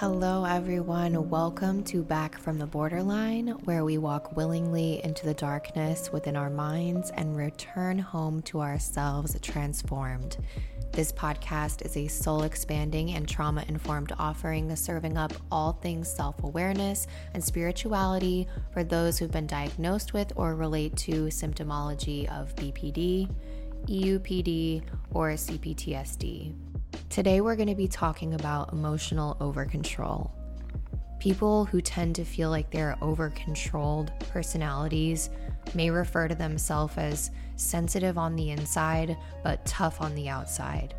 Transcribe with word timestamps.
Hello, 0.00 0.44
everyone. 0.44 1.28
Welcome 1.28 1.82
to 1.86 2.04
Back 2.04 2.38
from 2.38 2.56
the 2.56 2.68
Borderline, 2.68 3.48
where 3.64 3.84
we 3.84 3.98
walk 3.98 4.36
willingly 4.36 5.02
into 5.02 5.26
the 5.26 5.34
darkness 5.34 6.12
within 6.12 6.36
our 6.36 6.50
minds 6.50 7.10
and 7.16 7.36
return 7.36 7.98
home 7.98 8.40
to 8.42 8.60
ourselves 8.60 9.36
transformed. 9.42 10.36
This 10.92 11.10
podcast 11.10 11.84
is 11.84 11.96
a 11.96 12.06
soul 12.06 12.44
expanding 12.44 13.10
and 13.14 13.28
trauma 13.28 13.64
informed 13.66 14.12
offering 14.20 14.68
serving 14.76 15.16
up 15.16 15.32
all 15.50 15.72
things 15.72 16.08
self 16.08 16.44
awareness 16.44 17.08
and 17.34 17.42
spirituality 17.42 18.46
for 18.72 18.84
those 18.84 19.18
who've 19.18 19.32
been 19.32 19.48
diagnosed 19.48 20.12
with 20.12 20.32
or 20.36 20.54
relate 20.54 20.96
to 20.98 21.24
symptomology 21.24 22.30
of 22.30 22.54
BPD, 22.54 23.28
EUPD, 23.88 24.82
or 25.10 25.30
CPTSD. 25.30 26.54
Today, 27.10 27.40
we're 27.40 27.56
going 27.56 27.68
to 27.68 27.74
be 27.74 27.88
talking 27.88 28.34
about 28.34 28.72
emotional 28.72 29.36
over 29.40 29.64
control. 29.64 30.32
People 31.18 31.64
who 31.64 31.80
tend 31.80 32.14
to 32.14 32.24
feel 32.24 32.50
like 32.50 32.70
they're 32.70 32.96
over 33.02 33.30
controlled 33.30 34.12
personalities 34.30 35.30
may 35.74 35.90
refer 35.90 36.28
to 36.28 36.34
themselves 36.34 36.96
as 36.96 37.30
sensitive 37.56 38.16
on 38.18 38.36
the 38.36 38.50
inside 38.50 39.16
but 39.42 39.64
tough 39.66 40.00
on 40.00 40.14
the 40.14 40.28
outside. 40.28 40.94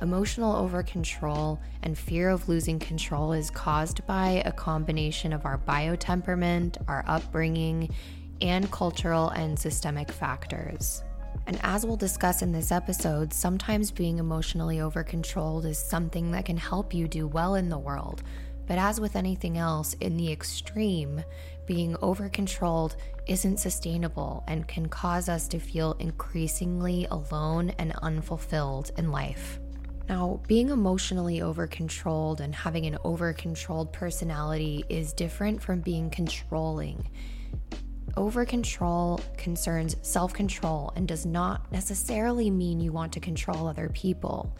Emotional 0.00 0.56
over 0.56 0.82
control 0.82 1.60
and 1.82 1.98
fear 1.98 2.30
of 2.30 2.48
losing 2.48 2.78
control 2.78 3.32
is 3.32 3.50
caused 3.50 4.06
by 4.06 4.42
a 4.46 4.52
combination 4.52 5.32
of 5.32 5.44
our 5.44 5.58
biotemperament, 5.58 6.78
our 6.88 7.04
upbringing, 7.06 7.92
and 8.40 8.70
cultural 8.70 9.28
and 9.30 9.58
systemic 9.58 10.10
factors. 10.10 11.02
And 11.50 11.58
as 11.64 11.84
we'll 11.84 11.96
discuss 11.96 12.42
in 12.42 12.52
this 12.52 12.70
episode, 12.70 13.32
sometimes 13.32 13.90
being 13.90 14.20
emotionally 14.20 14.80
over 14.80 15.02
controlled 15.02 15.66
is 15.66 15.80
something 15.80 16.30
that 16.30 16.44
can 16.44 16.56
help 16.56 16.94
you 16.94 17.08
do 17.08 17.26
well 17.26 17.56
in 17.56 17.68
the 17.68 17.76
world. 17.76 18.22
But 18.68 18.78
as 18.78 19.00
with 19.00 19.16
anything 19.16 19.58
else, 19.58 19.94
in 19.94 20.16
the 20.16 20.30
extreme, 20.30 21.24
being 21.66 21.96
over 22.02 22.28
controlled 22.28 22.94
isn't 23.26 23.56
sustainable 23.56 24.44
and 24.46 24.68
can 24.68 24.88
cause 24.88 25.28
us 25.28 25.48
to 25.48 25.58
feel 25.58 25.96
increasingly 25.98 27.08
alone 27.10 27.70
and 27.80 27.94
unfulfilled 28.00 28.92
in 28.96 29.10
life. 29.10 29.58
Now, 30.08 30.40
being 30.46 30.68
emotionally 30.68 31.42
over 31.42 31.66
controlled 31.66 32.40
and 32.40 32.54
having 32.54 32.86
an 32.86 32.98
over 33.02 33.32
controlled 33.32 33.92
personality 33.92 34.84
is 34.88 35.12
different 35.12 35.60
from 35.60 35.80
being 35.80 36.10
controlling. 36.10 37.08
Over 38.16 38.44
control 38.44 39.20
concerns 39.36 39.96
self 40.02 40.32
control 40.32 40.92
and 40.96 41.06
does 41.06 41.24
not 41.24 41.70
necessarily 41.70 42.50
mean 42.50 42.80
you 42.80 42.92
want 42.92 43.12
to 43.12 43.20
control 43.20 43.66
other 43.66 43.88
people. 43.90 44.54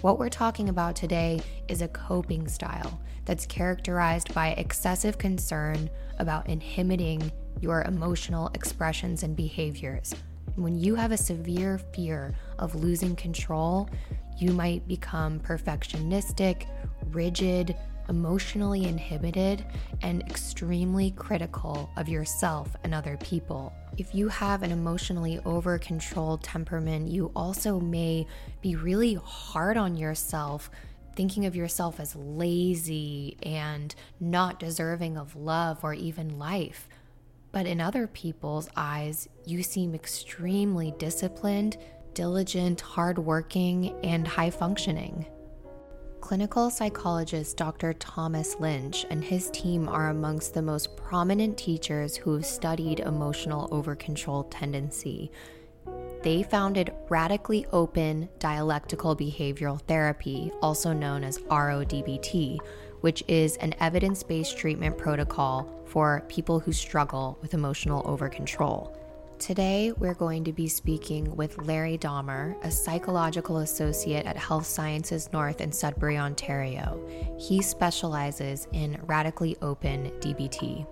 What 0.00 0.18
we're 0.18 0.28
talking 0.28 0.68
about 0.68 0.96
today 0.96 1.40
is 1.68 1.82
a 1.82 1.88
coping 1.88 2.48
style 2.48 3.00
that's 3.24 3.46
characterized 3.46 4.34
by 4.34 4.48
excessive 4.52 5.18
concern 5.18 5.90
about 6.18 6.48
inhibiting 6.48 7.30
your 7.60 7.82
emotional 7.82 8.50
expressions 8.54 9.22
and 9.22 9.36
behaviors. 9.36 10.14
When 10.56 10.76
you 10.76 10.94
have 10.94 11.12
a 11.12 11.16
severe 11.16 11.78
fear 11.78 12.34
of 12.58 12.74
losing 12.74 13.16
control, 13.16 13.88
you 14.38 14.52
might 14.52 14.86
become 14.88 15.40
perfectionistic, 15.40 16.66
rigid, 17.10 17.76
emotionally 18.08 18.84
inhibited, 18.84 19.64
and 20.02 20.22
extremely 20.22 21.10
critical 21.12 21.90
of 21.96 22.08
yourself 22.08 22.76
and 22.84 22.94
other 22.94 23.16
people. 23.18 23.72
If 23.96 24.14
you 24.14 24.28
have 24.28 24.62
an 24.62 24.72
emotionally 24.72 25.40
over 25.44 25.78
controlled 25.78 26.42
temperament, 26.42 27.08
you 27.08 27.30
also 27.36 27.78
may 27.80 28.26
be 28.60 28.76
really 28.76 29.14
hard 29.14 29.76
on 29.76 29.96
yourself, 29.96 30.70
thinking 31.16 31.46
of 31.46 31.54
yourself 31.54 32.00
as 32.00 32.16
lazy 32.16 33.36
and 33.42 33.94
not 34.18 34.58
deserving 34.58 35.16
of 35.16 35.36
love 35.36 35.84
or 35.84 35.94
even 35.94 36.38
life. 36.38 36.88
But 37.52 37.66
in 37.66 37.80
other 37.80 38.08
people's 38.08 38.68
eyes, 38.76 39.28
you 39.46 39.62
seem 39.62 39.94
extremely 39.94 40.92
disciplined, 40.98 41.76
diligent, 42.14 42.80
hardworking, 42.80 43.94
and 44.02 44.26
high 44.26 44.50
functioning. 44.50 45.26
Clinical 46.24 46.70
psychologist 46.70 47.58
Dr. 47.58 47.92
Thomas 47.92 48.56
Lynch 48.58 49.04
and 49.10 49.22
his 49.22 49.50
team 49.50 49.90
are 49.90 50.08
amongst 50.08 50.54
the 50.54 50.62
most 50.62 50.96
prominent 50.96 51.58
teachers 51.58 52.16
who 52.16 52.32
have 52.32 52.46
studied 52.46 53.00
emotional 53.00 53.68
overcontrol 53.68 54.46
tendency. 54.50 55.30
They 56.22 56.42
founded 56.42 56.94
Radically 57.10 57.66
Open 57.72 58.30
Dialectical 58.38 59.14
Behavioral 59.14 59.82
Therapy, 59.82 60.50
also 60.62 60.94
known 60.94 61.24
as 61.24 61.40
RODBT, 61.40 62.58
which 63.02 63.22
is 63.28 63.58
an 63.58 63.74
evidence 63.80 64.22
based 64.22 64.56
treatment 64.56 64.96
protocol 64.96 65.68
for 65.84 66.24
people 66.28 66.58
who 66.58 66.72
struggle 66.72 67.36
with 67.42 67.52
emotional 67.52 68.02
overcontrol. 68.04 68.96
Today, 69.38 69.92
we're 69.98 70.14
going 70.14 70.44
to 70.44 70.52
be 70.52 70.68
speaking 70.68 71.34
with 71.36 71.58
Larry 71.58 71.98
Dahmer, 71.98 72.56
a 72.64 72.70
psychological 72.70 73.58
associate 73.58 74.26
at 74.26 74.36
Health 74.36 74.64
Sciences 74.64 75.28
North 75.32 75.60
in 75.60 75.72
Sudbury, 75.72 76.16
Ontario. 76.16 77.00
He 77.38 77.60
specializes 77.60 78.68
in 78.72 78.98
radically 79.02 79.56
open 79.60 80.12
DBT. 80.20 80.86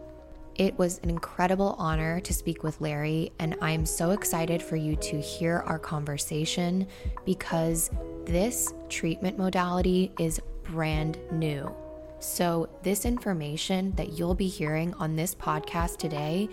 It 0.56 0.76
was 0.76 0.98
an 1.02 1.08
incredible 1.08 1.76
honor 1.78 2.20
to 2.20 2.34
speak 2.34 2.62
with 2.62 2.80
Larry, 2.80 3.32
and 3.38 3.56
I'm 3.62 3.86
so 3.86 4.10
excited 4.10 4.60
for 4.60 4.76
you 4.76 4.96
to 4.96 5.20
hear 5.20 5.62
our 5.66 5.78
conversation 5.78 6.88
because 7.24 7.90
this 8.26 8.74
treatment 8.90 9.38
modality 9.38 10.12
is 10.18 10.40
brand 10.64 11.18
new. 11.30 11.74
So, 12.18 12.68
this 12.82 13.04
information 13.04 13.92
that 13.96 14.18
you'll 14.18 14.34
be 14.34 14.46
hearing 14.46 14.94
on 14.94 15.16
this 15.16 15.34
podcast 15.34 15.96
today 15.96 16.48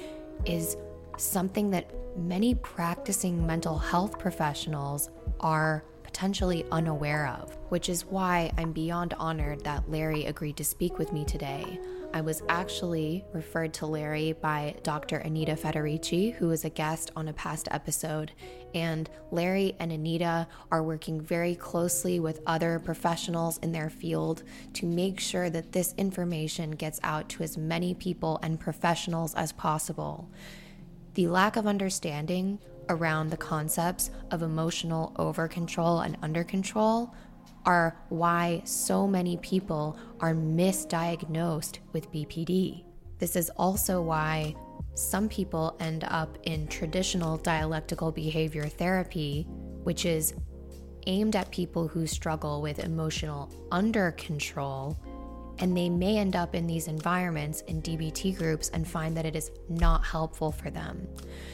is 0.45 0.77
something 1.19 1.69
that 1.71 1.91
many 2.17 2.55
practicing 2.55 3.45
mental 3.45 3.77
health 3.77 4.17
professionals 4.17 5.09
are 5.39 5.83
potentially 6.03 6.65
unaware 6.71 7.27
of, 7.27 7.55
which 7.69 7.87
is 7.87 8.05
why 8.05 8.51
I'm 8.57 8.71
beyond 8.71 9.13
honored 9.19 9.63
that 9.63 9.89
Larry 9.89 10.25
agreed 10.25 10.57
to 10.57 10.63
speak 10.63 10.97
with 10.97 11.13
me 11.13 11.23
today. 11.23 11.79
I 12.11 12.21
was 12.21 12.41
actually 12.49 13.23
referred 13.31 13.75
to 13.75 13.85
Larry 13.85 14.33
by 14.33 14.75
Dr. 14.81 15.17
Anita 15.17 15.55
Federici, 15.55 16.33
who 16.33 16.47
was 16.47 16.65
a 16.65 16.69
guest 16.69 17.11
on 17.15 17.27
a 17.27 17.33
past 17.33 17.67
episode. 17.69 18.31
And 18.73 19.07
Larry 19.29 19.75
and 19.79 19.91
Anita 19.91 20.47
are 20.71 20.81
working 20.81 21.21
very 21.21 21.53
closely 21.53 22.19
with 22.19 22.41
other 22.47 22.79
professionals 22.79 23.59
in 23.59 23.71
their 23.71 23.91
field 23.91 24.41
to 24.73 24.87
make 24.87 25.19
sure 25.19 25.51
that 25.51 25.71
this 25.71 25.93
information 25.97 26.71
gets 26.71 26.99
out 27.03 27.29
to 27.29 27.43
as 27.43 27.57
many 27.57 27.93
people 27.93 28.39
and 28.41 28.59
professionals 28.59 29.35
as 29.35 29.51
possible 29.51 30.27
the 31.13 31.27
lack 31.27 31.55
of 31.55 31.67
understanding 31.67 32.59
around 32.89 33.29
the 33.29 33.37
concepts 33.37 34.11
of 34.31 34.41
emotional 34.41 35.13
over 35.17 35.47
control 35.47 35.99
and 36.01 36.17
under 36.21 36.43
control 36.43 37.13
are 37.65 37.97
why 38.09 38.61
so 38.65 39.07
many 39.07 39.37
people 39.37 39.97
are 40.19 40.33
misdiagnosed 40.33 41.79
with 41.93 42.11
BPD. 42.11 42.83
This 43.19 43.35
is 43.35 43.51
also 43.57 44.01
why 44.01 44.55
some 44.95 45.29
people 45.29 45.75
end 45.79 46.03
up 46.05 46.37
in 46.43 46.67
traditional 46.67 47.37
dialectical 47.37 48.11
behavior 48.11 48.67
therapy, 48.67 49.45
which 49.83 50.05
is 50.05 50.33
aimed 51.07 51.35
at 51.35 51.51
people 51.51 51.87
who 51.87 52.07
struggle 52.07 52.61
with 52.61 52.79
emotional 52.79 53.51
under 53.71 54.11
control 54.13 54.97
and 55.59 55.75
they 55.75 55.89
may 55.89 56.17
end 56.17 56.35
up 56.35 56.55
in 56.55 56.67
these 56.67 56.87
environments 56.87 57.61
in 57.61 57.81
DBT 57.81 58.37
groups 58.37 58.69
and 58.69 58.87
find 58.87 59.15
that 59.17 59.25
it 59.25 59.35
is 59.35 59.51
not 59.67 60.05
helpful 60.05 60.51
for 60.51 60.69
them. 60.69 61.07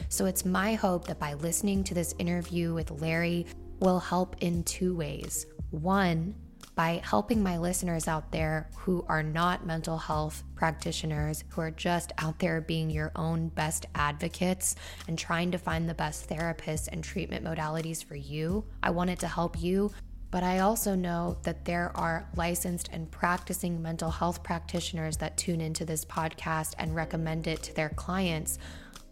So 0.08 0.26
it's 0.26 0.44
my 0.44 0.74
hope 0.74 1.06
that 1.06 1.18
by 1.18 1.34
listening 1.34 1.84
to 1.84 1.94
this 1.94 2.14
interview 2.18 2.74
with 2.74 2.90
Larry 2.90 3.46
will 3.80 4.00
help 4.00 4.36
in 4.40 4.62
two 4.64 4.94
ways. 4.94 5.46
One, 5.70 6.34
by 6.76 7.00
helping 7.02 7.42
my 7.42 7.56
listeners 7.56 8.06
out 8.06 8.30
there 8.30 8.68
who 8.76 9.04
are 9.08 9.22
not 9.22 9.66
mental 9.66 9.96
health 9.96 10.44
practitioners, 10.54 11.42
who 11.48 11.62
are 11.62 11.70
just 11.70 12.12
out 12.18 12.38
there 12.38 12.60
being 12.60 12.90
your 12.90 13.12
own 13.16 13.48
best 13.48 13.86
advocates 13.94 14.76
and 15.08 15.18
trying 15.18 15.50
to 15.50 15.58
find 15.58 15.88
the 15.88 15.94
best 15.94 16.28
therapists 16.28 16.88
and 16.92 17.02
treatment 17.02 17.44
modalities 17.44 18.04
for 18.04 18.14
you. 18.14 18.62
I 18.82 18.90
wanted 18.90 19.18
to 19.20 19.28
help 19.28 19.60
you 19.60 19.90
but 20.36 20.44
I 20.44 20.58
also 20.58 20.94
know 20.94 21.38
that 21.44 21.64
there 21.64 21.90
are 21.94 22.28
licensed 22.36 22.90
and 22.92 23.10
practicing 23.10 23.80
mental 23.80 24.10
health 24.10 24.42
practitioners 24.42 25.16
that 25.16 25.38
tune 25.38 25.62
into 25.62 25.86
this 25.86 26.04
podcast 26.04 26.74
and 26.78 26.94
recommend 26.94 27.46
it 27.46 27.62
to 27.62 27.74
their 27.74 27.88
clients. 27.88 28.58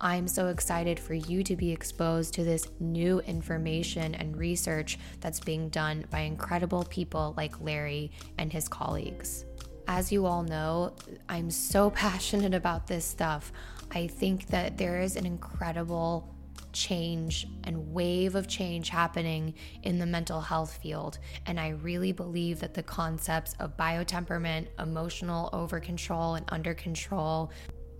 I'm 0.02 0.28
so 0.28 0.48
excited 0.48 1.00
for 1.00 1.14
you 1.14 1.42
to 1.44 1.56
be 1.56 1.72
exposed 1.72 2.34
to 2.34 2.44
this 2.44 2.68
new 2.78 3.20
information 3.20 4.14
and 4.14 4.36
research 4.36 4.98
that's 5.22 5.40
being 5.40 5.70
done 5.70 6.04
by 6.10 6.20
incredible 6.20 6.84
people 6.90 7.32
like 7.38 7.58
Larry 7.58 8.10
and 8.36 8.52
his 8.52 8.68
colleagues. 8.68 9.46
As 9.88 10.12
you 10.12 10.26
all 10.26 10.42
know, 10.42 10.92
I'm 11.30 11.50
so 11.50 11.88
passionate 12.04 12.52
about 12.52 12.86
this 12.86 13.06
stuff. 13.06 13.50
I 13.92 14.08
think 14.08 14.48
that 14.48 14.76
there 14.76 15.00
is 15.00 15.16
an 15.16 15.24
incredible 15.24 16.33
change 16.74 17.46
and 17.64 17.92
wave 17.92 18.34
of 18.34 18.46
change 18.46 18.90
happening 18.90 19.54
in 19.82 19.98
the 19.98 20.06
mental 20.06 20.40
health 20.40 20.78
field. 20.82 21.18
And 21.46 21.58
I 21.58 21.70
really 21.70 22.12
believe 22.12 22.60
that 22.60 22.74
the 22.74 22.82
concepts 22.82 23.54
of 23.60 23.76
biotemperament, 23.76 24.66
emotional 24.78 25.48
over 25.52 25.80
control 25.80 26.34
and 26.34 26.44
under 26.50 26.74
control, 26.74 27.50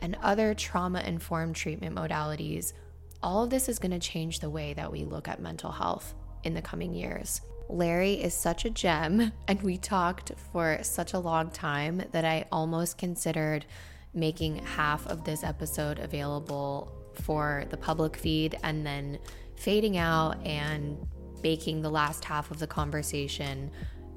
and 0.00 0.19
other 0.23 0.53
trauma 0.55 1.00
informed 1.00 1.56
treatment 1.56 1.97
modalities, 1.97 2.75
all 3.23 3.44
of 3.44 3.50
this 3.50 3.69
is 3.69 3.79
going 3.79 3.93
to 3.93 3.99
change 3.99 4.41
the 4.41 4.50
way 4.50 4.75
that 4.75 4.93
we 4.93 5.05
look 5.05 5.29
at 5.29 5.41
mental 5.41 5.73
health 5.73 6.15
in 6.43 6.53
the 6.53 6.61
coming 6.61 6.93
years. 6.93 7.41
Larry 7.70 8.15
is 8.15 8.35
such 8.35 8.67
a 8.67 8.70
gem, 8.70 9.32
and 9.49 9.62
we 9.62 9.79
talked 9.79 10.32
for 10.53 10.79
such 10.82 11.15
a 11.15 11.19
long 11.19 11.50
time 11.50 12.03
that 12.12 12.25
I 12.25 12.47
almost 12.53 12.99
considered 12.99 13.65
making 14.12 14.59
half 14.59 15.06
of 15.06 15.25
this 15.25 15.43
episode 15.43 15.99
available 15.99 16.93
for 17.19 17.64
the 17.70 17.76
public 17.76 18.16
feed 18.16 18.56
and 18.62 18.87
then 18.87 19.19
fading 19.56 19.96
out 19.96 20.44
and 20.44 20.99
making 21.43 21.82
the 21.82 21.90
last 21.90 22.25
half 22.25 22.50
of 22.50 22.58
the 22.58 22.66
conversation 22.66 23.70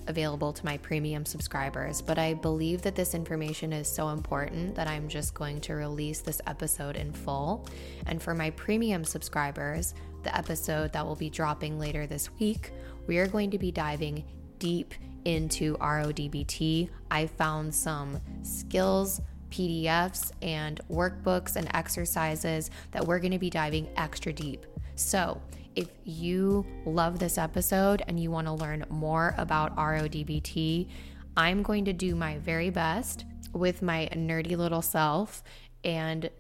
available 0.08 0.54
to 0.54 0.66
my 0.66 0.78
premium 0.78 1.26
subscribers. 1.26 2.02
But 2.02 2.18
I 2.18 2.34
believe 2.34 2.82
that 2.84 2.96
this 2.96 3.14
information 3.14 3.74
is 3.74 3.88
so 3.88 4.10
important 4.10 4.76
that 4.76 4.88
I'm 4.88 5.08
just 5.08 5.34
going 5.34 5.62
to 5.62 5.74
release 5.74 6.22
this 6.22 6.42
episode 6.48 6.96
in 6.96 7.12
full. 7.12 7.68
And 8.06 8.22
for 8.22 8.34
my 8.34 8.50
premium 8.52 9.04
subscribers, 9.04 9.94
the 10.24 10.36
episode 10.36 10.94
that 10.94 11.06
will 11.06 11.16
be 11.16 11.30
dropping 11.30 11.78
later 11.78 12.08
this 12.08 12.30
week, 12.40 12.72
we 13.06 13.18
are 13.18 13.28
going 13.28 13.52
to 13.52 13.58
be 13.58 13.72
diving 13.72 14.24
deep 14.60 14.94
into 15.26 15.76
RODBT. 15.78 16.90
I 17.12 17.28
found 17.28 17.74
some 17.76 18.22
skills 18.42 19.22
PDFs 19.50 20.32
and 20.42 20.80
workbooks 20.90 21.56
and 21.56 21.70
exercises 21.74 22.70
that 22.92 23.06
we're 23.06 23.20
going 23.20 23.32
to 23.32 23.40
be 23.40 23.50
diving 23.50 23.88
extra 23.98 24.34
deep. 24.34 24.66
So, 24.96 25.42
if 25.76 25.90
you 26.06 26.66
love 26.86 27.20
this 27.20 27.38
episode 27.38 28.02
and 28.08 28.20
you 28.20 28.32
want 28.32 28.48
to 28.48 28.54
learn 28.54 28.84
more 28.90 29.36
about 29.38 29.76
RODBT, 29.78 30.88
I'm 31.36 31.62
going 31.62 31.86
to 31.86 31.94
do 31.94 32.16
my 32.16 32.40
very 32.40 32.72
best 32.72 33.26
with 33.54 33.84
my 33.84 34.10
nerdy 34.12 34.58
little 34.58 34.82
self 34.82 35.44
and 35.84 36.32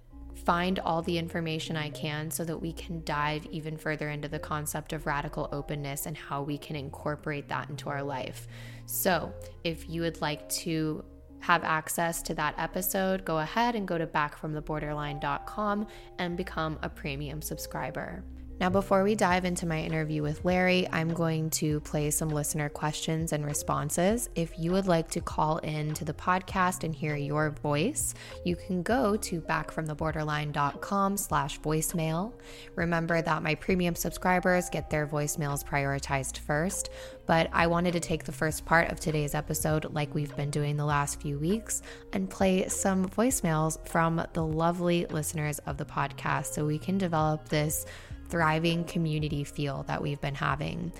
find 0.47 0.79
all 0.79 1.01
the 1.01 1.17
information 1.17 1.75
I 1.75 1.89
can 1.89 2.31
so 2.31 2.45
that 2.45 2.57
we 2.57 2.71
can 2.71 3.03
dive 3.03 3.45
even 3.47 3.77
further 3.77 4.09
into 4.09 4.27
the 4.27 4.39
concept 4.39 4.93
of 4.93 5.05
radical 5.05 5.49
openness 5.51 6.05
and 6.05 6.17
how 6.17 6.41
we 6.41 6.57
can 6.57 6.75
incorporate 6.75 7.49
that 7.49 7.69
into 7.69 7.89
our 7.89 8.01
life. 8.01 8.47
So, 8.85 9.33
if 9.63 9.89
you 9.89 10.01
would 10.01 10.21
like 10.21 10.47
to 10.49 11.03
have 11.39 11.63
access 11.63 12.21
to 12.23 12.33
that 12.35 12.55
episode, 12.57 13.25
go 13.25 13.39
ahead 13.39 13.75
and 13.75 13.87
go 13.87 13.97
to 13.97 14.07
backfromtheborderline.com 14.07 15.87
and 16.17 16.37
become 16.37 16.79
a 16.81 16.89
premium 16.89 17.41
subscriber. 17.41 18.23
Now, 18.59 18.71
before 18.71 19.03
we 19.03 19.13
dive 19.13 19.45
into 19.45 19.67
my 19.67 19.79
interview 19.79 20.23
with 20.23 20.43
Larry, 20.43 20.87
I'm 20.91 21.13
going 21.13 21.51
to 21.51 21.79
play 21.81 22.09
some 22.09 22.29
listener 22.29 22.69
questions 22.69 23.31
and 23.31 23.45
responses. 23.45 24.29
If 24.33 24.57
you 24.57 24.71
would 24.71 24.87
like 24.87 25.11
to 25.11 25.21
call 25.21 25.59
in 25.59 25.93
to 25.93 26.03
the 26.03 26.13
podcast 26.13 26.83
and 26.83 26.95
hear 26.95 27.15
your 27.15 27.51
voice, 27.51 28.15
you 28.43 28.55
can 28.55 28.81
go 28.81 29.15
to 29.15 29.41
backfromtheborderline.com 29.41 31.17
slash 31.17 31.59
voicemail. 31.59 32.33
Remember 32.75 33.21
that 33.21 33.43
my 33.43 33.53
premium 33.53 33.93
subscribers 33.93 34.69
get 34.69 34.89
their 34.89 35.05
voicemails 35.05 35.63
prioritized 35.63 36.39
first, 36.39 36.89
but 37.27 37.51
I 37.53 37.67
wanted 37.67 37.91
to 37.91 37.99
take 37.99 38.23
the 38.23 38.31
first 38.31 38.65
part 38.65 38.89
of 38.91 38.99
today's 38.99 39.35
episode, 39.35 39.93
like 39.93 40.15
we've 40.15 40.35
been 40.35 40.49
doing 40.49 40.77
the 40.77 40.85
last 40.85 41.21
few 41.21 41.37
weeks, 41.37 41.83
and 42.11 42.27
play 42.27 42.67
some 42.69 43.07
voicemails 43.07 43.87
from 43.87 44.25
the 44.33 44.43
lovely 44.43 45.05
listeners 45.05 45.59
of 45.59 45.77
the 45.77 45.85
podcast 45.85 46.53
so 46.53 46.65
we 46.65 46.79
can 46.79 46.97
develop 46.97 47.49
this 47.49 47.85
thriving 48.29 48.83
community 48.83 49.43
feel 49.43 49.83
that 49.87 50.01
we've 50.01 50.21
been 50.21 50.35
having. 50.35 50.91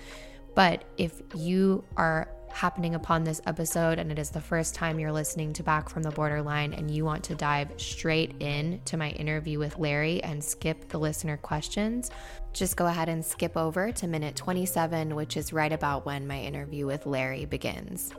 But 0.54 0.84
if 0.96 1.22
you 1.34 1.84
are 1.96 2.28
happening 2.50 2.94
upon 2.94 3.24
this 3.24 3.40
episode 3.46 3.98
and 3.98 4.10
it 4.10 4.18
is 4.18 4.30
the 4.30 4.40
first 4.40 4.74
time 4.74 4.98
you're 4.98 5.12
listening 5.12 5.52
to 5.52 5.62
Back 5.62 5.88
from 5.88 6.02
the 6.02 6.10
Borderline 6.10 6.74
and 6.74 6.90
you 6.90 7.04
want 7.04 7.22
to 7.24 7.34
dive 7.34 7.72
straight 7.76 8.34
in 8.40 8.80
to 8.86 8.96
my 8.96 9.10
interview 9.10 9.58
with 9.58 9.78
Larry 9.78 10.22
and 10.22 10.42
skip 10.42 10.88
the 10.88 10.98
listener 10.98 11.36
questions, 11.36 12.10
just 12.52 12.76
go 12.76 12.86
ahead 12.86 13.08
and 13.08 13.24
skip 13.24 13.56
over 13.56 13.92
to 13.92 14.06
minute 14.06 14.34
27, 14.34 15.14
which 15.14 15.36
is 15.36 15.52
right 15.52 15.72
about 15.72 16.06
when 16.06 16.26
my 16.26 16.40
interview 16.40 16.86
with 16.86 17.06
Larry 17.06 17.44
begins. 17.44 18.12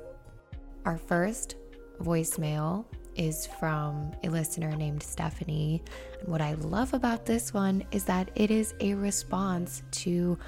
Our 0.85 0.97
first 0.97 1.55
voicemail 2.01 2.85
is 3.19 3.45
from 3.45 4.13
a 4.23 4.29
listener 4.29 4.73
named 4.75 5.03
Stephanie. 5.03 5.83
And 6.21 6.29
what 6.29 6.39
I 6.41 6.53
love 6.53 6.93
about 6.93 7.25
this 7.25 7.53
one 7.53 7.83
is 7.91 8.05
that 8.05 8.31
it 8.33 8.49
is 8.49 8.73
a 8.79 8.93
response 8.93 9.83
to 9.91 10.39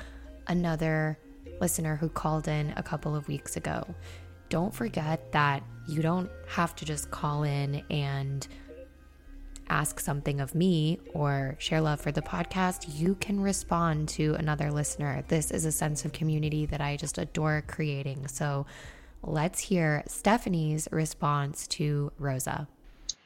another 0.48 1.20
listener 1.60 1.98
who 1.98 2.08
called 2.08 2.48
in 2.48 2.74
a 2.78 2.82
couple 2.82 3.14
of 3.14 3.28
weeks 3.28 3.58
ago. 3.58 3.84
Don't 4.48 4.74
forget 4.74 5.34
that 5.34 5.64
you 5.88 6.02
don't 6.02 6.30
have 6.48 6.74
to 6.78 6.86
just 6.86 7.12
call 7.12 7.44
in 7.44 7.84
and 7.90 8.48
ask 9.70 10.00
something 10.00 10.40
of 10.40 10.56
me 10.56 10.98
or 11.14 11.56
share 11.60 11.82
love 11.82 12.00
for 12.00 12.12
the 12.12 12.22
podcast, 12.22 12.86
you 12.98 13.16
can 13.16 13.40
respond 13.40 14.08
to 14.10 14.34
another 14.36 14.72
listener. 14.72 15.24
This 15.28 15.52
is 15.52 15.66
a 15.66 15.72
sense 15.72 16.06
of 16.06 16.14
community 16.14 16.66
that 16.68 16.82
I 16.82 16.98
just 16.98 17.18
adore 17.18 17.64
creating. 17.68 18.28
So 18.28 18.66
Let's 19.24 19.60
hear 19.60 20.04
Stephanie's 20.08 20.88
response 20.92 21.68
to 21.68 22.12
Rosa. 22.18 22.68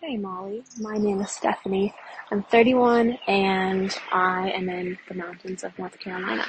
Hey 0.01 0.18
Molly, 0.18 0.65
my 0.81 0.97
name 0.97 1.21
is 1.21 1.31
Stephanie. 1.31 1.95
I'm 2.30 2.44
31 2.44 3.18
and 3.30 3.97
I 4.12 4.51
am 4.51 4.68
in 4.68 4.97
the 5.07 5.13
mountains 5.13 5.63
of 5.63 5.80
North 5.80 5.97
Carolina. 5.97 6.45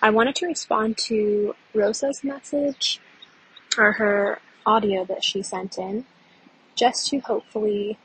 I 0.00 0.08
wanted 0.08 0.34
to 0.36 0.46
respond 0.46 0.96
to 0.98 1.54
Rosa's 1.74 2.24
message 2.24 3.00
or 3.76 3.92
her 3.92 4.40
audio 4.64 5.04
that 5.04 5.24
she 5.24 5.42
sent 5.42 5.76
in 5.76 6.06
just 6.74 7.06
to 7.08 7.18
hopefully 7.18 7.98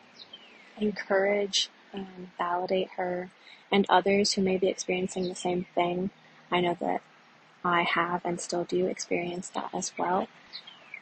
encourage 0.77 1.69
and 1.93 2.31
validate 2.37 2.89
her 2.97 3.29
and 3.71 3.85
others 3.87 4.33
who 4.33 4.41
may 4.41 4.57
be 4.57 4.67
experiencing 4.67 5.29
the 5.29 5.35
same 5.35 5.67
thing. 5.73 6.09
I 6.51 6.59
know 6.59 6.75
that 6.81 7.01
I 7.63 7.83
have 7.83 8.25
and 8.25 8.41
still 8.41 8.65
do 8.65 8.87
experience 8.87 9.49
that 9.49 9.69
as 9.73 9.93
well. 9.97 10.27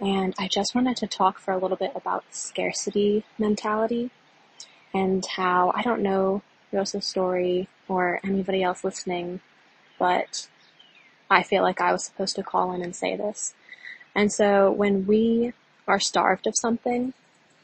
And 0.03 0.35
I 0.37 0.49
just 0.49 0.75
wanted 0.75 0.97
to 0.97 1.07
talk 1.07 1.39
for 1.39 1.53
a 1.53 1.57
little 1.57 1.77
bit 1.77 1.93
about 1.95 2.25
scarcity 2.29 3.23
mentality 3.39 4.11
and 4.93 5.25
how 5.25 5.71
I 5.73 5.81
don't 5.81 6.01
know 6.01 6.41
Rosa's 6.73 7.07
story 7.07 7.69
or 7.87 8.19
anybody 8.21 8.61
else 8.61 8.83
listening, 8.83 9.39
but 9.97 10.49
I 11.29 11.41
feel 11.41 11.63
like 11.63 11.79
I 11.79 11.93
was 11.93 12.03
supposed 12.03 12.35
to 12.35 12.43
call 12.43 12.73
in 12.73 12.81
and 12.81 12.93
say 12.93 13.15
this. 13.15 13.53
And 14.13 14.29
so 14.29 14.69
when 14.69 15.07
we 15.07 15.53
are 15.87 16.01
starved 16.01 16.47
of 16.47 16.57
something, 16.57 17.13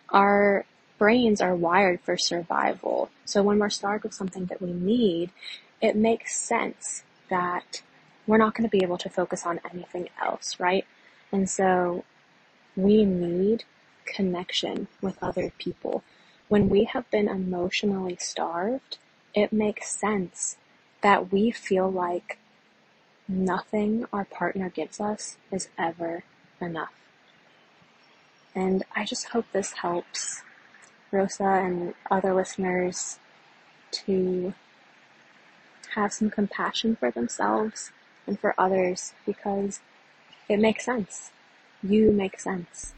our 0.07 0.63
brains 0.97 1.41
are 1.41 1.53
wired 1.53 1.99
for 1.99 2.15
survival. 2.15 3.09
So 3.25 3.43
when 3.43 3.59
we're 3.59 3.69
starved 3.69 4.05
of 4.05 4.13
something 4.13 4.45
that 4.45 4.61
we 4.61 4.71
need, 4.71 5.31
it 5.81 5.97
makes 5.97 6.39
sense 6.39 7.03
that 7.29 7.81
we're 8.25 8.37
not 8.37 8.55
going 8.55 8.69
to 8.69 8.77
be 8.77 8.81
able 8.81 8.97
to 8.99 9.09
focus 9.09 9.45
on 9.45 9.59
anything 9.73 10.07
else, 10.23 10.57
right? 10.57 10.85
And 11.33 11.49
so 11.49 12.05
we 12.83 13.05
need 13.05 13.63
connection 14.05 14.87
with 15.01 15.21
other 15.21 15.51
people. 15.57 16.03
When 16.47 16.69
we 16.69 16.85
have 16.85 17.09
been 17.11 17.27
emotionally 17.27 18.17
starved, 18.19 18.97
it 19.33 19.53
makes 19.53 19.89
sense 19.89 20.57
that 21.01 21.31
we 21.31 21.51
feel 21.51 21.89
like 21.89 22.37
nothing 23.27 24.05
our 24.11 24.25
partner 24.25 24.69
gives 24.69 24.99
us 24.99 25.37
is 25.51 25.69
ever 25.77 26.23
enough. 26.59 26.93
And 28.55 28.83
I 28.95 29.05
just 29.05 29.29
hope 29.29 29.45
this 29.51 29.73
helps 29.73 30.41
Rosa 31.11 31.43
and 31.43 31.93
other 32.09 32.33
listeners 32.33 33.19
to 33.91 34.53
have 35.95 36.13
some 36.13 36.29
compassion 36.29 36.95
for 36.95 37.11
themselves 37.11 37.91
and 38.27 38.39
for 38.39 38.53
others 38.57 39.13
because 39.25 39.81
it 40.47 40.59
makes 40.59 40.85
sense 40.85 41.31
you 41.83 42.11
make 42.11 42.39
sense. 42.39 42.93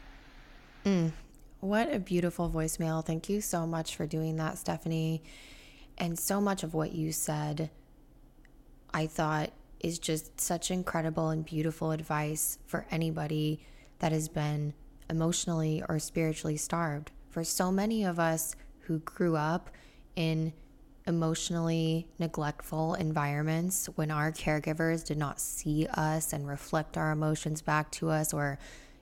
Mm, 0.84 1.12
what 1.60 1.92
a 1.92 1.98
beautiful 1.98 2.50
voicemail. 2.50 3.04
Thank 3.04 3.28
you 3.28 3.40
so 3.40 3.66
much 3.66 3.96
for 3.96 4.06
doing 4.06 4.36
that, 4.36 4.58
Stephanie. 4.58 5.22
And 5.98 6.18
so 6.18 6.40
much 6.40 6.62
of 6.62 6.74
what 6.74 6.92
you 6.92 7.12
said, 7.12 7.70
I 8.92 9.06
thought 9.06 9.52
is 9.80 9.98
just 9.98 10.40
such 10.40 10.70
incredible 10.70 11.28
and 11.28 11.44
beautiful 11.44 11.90
advice 11.90 12.58
for 12.66 12.86
anybody 12.90 13.60
that 13.98 14.12
has 14.12 14.28
been 14.28 14.74
emotionally 15.10 15.82
or 15.88 15.98
spiritually 15.98 16.56
starved. 16.56 17.10
For 17.30 17.44
so 17.44 17.70
many 17.70 18.04
of 18.04 18.18
us 18.18 18.54
who 18.80 18.98
grew 19.00 19.36
up 19.36 19.70
in 20.16 20.52
emotionally 21.06 22.06
neglectful 22.18 22.94
environments 22.94 23.86
when 23.96 24.10
our 24.10 24.30
caregivers 24.30 25.04
did 25.04 25.18
not 25.18 25.40
see 25.40 25.86
us 25.94 26.32
and 26.32 26.46
reflect 26.46 26.96
our 26.96 27.10
emotions 27.10 27.60
back 27.62 27.90
to 27.92 28.10
us, 28.10 28.32
or 28.32 28.58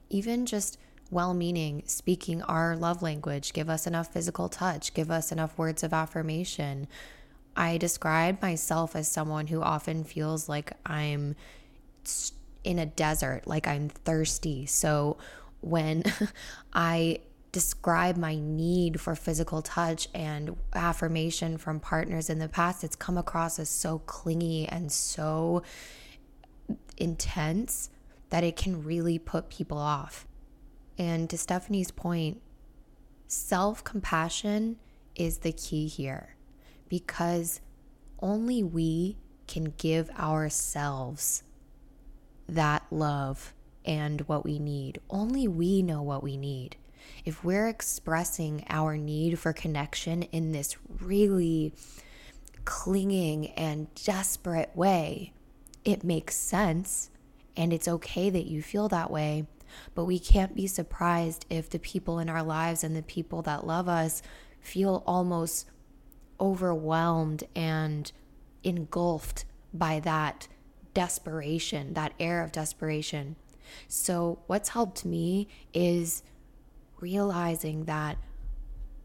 even 0.08 0.46
just 0.46 0.78
well 1.10 1.34
meaning, 1.34 1.82
speaking 1.86 2.42
our 2.42 2.76
love 2.76 3.02
language, 3.02 3.52
give 3.52 3.68
us 3.68 3.86
enough 3.86 4.12
physical 4.12 4.48
touch, 4.48 4.94
give 4.94 5.10
us 5.10 5.32
enough 5.32 5.58
words 5.58 5.82
of 5.82 5.92
affirmation. 5.92 6.86
I 7.56 7.78
describe 7.78 8.40
myself 8.40 8.94
as 8.94 9.08
someone 9.08 9.48
who 9.48 9.60
often 9.60 10.04
feels 10.04 10.48
like 10.48 10.72
I'm 10.86 11.34
in 12.62 12.78
a 12.78 12.86
desert, 12.86 13.46
like 13.46 13.66
I'm 13.66 13.88
thirsty. 13.88 14.66
So 14.66 15.18
when 15.60 16.04
I 16.72 17.20
describe 17.52 18.16
my 18.16 18.36
need 18.36 19.00
for 19.00 19.14
physical 19.14 19.62
touch 19.62 20.08
and 20.14 20.56
affirmation 20.72 21.58
from 21.58 21.80
partners 21.80 22.30
in 22.30 22.38
the 22.38 22.48
past, 22.48 22.84
it's 22.84 22.96
come 22.96 23.18
across 23.18 23.58
as 23.58 23.68
so 23.68 23.98
clingy 24.00 24.68
and 24.68 24.90
so 24.92 25.62
intense 26.96 27.90
that 28.30 28.44
it 28.44 28.56
can 28.56 28.84
really 28.84 29.18
put 29.18 29.50
people 29.50 29.78
off. 29.78 30.26
And 30.96 31.28
to 31.30 31.38
Stephanie's 31.38 31.90
point, 31.90 32.40
self 33.26 33.82
compassion 33.82 34.76
is 35.16 35.38
the 35.38 35.52
key 35.52 35.88
here 35.88 36.36
because 36.88 37.60
only 38.20 38.62
we 38.62 39.16
can 39.48 39.74
give 39.76 40.10
ourselves 40.10 41.42
that 42.48 42.84
love 42.90 43.54
and 43.84 44.20
what 44.22 44.44
we 44.44 44.58
need. 44.58 45.00
Only 45.08 45.48
we 45.48 45.82
know 45.82 46.02
what 46.02 46.22
we 46.22 46.36
need 46.36 46.76
if 47.24 47.44
we're 47.44 47.68
expressing 47.68 48.64
our 48.68 48.96
need 48.96 49.38
for 49.38 49.52
connection 49.52 50.22
in 50.24 50.52
this 50.52 50.76
really 51.00 51.72
clinging 52.64 53.48
and 53.52 53.92
desperate 53.94 54.70
way, 54.74 55.32
it 55.84 56.04
makes 56.04 56.36
sense 56.36 57.10
and 57.56 57.72
it's 57.72 57.88
okay 57.88 58.30
that 58.30 58.46
you 58.46 58.62
feel 58.62 58.88
that 58.88 59.10
way. 59.10 59.46
But 59.94 60.04
we 60.04 60.18
can't 60.18 60.54
be 60.54 60.66
surprised 60.66 61.46
if 61.48 61.70
the 61.70 61.78
people 61.78 62.18
in 62.18 62.28
our 62.28 62.42
lives 62.42 62.82
and 62.82 62.96
the 62.96 63.02
people 63.02 63.42
that 63.42 63.66
love 63.66 63.88
us 63.88 64.22
feel 64.60 65.02
almost 65.06 65.68
overwhelmed 66.40 67.44
and 67.54 68.10
engulfed 68.64 69.44
by 69.72 70.00
that 70.00 70.48
desperation, 70.94 71.94
that 71.94 72.14
air 72.18 72.42
of 72.42 72.52
desperation. 72.52 73.36
So, 73.86 74.40
what's 74.46 74.70
helped 74.70 75.04
me 75.04 75.48
is 75.72 76.22
realizing 77.00 77.84
that 77.84 78.18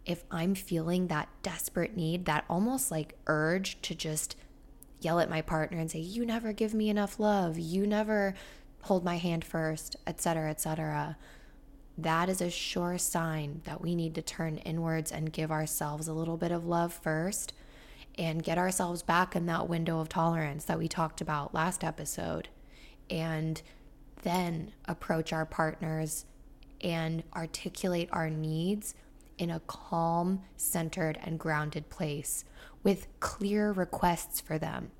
if 0.05 0.23
I'm 0.29 0.55
feeling 0.55 1.07
that 1.07 1.29
desperate 1.41 1.95
need, 1.95 2.25
that 2.25 2.45
almost 2.49 2.91
like 2.91 3.17
urge 3.27 3.81
to 3.81 3.95
just 3.95 4.35
yell 5.01 5.19
at 5.19 5.29
my 5.29 5.41
partner 5.41 5.79
and 5.79 5.89
say, 5.89 5.99
You 5.99 6.25
never 6.25 6.53
give 6.53 6.73
me 6.73 6.89
enough 6.89 7.19
love, 7.19 7.57
you 7.57 7.87
never 7.87 8.35
hold 8.81 9.03
my 9.03 9.17
hand 9.17 9.43
first, 9.43 9.95
etc., 10.05 10.49
etc., 10.51 11.17
that 11.97 12.27
is 12.27 12.41
a 12.41 12.49
sure 12.49 12.97
sign 12.97 13.61
that 13.63 13.81
we 13.81 13.95
need 13.95 14.15
to 14.15 14.21
turn 14.21 14.57
inwards 14.57 15.11
and 15.11 15.31
give 15.31 15.49
ourselves 15.49 16.07
a 16.07 16.13
little 16.13 16.35
bit 16.35 16.51
of 16.51 16.65
love 16.65 16.93
first 16.93 17.53
and 18.17 18.43
get 18.43 18.57
ourselves 18.57 19.01
back 19.01 19.35
in 19.35 19.45
that 19.45 19.69
window 19.69 19.99
of 19.99 20.09
tolerance 20.09 20.65
that 20.65 20.77
we 20.77 20.87
talked 20.87 21.21
about 21.21 21.53
last 21.53 21.83
episode. 21.83 22.49
And 23.09 23.61
then 24.23 24.73
approach 24.85 25.31
our 25.31 25.45
partners 25.45 26.25
and 26.82 27.24
articulate 27.36 28.10
our 28.12 28.29
needs 28.29 28.96
in 29.38 29.50
a 29.50 29.60
calm, 29.62 30.41
centered, 30.55 31.20
and 31.24 31.39
grounded 31.39 31.89
place 31.89 32.46
with 32.84 33.08
clear 33.20 33.72
requests 33.72 34.39
for 34.39 34.58
them. 34.58 34.91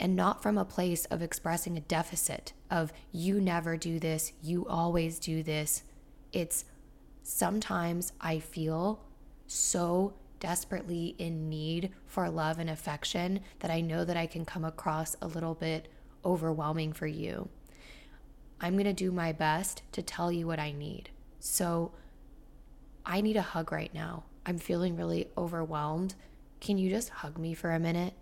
And 0.00 0.16
not 0.16 0.42
from 0.42 0.58
a 0.58 0.64
place 0.64 1.04
of 1.06 1.22
expressing 1.22 1.76
a 1.76 1.80
deficit 1.80 2.52
of 2.70 2.92
you 3.12 3.40
never 3.40 3.76
do 3.76 4.00
this, 4.00 4.32
you 4.42 4.66
always 4.66 5.18
do 5.18 5.42
this. 5.42 5.84
It's 6.32 6.64
sometimes 7.22 8.12
I 8.20 8.40
feel 8.40 9.04
so 9.46 10.14
desperately 10.40 11.14
in 11.18 11.48
need 11.48 11.90
for 12.06 12.28
love 12.28 12.58
and 12.58 12.68
affection 12.68 13.40
that 13.60 13.70
I 13.70 13.80
know 13.80 14.04
that 14.04 14.16
I 14.16 14.26
can 14.26 14.44
come 14.44 14.64
across 14.64 15.16
a 15.22 15.26
little 15.26 15.54
bit 15.54 15.88
overwhelming 16.24 16.92
for 16.92 17.06
you. 17.06 17.48
I'm 18.64 18.76
going 18.76 18.84
to 18.84 18.94
do 18.94 19.12
my 19.12 19.32
best 19.32 19.82
to 19.92 20.00
tell 20.00 20.32
you 20.32 20.46
what 20.46 20.58
I 20.58 20.72
need. 20.72 21.10
So 21.38 21.92
I 23.04 23.20
need 23.20 23.36
a 23.36 23.42
hug 23.42 23.70
right 23.70 23.92
now. 23.92 24.24
I'm 24.46 24.56
feeling 24.56 24.96
really 24.96 25.28
overwhelmed. 25.36 26.14
Can 26.62 26.78
you 26.78 26.88
just 26.88 27.10
hug 27.10 27.36
me 27.36 27.52
for 27.52 27.72
a 27.72 27.78
minute? 27.78 28.14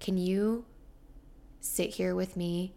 Can 0.00 0.18
you 0.18 0.64
sit 1.60 1.90
here 1.90 2.16
with 2.16 2.36
me 2.36 2.74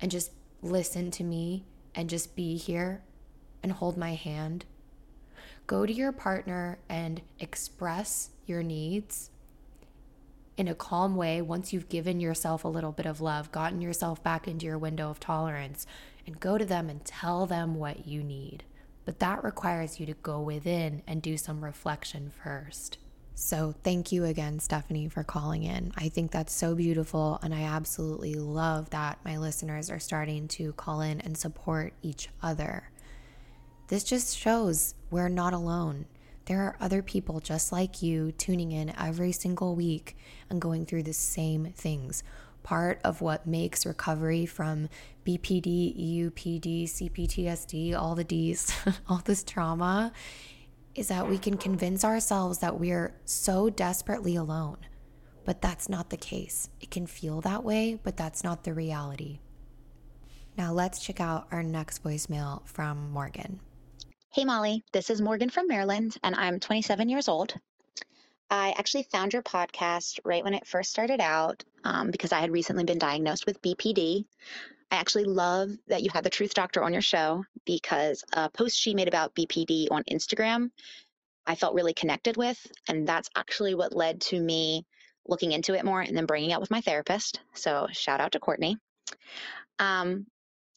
and 0.00 0.08
just 0.08 0.30
listen 0.62 1.10
to 1.10 1.24
me 1.24 1.64
and 1.96 2.08
just 2.08 2.36
be 2.36 2.56
here 2.56 3.02
and 3.64 3.72
hold 3.72 3.96
my 3.96 4.14
hand? 4.14 4.66
Go 5.66 5.84
to 5.84 5.92
your 5.92 6.12
partner 6.12 6.78
and 6.88 7.22
express 7.40 8.30
your 8.46 8.62
needs 8.62 9.30
in 10.58 10.68
a 10.68 10.74
calm 10.74 11.14
way 11.14 11.40
once 11.40 11.72
you've 11.72 11.88
given 11.88 12.18
yourself 12.20 12.64
a 12.64 12.68
little 12.68 12.92
bit 12.92 13.06
of 13.06 13.20
love, 13.20 13.52
gotten 13.52 13.80
yourself 13.80 14.22
back 14.22 14.48
into 14.48 14.66
your 14.66 14.76
window 14.76 15.08
of 15.08 15.20
tolerance, 15.20 15.86
and 16.26 16.40
go 16.40 16.58
to 16.58 16.64
them 16.64 16.90
and 16.90 17.04
tell 17.04 17.46
them 17.46 17.76
what 17.76 18.06
you 18.06 18.22
need. 18.22 18.64
But 19.04 19.20
that 19.20 19.44
requires 19.44 19.98
you 19.98 20.06
to 20.06 20.14
go 20.14 20.40
within 20.40 21.02
and 21.06 21.22
do 21.22 21.38
some 21.38 21.64
reflection 21.64 22.30
first. 22.42 22.98
So, 23.34 23.72
thank 23.84 24.10
you 24.10 24.24
again, 24.24 24.58
Stephanie, 24.58 25.08
for 25.08 25.22
calling 25.22 25.62
in. 25.62 25.92
I 25.96 26.08
think 26.08 26.32
that's 26.32 26.52
so 26.52 26.74
beautiful. 26.74 27.38
And 27.40 27.54
I 27.54 27.62
absolutely 27.62 28.34
love 28.34 28.90
that 28.90 29.20
my 29.24 29.38
listeners 29.38 29.90
are 29.90 30.00
starting 30.00 30.48
to 30.48 30.72
call 30.72 31.02
in 31.02 31.20
and 31.20 31.38
support 31.38 31.92
each 32.02 32.30
other. 32.42 32.90
This 33.86 34.02
just 34.02 34.36
shows 34.36 34.96
we're 35.10 35.28
not 35.28 35.54
alone. 35.54 36.06
There 36.48 36.62
are 36.62 36.78
other 36.80 37.02
people 37.02 37.40
just 37.40 37.72
like 37.72 38.02
you 38.02 38.32
tuning 38.32 38.72
in 38.72 38.94
every 38.98 39.32
single 39.32 39.74
week 39.74 40.16
and 40.48 40.62
going 40.62 40.86
through 40.86 41.02
the 41.02 41.12
same 41.12 41.74
things. 41.76 42.22
Part 42.62 43.02
of 43.04 43.20
what 43.20 43.46
makes 43.46 43.84
recovery 43.84 44.46
from 44.46 44.88
BPD, 45.26 46.32
EUPD, 46.32 46.84
CPTSD, 46.84 47.94
all 47.94 48.14
the 48.14 48.24
D's, 48.24 48.72
all 49.10 49.20
this 49.22 49.44
trauma, 49.44 50.10
is 50.94 51.08
that 51.08 51.28
we 51.28 51.36
can 51.36 51.58
convince 51.58 52.02
ourselves 52.02 52.60
that 52.60 52.80
we're 52.80 53.14
so 53.26 53.68
desperately 53.68 54.34
alone. 54.34 54.78
But 55.44 55.60
that's 55.60 55.90
not 55.90 56.08
the 56.08 56.16
case. 56.16 56.70
It 56.80 56.90
can 56.90 57.06
feel 57.06 57.42
that 57.42 57.62
way, 57.62 58.00
but 58.02 58.16
that's 58.16 58.42
not 58.42 58.64
the 58.64 58.72
reality. 58.72 59.40
Now, 60.56 60.72
let's 60.72 60.98
check 60.98 61.20
out 61.20 61.46
our 61.52 61.62
next 61.62 62.02
voicemail 62.02 62.66
from 62.66 63.10
Morgan. 63.10 63.60
Hey, 64.30 64.44
Molly. 64.44 64.84
This 64.92 65.08
is 65.08 65.22
Morgan 65.22 65.48
from 65.48 65.68
Maryland, 65.68 66.14
and 66.22 66.34
I'm 66.34 66.60
27 66.60 67.08
years 67.08 67.28
old. 67.28 67.54
I 68.50 68.74
actually 68.76 69.04
found 69.04 69.32
your 69.32 69.42
podcast 69.42 70.20
right 70.22 70.44
when 70.44 70.52
it 70.52 70.66
first 70.66 70.90
started 70.90 71.18
out 71.18 71.64
um, 71.82 72.10
because 72.10 72.30
I 72.30 72.40
had 72.40 72.50
recently 72.50 72.84
been 72.84 72.98
diagnosed 72.98 73.46
with 73.46 73.62
BPD. 73.62 74.26
I 74.90 74.96
actually 74.96 75.24
love 75.24 75.70
that 75.86 76.02
you 76.02 76.10
had 76.12 76.24
the 76.24 76.30
Truth 76.30 76.52
Doctor 76.52 76.84
on 76.84 76.92
your 76.92 77.00
show 77.00 77.42
because 77.64 78.22
a 78.34 78.50
post 78.50 78.78
she 78.78 78.92
made 78.92 79.08
about 79.08 79.34
BPD 79.34 79.88
on 79.90 80.04
Instagram, 80.04 80.72
I 81.46 81.54
felt 81.54 81.74
really 81.74 81.94
connected 81.94 82.36
with. 82.36 82.64
And 82.86 83.08
that's 83.08 83.30
actually 83.34 83.74
what 83.74 83.96
led 83.96 84.20
to 84.22 84.38
me 84.38 84.84
looking 85.26 85.52
into 85.52 85.72
it 85.72 85.86
more 85.86 86.02
and 86.02 86.14
then 86.14 86.26
bringing 86.26 86.50
it 86.50 86.54
up 86.54 86.60
with 86.60 86.70
my 86.70 86.82
therapist. 86.82 87.40
So 87.54 87.88
shout 87.92 88.20
out 88.20 88.32
to 88.32 88.40
Courtney. 88.40 88.76
Um, 89.78 90.26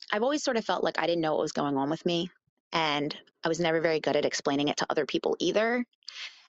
I've 0.09 0.23
always 0.23 0.41
sort 0.41 0.55
of 0.55 0.63
felt 0.63 0.85
like 0.85 0.97
I 0.97 1.05
didn't 1.05 1.21
know 1.21 1.33
what 1.33 1.41
was 1.41 1.51
going 1.51 1.75
on 1.75 1.89
with 1.89 2.05
me. 2.05 2.29
And 2.71 3.13
I 3.43 3.49
was 3.49 3.59
never 3.59 3.81
very 3.81 3.99
good 3.99 4.15
at 4.15 4.25
explaining 4.25 4.67
it 4.67 4.77
to 4.77 4.85
other 4.89 5.05
people 5.05 5.35
either. 5.39 5.83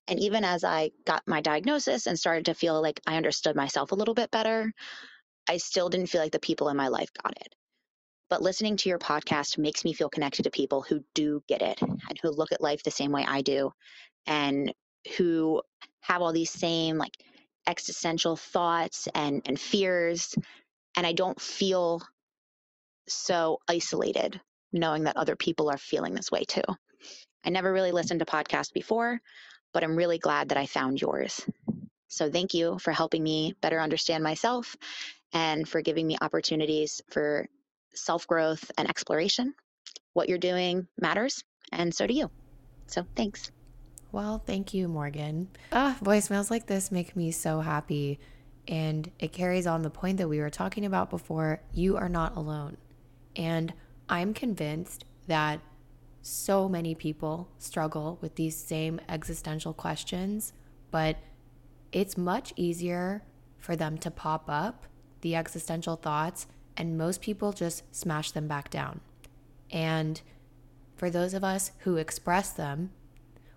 And 0.09 0.19
even 0.21 0.45
as 0.45 0.65
I 0.65 0.91
got 1.07 1.23
my 1.27 1.41
diagnosis 1.41 2.07
and 2.07 2.19
started 2.19 2.47
to 2.47 2.55
feel 2.55 2.81
like 2.83 3.01
I 3.07 3.17
understood 3.17 3.57
myself 3.57 3.93
a 3.93 3.95
little 3.95 4.15
bit 4.15 4.31
better, 4.31 4.73
I 5.49 5.57
still 5.59 5.89
didn't 5.89 6.09
feel 6.09 6.21
like 6.21 6.33
the 6.33 6.41
people 6.41 6.69
in 6.69 6.77
my 6.77 6.89
life 6.89 7.11
got 7.23 7.37
it. 7.41 7.55
But 8.29 8.43
listening 8.43 8.77
to 8.79 8.89
your 8.89 8.99
podcast 8.99 9.59
makes 9.59 9.85
me 9.85 9.93
feel 9.93 10.09
connected 10.09 10.45
to 10.45 10.51
people 10.51 10.83
who 10.83 11.05
do 11.15 11.43
get 11.49 11.63
it 11.63 11.81
and 11.83 12.19
who 12.23 12.31
look 12.31 12.53
at 12.53 12.61
life 12.61 12.83
the 12.83 12.91
same 12.91 13.13
way 13.13 13.25
I 13.27 13.43
do 13.43 13.73
and 14.27 14.73
who 15.17 15.63
have 16.01 16.23
all 16.23 16.33
these 16.33 16.51
same 16.51 16.97
like 16.97 17.17
existential 17.67 18.37
thoughts 18.37 19.07
and, 19.15 19.43
and 19.47 19.61
fears. 19.61 20.35
And 20.97 21.07
I 21.07 21.13
don't 21.13 21.41
feel 21.41 22.03
so 23.09 23.59
isolated 23.69 24.41
knowing 24.73 25.05
that 25.05 25.17
other 25.17 25.37
people 25.37 25.71
are 25.71 25.79
feeling 25.79 26.15
this 26.15 26.31
way 26.31 26.45
too. 26.45 26.63
I 27.45 27.51
never 27.51 27.73
really 27.73 27.93
listened 27.93 28.21
to 28.21 28.27
podcasts 28.27 28.73
before, 28.73 29.21
but 29.73 29.83
I'm 29.83 29.97
really 29.97 30.19
glad 30.19 30.51
that 30.51 30.59
I 30.59 30.67
found 30.67 31.01
yours. 31.01 31.41
So 32.09 32.31
thank 32.31 32.55
you 32.55 32.79
for 32.79 32.93
helping 32.93 33.23
me 33.23 33.55
better 33.61 33.81
understand 33.81 34.23
myself 34.23 34.77
and 35.33 35.69
for 35.69 35.81
giving 35.81 36.07
me 36.07 36.19
opportunities 36.21 37.01
for 37.11 37.47
self 37.95 38.27
growth 38.27 38.71
and 38.77 38.89
exploration. 38.89 39.55
What 40.13 40.29
you're 40.29 40.39
doing 40.39 40.87
matters, 41.01 41.43
and 41.73 41.95
so 41.95 42.07
do 42.07 42.15
you. 42.15 42.31
So 42.87 43.07
thanks. 43.17 43.51
Well, 44.13 44.43
thank 44.45 44.75
you, 44.75 44.89
Morgan. 44.89 45.49
Ah, 45.73 45.97
voicemails 46.03 46.51
like 46.51 46.67
this 46.67 46.93
make 46.93 47.17
me 47.17 47.31
so 47.31 47.61
happy. 47.61 48.21
And 48.69 49.11
it 49.19 49.33
carries 49.33 49.67
on 49.67 49.83
the 49.83 49.91
point 49.91 50.19
that 50.19 50.29
we 50.29 50.39
were 50.39 50.51
talking 50.51 50.85
about 50.85 51.09
before. 51.09 51.63
You 51.73 51.97
are 51.97 52.11
not 52.11 52.37
alone. 52.37 52.77
And 53.35 53.73
I'm 54.09 54.35
convinced 54.35 55.05
that 55.27 55.61
so 56.23 56.69
many 56.69 56.95
people 56.95 57.49
struggle 57.59 58.19
with 58.21 58.37
these 58.37 58.57
same 58.57 59.01
existential 59.09 59.73
questions, 59.73 60.53
but 60.91 61.17
it's 61.91 62.17
much 62.17 62.53
easier 62.57 63.23
for 63.59 63.77
them 63.77 63.99
to 63.99 64.11
pop 64.11 64.45
up, 64.49 64.87
the 65.21 65.35
existential 65.35 65.97
thoughts, 65.97 66.47
and 66.77 66.97
most 66.97 67.21
people 67.21 67.53
just 67.53 67.83
smash 67.95 68.31
them 68.31 68.49
back 68.49 68.71
down. 68.71 69.01
And 69.71 70.21
for 70.97 71.11
those 71.11 71.35
of 71.35 71.45
us 71.45 71.73
who 71.81 71.97
express 71.97 72.51
them, 72.51 72.91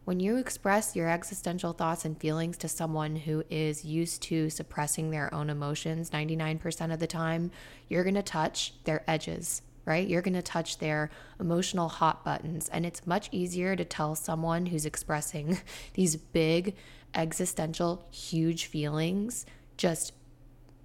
when 0.05 0.19
you 0.19 0.37
express 0.37 0.95
your 0.95 1.09
existential 1.09 1.73
thoughts 1.73 2.05
and 2.05 2.19
feelings 2.19 2.57
to 2.57 2.67
someone 2.67 3.15
who 3.15 3.43
is 3.49 3.83
used 3.83 4.21
to 4.23 4.51
suppressing 4.51 5.09
their 5.09 5.33
own 5.33 5.49
emotions 5.49 6.11
99% 6.11 6.93
of 6.93 6.99
the 6.99 7.07
time, 7.07 7.49
you're 7.89 8.03
going 8.03 8.13
to 8.15 8.21
touch 8.21 8.73
their 8.83 9.03
edges, 9.07 9.63
right? 9.85 10.07
You're 10.07 10.21
going 10.21 10.33
to 10.33 10.41
touch 10.41 10.79
their 10.79 11.09
emotional 11.39 11.87
hot 11.89 12.23
buttons. 12.23 12.69
And 12.69 12.85
it's 12.85 13.05
much 13.05 13.29
easier 13.31 13.75
to 13.75 13.85
tell 13.85 14.15
someone 14.15 14.67
who's 14.67 14.85
expressing 14.85 15.59
these 15.93 16.15
big, 16.15 16.75
existential, 17.13 18.05
huge 18.11 18.65
feelings, 18.65 19.45
just 19.77 20.13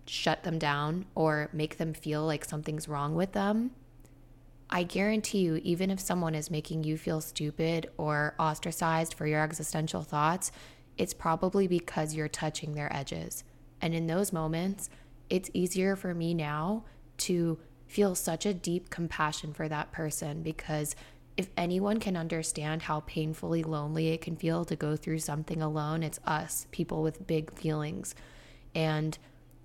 shut 0.06 0.42
them 0.42 0.58
down 0.58 1.06
or 1.14 1.48
make 1.52 1.76
them 1.78 1.94
feel 1.94 2.26
like 2.26 2.44
something's 2.44 2.88
wrong 2.88 3.14
with 3.14 3.32
them 3.32 3.70
I 4.72 4.84
guarantee 4.84 5.40
you, 5.40 5.56
even 5.64 5.90
if 5.90 5.98
someone 5.98 6.36
is 6.36 6.50
making 6.50 6.84
you 6.84 6.96
feel 6.96 7.20
stupid 7.20 7.90
or 7.96 8.34
ostracized 8.38 9.14
for 9.14 9.26
your 9.26 9.42
existential 9.42 10.02
thoughts, 10.02 10.52
it's 10.96 11.12
probably 11.12 11.66
because 11.66 12.14
you're 12.14 12.28
touching 12.28 12.74
their 12.74 12.94
edges. 12.94 13.42
And 13.80 13.94
in 13.94 14.06
those 14.06 14.32
moments, 14.32 14.88
it's 15.28 15.50
easier 15.52 15.96
for 15.96 16.14
me 16.14 16.34
now 16.34 16.84
to 17.18 17.58
feel 17.90 18.14
such 18.14 18.46
a 18.46 18.54
deep 18.54 18.88
compassion 18.88 19.52
for 19.52 19.68
that 19.68 19.90
person 19.90 20.42
because 20.42 20.94
if 21.36 21.48
anyone 21.56 21.98
can 21.98 22.16
understand 22.16 22.82
how 22.82 23.00
painfully 23.00 23.64
lonely 23.64 24.08
it 24.08 24.20
can 24.20 24.36
feel 24.36 24.64
to 24.64 24.76
go 24.76 24.94
through 24.94 25.18
something 25.18 25.60
alone, 25.60 26.04
it's 26.04 26.20
us, 26.24 26.66
people 26.70 27.02
with 27.02 27.26
big 27.26 27.52
feelings. 27.52 28.14
And 28.74 29.18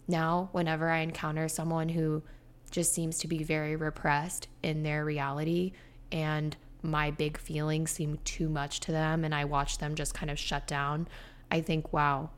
now, 0.08 0.50
whenever 0.53 0.89
I 0.89 1.00
encounter 1.00 1.48
someone 1.48 1.89
who 1.89 2.24
just 2.72 2.94
seems 2.94 3.20
to 3.20 3.27
be 3.27 3.44
very 3.44 3.75
repressed 3.75 4.48
in 4.63 4.82
their 4.82 5.05
reality 5.05 5.74
and 6.12 6.55
my 6.82 7.12
big 7.12 7.38
feelings 7.38 7.91
seem 7.91 8.17
too 8.24 8.50
much 8.50 8.79
to 8.82 8.91
them 8.91 9.24
and 9.24 9.36
I 9.36 9.46
watch 9.46 9.77
them 9.77 9.94
just 9.94 10.15
kind 10.15 10.32
of 10.32 10.39
shut 10.39 10.65
down, 10.65 11.08
I 11.51 11.62
think, 11.62 11.94
wow, 11.94 12.32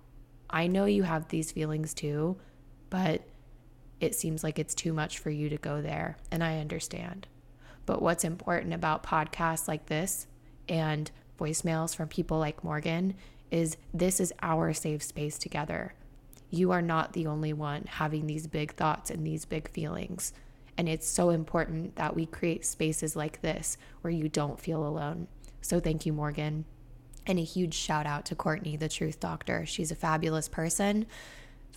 I 0.49 0.67
know 0.67 0.85
you 0.85 1.03
have 1.03 1.29
these 1.29 1.51
feelings 1.51 1.93
too, 1.93 2.37
but 2.89 3.21
it 3.99 4.15
seems 4.15 4.43
like 4.43 4.59
it's 4.59 4.75
too 4.75 4.93
much 4.93 5.19
for 5.19 5.29
you 5.29 5.49
to 5.49 5.57
go 5.57 5.81
there. 5.81 6.17
And 6.31 6.43
I 6.43 6.59
understand. 6.59 7.27
But 7.85 8.01
what's 8.01 8.23
important 8.23 8.73
about 8.73 9.03
podcasts 9.03 9.67
like 9.67 9.87
this 9.87 10.27
and 10.67 11.09
voicemails 11.39 11.95
from 11.95 12.07
people 12.07 12.39
like 12.39 12.63
Morgan 12.63 13.15
is 13.49 13.77
this 13.93 14.19
is 14.19 14.33
our 14.41 14.73
safe 14.73 15.01
space 15.01 15.37
together 15.37 15.93
you 16.49 16.71
are 16.71 16.81
not 16.81 17.13
the 17.13 17.27
only 17.27 17.53
one 17.53 17.85
having 17.87 18.27
these 18.27 18.47
big 18.47 18.73
thoughts 18.73 19.09
and 19.09 19.25
these 19.25 19.45
big 19.45 19.69
feelings. 19.69 20.33
And 20.77 20.87
it's 20.87 21.07
so 21.07 21.31
important 21.31 21.95
that 21.95 22.15
we 22.15 22.25
create 22.25 22.65
spaces 22.65 23.15
like 23.15 23.41
this 23.41 23.77
where 24.01 24.11
you 24.11 24.29
don't 24.29 24.59
feel 24.59 24.85
alone. 24.85 25.27
So 25.61 25.79
thank 25.79 26.05
you, 26.05 26.13
Morgan. 26.13 26.65
And 27.25 27.39
a 27.39 27.43
huge 27.43 27.73
shout 27.73 28.05
out 28.05 28.25
to 28.25 28.35
Courtney, 28.35 28.77
the 28.77 28.87
Truth 28.87 29.19
Doctor. 29.19 29.65
She's 29.65 29.91
a 29.91 29.95
fabulous 29.95 30.47
person. 30.47 31.07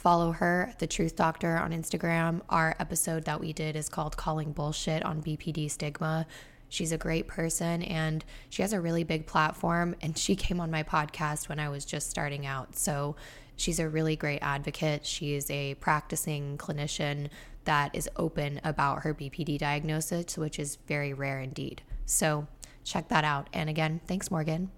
Follow 0.00 0.32
her, 0.32 0.74
the 0.78 0.86
Truth 0.86 1.14
Doctor, 1.14 1.56
on 1.56 1.70
Instagram. 1.70 2.40
Our 2.48 2.74
episode 2.78 3.24
that 3.26 3.40
we 3.40 3.52
did 3.52 3.76
is 3.76 3.88
called 3.88 4.16
Calling 4.16 4.52
Bullshit 4.52 5.04
on 5.04 5.22
BPD 5.22 5.70
Stigma. 5.70 6.26
She's 6.68 6.92
a 6.92 6.98
great 6.98 7.26
person 7.28 7.82
and 7.82 8.24
she 8.48 8.62
has 8.62 8.72
a 8.72 8.80
really 8.80 9.04
big 9.04 9.26
platform. 9.26 9.94
And 10.00 10.16
she 10.16 10.36
came 10.36 10.60
on 10.60 10.70
my 10.70 10.82
podcast 10.82 11.48
when 11.48 11.60
I 11.60 11.68
was 11.68 11.84
just 11.84 12.10
starting 12.10 12.46
out. 12.46 12.76
So 12.76 13.14
She's 13.60 13.78
a 13.78 13.90
really 13.90 14.16
great 14.16 14.38
advocate. 14.40 15.04
She 15.04 15.34
is 15.34 15.50
a 15.50 15.74
practicing 15.74 16.56
clinician 16.56 17.28
that 17.64 17.94
is 17.94 18.08
open 18.16 18.58
about 18.64 19.02
her 19.02 19.12
BPD 19.12 19.58
diagnosis, 19.58 20.38
which 20.38 20.58
is 20.58 20.78
very 20.88 21.12
rare 21.12 21.40
indeed. 21.40 21.82
So 22.06 22.46
check 22.84 23.08
that 23.08 23.22
out. 23.22 23.50
And 23.52 23.68
again, 23.68 24.00
thanks, 24.06 24.30
Morgan. 24.30 24.70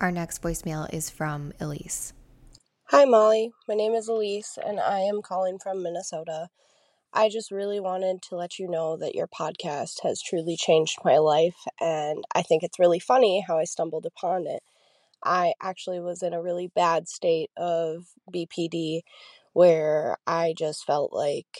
Our 0.00 0.10
next 0.10 0.42
voicemail 0.42 0.92
is 0.92 1.10
from 1.10 1.52
Elise. 1.60 2.12
Hi, 2.90 3.04
Molly. 3.04 3.52
My 3.68 3.74
name 3.74 3.92
is 3.92 4.08
Elise, 4.08 4.56
and 4.64 4.80
I 4.80 5.00
am 5.00 5.20
calling 5.20 5.58
from 5.58 5.82
Minnesota. 5.82 6.48
I 7.12 7.28
just 7.28 7.50
really 7.50 7.80
wanted 7.80 8.22
to 8.22 8.36
let 8.36 8.58
you 8.58 8.66
know 8.66 8.96
that 8.96 9.14
your 9.14 9.26
podcast 9.28 10.02
has 10.04 10.22
truly 10.22 10.56
changed 10.56 11.00
my 11.04 11.18
life, 11.18 11.66
and 11.78 12.24
I 12.34 12.40
think 12.40 12.62
it's 12.62 12.78
really 12.78 12.98
funny 12.98 13.44
how 13.46 13.58
I 13.58 13.64
stumbled 13.64 14.06
upon 14.06 14.46
it. 14.46 14.62
I 15.22 15.52
actually 15.62 16.00
was 16.00 16.22
in 16.22 16.32
a 16.32 16.40
really 16.40 16.72
bad 16.74 17.08
state 17.08 17.50
of 17.58 18.06
BPD 18.34 19.02
where 19.52 20.16
I 20.26 20.54
just 20.56 20.86
felt 20.86 21.12
like 21.12 21.58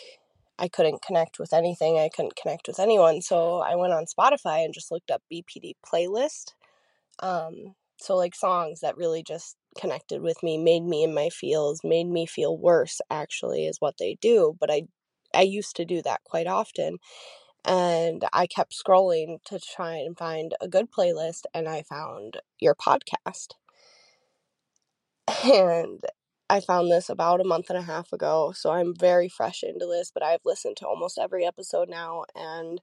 I 0.58 0.68
couldn't 0.68 1.02
connect 1.02 1.38
with 1.38 1.52
anything. 1.52 1.98
I 1.98 2.08
couldn't 2.08 2.36
connect 2.36 2.68
with 2.68 2.80
anyone. 2.80 3.20
So 3.20 3.58
I 3.58 3.74
went 3.74 3.92
on 3.92 4.06
Spotify 4.06 4.64
and 4.64 4.72
just 4.72 4.90
looked 4.90 5.10
up 5.10 5.22
BPD 5.30 5.74
playlist. 5.84 6.54
Um, 7.20 7.74
so 7.98 8.16
like 8.16 8.34
songs 8.34 8.80
that 8.80 8.96
really 8.96 9.22
just 9.22 9.56
connected 9.76 10.22
with 10.22 10.42
me, 10.42 10.58
made 10.58 10.82
me 10.84 11.02
in 11.04 11.14
my 11.14 11.28
feels, 11.30 11.80
made 11.84 12.08
me 12.08 12.26
feel 12.26 12.56
worse 12.56 13.00
actually 13.10 13.66
is 13.66 13.80
what 13.80 13.96
they 13.98 14.16
do. 14.20 14.56
But 14.60 14.70
I 14.70 14.82
I 15.34 15.42
used 15.42 15.76
to 15.76 15.84
do 15.84 16.00
that 16.02 16.24
quite 16.24 16.46
often 16.46 16.98
and 17.64 18.24
I 18.32 18.46
kept 18.46 18.72
scrolling 18.74 19.42
to 19.46 19.58
try 19.60 19.96
and 19.96 20.16
find 20.18 20.54
a 20.60 20.68
good 20.68 20.90
playlist 20.90 21.42
and 21.54 21.68
I 21.68 21.82
found 21.82 22.38
your 22.60 22.74
podcast. 22.74 23.48
And 25.44 26.00
I 26.50 26.60
found 26.60 26.90
this 26.90 27.08
about 27.10 27.40
a 27.40 27.44
month 27.44 27.68
and 27.68 27.78
a 27.78 27.82
half 27.82 28.12
ago, 28.12 28.52
so 28.56 28.70
I'm 28.70 28.94
very 28.96 29.28
fresh 29.28 29.62
into 29.62 29.86
this, 29.86 30.10
but 30.12 30.22
I've 30.22 30.44
listened 30.44 30.76
to 30.78 30.86
almost 30.86 31.18
every 31.18 31.44
episode 31.44 31.88
now 31.90 32.24
and 32.34 32.80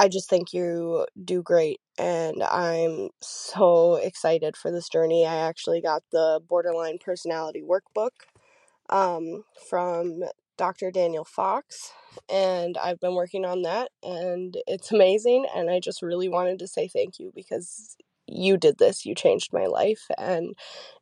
I 0.00 0.08
just 0.08 0.30
think 0.30 0.54
you 0.54 1.06
do 1.22 1.42
great 1.42 1.78
and 1.98 2.42
I'm 2.42 3.10
so 3.20 3.96
excited 3.96 4.56
for 4.56 4.70
this 4.70 4.88
journey. 4.88 5.26
I 5.26 5.36
actually 5.36 5.82
got 5.82 6.02
the 6.10 6.40
borderline 6.48 6.96
personality 7.04 7.62
workbook 7.62 8.12
um, 8.88 9.44
from 9.68 10.22
Dr. 10.56 10.90
Daniel 10.90 11.24
Fox, 11.26 11.92
and 12.30 12.78
I've 12.78 12.98
been 12.98 13.14
working 13.14 13.44
on 13.44 13.60
that, 13.62 13.90
and 14.02 14.56
it's 14.66 14.90
amazing. 14.90 15.44
And 15.54 15.68
I 15.68 15.80
just 15.80 16.00
really 16.00 16.30
wanted 16.30 16.58
to 16.60 16.66
say 16.66 16.88
thank 16.88 17.18
you 17.18 17.30
because 17.34 17.94
you 18.26 18.56
did 18.56 18.78
this, 18.78 19.04
you 19.04 19.14
changed 19.14 19.52
my 19.52 19.66
life, 19.66 20.06
and 20.16 20.54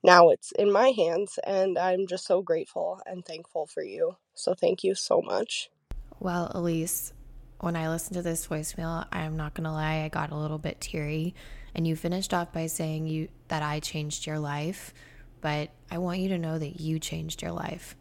now 0.03 0.31
it's 0.31 0.51
in 0.59 0.73
my 0.73 0.89
hands, 0.89 1.39
and 1.47 1.79
I'm 1.79 2.09
just 2.09 2.27
so 2.27 2.43
grateful 2.43 3.01
and 3.07 3.25
thankful 3.25 3.69
for 3.69 3.85
you. 3.85 4.17
So, 4.35 4.55
thank 4.55 4.83
you 4.83 4.97
so 4.97 5.23
much. 5.23 5.71
Well, 6.19 6.51
Elise, 6.53 7.13
when 7.61 7.77
I 7.77 7.89
listened 7.89 8.15
to 8.15 8.23
this 8.23 8.47
voicemail, 8.47 9.07
I'm 9.13 9.37
not 9.37 9.55
gonna 9.55 9.73
lie, 9.73 10.03
I 10.03 10.09
got 10.09 10.31
a 10.31 10.37
little 10.37 10.59
bit 10.59 10.81
teary. 10.81 11.35
And 11.75 11.87
you 11.87 11.97
finished 11.97 12.33
off 12.33 12.53
by 12.53 12.67
saying 12.67 13.07
you 13.07 13.29
that 13.49 13.63
I 13.63 13.81
changed 13.81 14.27
your 14.27 14.39
life, 14.39 14.95
but 15.41 15.71
I 15.91 15.99
want 15.99 16.21
you 16.21 16.29
to 16.31 16.39
know 16.39 16.59
that 16.59 16.81
you 16.81 16.99
changed 16.99 17.43
your 17.43 17.53
life. 17.53 17.97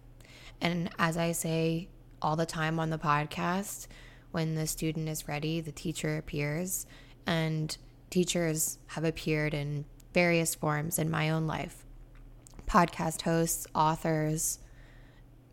And 0.61 0.89
as 0.97 1.17
I 1.17 1.31
say 1.31 1.89
all 2.21 2.35
the 2.35 2.45
time 2.45 2.79
on 2.79 2.89
the 2.89 2.97
podcast, 2.97 3.87
when 4.31 4.55
the 4.55 4.67
student 4.67 5.09
is 5.09 5.27
ready, 5.27 5.61
the 5.61 5.71
teacher 5.71 6.17
appears. 6.17 6.85
And 7.25 7.75
teachers 8.09 8.79
have 8.87 9.03
appeared 9.03 9.53
in 9.53 9.85
various 10.13 10.55
forms 10.55 10.97
in 10.97 11.09
my 11.09 11.29
own 11.29 11.47
life 11.47 11.83
podcast 12.67 13.21
hosts, 13.21 13.65
authors, 13.73 14.59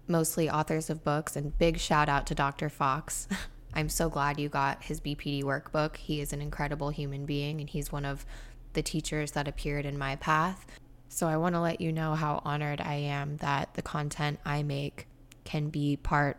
mostly 0.08 0.50
authors 0.50 0.90
of 0.90 1.04
books, 1.04 1.36
and 1.36 1.56
big 1.58 1.78
shout 1.78 2.08
out 2.08 2.26
to 2.26 2.34
Dr. 2.34 2.68
Fox. 2.68 3.28
I'm 3.74 3.88
so 3.88 4.08
glad 4.08 4.38
you 4.38 4.48
got 4.48 4.82
his 4.84 5.00
BPD 5.00 5.42
workbook. 5.42 5.96
He 5.96 6.20
is 6.20 6.32
an 6.32 6.40
incredible 6.40 6.90
human 6.90 7.26
being, 7.26 7.60
and 7.60 7.68
he's 7.68 7.92
one 7.92 8.04
of 8.04 8.24
the 8.72 8.82
teachers 8.82 9.32
that 9.32 9.48
appeared 9.48 9.84
in 9.84 9.98
my 9.98 10.16
path. 10.16 10.66
So 11.08 11.28
I 11.28 11.36
want 11.36 11.54
to 11.54 11.60
let 11.60 11.80
you 11.80 11.92
know 11.92 12.14
how 12.14 12.42
honored 12.44 12.80
I 12.80 12.94
am 12.94 13.36
that 13.38 13.74
the 13.74 13.82
content 13.82 14.38
I 14.44 14.62
make 14.62 15.06
can 15.44 15.68
be 15.68 15.96
part 15.96 16.38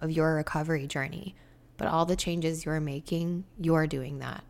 of 0.00 0.10
your 0.10 0.34
recovery 0.34 0.86
journey. 0.86 1.34
But 1.76 1.88
all 1.88 2.06
the 2.06 2.16
changes 2.16 2.64
you're 2.64 2.80
making, 2.80 3.44
you're 3.60 3.86
doing 3.86 4.18
that. 4.20 4.44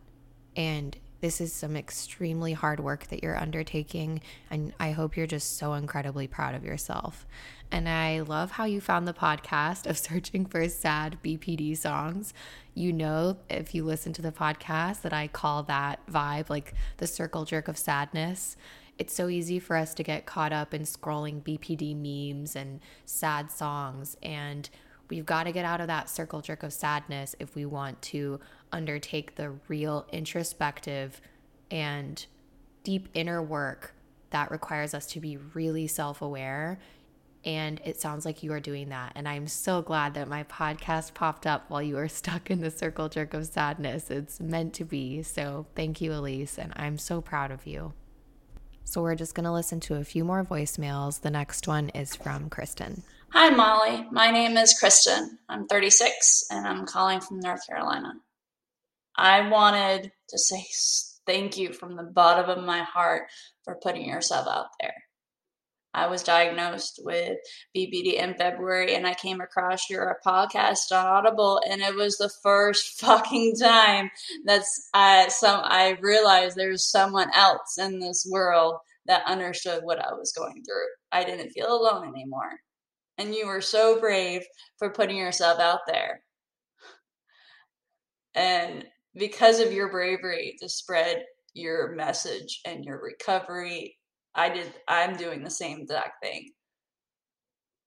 And 0.55 0.95
this 1.21 1.41
is 1.41 1.53
some 1.53 1.75
extremely 1.75 2.53
hard 2.53 2.79
work 2.79 3.07
that 3.07 3.23
you're 3.23 3.37
undertaking. 3.37 4.21
And 4.49 4.73
I 4.79 4.91
hope 4.91 5.17
you're 5.17 5.27
just 5.27 5.57
so 5.57 5.73
incredibly 5.73 6.27
proud 6.27 6.53
of 6.55 6.63
yourself. 6.63 7.25
And 7.71 7.89
I 7.89 8.21
love 8.21 8.51
how 8.51 8.65
you 8.65 8.79
found 8.79 9.07
the 9.07 9.13
podcast 9.13 9.85
of 9.87 9.97
searching 9.97 10.45
for 10.45 10.67
sad 10.69 11.17
BPD 11.23 11.77
songs. 11.77 12.33
You 12.73 12.93
know, 12.93 13.37
if 13.49 13.73
you 13.73 13.83
listen 13.83 14.13
to 14.13 14.21
the 14.21 14.31
podcast, 14.31 15.01
that 15.01 15.13
I 15.13 15.27
call 15.27 15.63
that 15.63 16.05
vibe 16.07 16.49
like 16.49 16.73
the 16.97 17.07
circle 17.07 17.45
jerk 17.45 17.67
of 17.67 17.77
sadness. 17.77 18.55
It's 18.97 19.13
so 19.13 19.27
easy 19.27 19.59
for 19.59 19.75
us 19.75 19.93
to 19.95 20.03
get 20.03 20.25
caught 20.25 20.53
up 20.53 20.73
in 20.73 20.83
scrolling 20.83 21.41
BPD 21.41 21.95
memes 21.95 22.55
and 22.55 22.79
sad 23.05 23.51
songs. 23.51 24.15
And 24.23 24.69
we've 25.09 25.25
got 25.25 25.43
to 25.43 25.51
get 25.51 25.65
out 25.65 25.81
of 25.81 25.87
that 25.87 26.09
circle 26.09 26.41
jerk 26.41 26.63
of 26.63 26.71
sadness 26.71 27.35
if 27.39 27.55
we 27.55 27.65
want 27.65 28.01
to 28.03 28.39
undertake 28.71 29.35
the 29.35 29.51
real 29.67 30.05
introspective 30.11 31.19
and 31.69 32.25
deep 32.83 33.09
inner 33.13 33.41
work 33.41 33.95
that 34.29 34.51
requires 34.51 34.93
us 34.93 35.05
to 35.07 35.19
be 35.21 35.37
really 35.53 35.87
self 35.87 36.21
aware 36.21 36.79
and 37.45 37.79
it 37.85 38.01
sounds 38.01 38.25
like 38.25 38.41
you 38.41 38.51
are 38.51 38.59
doing 38.59 38.89
that. 38.89 39.11
And 39.15 39.27
I'm 39.27 39.47
so 39.47 39.83
glad 39.83 40.15
that 40.15 40.27
my 40.27 40.43
podcast 40.45 41.13
popped 41.13 41.45
up 41.45 41.65
while 41.69 41.81
you 41.81 41.95
were 41.95 42.07
stuck 42.09 42.49
in 42.49 42.61
the 42.61 42.71
circle 42.71 43.07
jerk 43.07 43.33
of 43.33 43.45
sadness. 43.45 44.09
It's 44.09 44.39
meant 44.39 44.73
to 44.75 44.83
be. 44.83 45.21
So 45.21 45.67
thank 45.75 46.01
you, 46.01 46.11
Elise. 46.13 46.57
And 46.57 46.73
I'm 46.75 46.97
so 46.97 47.21
proud 47.21 47.51
of 47.51 47.67
you. 47.67 47.93
So 48.83 49.01
we're 49.01 49.15
just 49.15 49.35
going 49.35 49.45
to 49.45 49.51
listen 49.51 49.79
to 49.81 49.95
a 49.95 50.03
few 50.03 50.23
more 50.23 50.43
voicemails. 50.43 51.21
The 51.21 51.31
next 51.31 51.67
one 51.67 51.89
is 51.89 52.15
from 52.15 52.49
Kristen. 52.49 53.03
Hi, 53.31 53.49
Molly. 53.49 54.07
My 54.11 54.31
name 54.31 54.57
is 54.57 54.77
Kristen. 54.77 55.37
I'm 55.49 55.67
36 55.67 56.45
and 56.51 56.67
I'm 56.67 56.85
calling 56.85 57.19
from 57.19 57.39
North 57.39 57.65
Carolina. 57.67 58.13
I 59.17 59.49
wanted 59.49 60.11
to 60.29 60.37
say 60.37 60.65
thank 61.25 61.57
you 61.57 61.73
from 61.73 61.95
the 61.95 62.03
bottom 62.03 62.49
of 62.49 62.63
my 62.63 62.81
heart 62.83 63.23
for 63.63 63.79
putting 63.81 64.07
yourself 64.07 64.47
out 64.47 64.67
there. 64.79 65.04
I 65.95 66.07
was 66.07 66.23
diagnosed 66.23 66.99
with 67.03 67.37
BPD 67.75 68.15
in 68.15 68.35
February 68.35 68.95
and 68.95 69.07
I 69.07 69.13
came 69.13 69.39
across 69.39 69.89
your 69.89 70.19
podcast 70.27 70.91
on 70.91 71.05
Audible 71.05 71.61
and 71.67 71.81
it 71.81 71.95
was 71.95 72.17
the 72.17 72.31
first 72.43 72.99
fucking 72.99 73.55
time 73.55 74.11
that's 74.43 74.89
I 74.93 75.29
some 75.29 75.61
I 75.63 75.97
realized 76.01 76.57
there's 76.57 76.91
someone 76.91 77.31
else 77.33 77.77
in 77.79 77.99
this 77.99 78.27
world 78.29 78.75
that 79.05 79.25
understood 79.25 79.83
what 79.83 79.99
I 79.99 80.13
was 80.13 80.33
going 80.33 80.63
through. 80.65 80.87
I 81.11 81.23
didn't 81.23 81.51
feel 81.51 81.71
alone 81.71 82.09
anymore. 82.09 82.59
And 83.17 83.33
you 83.33 83.47
were 83.47 83.61
so 83.61 83.97
brave 83.99 84.43
for 84.77 84.89
putting 84.89 85.15
yourself 85.15 85.59
out 85.59 85.81
there. 85.87 86.21
And 88.33 88.83
because 89.13 89.61
of 89.61 89.71
your 89.71 89.89
bravery 89.89 90.57
to 90.59 90.67
spread 90.67 91.23
your 91.53 91.95
message 91.95 92.59
and 92.65 92.83
your 92.83 93.01
recovery 93.01 93.95
I 94.35 94.49
did 94.49 94.73
I'm 94.87 95.15
doing 95.15 95.43
the 95.43 95.49
same 95.49 95.81
exact 95.81 96.23
thing. 96.23 96.51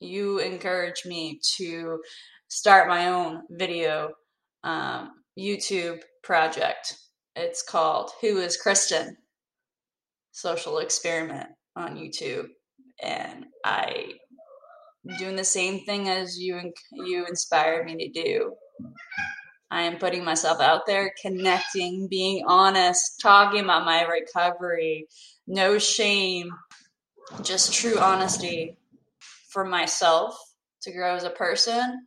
You 0.00 0.38
encouraged 0.38 1.06
me 1.06 1.40
to 1.56 2.00
start 2.48 2.88
my 2.88 3.08
own 3.08 3.42
video 3.50 4.10
um, 4.64 5.10
YouTube 5.38 6.00
project. 6.22 6.96
It's 7.36 7.62
called 7.62 8.10
Who 8.20 8.38
is 8.38 8.56
Kristen? 8.56 9.16
Social 10.32 10.78
Experiment 10.78 11.48
on 11.76 11.96
YouTube. 11.96 12.46
And 13.02 13.46
I 13.64 14.12
am 15.08 15.16
doing 15.18 15.36
the 15.36 15.44
same 15.44 15.84
thing 15.84 16.08
as 16.08 16.38
you 16.38 16.72
you 16.92 17.26
inspired 17.26 17.86
me 17.86 17.96
to 17.96 18.22
do. 18.22 18.54
I 19.70 19.82
am 19.82 19.98
putting 19.98 20.24
myself 20.24 20.60
out 20.60 20.86
there, 20.86 21.12
connecting, 21.20 22.08
being 22.08 22.44
honest, 22.46 23.20
talking 23.20 23.64
about 23.64 23.84
my 23.84 24.02
recovery, 24.02 25.06
no 25.48 25.78
shame, 25.78 26.50
just 27.42 27.72
true 27.72 27.98
honesty 27.98 28.76
for 29.50 29.64
myself 29.64 30.38
to 30.82 30.92
grow 30.92 31.14
as 31.14 31.24
a 31.24 31.30
person, 31.30 32.06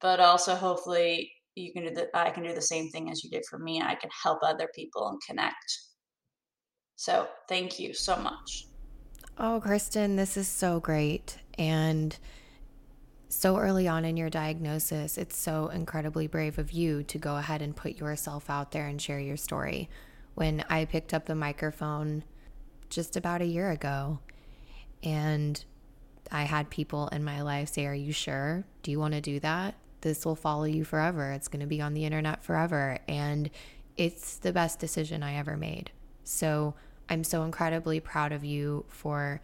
but 0.00 0.20
also 0.20 0.54
hopefully 0.54 1.32
you 1.54 1.72
can 1.72 1.84
do 1.84 1.90
that. 1.94 2.10
I 2.12 2.30
can 2.30 2.44
do 2.44 2.54
the 2.54 2.60
same 2.60 2.90
thing 2.90 3.10
as 3.10 3.24
you 3.24 3.30
did 3.30 3.44
for 3.48 3.58
me. 3.58 3.80
I 3.80 3.94
can 3.94 4.10
help 4.22 4.40
other 4.42 4.68
people 4.74 5.08
and 5.08 5.18
connect. 5.26 5.78
So 6.96 7.26
thank 7.48 7.80
you 7.80 7.94
so 7.94 8.16
much. 8.16 8.66
Oh, 9.38 9.60
Kristen, 9.62 10.16
this 10.16 10.36
is 10.36 10.46
so 10.46 10.78
great. 10.78 11.38
And 11.58 12.16
so 13.28 13.56
early 13.56 13.88
on 13.88 14.04
in 14.04 14.18
your 14.18 14.30
diagnosis, 14.30 15.16
it's 15.16 15.36
so 15.36 15.68
incredibly 15.68 16.26
brave 16.26 16.58
of 16.58 16.72
you 16.72 17.02
to 17.04 17.18
go 17.18 17.36
ahead 17.36 17.62
and 17.62 17.74
put 17.74 17.96
yourself 17.96 18.50
out 18.50 18.72
there 18.72 18.86
and 18.86 19.00
share 19.00 19.18
your 19.18 19.36
story. 19.38 19.88
When 20.34 20.62
I 20.68 20.84
picked 20.84 21.14
up 21.14 21.24
the 21.24 21.34
microphone 21.34 22.22
just 22.90 23.16
about 23.16 23.42
a 23.42 23.46
year 23.46 23.70
ago, 23.70 24.20
and 25.02 25.64
I 26.30 26.42
had 26.42 26.70
people 26.70 27.08
in 27.08 27.24
my 27.24 27.42
life 27.42 27.70
say, 27.70 27.86
Are 27.86 27.94
you 27.94 28.12
sure? 28.12 28.64
Do 28.82 28.90
you 28.90 28.98
want 28.98 29.14
to 29.14 29.20
do 29.20 29.40
that? 29.40 29.74
This 30.00 30.24
will 30.24 30.36
follow 30.36 30.64
you 30.64 30.84
forever. 30.84 31.32
It's 31.32 31.48
going 31.48 31.60
to 31.60 31.66
be 31.66 31.80
on 31.80 31.94
the 31.94 32.04
internet 32.04 32.44
forever. 32.44 32.98
And 33.08 33.50
it's 33.96 34.36
the 34.38 34.52
best 34.52 34.78
decision 34.78 35.22
I 35.22 35.36
ever 35.36 35.56
made. 35.56 35.90
So 36.24 36.74
I'm 37.08 37.24
so 37.24 37.42
incredibly 37.44 38.00
proud 38.00 38.32
of 38.32 38.44
you 38.44 38.84
for 38.88 39.40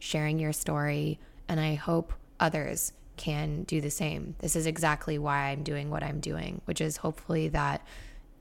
sharing 0.00 0.38
your 0.38 0.52
story. 0.52 1.18
And 1.48 1.60
I 1.60 1.74
hope 1.74 2.12
others 2.40 2.92
can 3.16 3.62
do 3.62 3.80
the 3.80 3.90
same. 3.90 4.34
This 4.38 4.56
is 4.56 4.66
exactly 4.66 5.18
why 5.18 5.50
I'm 5.50 5.62
doing 5.62 5.90
what 5.90 6.02
I'm 6.02 6.20
doing, 6.20 6.60
which 6.64 6.80
is 6.80 6.98
hopefully 6.98 7.48
that 7.48 7.86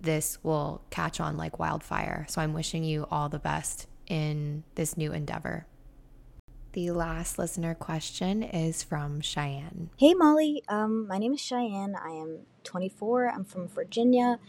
this 0.02 0.38
will 0.44 0.82
catch 0.90 1.20
on 1.20 1.38
like 1.38 1.60
wildfire. 1.60 2.26
So 2.30 2.42
I'm 2.42 2.54
wishing 2.54 2.84
you 2.84 3.08
all 3.10 3.30
the 3.30 3.40
best 3.40 3.88
in 4.08 4.64
this 4.76 4.98
new 4.98 5.12
endeavor. 5.12 5.66
The 6.74 6.92
last 6.92 7.40
listener 7.40 7.74
question 7.74 8.44
is 8.44 8.84
from 8.84 9.22
Cheyenne. 9.22 9.92
Hey 9.98 10.14
Molly, 10.14 10.62
um, 10.68 11.08
my 11.08 11.18
name 11.18 11.34
is 11.34 11.40
Cheyenne. 11.40 11.96
I 11.96 12.10
am 12.10 12.40
24. 12.66 13.30
I'm 13.30 13.46
from 13.46 13.68
Virginia. 13.68 14.40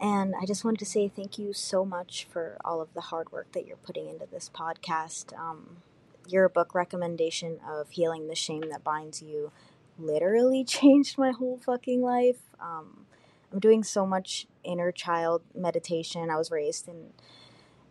And 0.00 0.34
I 0.40 0.46
just 0.46 0.64
wanted 0.64 0.78
to 0.78 0.86
say 0.86 1.08
thank 1.08 1.38
you 1.38 1.52
so 1.52 1.84
much 1.84 2.26
for 2.30 2.56
all 2.64 2.80
of 2.80 2.94
the 2.94 3.00
hard 3.00 3.32
work 3.32 3.52
that 3.52 3.66
you're 3.66 3.76
putting 3.76 4.08
into 4.08 4.26
this 4.26 4.50
podcast. 4.54 5.36
Um, 5.38 5.78
your 6.26 6.48
book 6.48 6.74
recommendation 6.74 7.58
of 7.68 7.90
Healing 7.90 8.28
the 8.28 8.34
Shame 8.34 8.64
That 8.70 8.84
Binds 8.84 9.22
You 9.22 9.50
literally 9.98 10.64
changed 10.64 11.18
my 11.18 11.32
whole 11.32 11.58
fucking 11.58 12.00
life. 12.00 12.40
Um, 12.60 13.06
I'm 13.52 13.60
doing 13.60 13.82
so 13.82 14.06
much 14.06 14.46
inner 14.62 14.92
child 14.92 15.42
meditation. 15.54 16.30
I 16.30 16.36
was 16.36 16.50
raised 16.50 16.86
in 16.88 17.12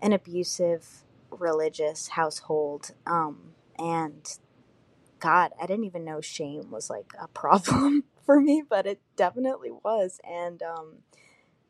an 0.02 0.14
abusive 0.14 1.04
religious 1.32 2.10
household. 2.10 2.92
Um, 3.06 3.54
and 3.78 4.38
God, 5.20 5.52
I 5.62 5.66
didn't 5.66 5.86
even 5.86 6.06
know 6.06 6.22
shame 6.22 6.72
was 6.72 6.90
like 6.90 7.14
a 7.20 7.28
problem 7.30 8.04
for 8.26 8.40
me, 8.40 8.64
but 8.68 8.86
it 8.86 9.02
definitely 9.16 9.72
was. 9.72 10.20
And 10.24 10.62
um, 10.64 10.98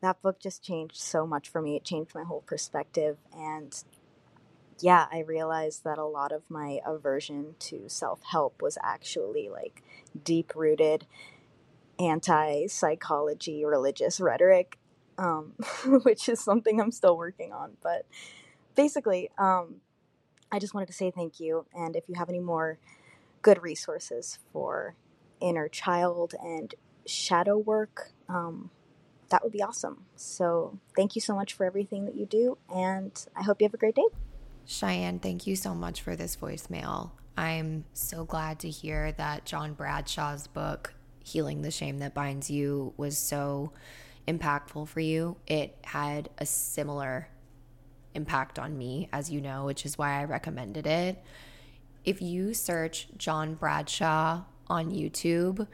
that 0.02 0.22
book 0.22 0.40
just 0.40 0.62
changed 0.62 0.96
so 0.96 1.26
much 1.26 1.48
for 1.48 1.62
me. 1.62 1.76
It 1.76 1.84
changed 1.84 2.14
my 2.14 2.24
whole 2.24 2.42
perspective. 2.42 3.18
And 3.36 3.74
yeah, 4.80 5.06
I 5.12 5.20
realized 5.20 5.84
that 5.84 5.98
a 5.98 6.04
lot 6.04 6.32
of 6.32 6.42
my 6.48 6.80
aversion 6.86 7.54
to 7.60 7.88
self 7.88 8.22
help 8.24 8.62
was 8.62 8.78
actually 8.82 9.48
like 9.48 9.82
deep 10.24 10.52
rooted 10.54 11.06
anti 11.98 12.66
psychology 12.66 13.64
religious 13.64 14.20
rhetoric, 14.20 14.78
um, 15.18 15.54
which 16.04 16.28
is 16.28 16.40
something 16.40 16.80
I'm 16.80 16.92
still 16.92 17.16
working 17.16 17.52
on. 17.52 17.76
But 17.82 18.06
basically, 18.74 19.30
um, 19.38 19.76
I 20.50 20.58
just 20.58 20.72
wanted 20.72 20.86
to 20.86 20.92
say 20.92 21.10
thank 21.10 21.40
you. 21.40 21.66
And 21.74 21.96
if 21.96 22.08
you 22.08 22.14
have 22.14 22.28
any 22.28 22.40
more 22.40 22.78
good 23.42 23.62
resources 23.62 24.38
for 24.52 24.94
inner 25.40 25.68
child 25.68 26.34
and 26.40 26.74
shadow 27.06 27.58
work, 27.58 28.12
um, 28.28 28.70
that 29.30 29.42
would 29.42 29.52
be 29.52 29.62
awesome. 29.62 30.04
So 30.16 30.78
thank 30.96 31.14
you 31.14 31.20
so 31.20 31.34
much 31.34 31.52
for 31.52 31.66
everything 31.66 32.06
that 32.06 32.14
you 32.14 32.26
do. 32.26 32.58
And 32.74 33.12
I 33.36 33.42
hope 33.42 33.60
you 33.60 33.66
have 33.66 33.74
a 33.74 33.78
great 33.78 33.94
day. 33.94 34.06
Cheyenne, 34.66 35.18
thank 35.18 35.46
you 35.46 35.56
so 35.56 35.74
much 35.74 36.02
for 36.02 36.16
this 36.16 36.36
voicemail. 36.36 37.12
I'm 37.36 37.84
so 37.92 38.24
glad 38.24 38.58
to 38.60 38.70
hear 38.70 39.12
that 39.12 39.44
John 39.44 39.74
Bradshaw's 39.74 40.46
book, 40.46 40.94
Healing 41.24 41.62
the 41.62 41.70
Shame 41.70 41.98
That 41.98 42.14
Binds 42.14 42.50
You, 42.50 42.92
was 42.96 43.16
so 43.16 43.72
impactful 44.28 44.88
for 44.88 45.00
you. 45.00 45.36
It 45.46 45.76
had 45.84 46.28
a 46.38 46.46
similar 46.46 47.28
impact 48.14 48.58
on 48.58 48.76
me, 48.76 49.08
as 49.12 49.30
you 49.30 49.40
know, 49.40 49.64
which 49.64 49.86
is 49.86 49.96
why 49.96 50.20
I 50.20 50.24
recommended 50.24 50.86
it. 50.86 51.22
If 52.04 52.22
you 52.22 52.54
search 52.54 53.08
John 53.16 53.54
Bradshaw 53.54 54.42
on 54.68 54.92
YouTube, 54.92 55.66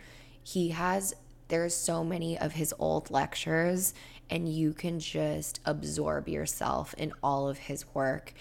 he 0.43 0.71
has 0.71 1.15
there's 1.49 1.75
so 1.75 2.03
many 2.03 2.39
of 2.39 2.53
his 2.53 2.75
old 2.79 3.11
lectures 3.11 3.93
and 4.31 4.49
you 4.49 4.73
can 4.73 4.99
just 4.99 5.61
absorb 5.67 6.27
yourself 6.27 6.95
in 6.97 7.13
all 7.23 7.49
of 7.49 7.59
his 7.59 7.85
work 7.95 8.33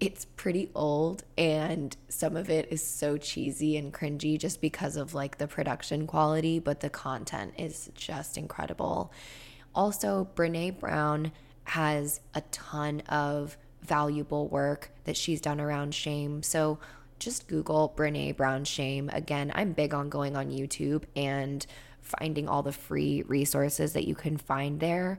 it's 0.00 0.26
pretty 0.36 0.70
old 0.74 1.24
and 1.38 1.96
some 2.08 2.36
of 2.36 2.50
it 2.50 2.68
is 2.70 2.84
so 2.84 3.16
cheesy 3.16 3.76
and 3.76 3.92
cringy 3.92 4.38
just 4.38 4.60
because 4.60 4.96
of 4.96 5.14
like 5.14 5.38
the 5.38 5.46
production 5.46 6.06
quality, 6.06 6.58
but 6.58 6.80
the 6.80 6.90
content 6.90 7.54
is 7.56 7.90
just 7.94 8.36
incredible. 8.36 9.12
Also, 9.74 10.28
Brene 10.34 10.78
Brown 10.78 11.32
has 11.64 12.20
a 12.34 12.42
ton 12.52 13.00
of 13.08 13.56
valuable 13.82 14.48
work 14.48 14.90
that 15.04 15.16
she's 15.16 15.40
done 15.40 15.60
around 15.60 15.94
shame. 15.94 16.42
So 16.42 16.78
just 17.18 17.48
Google 17.48 17.92
Brene 17.96 18.36
Brown 18.36 18.64
shame. 18.64 19.10
Again, 19.12 19.52
I'm 19.54 19.72
big 19.72 19.94
on 19.94 20.08
going 20.08 20.36
on 20.36 20.50
YouTube 20.50 21.04
and 21.16 21.66
finding 22.00 22.48
all 22.48 22.62
the 22.62 22.72
free 22.72 23.22
resources 23.22 23.94
that 23.94 24.06
you 24.06 24.14
can 24.14 24.36
find 24.36 24.80
there. 24.80 25.18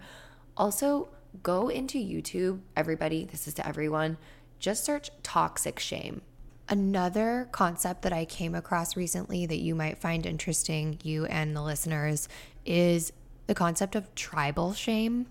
Also, 0.56 1.10
go 1.44 1.70
into 1.70 1.98
YouTube, 1.98 2.62
everybody, 2.76 3.26
this 3.26 3.48
is 3.48 3.54
to 3.56 3.68
everyone 3.68 4.18
just 4.60 4.86
search 4.86 5.10
toxic 5.22 5.80
shame. 5.80 6.22
Another 6.70 7.48
concept 7.52 8.02
that 8.04 8.14
I 8.14 8.26
came 8.26 8.56
across 8.56 8.96
recently 8.96 9.46
that 9.46 9.60
you 9.60 9.76
might 9.76 10.00
find 10.00 10.26
interesting, 10.26 10.98
you 11.04 11.26
and 11.26 11.56
the 11.56 11.62
listeners, 11.62 12.28
is 12.66 13.12
the 13.48 13.56
concept 13.56 13.96
of 13.96 14.14
tribal 14.16 14.74
shame. 14.74 15.28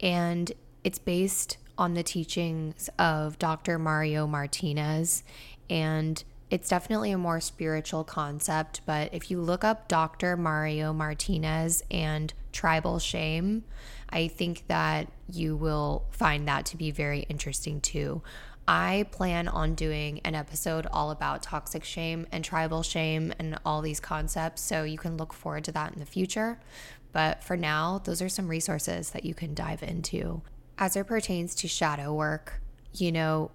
And 0.00 0.52
it's 0.84 0.98
based 0.98 1.58
on 1.76 1.94
the 1.94 2.02
teachings 2.02 2.88
of 2.98 3.38
Dr. 3.38 3.78
Mario 3.78 4.26
Martinez. 4.26 5.24
And 5.68 6.22
it's 6.50 6.68
definitely 6.68 7.12
a 7.12 7.18
more 7.18 7.40
spiritual 7.40 8.04
concept. 8.04 8.80
But 8.84 9.14
if 9.14 9.30
you 9.30 9.40
look 9.40 9.64
up 9.64 9.88
Dr. 9.88 10.36
Mario 10.36 10.92
Martinez 10.92 11.82
and 11.90 12.32
tribal 12.52 12.98
shame, 12.98 13.64
I 14.10 14.28
think 14.28 14.66
that 14.66 15.08
you 15.28 15.56
will 15.56 16.04
find 16.10 16.48
that 16.48 16.66
to 16.66 16.76
be 16.76 16.90
very 16.90 17.20
interesting 17.28 17.80
too. 17.80 18.22
I 18.66 19.06
plan 19.10 19.48
on 19.48 19.74
doing 19.74 20.20
an 20.24 20.34
episode 20.34 20.86
all 20.92 21.10
about 21.10 21.42
toxic 21.42 21.82
shame 21.82 22.26
and 22.30 22.44
tribal 22.44 22.82
shame 22.82 23.32
and 23.38 23.58
all 23.64 23.80
these 23.80 24.00
concepts. 24.00 24.62
So 24.62 24.84
you 24.84 24.98
can 24.98 25.16
look 25.16 25.32
forward 25.32 25.64
to 25.64 25.72
that 25.72 25.92
in 25.92 25.98
the 25.98 26.06
future. 26.06 26.60
But 27.12 27.42
for 27.42 27.56
now, 27.56 28.00
those 28.04 28.22
are 28.22 28.28
some 28.28 28.48
resources 28.48 29.10
that 29.10 29.24
you 29.24 29.34
can 29.34 29.54
dive 29.54 29.82
into. 29.82 30.42
As 30.78 30.96
it 30.96 31.06
pertains 31.06 31.54
to 31.56 31.68
shadow 31.68 32.14
work, 32.14 32.60
you 32.94 33.12
know, 33.12 33.50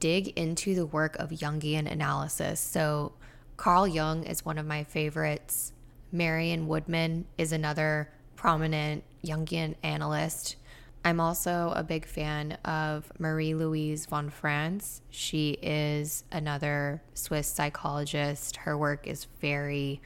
dig 0.00 0.28
into 0.36 0.74
the 0.74 0.86
work 0.86 1.16
of 1.16 1.30
Jungian 1.30 1.90
analysis. 1.90 2.60
So 2.60 3.12
Carl 3.56 3.86
Jung 3.86 4.24
is 4.24 4.44
one 4.44 4.58
of 4.58 4.66
my 4.66 4.84
favorites. 4.84 5.72
Marion 6.12 6.66
Woodman 6.68 7.26
is 7.38 7.52
another 7.52 8.10
prominent 8.34 9.04
Jungian 9.24 9.74
analyst. 9.82 10.56
I'm 11.04 11.20
also 11.20 11.72
a 11.76 11.84
big 11.84 12.04
fan 12.04 12.52
of 12.64 13.12
Marie 13.18 13.54
Louise 13.54 14.06
von 14.06 14.28
Franz. 14.28 15.02
She 15.10 15.50
is 15.62 16.24
another 16.32 17.00
Swiss 17.14 17.46
psychologist. 17.46 18.56
Her 18.56 18.76
work 18.76 19.06
is 19.06 19.26
very 19.40 20.00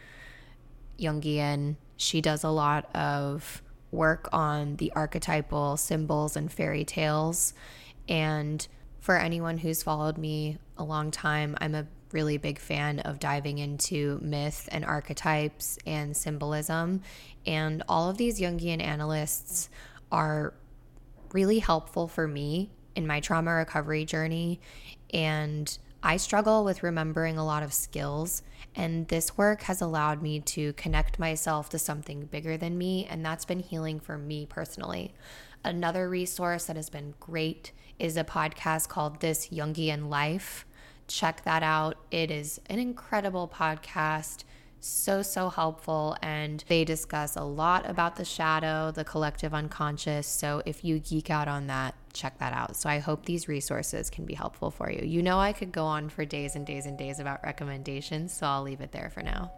Jungian. 0.98 1.76
She 2.00 2.22
does 2.22 2.44
a 2.44 2.48
lot 2.48 2.88
of 2.96 3.62
work 3.90 4.30
on 4.32 4.76
the 4.76 4.90
archetypal 4.96 5.76
symbols 5.76 6.34
and 6.34 6.50
fairy 6.50 6.82
tales. 6.82 7.52
And 8.08 8.66
for 9.00 9.18
anyone 9.18 9.58
who's 9.58 9.82
followed 9.82 10.16
me 10.16 10.56
a 10.78 10.82
long 10.82 11.10
time, 11.10 11.58
I'm 11.60 11.74
a 11.74 11.86
really 12.10 12.38
big 12.38 12.58
fan 12.58 13.00
of 13.00 13.18
diving 13.18 13.58
into 13.58 14.18
myth 14.22 14.66
and 14.72 14.82
archetypes 14.82 15.78
and 15.86 16.16
symbolism. 16.16 17.02
And 17.44 17.82
all 17.86 18.08
of 18.08 18.16
these 18.16 18.40
Jungian 18.40 18.82
analysts 18.82 19.68
are 20.10 20.54
really 21.32 21.58
helpful 21.58 22.08
for 22.08 22.26
me 22.26 22.70
in 22.96 23.06
my 23.06 23.20
trauma 23.20 23.52
recovery 23.52 24.06
journey. 24.06 24.58
And 25.12 25.76
I 26.02 26.16
struggle 26.16 26.64
with 26.64 26.82
remembering 26.82 27.36
a 27.36 27.44
lot 27.44 27.62
of 27.62 27.74
skills. 27.74 28.42
And 28.74 29.08
this 29.08 29.36
work 29.36 29.62
has 29.62 29.80
allowed 29.80 30.22
me 30.22 30.40
to 30.40 30.72
connect 30.74 31.18
myself 31.18 31.68
to 31.70 31.78
something 31.78 32.26
bigger 32.26 32.56
than 32.56 32.78
me. 32.78 33.06
And 33.08 33.24
that's 33.24 33.44
been 33.44 33.60
healing 33.60 34.00
for 34.00 34.16
me 34.16 34.46
personally. 34.46 35.12
Another 35.64 36.08
resource 36.08 36.66
that 36.66 36.76
has 36.76 36.88
been 36.88 37.14
great 37.20 37.72
is 37.98 38.16
a 38.16 38.24
podcast 38.24 38.88
called 38.88 39.20
This 39.20 39.48
Jungian 39.48 40.08
Life. 40.08 40.66
Check 41.08 41.44
that 41.44 41.62
out. 41.62 41.96
It 42.10 42.30
is 42.30 42.60
an 42.66 42.78
incredible 42.78 43.48
podcast 43.48 44.44
so, 44.80 45.20
so 45.20 45.50
helpful. 45.50 46.16
And 46.22 46.64
they 46.68 46.84
discuss 46.84 47.36
a 47.36 47.44
lot 47.44 47.88
about 47.88 48.16
the 48.16 48.24
shadow, 48.24 48.90
the 48.90 49.04
collective 49.04 49.52
unconscious. 49.52 50.26
So 50.26 50.62
if 50.64 50.84
you 50.84 50.98
geek 50.98 51.30
out 51.30 51.48
on 51.48 51.66
that, 51.66 51.94
check 52.12 52.38
that 52.38 52.52
out. 52.52 52.76
So 52.76 52.88
I 52.88 52.98
hope 52.98 53.24
these 53.24 53.48
resources 53.48 54.10
can 54.10 54.24
be 54.24 54.34
helpful 54.34 54.70
for 54.70 54.90
you. 54.90 55.04
You 55.06 55.22
know, 55.22 55.38
I 55.38 55.52
could 55.52 55.72
go 55.72 55.84
on 55.84 56.08
for 56.08 56.24
days 56.24 56.56
and 56.56 56.66
days 56.66 56.86
and 56.86 56.98
days 56.98 57.20
about 57.20 57.42
recommendations, 57.42 58.32
so 58.32 58.46
I'll 58.46 58.62
leave 58.62 58.80
it 58.80 58.92
there 58.92 59.10
for 59.10 59.22
now. 59.22 59.52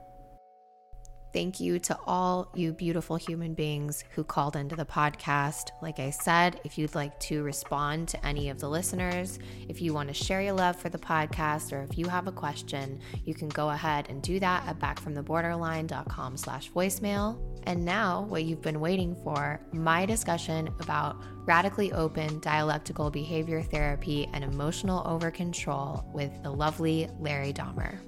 Thank 1.32 1.60
you 1.60 1.78
to 1.80 1.98
all 2.06 2.50
you 2.54 2.72
beautiful 2.72 3.16
human 3.16 3.54
beings 3.54 4.04
who 4.10 4.22
called 4.22 4.54
into 4.54 4.76
the 4.76 4.84
podcast. 4.84 5.70
Like 5.80 5.98
I 5.98 6.10
said, 6.10 6.60
if 6.62 6.76
you'd 6.76 6.94
like 6.94 7.18
to 7.20 7.42
respond 7.42 8.08
to 8.08 8.26
any 8.26 8.50
of 8.50 8.60
the 8.60 8.68
listeners, 8.68 9.38
if 9.66 9.80
you 9.80 9.94
want 9.94 10.08
to 10.08 10.14
share 10.14 10.42
your 10.42 10.52
love 10.52 10.76
for 10.76 10.90
the 10.90 10.98
podcast, 10.98 11.72
or 11.72 11.82
if 11.84 11.96
you 11.96 12.06
have 12.06 12.26
a 12.26 12.32
question, 12.32 13.00
you 13.24 13.32
can 13.32 13.48
go 13.48 13.70
ahead 13.70 14.08
and 14.10 14.20
do 14.22 14.38
that 14.40 14.66
at 14.66 14.78
backfromtheborderline.com 14.78 16.36
slash 16.36 16.70
voicemail. 16.70 17.40
And 17.64 17.82
now, 17.82 18.22
what 18.28 18.44
you've 18.44 18.60
been 18.60 18.80
waiting 18.80 19.16
for, 19.24 19.58
my 19.72 20.04
discussion 20.04 20.68
about 20.80 21.16
radically 21.46 21.92
open 21.92 22.40
dialectical 22.40 23.10
behavior 23.10 23.62
therapy 23.62 24.28
and 24.34 24.44
emotional 24.44 25.02
over 25.06 25.30
control 25.30 26.04
with 26.12 26.30
the 26.42 26.50
lovely 26.50 27.08
Larry 27.18 27.54
Dahmer. 27.54 27.98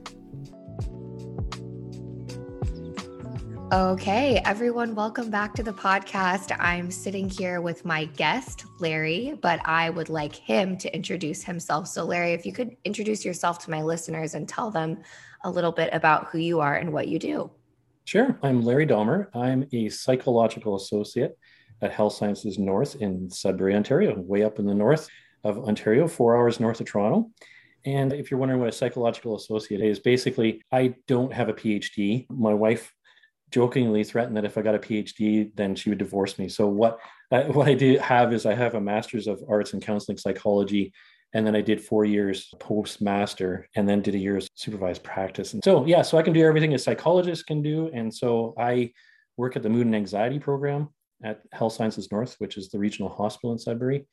Okay, 3.74 4.40
everyone, 4.44 4.94
welcome 4.94 5.30
back 5.30 5.52
to 5.54 5.64
the 5.64 5.72
podcast. 5.72 6.56
I'm 6.60 6.92
sitting 6.92 7.28
here 7.28 7.60
with 7.60 7.84
my 7.84 8.04
guest, 8.04 8.66
Larry, 8.78 9.36
but 9.42 9.58
I 9.64 9.90
would 9.90 10.08
like 10.08 10.32
him 10.32 10.76
to 10.78 10.94
introduce 10.94 11.42
himself. 11.42 11.88
So, 11.88 12.04
Larry, 12.04 12.34
if 12.34 12.46
you 12.46 12.52
could 12.52 12.76
introduce 12.84 13.24
yourself 13.24 13.58
to 13.64 13.72
my 13.72 13.82
listeners 13.82 14.36
and 14.36 14.48
tell 14.48 14.70
them 14.70 15.02
a 15.42 15.50
little 15.50 15.72
bit 15.72 15.90
about 15.92 16.28
who 16.28 16.38
you 16.38 16.60
are 16.60 16.76
and 16.76 16.92
what 16.92 17.08
you 17.08 17.18
do. 17.18 17.50
Sure. 18.04 18.38
I'm 18.44 18.62
Larry 18.62 18.86
Dahmer. 18.86 19.26
I'm 19.34 19.66
a 19.72 19.88
psychological 19.88 20.76
associate 20.76 21.36
at 21.82 21.90
Health 21.90 22.12
Sciences 22.12 22.60
North 22.60 22.94
in 23.02 23.28
Sudbury, 23.28 23.74
Ontario, 23.74 24.16
way 24.20 24.44
up 24.44 24.60
in 24.60 24.66
the 24.66 24.74
north 24.74 25.08
of 25.42 25.58
Ontario, 25.58 26.06
four 26.06 26.36
hours 26.36 26.60
north 26.60 26.80
of 26.80 26.86
Toronto. 26.86 27.28
And 27.84 28.12
if 28.12 28.30
you're 28.30 28.38
wondering 28.38 28.60
what 28.60 28.68
a 28.68 28.72
psychological 28.72 29.34
associate 29.34 29.80
is, 29.80 29.98
basically, 29.98 30.62
I 30.70 30.94
don't 31.08 31.32
have 31.32 31.48
a 31.48 31.52
PhD. 31.52 32.26
My 32.30 32.54
wife 32.54 32.93
jokingly 33.54 34.02
threatened 34.02 34.36
that 34.36 34.44
if 34.44 34.58
I 34.58 34.62
got 34.62 34.74
a 34.74 34.80
PhD, 34.80 35.48
then 35.54 35.76
she 35.76 35.88
would 35.88 35.98
divorce 35.98 36.40
me. 36.40 36.48
So 36.48 36.66
what 36.66 36.98
I, 37.30 37.42
what 37.56 37.68
I 37.68 37.74
do 37.74 37.96
have 37.98 38.32
is 38.32 38.46
I 38.46 38.54
have 38.54 38.74
a 38.74 38.80
master's 38.80 39.28
of 39.28 39.44
arts 39.48 39.72
and 39.72 39.80
counseling 39.80 40.18
psychology, 40.18 40.92
and 41.32 41.46
then 41.46 41.54
I 41.54 41.60
did 41.60 41.80
four 41.80 42.04
years 42.04 42.52
post 42.58 43.00
master, 43.00 43.68
and 43.76 43.88
then 43.88 44.02
did 44.02 44.16
a 44.16 44.18
year's 44.18 44.48
supervised 44.56 45.04
practice. 45.04 45.54
And 45.54 45.62
so 45.62 45.86
yeah, 45.86 46.02
so 46.02 46.18
I 46.18 46.22
can 46.22 46.32
do 46.32 46.44
everything 46.44 46.74
a 46.74 46.78
psychologist 46.78 47.46
can 47.46 47.62
do, 47.62 47.90
and 47.94 48.12
so 48.12 48.54
I 48.58 48.92
work 49.36 49.54
at 49.54 49.62
the 49.62 49.70
mood 49.70 49.86
and 49.86 49.94
anxiety 49.94 50.40
program 50.40 50.88
at 51.22 51.40
Health 51.52 51.74
Sciences 51.74 52.10
North, 52.10 52.34
which 52.38 52.56
is 52.56 52.70
the 52.70 52.78
regional 52.80 53.08
hospital 53.08 53.52
in 53.52 53.58
Sudbury, 53.58 54.04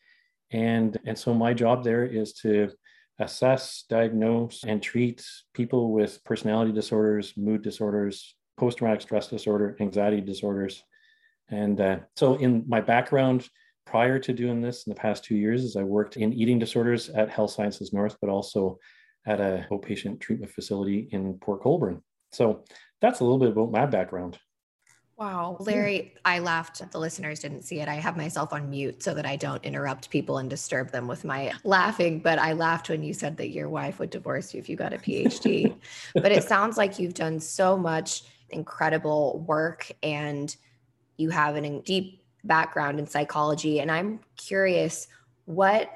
and 0.52 1.00
and 1.08 1.18
so 1.18 1.34
my 1.34 1.56
job 1.56 1.84
there 1.84 2.06
is 2.06 2.34
to 2.44 2.70
assess, 3.18 3.86
diagnose, 3.90 4.64
and 4.64 4.84
treat 4.84 5.26
people 5.56 5.92
with 5.92 6.24
personality 6.24 6.72
disorders, 6.72 7.34
mood 7.36 7.64
disorders, 7.64 8.36
post 8.58 8.78
traumatic 8.78 9.02
stress 9.02 9.28
disorder, 9.28 9.76
anxiety 9.80 10.22
disorders. 10.22 10.84
And 11.50 11.80
uh, 11.82 12.00
so, 12.16 12.36
in 12.36 12.64
my 12.68 12.82
background 12.82 13.48
prior 13.86 14.20
to 14.20 14.34
doing 14.34 14.62
this 14.62 14.86
in 14.86 14.92
the 14.92 15.00
past 15.00 15.24
two 15.24 15.36
years, 15.36 15.64
is 15.64 15.76
I 15.76 15.84
worked 15.84 16.18
in 16.18 16.34
eating 16.34 16.60
disorders 16.60 17.10
at 17.10 17.30
Health 17.30 17.52
Sciences 17.52 17.94
North, 17.94 18.16
but 18.22 18.30
also 18.30 18.80
at 19.26 19.40
a 19.40 19.68
outpatient 19.72 20.20
treatment 20.20 20.52
facility 20.52 21.10
in 21.12 21.34
Port 21.36 21.62
Colborne. 21.62 22.02
So, 22.32 22.64
that's 23.02 23.20
a 23.20 23.24
little 23.24 23.40
bit 23.40 23.50
about 23.50 23.72
my 23.72 23.86
background. 23.86 24.38
Wow. 25.22 25.58
Larry, 25.60 26.16
I 26.26 26.40
laughed. 26.40 26.82
The 26.92 26.98
listeners 26.98 27.42
didn't 27.42 27.62
see 27.62 27.80
it. 27.80 27.88
I 27.88 27.94
have 27.94 28.18
myself 28.18 28.54
on 28.54 28.72
mute 28.72 29.04
so 29.04 29.14
that 29.14 29.24
I 29.24 29.36
don't 29.36 29.64
interrupt 29.64 30.10
people 30.10 30.40
and 30.40 30.50
disturb 30.50 30.90
them 30.90 31.08
with 31.08 31.24
my 31.24 31.54
laughing. 31.64 32.22
But 32.22 32.40
I 32.40 32.54
laughed 32.54 32.90
when 32.90 33.04
you 33.04 33.14
said 33.14 33.38
that 33.38 33.52
your 33.52 33.70
wife 33.70 34.00
would 34.00 34.10
divorce 34.10 34.52
you 34.52 34.60
if 34.60 34.68
you 34.68 34.76
got 34.76 34.94
a 34.94 34.98
PhD. 34.98 35.76
but 36.16 36.32
it 36.32 36.44
sounds 36.44 36.76
like 36.76 36.98
you've 36.98 37.14
done 37.14 37.40
so 37.40 37.78
much 37.78 38.24
incredible 38.52 39.44
work 39.48 39.92
and 40.04 40.56
you 41.18 41.30
have 41.30 41.56
a 41.56 41.80
deep 41.82 42.24
background 42.44 43.00
in 43.00 43.08
psychology. 43.08 43.80
And 43.80 43.92
I'm 43.92 44.20
curious, 44.38 45.08
what 45.46 45.90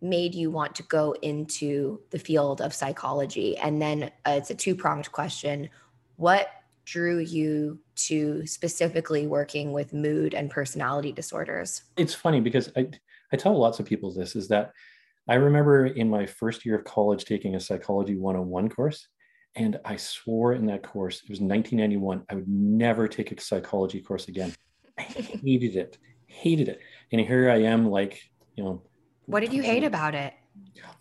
made 0.00 0.34
you 0.34 0.50
want 0.50 0.74
to 0.76 0.82
go 0.84 1.14
into 1.22 2.00
the 2.10 2.18
field 2.18 2.60
of 2.60 2.74
psychology? 2.74 3.56
And 3.56 3.80
then 3.80 4.04
uh, 4.26 4.32
it's 4.32 4.50
a 4.50 4.54
two 4.54 4.74
pronged 4.74 5.10
question. 5.12 5.68
What 6.16 6.48
drew 6.84 7.18
you 7.18 7.78
to 7.94 8.44
specifically 8.46 9.26
working 9.26 9.72
with 9.72 9.92
mood 9.92 10.34
and 10.34 10.50
personality 10.50 11.12
disorders? 11.12 11.82
It's 11.96 12.14
funny 12.14 12.40
because 12.40 12.70
I, 12.76 12.88
I 13.32 13.36
tell 13.36 13.56
lots 13.58 13.80
of 13.80 13.86
people 13.86 14.12
this 14.12 14.34
is 14.34 14.48
that 14.48 14.72
I 15.28 15.34
remember 15.34 15.86
in 15.86 16.10
my 16.10 16.26
first 16.26 16.66
year 16.66 16.76
of 16.76 16.84
college 16.84 17.24
taking 17.24 17.54
a 17.54 17.60
psychology 17.60 18.16
101 18.16 18.68
course. 18.70 19.06
And 19.54 19.78
I 19.84 19.96
swore 19.96 20.54
in 20.54 20.66
that 20.66 20.82
course, 20.82 21.16
it 21.16 21.28
was 21.28 21.40
1991, 21.40 22.24
I 22.30 22.34
would 22.36 22.48
never 22.48 23.06
take 23.06 23.32
a 23.32 23.40
psychology 23.40 24.00
course 24.00 24.28
again. 24.28 24.54
I 24.98 25.02
hated 25.02 25.76
it, 25.76 25.98
hated 26.26 26.68
it. 26.68 26.80
And 27.10 27.20
here 27.20 27.50
I 27.50 27.62
am, 27.62 27.90
like, 27.90 28.22
you 28.56 28.64
know. 28.64 28.82
What 29.26 29.40
did 29.40 29.52
you 29.52 29.62
hate 29.62 29.84
about 29.84 30.14
it? 30.14 30.32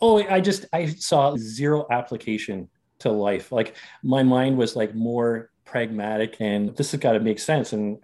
Oh, 0.02 0.22
I 0.28 0.42
just, 0.42 0.66
I 0.74 0.88
saw 0.88 1.36
zero 1.38 1.88
application 1.92 2.70
to 3.00 3.12
life. 3.12 3.52
Like 3.52 3.76
my 4.04 4.24
mind 4.24 4.58
was 4.58 4.76
like 4.76 4.94
more 4.96 5.50
pragmatic 5.66 6.38
and 6.40 6.76
this 6.76 6.92
has 6.92 7.00
got 7.00 7.14
to 7.14 7.20
make 7.20 7.40
sense. 7.40 7.74
And 7.74 7.98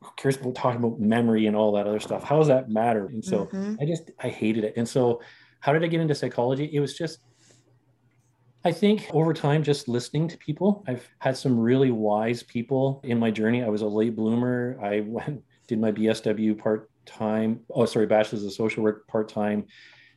who 0.00 0.10
cares 0.16 0.36
about 0.36 0.54
talking 0.54 0.82
about 0.82 1.00
memory 1.00 1.46
and 1.46 1.56
all 1.56 1.72
that 1.72 1.86
other 1.86 2.00
stuff? 2.00 2.24
How 2.24 2.38
does 2.38 2.48
that 2.48 2.68
matter? 2.68 3.06
And 3.06 3.24
so 3.24 3.46
mm-hmm. 3.46 3.76
I 3.80 3.84
just, 3.84 4.10
I 4.20 4.28
hated 4.28 4.64
it. 4.64 4.74
And 4.76 4.88
so 4.88 5.20
how 5.60 5.72
did 5.72 5.82
I 5.82 5.86
get 5.86 6.00
into 6.00 6.14
psychology? 6.14 6.70
It 6.72 6.80
was 6.80 6.96
just, 6.96 7.20
I 8.64 8.72
think 8.72 9.08
over 9.12 9.32
time, 9.32 9.62
just 9.62 9.88
listening 9.88 10.28
to 10.28 10.38
people, 10.38 10.84
I've 10.88 11.08
had 11.20 11.36
some 11.36 11.58
really 11.58 11.90
wise 11.90 12.42
people 12.42 13.00
in 13.04 13.18
my 13.18 13.30
journey. 13.30 13.62
I 13.62 13.68
was 13.68 13.82
a 13.82 13.86
late 13.86 14.16
bloomer. 14.16 14.78
I 14.82 15.00
went, 15.06 15.44
did 15.66 15.80
my 15.80 15.92
BSW 15.92 16.58
part 16.58 16.90
time. 17.06 17.60
Oh, 17.70 17.84
sorry, 17.84 18.06
bachelor's 18.06 18.44
of 18.44 18.52
social 18.52 18.82
work 18.82 19.06
part 19.06 19.28
time. 19.28 19.66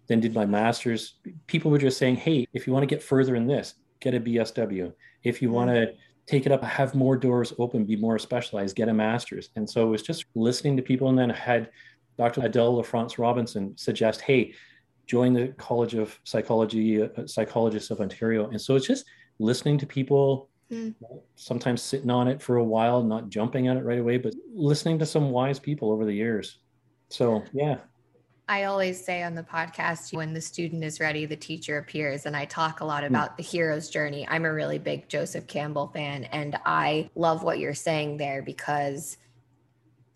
Then 0.08 0.20
did 0.20 0.34
my 0.34 0.46
master's. 0.46 1.16
People 1.48 1.72
were 1.72 1.78
just 1.78 1.98
saying, 1.98 2.18
hey, 2.18 2.48
if 2.54 2.66
you 2.66 2.74
want 2.74 2.84
to 2.84 2.88
get 2.88 3.04
further 3.04 3.36
in 3.36 3.48
this, 3.48 3.76
get 4.00 4.16
a 4.16 4.20
BSW. 4.20 4.92
If 5.24 5.42
you 5.42 5.48
mm-hmm. 5.48 5.56
want 5.56 5.70
to 5.70 5.94
take 6.26 6.46
it 6.46 6.52
up, 6.52 6.64
have 6.64 6.96
more 6.96 7.18
doors 7.18 7.54
open, 7.60 7.86
be 7.86 7.96
more 7.96 8.18
specialized, 8.18 8.76
get 8.76 8.90
a 8.90 8.94
master's. 8.94 9.50
And 9.56 9.70
so 9.70 9.86
it 9.86 9.90
was 9.90 10.02
just 10.02 10.26
listening 10.36 10.76
to 10.78 10.84
people 10.84 11.10
and 11.10 11.18
then 11.18 11.32
I 11.32 11.36
had 11.36 11.70
Dr. 12.18 12.42
Adele 12.46 12.82
LaFrance 12.82 13.18
Robinson 13.18 13.76
suggest, 13.78 14.22
hey, 14.22 14.54
join 15.12 15.34
the 15.34 15.50
College 15.58 15.94
of 15.96 16.18
Psychology, 16.24 17.04
uh, 17.04 17.10
Psychologists 17.26 17.92
of 17.92 18.00
Ontario. 18.00 18.48
And 18.48 18.62
so 18.62 18.78
it's 18.78 18.88
just 18.88 19.04
listening 19.40 19.78
to 19.80 19.86
people, 19.86 20.50
mm. 20.72 20.96
sometimes 21.36 21.82
sitting 21.82 22.10
on 22.10 22.30
it 22.30 22.42
for 22.42 22.56
a 22.56 22.64
while, 22.64 23.04
not 23.04 23.28
jumping 23.28 23.68
at 23.68 23.76
it 23.76 23.84
right 23.84 24.00
away, 24.00 24.18
but 24.18 24.34
listening 24.54 24.98
to 25.00 25.06
some 25.06 25.30
wise 25.32 25.60
people 25.60 25.92
over 25.92 26.06
the 26.06 26.14
years. 26.14 26.60
So, 27.10 27.44
yeah. 27.52 27.80
I 28.48 28.64
always 28.64 29.04
say 29.04 29.22
on 29.22 29.36
the 29.36 29.44
podcast, 29.44 30.14
when 30.14 30.34
the 30.34 30.40
student 30.40 30.82
is 30.86 31.02
ready, 31.02 31.26
the 31.26 31.36
teacher 31.36 31.78
appears. 31.78 32.26
And 32.26 32.34
I 32.34 32.46
talk 32.46 32.80
a 32.80 32.86
lot 32.86 33.04
hmm. 33.04 33.08
about 33.08 33.36
the 33.36 33.44
hero's 33.44 33.90
journey. 33.90 34.26
I'm 34.30 34.46
a 34.46 34.54
really 34.54 34.80
big 34.80 35.10
Joseph 35.10 35.46
Campbell 35.46 35.92
fan. 35.94 36.24
And 36.24 36.58
I 36.66 37.10
love 37.16 37.44
what 37.44 37.60
you're 37.60 37.74
saying 37.74 38.16
there 38.16 38.42
because 38.42 39.18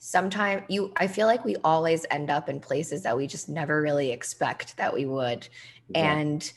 sometimes 0.05 0.61
you 0.69 0.91
i 0.97 1.07
feel 1.07 1.25
like 1.25 1.43
we 1.43 1.55
always 1.63 2.05
end 2.11 2.29
up 2.29 2.47
in 2.47 2.59
places 2.59 3.01
that 3.01 3.17
we 3.17 3.25
just 3.25 3.49
never 3.49 3.81
really 3.81 4.11
expect 4.11 4.77
that 4.77 4.93
we 4.93 5.05
would 5.05 5.47
yeah. 5.89 6.13
and 6.13 6.53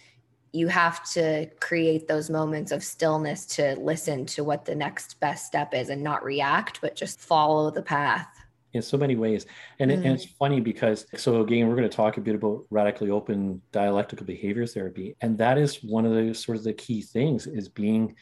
you 0.52 0.68
have 0.68 1.02
to 1.10 1.46
create 1.58 2.06
those 2.06 2.28
moments 2.28 2.72
of 2.72 2.84
stillness 2.84 3.46
to 3.46 3.74
listen 3.80 4.26
to 4.26 4.44
what 4.44 4.66
the 4.66 4.74
next 4.74 5.18
best 5.20 5.46
step 5.46 5.72
is 5.72 5.88
and 5.88 6.02
not 6.02 6.22
react 6.22 6.82
but 6.82 6.94
just 6.94 7.20
follow 7.20 7.70
the 7.70 7.80
path 7.80 8.28
in 8.74 8.82
so 8.82 8.98
many 8.98 9.16
ways 9.16 9.46
and, 9.78 9.90
mm. 9.90 9.94
and 9.94 10.06
it's 10.06 10.26
funny 10.26 10.60
because 10.60 11.06
so 11.16 11.40
again 11.40 11.66
we're 11.68 11.76
going 11.76 11.88
to 11.88 11.96
talk 11.96 12.18
a 12.18 12.20
bit 12.20 12.34
about 12.34 12.66
radically 12.68 13.08
open 13.08 13.62
dialectical 13.72 14.26
behavior 14.26 14.66
therapy 14.66 15.16
and 15.22 15.38
that 15.38 15.56
is 15.56 15.82
one 15.82 16.04
of 16.04 16.12
the 16.12 16.34
sort 16.34 16.58
of 16.58 16.64
the 16.64 16.74
key 16.74 17.00
things 17.00 17.46
is 17.46 17.66
being 17.66 18.14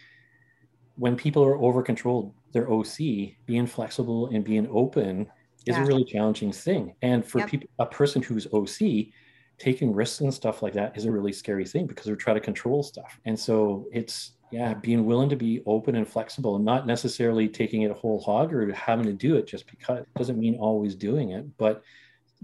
when 0.95 1.17
people 1.17 1.45
are 1.45 1.57
over 1.57 1.83
controlled 1.83 2.33
their 2.53 2.71
OC, 2.71 2.99
being 3.47 3.67
flexible 3.67 4.29
and 4.29 4.45
being 4.45 4.69
open 4.71 5.27
is 5.67 5.77
yeah. 5.77 5.83
a 5.83 5.87
really 5.87 6.05
challenging 6.05 6.53
thing. 6.53 6.95
And 7.03 7.27
for 7.27 7.41
yep. 7.41 7.51
people, 7.51 7.69
a 7.79 7.87
person 7.87 8.23
who's 8.23 8.47
OC, 8.53 9.09
taking 9.59 9.93
risks 9.93 10.21
and 10.21 10.33
stuff 10.33 10.63
like 10.63 10.75
that 10.75 10.97
is 10.97 11.07
a 11.07 11.11
really 11.11 11.33
scary 11.33 11.65
thing 11.65 11.87
because 11.87 12.05
they're 12.07 12.17
trying 12.17 12.37
to 12.37 12.41
control 12.41 12.83
stuff. 12.83 13.19
And 13.25 13.39
so 13.39 13.87
it's 13.93 14.33
yeah, 14.51 14.75
being 14.75 15.05
willing 15.07 15.29
to 15.29 15.37
be 15.37 15.61
open 15.67 15.97
and 15.97 16.07
flexible, 16.07 16.57
and 16.57 16.65
not 16.65 16.87
necessarily 16.87 17.49
taking 17.49 17.83
it 17.83 17.91
a 17.91 17.95
whole 17.95 18.21
hog 18.21 18.55
or 18.55 18.73
having 18.73 19.07
to 19.07 19.13
do 19.13 19.37
it 19.37 19.47
just 19.47 19.67
because 19.67 20.01
it 20.01 20.09
doesn't 20.17 20.39
mean 20.39 20.55
always 20.57 20.95
doing 20.95 21.31
it, 21.31 21.45
but 21.59 21.83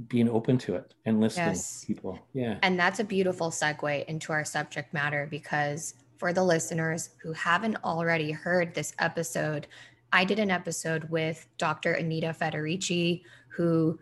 being 0.09 0.29
open 0.29 0.59
to 0.59 0.75
it 0.75 0.95
and 1.05 1.21
listening 1.21 1.49
yes. 1.49 1.81
to 1.81 1.87
people. 1.87 2.19
Yeah. 2.33 2.59
And 2.62 2.79
that's 2.79 2.99
a 2.99 3.05
beautiful 3.05 3.51
segue 3.51 4.05
into 4.07 4.33
our 4.33 4.45
subject 4.45 4.93
matter 4.93 5.29
because 5.31 5.95
for 6.17 6.33
the 6.33 6.43
listeners 6.43 7.11
who 7.21 7.33
haven't 7.33 7.77
already 7.85 8.31
heard 8.31 8.75
this 8.75 8.95
episode, 8.99 9.67
I 10.12 10.25
did 10.25 10.38
an 10.38 10.51
episode 10.51 11.09
with 11.11 11.46
Dr. 11.59 11.94
Anita 11.94 12.37
Federici, 12.38 13.22
who 13.48 13.98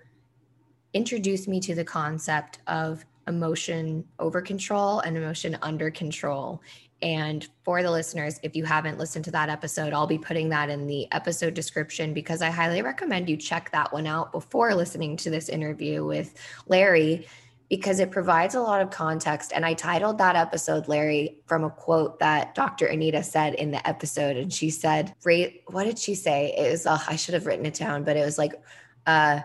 introduced 0.92 1.46
me 1.46 1.60
to 1.60 1.74
the 1.74 1.84
concept 1.84 2.58
of 2.66 3.04
emotion 3.28 4.04
over 4.18 4.42
control 4.42 5.00
and 5.00 5.16
emotion 5.16 5.56
under 5.62 5.90
control. 5.90 6.60
And 7.02 7.46
for 7.62 7.82
the 7.82 7.90
listeners, 7.90 8.40
if 8.42 8.54
you 8.54 8.64
haven't 8.64 8.98
listened 8.98 9.24
to 9.26 9.30
that 9.30 9.48
episode, 9.48 9.92
I'll 9.92 10.06
be 10.06 10.18
putting 10.18 10.48
that 10.50 10.68
in 10.68 10.86
the 10.86 11.10
episode 11.12 11.54
description 11.54 12.12
because 12.12 12.42
I 12.42 12.50
highly 12.50 12.82
recommend 12.82 13.30
you 13.30 13.36
check 13.36 13.70
that 13.70 13.92
one 13.92 14.06
out 14.06 14.32
before 14.32 14.74
listening 14.74 15.16
to 15.18 15.30
this 15.30 15.48
interview 15.48 16.04
with 16.04 16.34
Larry 16.66 17.26
because 17.70 18.00
it 18.00 18.10
provides 18.10 18.54
a 18.56 18.60
lot 18.60 18.82
of 18.82 18.90
context. 18.90 19.52
And 19.54 19.64
I 19.64 19.74
titled 19.74 20.18
that 20.18 20.36
episode, 20.36 20.88
Larry, 20.88 21.40
from 21.46 21.64
a 21.64 21.70
quote 21.70 22.18
that 22.18 22.54
Dr. 22.54 22.86
Anita 22.86 23.22
said 23.22 23.54
in 23.54 23.70
the 23.70 23.88
episode. 23.88 24.36
And 24.36 24.52
she 24.52 24.68
said, 24.68 25.14
What 25.22 25.84
did 25.84 25.98
she 25.98 26.16
say? 26.16 26.52
It 26.58 26.70
was, 26.70 26.84
uh, 26.84 26.98
I 27.08 27.16
should 27.16 27.34
have 27.34 27.46
written 27.46 27.64
it 27.64 27.74
down, 27.74 28.02
but 28.02 28.16
it 28.16 28.24
was 28.24 28.36
like, 28.36 28.60
uh, 29.06 29.40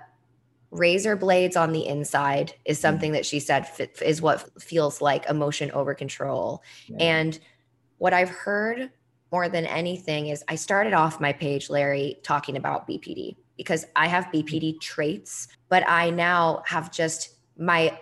razor 0.71 1.15
blades 1.15 1.55
on 1.55 1.71
the 1.71 1.87
inside 1.87 2.53
is 2.65 2.77
mm-hmm. 2.77 2.81
something 2.81 3.11
that 3.13 3.25
she 3.25 3.39
said 3.39 3.69
is 4.01 4.21
what 4.21 4.61
feels 4.61 5.01
like 5.01 5.25
emotion 5.29 5.71
over 5.71 5.93
control. 5.93 6.63
Yeah. 6.87 6.97
And 6.99 7.39
what 7.99 8.13
I've 8.13 8.29
heard 8.29 8.89
more 9.31 9.47
than 9.47 9.65
anything 9.65 10.27
is 10.27 10.43
I 10.47 10.55
started 10.55 10.93
off 10.93 11.21
my 11.21 11.31
page, 11.31 11.69
Larry, 11.69 12.17
talking 12.23 12.57
about 12.57 12.87
BPD 12.87 13.35
because 13.57 13.85
I 13.95 14.07
have 14.07 14.25
BPD 14.33 14.81
traits, 14.81 15.47
but 15.69 15.87
I 15.87 16.09
now 16.09 16.63
have 16.65 16.91
just 16.91 17.35
my 17.57 17.97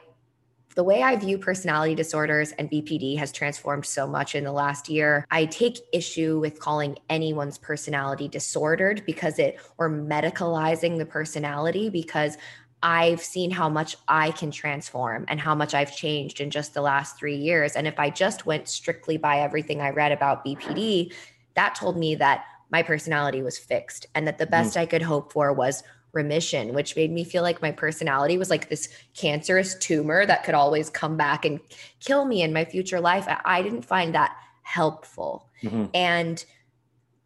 the 0.75 0.83
way 0.83 1.03
I 1.03 1.15
view 1.15 1.37
personality 1.37 1.95
disorders 1.95 2.51
and 2.53 2.69
BPD 2.69 3.17
has 3.17 3.31
transformed 3.31 3.85
so 3.85 4.07
much 4.07 4.35
in 4.35 4.43
the 4.43 4.51
last 4.51 4.89
year. 4.89 5.25
I 5.31 5.45
take 5.45 5.79
issue 5.91 6.39
with 6.39 6.59
calling 6.59 6.97
anyone's 7.09 7.57
personality 7.57 8.27
disordered 8.27 9.03
because 9.05 9.39
it, 9.39 9.59
or 9.77 9.89
medicalizing 9.89 10.97
the 10.97 11.05
personality 11.05 11.89
because 11.89 12.37
I've 12.81 13.21
seen 13.21 13.49
how 13.49 13.69
much 13.69 13.95
I 14.09 14.31
can 14.31 14.51
transform 14.51 15.25
and 15.29 15.39
how 15.39 15.55
much 15.55 15.73
I've 15.73 15.95
changed 15.95 16.41
in 16.41 16.51
just 16.51 16.73
the 16.73 16.81
last 16.81 17.17
three 17.17 17.37
years. 17.37 17.77
And 17.77 17.87
if 17.87 17.97
I 17.97 18.09
just 18.09 18.45
went 18.45 18.67
strictly 18.67 19.17
by 19.17 19.39
everything 19.39 19.79
I 19.79 19.91
read 19.91 20.11
about 20.11 20.43
BPD, 20.45 21.13
that 21.55 21.75
told 21.75 21.97
me 21.97 22.15
that 22.15 22.43
my 22.71 22.83
personality 22.83 23.41
was 23.41 23.57
fixed 23.57 24.07
and 24.15 24.27
that 24.27 24.37
the 24.37 24.47
best 24.47 24.75
mm. 24.75 24.81
I 24.81 24.85
could 24.85 25.01
hope 25.01 25.31
for 25.31 25.53
was 25.53 25.83
remission, 26.13 26.73
which 26.73 26.95
made 26.95 27.11
me 27.11 27.23
feel 27.23 27.41
like 27.43 27.61
my 27.61 27.71
personality 27.71 28.37
was 28.37 28.49
like 28.49 28.69
this 28.69 28.87
cancerous 29.15 29.75
tumor 29.75 30.25
that 30.25 30.43
could 30.43 30.53
always 30.53 30.89
come 30.89 31.17
back 31.17 31.43
and 31.43 31.59
kill 31.99 32.25
me 32.25 32.43
in 32.43 32.53
my 32.53 32.63
future 32.63 33.01
life. 33.01 33.25
I 33.43 33.61
didn't 33.61 33.83
find 33.83 34.13
that 34.15 34.35
helpful. 34.61 35.49
Mm-hmm. 35.63 35.85
And 35.93 36.45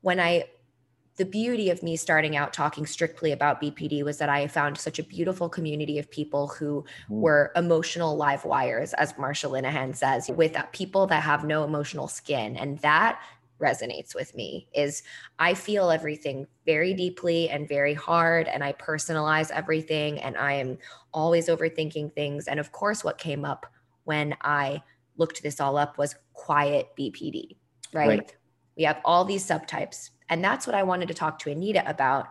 when 0.01 0.19
I, 0.19 0.45
the 1.17 1.25
beauty 1.25 1.69
of 1.69 1.83
me 1.83 1.97
starting 1.97 2.37
out 2.37 2.53
talking 2.53 2.85
strictly 2.85 3.31
about 3.31 3.61
BPD 3.61 4.03
was 4.03 4.19
that 4.19 4.29
I 4.29 4.47
found 4.47 4.77
such 4.77 4.99
a 4.99 5.03
beautiful 5.03 5.49
community 5.49 5.99
of 5.99 6.09
people 6.09 6.47
who 6.47 6.83
mm-hmm. 6.83 7.21
were 7.21 7.51
emotional 7.55 8.15
live 8.15 8.45
wires, 8.45 8.93
as 8.93 9.13
Marsha 9.13 9.49
Linehan 9.49 9.95
says, 9.95 10.29
with 10.29 10.55
people 10.71 11.07
that 11.07 11.23
have 11.23 11.43
no 11.43 11.63
emotional 11.63 12.07
skin. 12.07 12.55
And 12.55 12.79
that 12.79 13.19
resonates 13.59 14.13
with 14.13 14.35
me 14.35 14.67
is 14.73 15.03
I 15.39 15.53
feel 15.53 15.89
everything 15.89 16.47
very 16.65 16.93
deeply 16.93 17.49
and 17.49 17.67
very 17.67 17.93
hard 17.93 18.47
and 18.47 18.63
I 18.63 18.73
personalize 18.73 19.51
everything 19.51 20.19
and 20.19 20.37
I 20.37 20.53
am 20.53 20.77
always 21.13 21.47
overthinking 21.47 22.13
things. 22.13 22.47
And 22.47 22.59
of 22.59 22.71
course 22.71 23.03
what 23.03 23.17
came 23.17 23.45
up 23.45 23.65
when 24.03 24.35
I 24.41 24.81
looked 25.17 25.41
this 25.41 25.59
all 25.59 25.77
up 25.77 25.97
was 25.97 26.15
quiet 26.33 26.89
BPD 26.97 27.55
right, 27.93 28.07
right. 28.07 28.35
we 28.77 28.83
have 28.83 29.01
all 29.03 29.25
these 29.25 29.45
subtypes 29.45 30.11
and 30.29 30.43
that's 30.43 30.67
what 30.67 30.75
I 30.75 30.83
wanted 30.83 31.07
to 31.07 31.13
talk 31.13 31.39
to 31.39 31.51
Anita 31.51 31.87
about. 31.89 32.27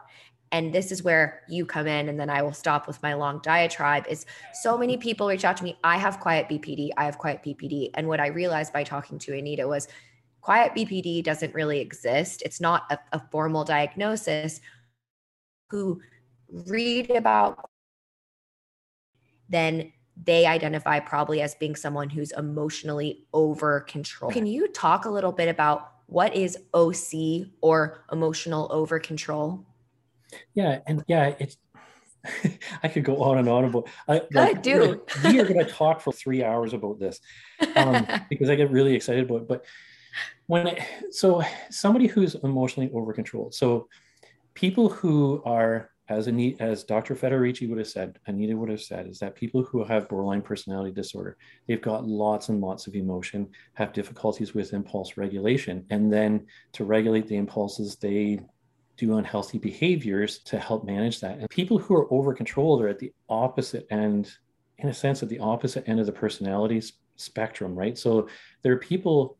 And 0.53 0.73
this 0.73 0.93
is 0.93 1.03
where 1.03 1.43
you 1.49 1.67
come 1.67 1.89
in 1.89 2.09
and 2.09 2.21
then 2.21 2.31
i 2.31 2.41
will 2.41 2.53
stop 2.53 2.87
with 2.87 3.03
my 3.03 3.15
long 3.15 3.41
diatribe 3.43 4.07
is 4.09 4.25
so 4.63 4.79
many 4.79 4.97
people 4.97 5.27
reach 5.27 5.45
out 5.45 5.57
to 5.57 5.65
me 5.65 5.77
i 5.83 5.99
have 5.99 6.21
quiet 6.21 6.49
bpd 6.49 6.91
i 6.97 7.05
have 7.05 7.19
quiet 7.19 7.43
bpd 7.43 7.91
and 7.95 8.07
what 8.07 8.21
i 8.21 8.29
realized 8.29 8.73
by 8.73 8.85
talking 8.85 9.19
to 9.19 9.37
anita 9.37 9.67
was 9.67 9.89
quiet 10.47 10.77
BPD 10.77 11.25
doesn't 11.25 11.53
really 11.55 11.81
exist. 11.81 12.41
It's 12.43 12.61
not 12.61 12.85
a, 12.89 12.99
a 13.13 13.21
formal 13.33 13.65
diagnosis. 13.65 14.61
Who 15.71 16.01
read 16.49 17.11
about, 17.11 17.69
then 19.49 19.93
they 20.17 20.47
identify 20.47 21.01
probably 21.01 21.43
as 21.43 21.57
being 21.57 21.75
someone 21.75 22.09
who's 22.09 22.31
emotionally 22.31 23.27
over 23.35 23.81
control. 23.81 24.31
Can 24.31 24.47
you 24.47 24.69
talk 24.69 25.05
a 25.05 25.11
little 25.11 25.33
bit 25.33 25.49
about 25.49 25.95
what 26.07 26.33
is 26.37 26.57
OC 26.73 27.49
or 27.61 28.05
emotional 28.13 28.69
over 28.71 29.01
control? 29.01 29.67
Yeah, 30.55 30.79
and 30.87 31.03
yeah, 31.09 31.35
it's 31.41 31.57
I 32.85 32.87
could 32.87 33.03
go 33.03 33.21
on 33.21 33.39
and 33.39 33.49
on 33.49 33.65
about. 33.65 33.89
I, 34.07 34.23
like, 34.33 34.63
do. 34.63 35.03
we 35.25 35.41
are 35.41 35.45
going 35.45 35.65
to 35.67 35.73
talk 35.73 36.01
for 36.01 36.13
three 36.13 36.45
hours 36.45 36.73
about 36.73 37.01
this 37.01 37.19
um, 37.75 38.07
because 38.31 38.49
I 38.49 38.55
get 38.55 38.71
really 38.71 38.95
excited 38.95 39.29
about 39.29 39.43
it. 39.43 39.49
But 39.49 39.65
when 40.47 40.69
I, 40.69 40.87
so 41.11 41.43
somebody 41.71 42.07
who's 42.07 42.35
emotionally 42.37 42.91
over 42.93 43.13
controlled, 43.13 43.55
so 43.55 43.89
people 44.55 44.89
who 44.89 45.43
are 45.45 45.91
as 46.09 46.29
Anita, 46.29 46.63
as 46.63 46.85
Dr. 46.85 47.17
Federici 47.17 47.69
would 47.69 47.79
have 47.79 47.89
said, 47.89 48.19
Anita 48.27 48.57
would 48.57 48.69
have 48.69 48.81
said, 48.81 49.09
is 49.09 49.19
that 49.19 49.35
people 49.35 49.63
who 49.63 49.83
have 49.83 50.09
borderline 50.09 50.41
personality 50.41 50.93
disorder, 50.93 51.37
they've 51.67 51.83
got 51.83 52.07
lots 52.07 52.49
and 52.49 52.61
lots 52.61 52.87
of 52.87 52.95
emotion, 52.95 53.49
have 53.75 53.93
difficulties 53.93 54.55
with 54.55 54.73
impulse 54.73 55.17
regulation, 55.17 55.85
and 55.91 56.13
then 56.13 56.47
to 56.73 56.85
regulate 56.85 57.27
the 57.27 57.37
impulses, 57.37 57.97
they 57.97 58.39
do 58.97 59.17
unhealthy 59.17 59.59
behaviors 59.59 60.39
to 60.39 60.59
help 60.59 60.85
manage 60.85 61.21
that. 61.21 61.39
And 61.39 61.51
people 61.51 61.77
who 61.77 61.95
are 61.95 62.13
over 62.13 62.33
controlled 62.33 62.83
are 62.83 62.89
at 62.89 62.99
the 62.99 63.13
opposite 63.29 63.87
end, 63.91 64.33
in 64.79 64.89
a 64.89 64.95
sense, 64.95 65.23
at 65.23 65.29
the 65.29 65.41
opposite 65.41 65.89
end 65.89 65.99
of 65.99 66.07
the 66.07 66.13
personality 66.13 66.83
spectrum, 67.17 67.75
right? 67.75 67.99
So 67.99 68.29
there 68.63 68.73
are 68.73 68.79
people 68.79 69.39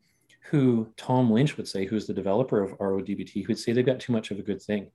who 0.49 0.91
Tom 0.97 1.31
Lynch 1.31 1.57
would 1.57 1.67
say, 1.67 1.85
who's 1.85 2.07
the 2.07 2.13
developer 2.13 2.61
of 2.61 2.77
RODBT, 2.77 3.43
who 3.43 3.47
would 3.49 3.59
say 3.59 3.73
they've 3.73 3.85
got 3.85 3.99
too 3.99 4.13
much 4.13 4.31
of 4.31 4.39
a 4.39 4.43
good 4.43 4.61
thing. 4.61 4.89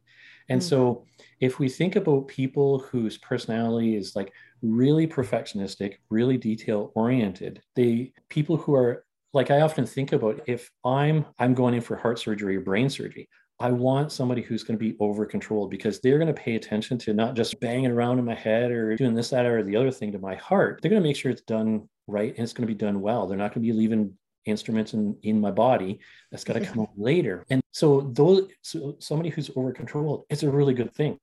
And 0.48 0.60
mm-hmm. 0.60 0.68
so 0.68 1.04
if 1.40 1.58
we 1.58 1.68
think 1.68 1.96
about 1.96 2.28
people 2.28 2.78
whose 2.80 3.18
personality 3.18 3.96
is 3.96 4.16
like 4.16 4.32
really 4.62 5.06
perfectionistic, 5.06 5.96
really 6.10 6.36
detail 6.36 6.92
oriented, 6.94 7.62
they 7.76 8.12
people 8.28 8.56
who 8.56 8.74
are 8.74 9.04
like 9.34 9.50
I 9.50 9.60
often 9.60 9.86
think 9.86 10.12
about 10.12 10.40
if 10.46 10.70
I'm 10.84 11.26
I'm 11.38 11.54
going 11.54 11.74
in 11.74 11.80
for 11.80 11.96
heart 11.96 12.18
surgery 12.18 12.56
or 12.56 12.60
brain 12.60 12.90
surgery, 12.90 13.28
I 13.60 13.70
want 13.70 14.10
somebody 14.10 14.42
who's 14.42 14.64
going 14.64 14.78
to 14.78 14.84
be 14.84 14.96
over 14.98 15.24
controlled 15.24 15.70
because 15.70 16.00
they're 16.00 16.18
going 16.18 16.34
to 16.34 16.42
pay 16.42 16.56
attention 16.56 16.98
to 16.98 17.14
not 17.14 17.36
just 17.36 17.60
banging 17.60 17.92
around 17.92 18.18
in 18.18 18.24
my 18.24 18.34
head 18.34 18.70
or 18.72 18.96
doing 18.96 19.14
this, 19.14 19.30
that, 19.30 19.46
or 19.46 19.62
the 19.62 19.76
other 19.76 19.90
thing 19.90 20.12
to 20.12 20.18
my 20.18 20.34
heart. 20.34 20.80
They're 20.82 20.90
going 20.90 21.02
to 21.02 21.08
make 21.08 21.16
sure 21.16 21.30
it's 21.30 21.42
done 21.42 21.88
right 22.08 22.34
and 22.34 22.42
it's 22.42 22.52
going 22.52 22.66
to 22.66 22.74
be 22.74 22.78
done 22.78 23.00
well. 23.00 23.26
They're 23.26 23.38
not 23.38 23.54
going 23.54 23.64
to 23.64 23.72
be 23.72 23.78
leaving 23.78 24.14
instruments 24.44 24.94
in, 24.94 25.16
in 25.22 25.40
my 25.40 25.50
body 25.50 26.00
that's 26.30 26.44
got 26.44 26.54
to 26.54 26.64
come 26.64 26.80
up 26.80 26.92
later. 26.96 27.44
And 27.50 27.62
so 27.70 28.00
those 28.12 28.48
so 28.62 28.96
somebody 28.98 29.30
who's 29.30 29.50
over 29.56 29.72
controlled, 29.72 30.24
it's 30.30 30.42
a 30.42 30.50
really 30.50 30.74
good 30.74 30.94
thing. 30.94 31.18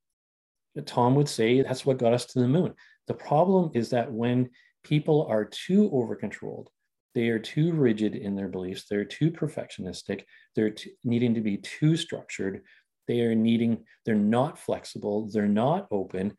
Tom 0.85 1.15
would 1.15 1.27
say 1.27 1.61
that's 1.61 1.85
what 1.85 1.97
got 1.97 2.13
us 2.13 2.25
to 2.27 2.39
the 2.39 2.47
moon. 2.47 2.73
The 3.07 3.13
problem 3.13 3.71
is 3.73 3.89
that 3.89 4.11
when 4.11 4.49
people 4.83 5.25
are 5.29 5.43
too 5.43 5.89
over 5.91 6.15
controlled, 6.15 6.69
they 7.15 7.29
are 7.29 7.39
too 7.39 7.73
rigid 7.73 8.15
in 8.15 8.35
their 8.35 8.47
beliefs 8.47 8.85
they're 8.89 9.05
too 9.05 9.31
perfectionistic 9.31 10.23
they're 10.55 10.73
needing 11.03 11.33
to 11.33 11.41
be 11.41 11.57
too 11.57 11.95
structured 11.95 12.61
they 13.07 13.21
are 13.21 13.35
needing 13.35 13.83
they're 14.05 14.15
not 14.15 14.59
flexible 14.59 15.29
they're 15.31 15.47
not 15.47 15.87
open 15.91 16.33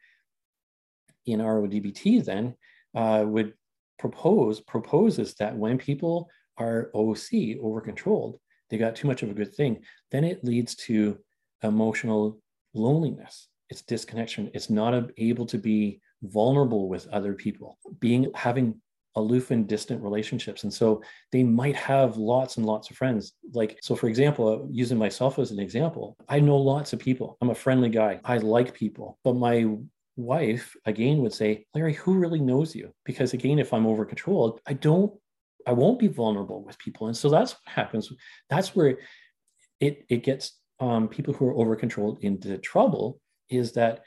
in 1.27 1.41
rodbt 1.41 2.25
then 2.25 2.55
uh, 2.95 3.25
would 3.27 3.53
propose 3.99 4.61
proposes 4.61 5.35
that 5.35 5.57
when 5.57 5.77
people 5.79 6.29
are 6.61 6.91
oc 6.95 7.33
over 7.63 7.81
controlled 7.81 8.39
they 8.69 8.79
got 8.79 8.95
too 8.95 9.09
much 9.09 9.23
of 9.25 9.31
a 9.31 9.35
good 9.35 9.55
thing 9.55 9.83
then 10.13 10.23
it 10.23 10.45
leads 10.45 10.75
to 10.77 11.19
emotional 11.63 12.41
loneliness. 12.75 13.49
It's 13.69 13.83
disconnection. 13.83 14.51
It's 14.55 14.71
not 14.71 15.11
able 15.17 15.47
to 15.47 15.59
be 15.59 16.01
vulnerable 16.23 16.89
with 16.89 17.09
other 17.09 17.35
people 17.35 17.79
being 17.99 18.31
having 18.35 18.81
aloof 19.17 19.51
and 19.51 19.67
distant 19.67 20.03
relationships. 20.03 20.63
And 20.63 20.73
so 20.73 21.03
they 21.33 21.43
might 21.43 21.75
have 21.75 22.17
lots 22.17 22.59
and 22.59 22.67
lots 22.67 22.91
of 22.91 22.97
friends. 22.97 23.33
Like 23.53 23.79
so 23.83 23.95
for 23.95 24.09
example 24.09 24.49
uh, 24.49 24.67
using 24.71 24.99
myself 24.99 25.39
as 25.39 25.51
an 25.51 25.59
example 25.59 26.17
i 26.29 26.39
know 26.39 26.57
lots 26.57 26.93
of 26.93 26.99
people. 26.99 27.37
I'm 27.41 27.51
a 27.51 27.55
friendly 27.55 27.89
guy. 27.89 28.21
I 28.25 28.39
like 28.39 28.75
people. 28.75 29.19
But 29.25 29.35
my 29.35 29.67
wife 30.17 30.77
again 30.85 31.19
would 31.23 31.33
say 31.33 31.65
larry 31.75 31.95
who 31.95 32.15
really 32.19 32.41
knows 32.41 32.75
you? 32.75 32.93
Because 33.05 33.33
again 33.33 33.59
if 33.59 33.73
i'm 33.73 33.87
over 33.87 34.05
controlled 34.05 34.61
i 34.67 34.75
don't 34.75 35.13
i 35.67 35.73
won't 35.73 35.99
be 35.99 36.09
vulnerable 36.09 36.63
with 36.63 36.79
people. 36.79 37.07
And 37.07 37.17
so 37.17 37.29
that's 37.29 37.53
what 37.53 37.61
happens. 37.67 38.13
That's 38.49 38.75
where 38.75 38.99
it 39.81 40.05
it 40.09 40.23
gets 40.23 40.59
um, 40.79 41.09
people 41.09 41.35
who 41.35 41.47
are 41.49 41.55
over 41.55 41.77
controlled 41.77 42.19
into 42.23 42.57
trouble 42.59 43.21
is 43.49 43.73
that 43.73 44.01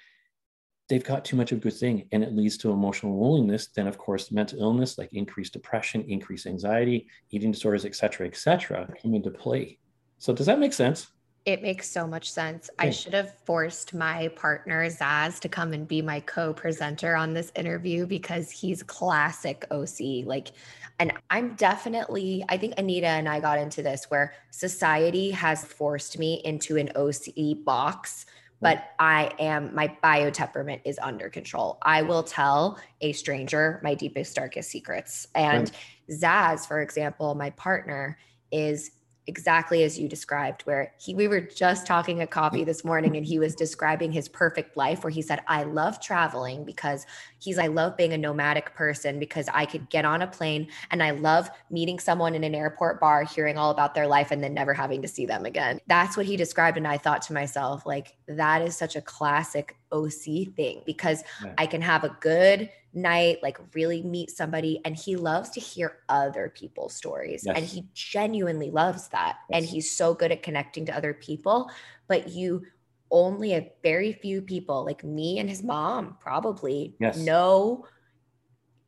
they've 0.90 1.04
got 1.04 1.24
too 1.24 1.36
much 1.36 1.52
of 1.52 1.60
a 1.60 1.62
good 1.62 1.74
thing 1.74 2.08
and 2.12 2.24
it 2.24 2.34
leads 2.34 2.58
to 2.58 2.72
emotional 2.72 3.20
loneliness 3.20 3.70
then 3.76 3.88
of 3.88 3.98
course 3.98 4.32
mental 4.32 4.60
illness 4.60 4.98
like 4.98 5.14
increased 5.14 5.54
depression 5.54 6.04
increased 6.08 6.46
anxiety 6.46 7.08
eating 7.32 7.52
disorders 7.52 7.86
etc 7.86 8.28
etc 8.28 8.88
come 9.02 9.14
into 9.14 9.32
play. 9.32 9.80
So 10.18 10.34
does 10.34 10.46
that 10.48 10.60
make 10.60 10.74
sense 10.74 11.08
it 11.46 11.62
makes 11.62 11.90
so 11.90 12.08
much 12.08 12.32
sense. 12.32 12.70
I 12.80 12.90
should 12.90 13.14
have 13.14 13.36
forced 13.40 13.94
my 13.94 14.30
partner 14.30 14.90
Zaz 14.90 15.40
to 15.42 15.50
come 15.50 15.74
and 15.74 15.86
be 15.86 16.02
my 16.02 16.22
co-presenter 16.22 17.16
on 17.16 17.34
this 17.34 17.52
interview 17.56 18.06
because 18.06 18.50
he's 18.50 18.82
classic 18.82 19.66
OC. 19.70 20.26
Like, 20.26 20.54
and 21.00 21.12
I'm 21.30 21.56
definitely, 21.56 22.46
I 22.48 22.58
think 22.58 22.76
Anita 22.78 23.08
and 23.08 23.28
I 23.28 23.42
got 23.42 23.60
into 23.60 23.82
this 23.82 24.06
where 24.10 24.34
society 24.52 25.32
has 25.32 25.66
forced 25.66 26.18
me 26.18 26.42
into 26.46 26.78
an 26.78 26.90
OC 26.96 27.66
box 27.66 28.26
hmm. 28.26 28.30
but 28.62 28.92
I 29.00 29.32
am 29.38 29.76
my 29.76 29.98
bio 30.02 30.30
temperament 30.30 30.84
is 30.86 30.98
under 31.02 31.30
control. 31.30 31.78
I 31.82 32.04
will 32.04 32.24
tell 32.24 32.80
a 33.02 33.12
stranger 33.12 33.82
my 33.84 33.96
deepest 33.96 34.34
darkest 34.34 34.70
secrets. 34.70 35.28
And 35.36 35.70
right. 36.10 36.18
Zaz, 36.18 36.66
for 36.66 36.82
example, 36.82 37.36
my 37.36 37.50
partner 37.50 38.18
is 38.50 38.92
exactly 39.28 39.84
as 39.84 39.98
you 39.98 40.08
described 40.10 40.62
where 40.64 40.94
he 41.00 41.16
we 41.16 41.28
were 41.28 41.40
just 41.40 41.88
talking 41.88 42.22
at 42.22 42.30
coffee 42.30 42.64
this 42.64 42.84
morning 42.84 43.16
and 43.16 43.26
he 43.26 43.40
was 43.40 43.56
describing 43.56 44.12
his 44.12 44.28
perfect 44.28 44.76
life 44.76 45.04
where 45.04 45.12
he 45.12 45.22
said 45.22 45.42
i 45.48 45.64
love 45.64 46.00
traveling 46.02 46.66
because 46.66 47.06
he's 47.40 47.58
i 47.58 47.68
love 47.68 47.96
being 47.96 48.14
a 48.14 48.18
nomadic 48.18 48.74
person 48.76 49.20
because 49.20 49.48
i 49.54 49.66
could 49.66 49.90
get 49.90 50.04
on 50.04 50.22
a 50.22 50.28
plane 50.28 50.68
and 50.92 51.02
i 51.02 51.12
love 51.12 51.50
meeting 51.70 52.00
someone 52.00 52.36
in 52.36 52.44
an 52.44 52.54
airport 52.54 53.00
bar 53.00 53.24
hearing 53.24 53.58
all 53.58 53.72
about 53.72 53.94
their 53.94 54.08
life 54.08 54.32
and 54.32 54.44
then 54.44 54.54
never 54.54 54.74
having 54.74 55.02
to 55.02 55.08
see 55.08 55.26
them 55.26 55.46
again. 55.46 55.80
That's 55.88 56.18
what 56.18 56.26
he 56.26 56.36
described 56.36 56.78
and 56.78 56.88
i 56.88 56.98
thought 56.98 57.22
to 57.24 57.34
myself 57.34 57.86
like 57.86 58.16
that 58.28 58.62
is 58.62 58.76
such 58.76 58.96
a 58.96 59.02
classic 59.02 59.76
oc 59.92 60.12
thing 60.56 60.82
because 60.86 61.24
yeah. 61.44 61.54
i 61.58 61.66
can 61.66 61.82
have 61.82 62.04
a 62.04 62.16
good 62.20 62.70
night, 62.94 63.40
like 63.42 63.60
really 63.74 64.02
meet 64.04 64.30
somebody. 64.30 64.80
And 64.86 64.96
he 64.96 65.16
loves 65.16 65.50
to 65.52 65.60
hear 65.60 65.98
other 66.10 66.54
people's 66.56 66.96
stories. 66.96 67.44
Yes. 67.46 67.58
And 67.58 67.66
he 67.66 67.88
genuinely 67.94 68.70
loves 68.70 69.08
that. 69.10 69.38
Yes. 69.50 69.58
And 69.58 69.66
he's 69.66 69.92
so 69.92 70.14
good 70.14 70.32
at 70.32 70.44
connecting 70.44 70.86
to 70.86 70.96
other 70.96 71.14
people. 71.14 71.70
But 72.08 72.30
you 72.30 72.64
only 73.12 73.54
a 73.54 73.72
very 73.84 74.14
few 74.14 74.42
people, 74.42 74.86
like 74.86 75.04
me 75.04 75.40
and 75.40 75.50
his 75.50 75.64
mom, 75.64 76.18
probably 76.20 76.96
yes. 77.00 77.18
know 77.18 77.86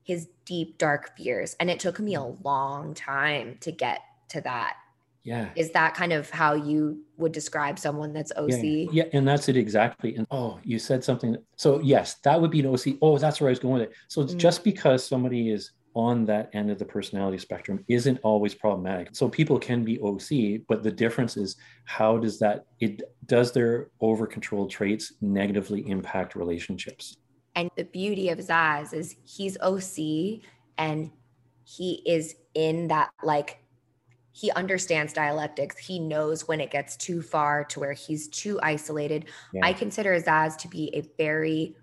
his 0.03 0.27
deep, 0.45 0.77
dark 0.77 1.15
fears. 1.17 1.55
And 1.59 1.69
it 1.69 1.79
took 1.79 1.99
me 1.99 2.13
mm-hmm. 2.13 2.41
a 2.41 2.47
long 2.47 2.93
time 2.93 3.57
to 3.61 3.71
get 3.71 4.01
to 4.29 4.41
that 4.41 4.77
yeah. 5.25 5.49
Is 5.55 5.71
that 5.71 5.95
kind 5.95 6.13
of 6.13 6.29
how 6.29 6.53
you 6.53 7.03
would 7.17 7.31
describe 7.31 7.79
someone 7.79 8.13
that's 8.13 8.31
oc 8.35 8.49
yeah, 8.51 8.85
yeah 8.91 9.03
and 9.13 9.27
that's 9.27 9.49
it 9.49 9.57
exactly 9.57 10.15
and 10.15 10.27
oh 10.31 10.59
you 10.63 10.77
said 10.77 11.03
something 11.03 11.37
so 11.55 11.79
yes 11.79 12.15
that 12.23 12.39
would 12.39 12.51
be 12.51 12.59
an 12.59 12.67
oc 12.67 12.85
oh 13.01 13.17
that's 13.17 13.39
where 13.39 13.47
i 13.47 13.51
was 13.51 13.59
going 13.59 13.75
with 13.75 13.83
it 13.83 13.93
so 14.09 14.23
mm-hmm. 14.23 14.37
just 14.37 14.63
because 14.63 15.05
somebody 15.05 15.49
is 15.49 15.71
on 15.93 16.25
that 16.25 16.49
end 16.53 16.69
of 16.69 16.77
the 16.77 16.83
personality 16.83 17.37
spectrum 17.37 17.83
isn't 17.87 18.19
always 18.21 18.53
problematic 18.53 19.07
so 19.13 19.29
people 19.29 19.57
can 19.57 19.85
be 19.85 19.97
oc 20.01 20.29
but 20.67 20.83
the 20.83 20.91
difference 20.91 21.37
is 21.37 21.55
how 21.85 22.17
does 22.17 22.37
that 22.37 22.65
it 22.81 23.01
does 23.27 23.51
their 23.51 23.89
over 24.01 24.27
control 24.27 24.67
traits 24.67 25.13
negatively 25.21 25.87
impact 25.89 26.35
relationships? 26.35 27.17
And 27.55 27.71
the 27.75 27.83
beauty 27.83 28.29
of 28.29 28.39
zaz 28.39 28.93
is 28.93 29.15
he's 29.23 29.57
oc 29.61 30.41
and 30.77 31.11
he 31.63 32.03
is 32.05 32.35
in 32.53 32.89
that 32.89 33.09
like 33.23 33.59
he 34.35 34.51
understands 34.51 35.13
dialectics. 35.13 35.77
He 35.77 35.97
knows 35.97 36.45
when 36.45 36.59
it 36.59 36.69
gets 36.69 36.97
too 36.97 37.21
far 37.21 37.63
to 37.63 37.79
where 37.79 37.93
he's 37.93 38.27
too 38.27 38.59
isolated. 38.61 39.27
Yeah. 39.53 39.61
I 39.63 39.71
consider 39.71 40.13
Zaz 40.19 40.57
to 40.57 40.67
be 40.67 40.89
a 40.93 41.03
very 41.17 41.73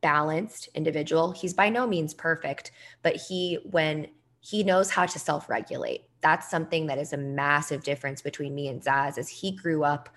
balanced 0.00 0.70
individual. 0.74 1.32
He's 1.32 1.52
by 1.52 1.68
no 1.68 1.86
means 1.86 2.14
perfect, 2.14 2.70
but 3.02 3.16
he, 3.16 3.58
when 3.70 4.06
he 4.40 4.64
knows 4.64 4.88
how 4.88 5.04
to 5.04 5.18
self 5.18 5.50
regulate, 5.50 6.04
that's 6.22 6.50
something 6.50 6.86
that 6.86 6.96
is 6.96 7.12
a 7.12 7.18
massive 7.18 7.84
difference 7.84 8.22
between 8.22 8.54
me 8.54 8.68
and 8.68 8.82
Zaz. 8.82 9.18
As 9.18 9.28
he 9.28 9.50
grew 9.50 9.84
up 9.84 10.08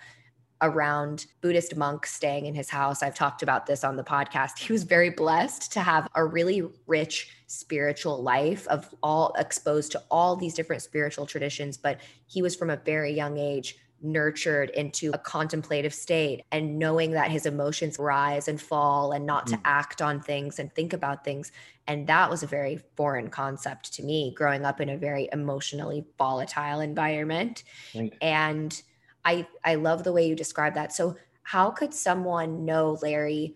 around 0.62 1.26
Buddhist 1.41 1.76
monks 1.76 2.14
staying 2.14 2.45
in 2.45 2.53
his 2.53 2.70
house. 2.70 3.01
I've 3.01 3.16
talked 3.16 3.43
about 3.43 3.66
this 3.66 3.84
on 3.84 3.95
the 3.95 4.03
podcast. 4.03 4.60
He 4.60 4.74
was 4.74 4.84
very 4.84 5.10
blessed 5.10 5.72
to 5.74 5.82
have 5.82 6.07
a 6.16 6.26
really 6.26 6.64
rich 6.88 7.32
spiritual 7.47 8.22
life 8.22 8.68
of 8.68 8.93
all 9.01 9.34
exposed 9.38 9.91
to 9.93 10.03
all 10.12 10.36
these 10.36 10.53
different 10.53 10.82
spiritual 10.82 11.26
traditions, 11.26 11.78
but 11.78 11.99
he 12.28 12.41
was 12.41 12.55
from 12.55 12.70
a 12.70 12.78
very 12.78 13.14
young 13.14 13.38
age 13.38 13.78
nurtured 14.01 14.70
into 14.72 15.12
a 15.14 15.18
contemplative 15.18 15.93
state 15.93 16.43
and 16.51 16.80
knowing 16.80 17.12
that 17.12 17.32
his 17.32 17.45
emotions 17.45 17.99
rise 17.99 18.47
and 18.47 18.62
fall 18.62 19.12
and 19.12 19.26
not 19.26 19.45
mm. 19.47 19.51
to 19.51 19.60
act 19.66 20.01
on 20.01 20.22
things 20.22 20.60
and 20.60 20.74
think 20.74 20.93
about 20.93 21.24
things 21.24 21.51
and 21.88 22.05
that 22.07 22.30
was 22.30 22.43
a 22.43 22.47
very 22.47 22.80
foreign 22.95 23.30
concept 23.30 23.93
to 23.93 24.03
me 24.03 24.34
growing 24.36 24.64
up 24.64 24.80
in 24.80 24.89
a 24.89 24.97
very 24.97 25.28
emotionally 25.34 26.05
volatile 26.18 26.80
environment 26.80 27.64
right. 27.95 28.14
and 28.22 28.84
I 29.26 29.47
I 29.63 29.76
love 29.76 30.03
the 30.03 30.13
way 30.13 30.28
you 30.28 30.36
describe 30.36 30.76
that. 30.76 30.93
So 30.93 31.15
how 31.43 31.72
could 31.72 31.93
someone 31.93 32.65
know, 32.65 32.97
Larry, 33.01 33.55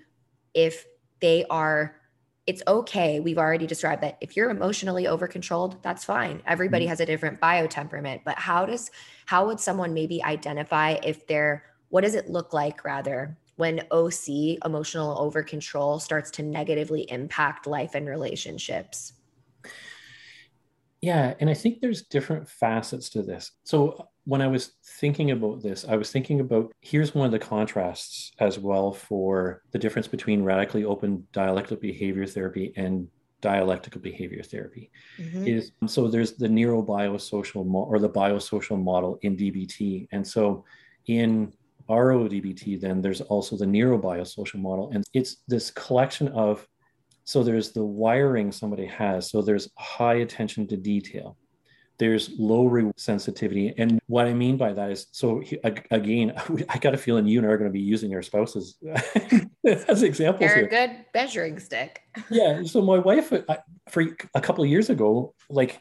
if 0.54 0.86
they 1.20 1.46
are 1.50 1.96
it's 2.46 2.62
okay. 2.68 3.22
We've 3.22 3.38
already 3.38 3.68
described 3.68 4.04
that 4.04 4.18
if 4.20 4.36
you're 4.36 4.50
emotionally 4.50 5.08
over 5.08 5.28
controlled, 5.28 5.82
that's 5.82 6.04
fine. 6.04 6.42
Everybody 6.46 6.86
mm-hmm. 6.86 6.90
has 6.90 7.00
a 7.00 7.06
different 7.06 7.40
bio 7.40 7.68
temperament, 7.68 8.22
but 8.26 8.38
how 8.38 8.66
does 8.66 8.92
how 9.26 9.48
would 9.48 9.60
someone 9.60 9.94
maybe 9.94 10.22
identify 10.24 10.98
if 11.04 11.26
they're 11.26 11.64
what 11.90 12.02
does 12.02 12.16
it 12.16 12.30
look 12.30 12.54
like 12.54 12.84
rather 12.84 13.38
when 13.56 13.82
OC, 13.92 14.58
emotional 14.66 15.18
over 15.20 15.44
control, 15.44 16.00
starts 16.00 16.32
to 16.32 16.44
negatively 16.44 17.10
impact 17.10 17.68
life 17.68 17.96
and 17.96 18.08
relationships? 18.08 19.14
Yeah, 21.02 21.36
and 21.40 21.50
I 21.50 21.54
think 21.54 21.80
there's 21.80 22.02
different 22.02 22.50
facets 22.50 23.10
to 23.12 23.22
this. 23.22 23.52
So 23.64 24.08
when 24.26 24.42
I 24.42 24.48
was 24.48 24.72
thinking 25.00 25.32
about 25.32 25.62
this, 25.62 25.86
I 25.88 25.96
was 25.96 26.12
thinking 26.12 26.40
about 26.40 26.72
here's 26.80 27.14
one 27.14 27.26
of 27.26 27.32
the 27.32 27.40
contrasts 27.40 28.32
as 28.40 28.58
well 28.58 28.94
for 28.94 29.62
the 29.72 29.80
difference 29.80 30.08
between 30.08 30.44
radically 30.44 30.86
open 30.86 31.28
dialectical 31.34 31.78
behavior 31.78 32.26
therapy 32.26 32.74
and 32.78 33.08
dialectical 33.42 34.00
behavior 34.00 34.42
therapy. 34.42 34.90
Mm-hmm. 35.20 35.48
is 35.48 35.72
so 35.88 36.08
there's 36.08 36.34
the 36.34 36.48
neurobiosocial 36.48 37.66
mo- 37.66 37.84
or 37.90 38.00
the 38.00 38.10
biosocial 38.10 38.82
model 38.82 39.20
in 39.24 39.36
DBT 39.36 40.08
and 40.12 40.26
so 40.26 40.64
in 41.08 41.52
RODBT 41.90 42.80
then 42.80 43.02
there's 43.02 43.20
also 43.20 43.58
the 43.58 43.66
neurobiosocial 43.66 44.62
model. 44.62 44.92
And 44.94 45.04
it's 45.14 45.38
this 45.50 45.70
collection 45.72 46.30
of 46.30 46.66
so 47.26 47.44
there's 47.44 47.72
the 47.72 47.84
wiring 47.86 48.52
somebody 48.52 48.86
has. 48.86 49.30
So 49.30 49.42
there's 49.42 49.70
high 49.78 50.16
attention 50.16 50.68
to 50.68 50.78
detail 50.78 51.38
there's 52.04 52.32
low 52.38 52.66
reward 52.66 53.00
sensitivity. 53.00 53.74
And 53.78 53.98
what 54.08 54.28
I 54.28 54.34
mean 54.34 54.58
by 54.58 54.74
that 54.74 54.92
is, 54.92 55.08
so 55.12 55.42
again, 55.64 56.34
I 56.70 56.78
got 56.78 56.94
a 56.94 56.98
feeling 56.98 57.26
you 57.26 57.40
and 57.40 57.48
I 57.48 57.52
are 57.52 57.58
going 57.58 57.70
to 57.70 57.74
be 57.74 57.80
using 57.80 58.12
your 58.12 58.22
spouses 58.22 58.76
as 59.66 60.04
examples. 60.04 60.50
They're 60.50 60.58
here. 60.58 60.66
a 60.66 60.70
good 60.70 61.06
measuring 61.14 61.60
stick. 61.60 62.02
yeah. 62.30 62.62
So 62.64 62.82
my 62.82 63.00
wife, 63.00 63.32
I, 63.32 63.60
for 63.88 64.04
a 64.36 64.42
couple 64.42 64.66
of 64.66 64.70
years 64.70 64.90
ago, 64.90 65.34
like 65.50 65.80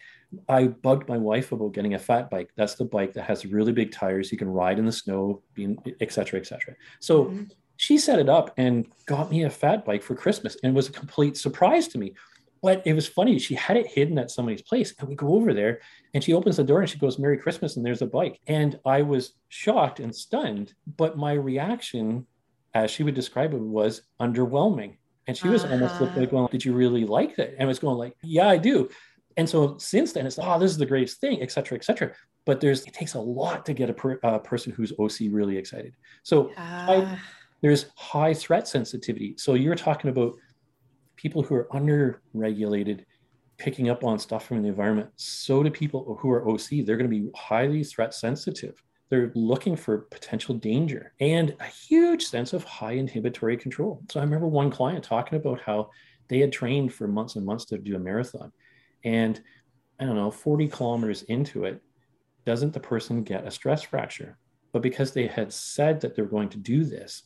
I 0.49 0.69
bugged 0.69 1.09
my 1.09 1.19
wife 1.19 1.51
about 1.51 1.73
getting 1.73 1.95
a 1.95 1.99
fat 1.99 2.31
bike. 2.31 2.51
That's 2.57 2.77
the 2.77 2.85
bike 2.85 3.15
that 3.15 3.25
has 3.25 3.45
really 3.45 3.73
big 3.73 3.91
tires. 3.91 4.31
You 4.31 4.39
can 4.39 4.49
ride 4.49 4.79
in 4.79 4.87
the 4.87 4.93
snow, 4.93 5.43
being 5.55 5.77
et 6.01 6.13
cetera, 6.13 6.39
et 6.39 6.47
cetera. 6.47 6.77
So 7.01 7.25
mm-hmm. 7.25 7.45
she 7.79 7.99
set 7.99 8.21
it 8.21 8.29
up 8.29 8.55
and 8.59 8.87
got 9.07 9.29
me 9.29 9.43
a 9.43 9.51
fat 9.51 9.85
bike 9.85 10.05
for 10.05 10.15
Christmas 10.15 10.57
and 10.63 10.73
it 10.73 10.77
was 10.77 10.89
a 10.89 10.93
complete 10.93 11.37
surprise 11.37 11.89
to 11.89 11.99
me. 11.99 12.15
But 12.63 12.87
it 12.87 12.95
was 12.95 13.09
funny. 13.09 13.39
She 13.39 13.55
had 13.55 13.77
it 13.77 13.89
hidden 13.89 14.19
at 14.19 14.31
somebody's 14.31 14.63
place. 14.63 14.95
And 14.99 15.09
we 15.09 15.17
go 15.17 15.35
over 15.35 15.53
there 15.53 15.81
and 16.15 16.23
she 16.23 16.33
opens 16.33 16.57
the 16.57 16.65
door 16.65 16.81
and 16.81 16.89
she 16.89 16.99
goes, 16.99 17.19
Merry 17.19 17.37
Christmas. 17.37 17.77
And 17.77 17.85
there's 17.85 18.03
a 18.03 18.07
bike. 18.07 18.39
And 18.47 18.79
I 18.87 19.03
was 19.03 19.35
shocked 19.49 19.99
and 19.99 20.15
stunned. 20.15 20.73
But 20.97 21.19
my 21.19 21.33
reaction, 21.33 22.27
as 22.73 22.91
she 22.91 23.03
would 23.03 23.15
describe 23.15 23.53
it, 23.53 23.61
was 23.61 24.03
underwhelming. 24.21 24.97
And 25.27 25.37
she 25.37 25.49
was 25.49 25.65
uh-huh. 25.65 25.75
almost 25.75 26.01
like, 26.17 26.33
well, 26.33 26.49
did 26.49 26.65
you 26.65 26.73
really 26.73 27.05
like 27.05 27.37
that? 27.37 27.55
And 27.55 27.63
I 27.63 27.67
was 27.67 27.81
going 27.81 27.99
like, 27.99 28.17
yeah, 28.23 28.49
I 28.49 28.59
do. 28.59 28.89
And 29.37 29.49
so 29.49 29.77
since 29.79 30.13
then, 30.13 30.27
it's 30.27 30.39
oh, 30.41 30.59
this 30.59 30.71
is 30.71 30.79
the 30.79 30.87
greatest 30.87 31.21
thing, 31.21 31.43
et 31.43 31.51
cetera, 31.51 31.77
et 31.77 31.85
cetera. 31.85 32.13
But 32.45 32.61
there's 32.61 32.85
it 32.87 32.95
takes 32.95 33.15
a 33.15 33.21
lot 33.21 33.65
to 33.67 33.73
get 33.73 33.91
a 33.91 33.95
per, 33.95 34.21
uh, 34.23 34.39
person 34.39 34.73
who's 34.73 34.93
OC 34.99 35.31
really 35.31 35.57
excited. 35.57 35.95
So 36.23 36.51
uh. 36.51 36.57
I, 36.59 37.19
there's 37.61 37.87
high 37.97 38.35
threat 38.35 38.67
sensitivity. 38.69 39.37
So 39.39 39.55
you're 39.55 39.77
talking 39.77 40.11
about 40.11 40.35
people 41.23 41.43
who 41.43 41.55
are 41.55 41.69
under 41.71 42.21
regulated 42.35 43.07
picking 43.57 43.89
up 43.89 44.03
on 44.03 44.19
stuff 44.19 44.45
from 44.45 44.61
the 44.61 44.69
environment 44.69 45.09
so 45.15 45.63
do 45.63 45.71
people 45.71 46.19
who 46.21 46.29
are 46.33 46.49
oc 46.49 46.69
they're 46.85 46.97
going 46.97 47.09
to 47.09 47.21
be 47.21 47.31
highly 47.37 47.85
threat 47.85 48.13
sensitive. 48.13 48.83
They're 49.09 49.31
looking 49.35 49.77
for 49.77 49.99
potential 49.99 50.55
danger 50.55 51.13
and 51.21 51.55
a 51.61 51.67
huge 51.67 52.25
sense 52.25 52.55
of 52.55 52.65
high 52.65 52.93
inhibitory 52.93 53.57
control. 53.57 54.03
So 54.11 54.19
i 54.19 54.25
remember 54.25 54.49
one 54.49 54.71
client 54.71 55.05
talking 55.05 55.39
about 55.39 55.61
how 55.61 55.91
they 56.29 56.39
had 56.39 56.51
trained 56.51 56.93
for 56.93 57.07
months 57.07 57.37
and 57.37 57.47
months 57.47 57.67
to 57.67 57.79
do 57.79 57.95
a 57.95 57.99
marathon. 57.99 58.51
And 59.05 59.41
i 60.01 60.05
don't 60.05 60.17
know 60.17 60.31
40 60.31 60.67
kilometers 60.69 61.23
into 61.25 61.65
it 61.67 61.81
doesn't 62.45 62.73
the 62.73 62.81
person 62.81 63.23
get 63.23 63.47
a 63.47 63.51
stress 63.51 63.83
fracture? 63.83 64.39
But 64.73 64.83
because 64.83 65.13
they 65.13 65.29
had 65.29 65.53
said 65.53 66.01
that 66.01 66.17
they're 66.17 66.25
going 66.25 66.49
to 66.49 66.59
do 66.59 66.85
this 66.85 67.23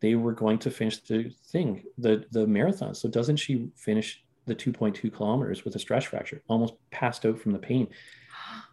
they 0.00 0.14
were 0.14 0.32
going 0.32 0.58
to 0.60 0.70
finish 0.70 0.98
the 0.98 1.32
thing, 1.46 1.84
the 1.98 2.24
the 2.30 2.46
marathon. 2.46 2.94
So 2.94 3.08
doesn't 3.08 3.36
she 3.36 3.70
finish 3.76 4.22
the 4.46 4.54
2.2 4.54 5.12
kilometers 5.12 5.64
with 5.64 5.76
a 5.76 5.78
stress 5.78 6.04
fracture, 6.04 6.42
almost 6.48 6.74
passed 6.90 7.26
out 7.26 7.38
from 7.38 7.52
the 7.52 7.58
pain? 7.58 7.88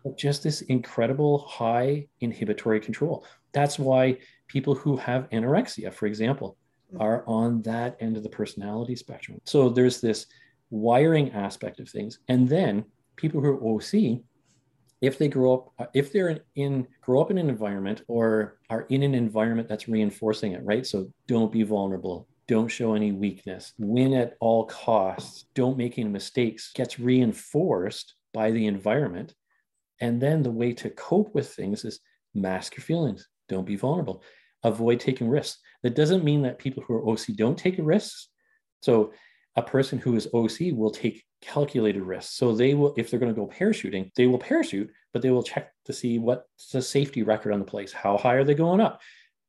But 0.04 0.20
just 0.20 0.44
this 0.44 0.62
incredible 0.62 1.40
high 1.40 2.08
inhibitory 2.22 2.80
control. 2.80 3.26
That's 3.54 3.80
why 3.80 4.20
people 4.48 4.76
who 4.76 4.98
have 4.98 5.28
anorexia, 5.32 5.92
for 5.92 6.06
example, 6.06 6.58
mm. 6.94 7.02
are 7.02 7.24
on 7.26 7.64
that 7.64 7.98
end 8.00 8.16
of 8.16 8.22
the 8.22 8.30
personality 8.30 8.96
spectrum. 8.96 9.42
So 9.46 9.68
there's 9.68 10.02
this 10.02 10.28
wiring 10.70 11.32
aspect 11.32 11.80
of 11.80 11.90
things. 11.90 12.20
And 12.28 12.48
then 12.48 12.86
people 13.16 13.42
who 13.42 13.48
are 13.48 13.76
OC 13.76 14.22
if 15.02 15.18
they 15.18 15.28
grow 15.28 15.72
up 15.80 15.90
if 15.94 16.12
they're 16.12 16.40
in, 16.56 16.88
grow 17.02 17.22
up 17.22 17.32
in 17.32 17.38
an 17.38 17.50
environment 17.50 18.02
or 18.08 18.60
are 18.70 18.86
in 18.90 19.04
an 19.04 19.14
environment 19.14 19.68
that's 19.68 19.88
reinforcing 19.88 20.54
it 20.54 20.64
right? 20.64 20.86
So 20.86 21.12
don't 21.28 21.52
be 21.52 21.64
vulnerable. 21.64 22.28
Don't 22.48 22.68
show 22.68 22.94
any 22.94 23.12
weakness. 23.12 23.74
Win 23.80 24.14
at 24.14 24.36
all 24.40 24.66
costs. 24.66 25.46
Don't 25.56 25.78
make 25.78 25.98
any 25.98 26.10
mistakes. 26.10 26.72
Gets 26.74 27.00
reinforced 27.00 28.14
by 28.34 28.52
the 28.52 28.68
environment. 28.68 29.34
And 30.00 30.22
then 30.22 30.44
the 30.44 30.52
way 30.52 30.74
to 30.74 30.90
cope 30.92 31.34
with 31.34 31.54
things 31.54 31.86
is 31.86 32.00
mask 32.34 32.78
your 32.78 32.84
feelings. 32.84 33.28
Don't 33.50 33.66
be 33.66 33.76
vulnerable. 33.76 34.24
Avoid 34.64 35.00
taking 35.00 35.28
risks. 35.28 35.60
That 35.84 35.96
doesn't 35.96 36.24
mean 36.24 36.44
that 36.44 36.60
people 36.60 36.84
who 36.84 36.96
are 36.96 37.08
oc 37.08 37.22
don't 37.36 37.58
take 37.58 37.76
risks. 37.80 38.30
So 38.82 39.14
a 39.56 39.62
person 39.62 39.98
who 39.98 40.16
is 40.16 40.28
OC 40.34 40.74
will 40.74 40.92
take 40.92 41.24
calculated 41.42 42.02
risks. 42.02 42.36
So 42.36 42.54
they 42.54 42.74
will, 42.74 42.94
if 42.98 43.10
they're 43.10 43.20
going 43.20 43.34
to 43.34 43.40
go 43.40 43.48
parachuting, 43.48 44.12
they 44.16 44.28
will 44.28 44.38
parachute, 44.38 44.92
but 45.14 45.22
they 45.22 45.32
will 45.32 45.44
check 45.44 45.72
to 45.86 45.94
see 45.94 46.20
what's 46.20 46.72
the 46.72 46.82
safety 46.82 47.24
record 47.24 47.54
on 47.54 47.60
the 47.60 47.66
place. 47.66 47.94
How 47.94 48.18
high 48.18 48.34
are 48.34 48.44
they 48.44 48.54
going 48.54 48.82
up? 48.82 49.02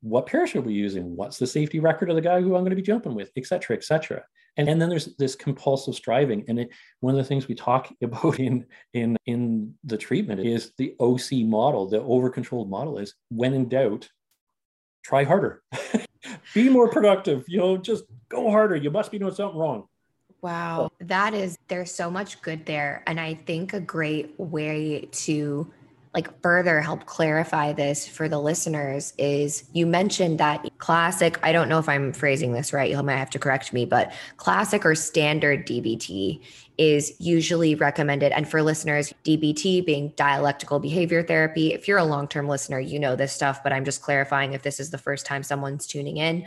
What 0.03 0.27
parachute 0.27 0.63
are 0.63 0.67
we 0.67 0.75
using? 0.75 1.17
What's 1.17 1.39
the 1.39 1.47
safety 1.47 1.81
record 1.81 2.09
of 2.11 2.17
the 2.17 2.23
guy 2.23 2.41
who 2.41 2.55
I'm 2.55 2.63
going 2.63 2.71
to 2.71 2.77
be 2.77 2.83
jumping 2.83 3.15
with, 3.15 3.31
et 3.37 3.47
cetera, 3.47 3.77
et 3.77 3.85
cetera. 3.85 4.23
And, 4.57 4.69
and 4.69 4.81
then 4.81 4.89
there's 4.89 5.17
this 5.17 5.35
compulsive 5.35 5.95
striving. 5.95 6.45
And 6.49 6.61
it, 6.61 6.71
one 7.01 7.15
of 7.15 7.19
the 7.19 7.25
things 7.25 7.49
we 7.49 7.55
talk 7.55 7.93
about 8.03 8.39
in, 8.39 8.67
in, 8.95 9.17
in 9.27 9.75
the 9.85 9.99
treatment 9.99 10.41
is 10.41 10.73
the 10.79 10.95
OC 11.01 11.47
model, 11.47 11.89
the 11.89 12.01
over-controlled 12.01 12.71
model 12.71 12.99
is 12.99 13.15
when 13.31 13.55
in 13.55 13.69
doubt, 13.69 14.09
try 15.05 15.25
harder. 15.25 15.63
be 16.55 16.69
more 16.69 16.89
productive, 16.91 17.45
you 17.49 17.59
know, 17.59 17.77
just 17.77 18.05
go 18.29 18.51
harder. 18.51 18.77
You 18.77 18.91
must 18.91 19.11
be 19.11 19.19
doing 19.19 19.35
something 19.35 19.59
wrong. 19.59 19.89
Wow. 20.43 20.91
That 21.01 21.35
is, 21.35 21.59
there's 21.69 21.93
so 21.93 22.11
much 22.11 22.41
good 22.43 22.67
there. 22.67 23.03
And 23.07 23.19
I 23.19 23.35
think 23.35 23.73
a 23.73 23.81
great 23.81 24.39
way 24.39 25.09
to 25.11 25.73
like 26.17 26.41
further 26.41 26.81
help 26.81 27.05
clarify 27.05 27.75
this 27.75 28.09
for 28.09 28.27
the 28.27 28.41
listeners 28.41 29.13
is 29.19 29.65
you 29.75 29.87
mentioned 29.87 30.39
that 30.39 30.67
classic, 30.79 31.39
I 31.43 31.53
don't 31.53 31.69
know 31.69 31.79
if 31.79 31.91
I'm 31.91 32.15
phrasing 32.15 32.53
this 32.53 32.73
right, 32.73 32.91
you 32.91 33.03
might 33.03 33.17
have 33.17 33.29
to 33.31 33.39
correct 33.39 33.75
me, 33.75 33.85
but 33.85 34.15
classic 34.39 34.87
or 34.87 34.95
standard 34.95 35.67
DBT 35.67 36.41
is 36.79 37.15
usually 37.19 37.75
recommended. 37.75 38.33
And 38.33 38.49
for 38.49 38.63
listeners, 38.63 39.13
DBT 39.25 39.85
being 39.85 40.15
dialectical 40.17 40.79
behavior 40.79 41.23
therapy, 41.23 41.75
if 41.75 41.87
you're 41.87 41.99
a 41.99 42.05
long 42.05 42.29
term 42.29 42.49
listener, 42.49 42.81
you 42.81 42.99
know 42.99 43.15
this 43.15 43.33
stuff, 43.33 43.63
but 43.63 43.75
I'm 43.75 43.85
just 43.85 44.01
clarifying 44.01 44.55
if 44.55 44.63
this 44.63 44.81
is 44.81 44.91
the 44.91 44.99
first 44.99 45.27
time 45.27 45.43
someone's 45.43 45.87
tuning 45.87 46.17
in. 46.17 46.47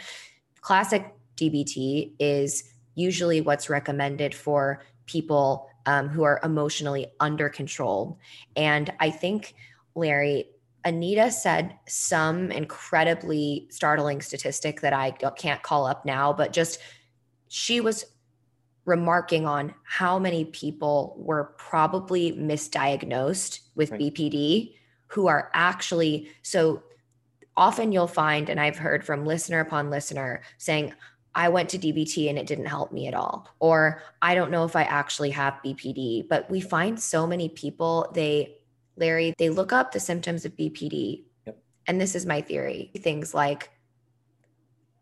Classic 0.62 1.14
DBT 1.38 2.14
is 2.20 2.68
usually 2.96 3.42
what's 3.42 3.70
recommended 3.70 4.34
for 4.36 4.82
people 5.06 5.70
um, 5.86 6.08
who 6.08 6.24
are 6.24 6.40
emotionally 6.44 7.08
under 7.20 7.50
control. 7.50 8.20
And 8.56 8.94
I 9.00 9.10
think, 9.10 9.56
Larry, 9.96 10.46
Anita 10.86 11.32
said 11.32 11.76
some 11.88 12.52
incredibly 12.52 13.68
startling 13.70 14.22
statistic 14.22 14.82
that 14.82 14.94
I 14.94 15.12
can't 15.12 15.62
call 15.64 15.86
up 15.86 16.06
now, 16.06 16.32
but 16.32 16.54
just 16.54 16.80
she 17.48 17.82
was 17.82 18.06
remarking 18.86 19.46
on 19.46 19.74
how 19.84 20.18
many 20.20 20.46
people 20.46 21.16
were 21.18 21.56
probably 21.58 22.32
misdiagnosed 22.34 23.60
with 23.76 23.92
right. 23.92 24.00
BPD 24.00 24.76
who 25.08 25.28
are 25.28 25.50
actually 25.54 26.30
so 26.44 26.84
often 27.58 27.92
you'll 27.92 28.08
find, 28.08 28.50
and 28.50 28.60
I've 28.60 28.78
heard 28.78 29.04
from 29.04 29.26
listener 29.26 29.60
upon 29.60 29.90
listener 29.90 30.42
saying, 30.58 30.94
I 31.40 31.48
went 31.48 31.70
to 31.70 31.80
DBT 31.80 32.30
and 32.30 32.38
it 32.38 32.48
didn't 32.48 32.66
help 32.66 32.92
me 32.92 33.08
at 33.08 33.14
all. 33.14 33.48
Or 33.62 34.02
I 34.22 34.36
don't 34.36 34.52
know 34.52 34.66
if 34.66 34.76
I 34.76 34.84
actually 34.84 35.30
have 35.30 35.54
BPD, 35.66 36.28
but 36.28 36.50
we 36.52 36.60
find 36.60 37.00
so 37.00 37.26
many 37.26 37.48
people, 37.48 38.12
they, 38.14 38.58
Larry, 38.98 39.34
they 39.38 39.50
look 39.50 39.72
up 39.72 39.94
the 39.94 40.02
symptoms 40.02 40.44
of 40.44 40.58
BPD. 40.58 41.24
Yep. 41.46 41.58
And 41.88 42.02
this 42.02 42.14
is 42.14 42.26
my 42.26 42.42
theory 42.42 42.92
things 42.98 43.34
like 43.34 43.70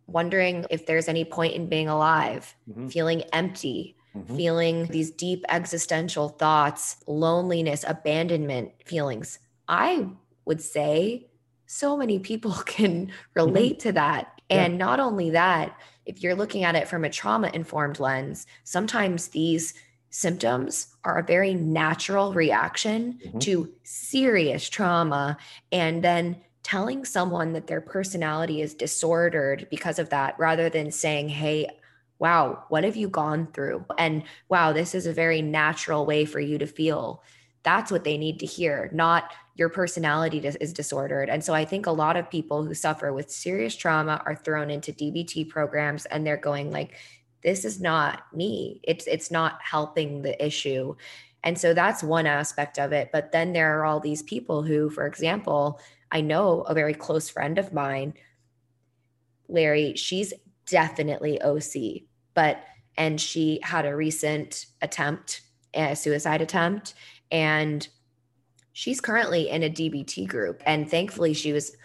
wondering 0.06 0.68
if 0.70 0.86
there's 0.86 1.08
any 1.08 1.26
point 1.26 1.56
in 1.56 1.70
being 1.70 1.90
alive, 1.90 2.56
mm-hmm. 2.70 2.90
feeling 2.90 3.22
empty, 3.34 3.98
mm-hmm. 4.16 4.38
feeling 4.38 4.86
these 4.86 5.10
deep 5.10 5.44
existential 5.50 6.30
thoughts, 6.30 6.98
loneliness, 7.08 7.84
abandonment 7.88 8.74
feelings. 8.86 9.40
I 9.68 10.08
would 10.46 10.62
say 10.62 11.30
so 11.66 11.98
many 11.98 12.20
people 12.20 12.52
can 12.68 13.12
relate 13.34 13.80
mm-hmm. 13.80 13.90
to 13.90 13.92
that. 13.94 14.40
And 14.52 14.74
yeah. 14.74 14.78
not 14.78 15.00
only 15.00 15.32
that, 15.32 15.76
if 16.08 16.24
you're 16.24 16.36
looking 16.36 16.64
at 16.64 16.76
it 16.76 16.88
from 16.88 17.06
a 17.06 17.10
trauma 17.10 17.52
informed 17.54 18.00
lens, 18.00 18.48
sometimes 18.64 19.28
these 19.28 19.74
symptoms 20.10 20.96
are 21.04 21.20
a 21.20 21.24
very 21.24 21.54
natural 21.54 22.34
reaction 22.34 23.20
mm-hmm. 23.24 23.40
to 23.40 23.72
serious 23.84 24.70
trauma. 24.70 25.38
And 25.72 26.04
then 26.04 26.38
telling 26.64 27.06
someone 27.06 27.54
that 27.54 27.68
their 27.68 27.82
personality 27.82 28.62
is 28.62 28.74
disordered 28.74 29.68
because 29.70 30.00
of 30.00 30.10
that, 30.10 30.38
rather 30.38 30.70
than 30.70 30.92
saying, 30.92 31.30
hey, 31.30 31.70
wow, 32.20 32.64
what 32.70 32.84
have 32.84 32.96
you 32.96 33.08
gone 33.08 33.48
through? 33.54 33.86
And 33.98 34.24
wow, 34.50 34.74
this 34.74 34.96
is 34.96 35.06
a 35.06 35.14
very 35.14 35.42
natural 35.42 36.06
way 36.06 36.26
for 36.26 36.40
you 36.40 36.58
to 36.58 36.68
feel. 36.68 37.24
That's 37.68 37.92
what 37.92 38.06
they 38.06 38.18
need 38.18 38.40
to 38.40 38.46
hear, 38.46 38.90
not 38.94 39.34
your 39.56 39.68
personality 39.68 40.38
is 40.38 40.72
disordered. 40.72 41.28
And 41.28 41.44
so 41.44 41.54
I 41.54 41.66
think 41.66 41.86
a 41.86 41.92
lot 41.92 42.16
of 42.16 42.30
people 42.30 42.64
who 42.64 42.74
suffer 42.74 43.12
with 43.12 43.30
serious 43.30 43.76
trauma 43.76 44.22
are 44.26 44.38
thrown 44.38 44.70
into 44.70 44.94
DBT 44.94 45.50
programs 45.50 46.06
and 46.06 46.26
they're 46.26 46.38
going 46.38 46.72
like, 46.72 46.96
this 47.44 47.66
is 47.66 47.82
not 47.82 48.24
me. 48.34 48.80
It's 48.84 49.06
it's 49.06 49.32
not 49.32 49.60
helping 49.62 50.22
the 50.22 50.42
issue. 50.42 50.96
And 51.44 51.60
so 51.60 51.74
that's 51.74 52.02
one 52.02 52.26
aspect 52.26 52.80
of 52.80 52.94
it. 52.94 53.10
But 53.12 53.34
then 53.34 53.52
there 53.52 53.78
are 53.78 53.84
all 53.84 54.00
these 54.00 54.24
people 54.24 54.64
who, 54.64 54.90
for 54.90 55.06
example, 55.06 55.82
I 56.10 56.22
know 56.22 56.62
a 56.62 56.74
very 56.74 56.94
close 56.94 57.28
friend 57.28 57.58
of 57.58 57.74
mine, 57.74 58.14
Larry, 59.50 59.96
she's 59.98 60.34
definitely 60.70 61.42
OC, 61.42 62.04
but 62.34 62.64
and 62.96 63.20
she 63.20 63.60
had 63.62 63.86
a 63.86 63.94
recent 63.94 64.68
attempt, 64.82 65.42
a 65.74 65.98
suicide 65.98 66.42
attempt, 66.42 66.94
and 67.32 67.88
she's 68.74 69.02
currently 69.02 69.50
in 69.50 69.64
a 69.64 69.70
DBT 69.70 70.28
group. 70.28 70.62
And 70.66 70.90
thankfully, 70.90 71.34
she 71.34 71.52
was 71.52 71.76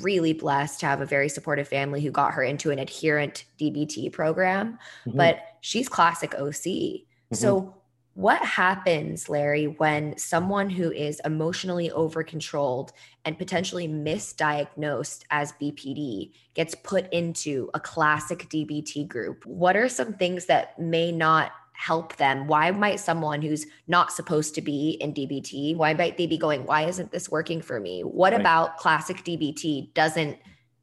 really 0.00 0.32
blessed 0.32 0.80
to 0.80 0.86
have 0.86 1.00
a 1.00 1.06
very 1.06 1.28
supportive 1.28 1.68
family 1.68 2.00
who 2.00 2.10
got 2.10 2.32
her 2.32 2.42
into 2.42 2.70
an 2.70 2.78
adherent 2.78 3.44
DBT 3.60 4.12
program. 4.12 4.78
Mm-hmm. 5.06 5.16
But 5.16 5.40
she's 5.60 5.88
classic 5.88 6.34
OC. 6.34 6.50
Mm-hmm. 6.50 7.34
So, 7.34 7.74
what 8.14 8.42
happens, 8.44 9.28
Larry, 9.28 9.66
when 9.66 10.18
someone 10.18 10.70
who 10.70 10.90
is 10.90 11.20
emotionally 11.24 11.92
overcontrolled 11.92 12.92
and 13.24 13.38
potentially 13.38 13.86
misdiagnosed 13.86 15.22
as 15.30 15.52
BPD 15.52 16.32
gets 16.54 16.74
put 16.74 17.12
into 17.12 17.70
a 17.74 17.80
classic 17.80 18.48
DBT 18.48 19.06
group? 19.06 19.46
What 19.46 19.76
are 19.76 19.88
some 19.88 20.14
things 20.14 20.46
that 20.46 20.76
may 20.80 21.12
not 21.12 21.52
help 21.78 22.16
them? 22.16 22.48
Why 22.48 22.72
might 22.72 22.98
someone 22.98 23.40
who's 23.40 23.64
not 23.86 24.12
supposed 24.12 24.56
to 24.56 24.60
be 24.60 24.98
in 25.00 25.14
DBT, 25.14 25.76
why 25.76 25.94
might 25.94 26.16
they 26.16 26.26
be 26.26 26.36
going, 26.36 26.66
why 26.66 26.82
isn't 26.82 27.12
this 27.12 27.30
working 27.30 27.62
for 27.62 27.78
me? 27.78 28.00
What 28.02 28.32
right. 28.32 28.40
about 28.40 28.78
classic 28.78 29.18
DBT 29.18 29.94
doesn't 29.94 30.38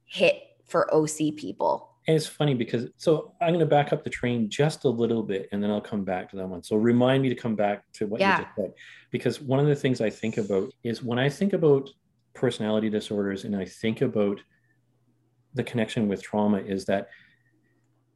hit 0.06 0.42
for 0.64 0.92
OC 0.96 1.36
people? 1.36 1.90
And 2.08 2.16
it's 2.16 2.28
funny 2.28 2.54
because 2.54 2.88
so 2.96 3.34
I'm 3.42 3.50
going 3.50 3.60
to 3.60 3.66
back 3.66 3.92
up 3.92 4.06
the 4.06 4.10
train 4.10 4.50
just 4.50 4.86
a 4.86 4.90
little 4.90 5.22
bit 5.22 5.50
and 5.52 5.62
then 5.62 5.70
I'll 5.70 5.82
come 5.82 6.06
back 6.06 6.30
to 6.30 6.38
that 6.38 6.48
one. 6.48 6.64
So 6.64 6.78
remind 6.78 7.24
me 7.24 7.28
to 7.28 7.36
come 7.36 7.56
back 7.56 7.84
to 7.94 8.08
what 8.08 8.22
yeah. 8.22 8.38
you 8.38 8.44
just 8.46 8.56
said. 8.56 8.74
Because 9.12 9.42
one 9.42 9.60
of 9.60 9.68
the 9.68 9.76
things 9.76 10.00
I 10.00 10.10
think 10.10 10.38
about 10.38 10.72
is 10.84 11.04
when 11.04 11.20
I 11.20 11.28
think 11.28 11.52
about 11.52 11.90
personality 12.34 12.90
disorders 12.90 13.44
and 13.44 13.54
I 13.54 13.66
think 13.66 14.00
about 14.00 14.40
the 15.56 15.64
connection 15.64 16.08
with 16.08 16.24
trauma 16.24 16.60
is 16.60 16.86
that 16.86 17.10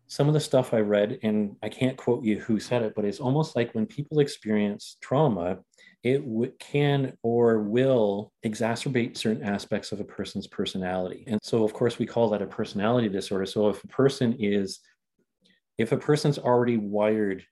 some 0.09 0.27
of 0.27 0.33
the 0.33 0.39
stuff 0.39 0.73
I 0.73 0.79
read, 0.79 1.19
and 1.21 1.55
I 1.61 1.69
can't 1.69 1.95
quote 1.95 2.23
you 2.23 2.39
who 2.39 2.59
said 2.59 2.81
it, 2.81 2.93
but 2.95 3.05
it's 3.05 3.19
almost 3.19 3.55
like 3.55 3.75
when 3.75 3.85
people 3.85 4.19
experience 4.19 4.97
trauma, 5.01 5.59
it 6.03 6.25
w- 6.25 6.51
can 6.59 7.13
or 7.21 7.59
will 7.59 8.33
exacerbate 8.43 9.17
certain 9.17 9.43
aspects 9.43 9.91
of 9.91 9.99
a 9.99 10.03
person's 10.03 10.47
personality. 10.47 11.25
And 11.27 11.39
so, 11.43 11.63
of 11.63 11.73
course, 11.73 11.99
we 11.99 12.07
call 12.07 12.27
that 12.29 12.41
a 12.41 12.47
personality 12.47 13.07
disorder. 13.07 13.45
So, 13.45 13.69
if 13.69 13.83
a 13.83 13.87
person 13.87 14.35
is, 14.39 14.79
if 15.77 15.91
a 15.91 15.97
person's 15.97 16.39
already 16.39 16.77
wired 16.77 17.45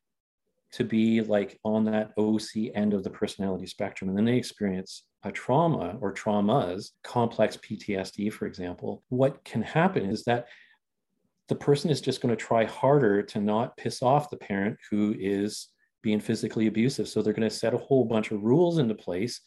to 0.74 0.84
be 0.84 1.22
like 1.22 1.60
on 1.64 1.86
that 1.86 2.12
OC 2.18 2.72
end 2.74 2.96
of 2.96 3.04
the 3.04 3.12
personality 3.12 3.68
spectrum, 3.68 4.10
and 4.10 4.18
then 4.18 4.26
they 4.26 4.36
experience 4.36 5.04
a 5.22 5.32
trauma 5.32 5.96
or 6.02 6.12
traumas, 6.12 6.90
complex 7.04 7.56
PTSD, 7.58 8.34
for 8.34 8.48
example, 8.48 9.04
what 9.10 9.44
can 9.44 9.62
happen 9.62 10.10
is 10.10 10.24
that 10.24 10.48
the 11.50 11.56
person 11.56 11.90
is 11.90 12.02
just 12.02 12.22
going 12.22 12.36
to 12.36 12.42
try 12.42 12.66
harder 12.66 13.22
to 13.24 13.40
not 13.40 13.78
piss 13.78 14.02
off 14.02 14.30
the 14.30 14.38
parent 14.38 14.78
who 14.90 15.16
is 15.18 15.70
being 16.02 16.20
physically 16.20 16.68
abusive. 16.68 17.08
So 17.08 17.22
they're 17.22 17.34
going 17.34 17.50
to 17.50 17.56
set 17.56 17.74
a 17.74 17.78
whole 17.78 18.06
bunch 18.06 18.32
of 18.32 18.44
rules 18.44 18.78
into 18.78 18.96
place 18.96 19.42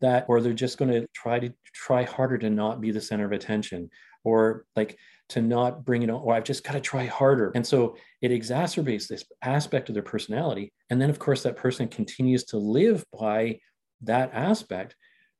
that, 0.00 0.26
or 0.28 0.40
they're 0.40 0.52
just 0.52 0.78
going 0.78 0.90
to 0.90 1.06
try 1.14 1.38
to 1.38 1.52
try 1.72 2.04
harder 2.04 2.38
to 2.38 2.50
not 2.50 2.80
be 2.80 2.90
the 2.90 3.00
center 3.00 3.24
of 3.24 3.32
attention 3.32 3.90
or 4.24 4.66
like 4.74 4.98
to 5.28 5.40
not 5.40 5.84
bring 5.84 6.02
it 6.02 6.10
on, 6.10 6.20
or 6.20 6.34
I've 6.34 6.44
just 6.44 6.64
got 6.64 6.72
to 6.72 6.80
try 6.80 7.06
harder. 7.06 7.52
And 7.54 7.66
so 7.66 7.96
it 8.20 8.30
exacerbates 8.30 9.08
this 9.08 9.24
aspect 9.42 9.88
of 9.88 9.94
their 9.94 10.02
personality. 10.02 10.72
And 10.90 11.00
then, 11.00 11.10
of 11.10 11.18
course, 11.18 11.42
that 11.44 11.56
person 11.56 11.88
continues 11.88 12.44
to 12.46 12.58
live 12.58 13.04
by 13.18 13.60
that 14.02 14.30
aspect. 14.34 14.94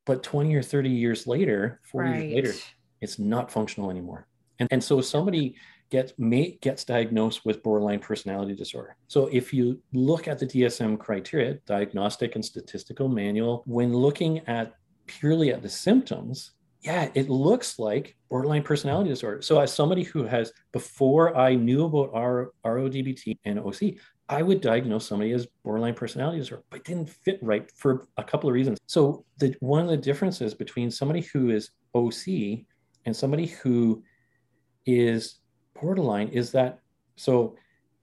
But 0.07 0.23
20 0.23 0.55
or 0.55 0.63
30 0.63 0.89
years 0.91 1.27
later, 1.27 1.81
40 1.91 2.09
right. 2.09 2.29
years 2.29 2.35
later, 2.35 2.59
it's 3.01 3.19
not 3.19 3.51
functional 3.51 3.91
anymore. 3.91 4.29
And, 4.59 4.69
and 4.71 4.83
so 4.83 5.01
somebody 5.01 5.57
gets 5.91 6.12
may, 6.18 6.59
gets 6.61 6.84
diagnosed 6.84 7.45
with 7.45 7.62
borderline 7.62 8.01
personality 8.01 8.55
disorder. 8.55 8.97
So 9.09 9.28
if 9.32 9.53
you 9.53 9.80
look 9.93 10.28
at 10.28 10.39
the 10.39 10.47
DSM 10.47 10.99
criteria, 10.99 11.55
diagnostic 11.66 12.34
and 12.34 12.45
statistical 12.45 13.09
manual, 13.09 13.62
when 13.66 13.93
looking 13.93 14.41
at 14.49 14.74
purely 15.07 15.53
at 15.53 15.62
the 15.62 15.68
symptoms, 15.68 16.53
yeah, 16.82 17.11
it 17.14 17.28
looks 17.28 17.78
like 17.78 18.16
borderline 18.28 18.62
personality 18.62 19.11
disorder. 19.11 19.43
So 19.43 19.59
as 19.59 19.72
somebody 19.72 20.03
who 20.03 20.24
has 20.24 20.53
before 20.72 21.37
I 21.37 21.55
knew 21.55 21.84
about 21.84 22.11
R, 22.12 22.53
RODBT 22.64 23.39
and 23.45 23.59
OC, 23.59 23.95
I 24.28 24.43
would 24.43 24.61
diagnose 24.61 25.07
somebody 25.07 25.32
as 25.32 25.47
borderline 25.64 25.95
personality 25.95 26.39
disorder, 26.39 26.64
but 26.70 26.84
didn't 26.84 27.09
fit 27.09 27.39
right 27.43 27.70
for 27.76 28.09
a 28.16 28.24
couple 28.24 28.49
of 28.49 28.55
reasons. 28.55 28.78
So 28.87 29.24
the 29.39 29.55
one 29.61 29.82
of 29.82 29.89
the 29.89 29.97
differences 29.97 30.53
between 30.55 30.91
somebody 30.91 31.22
who 31.32 31.51
is 31.51 31.70
OC 31.95 32.66
and 33.05 33.16
somebody 33.16 33.47
who 33.47 34.03
is 34.84 35.37
borderline 35.81 36.29
is 36.29 36.53
that 36.53 36.81
so 37.16 37.57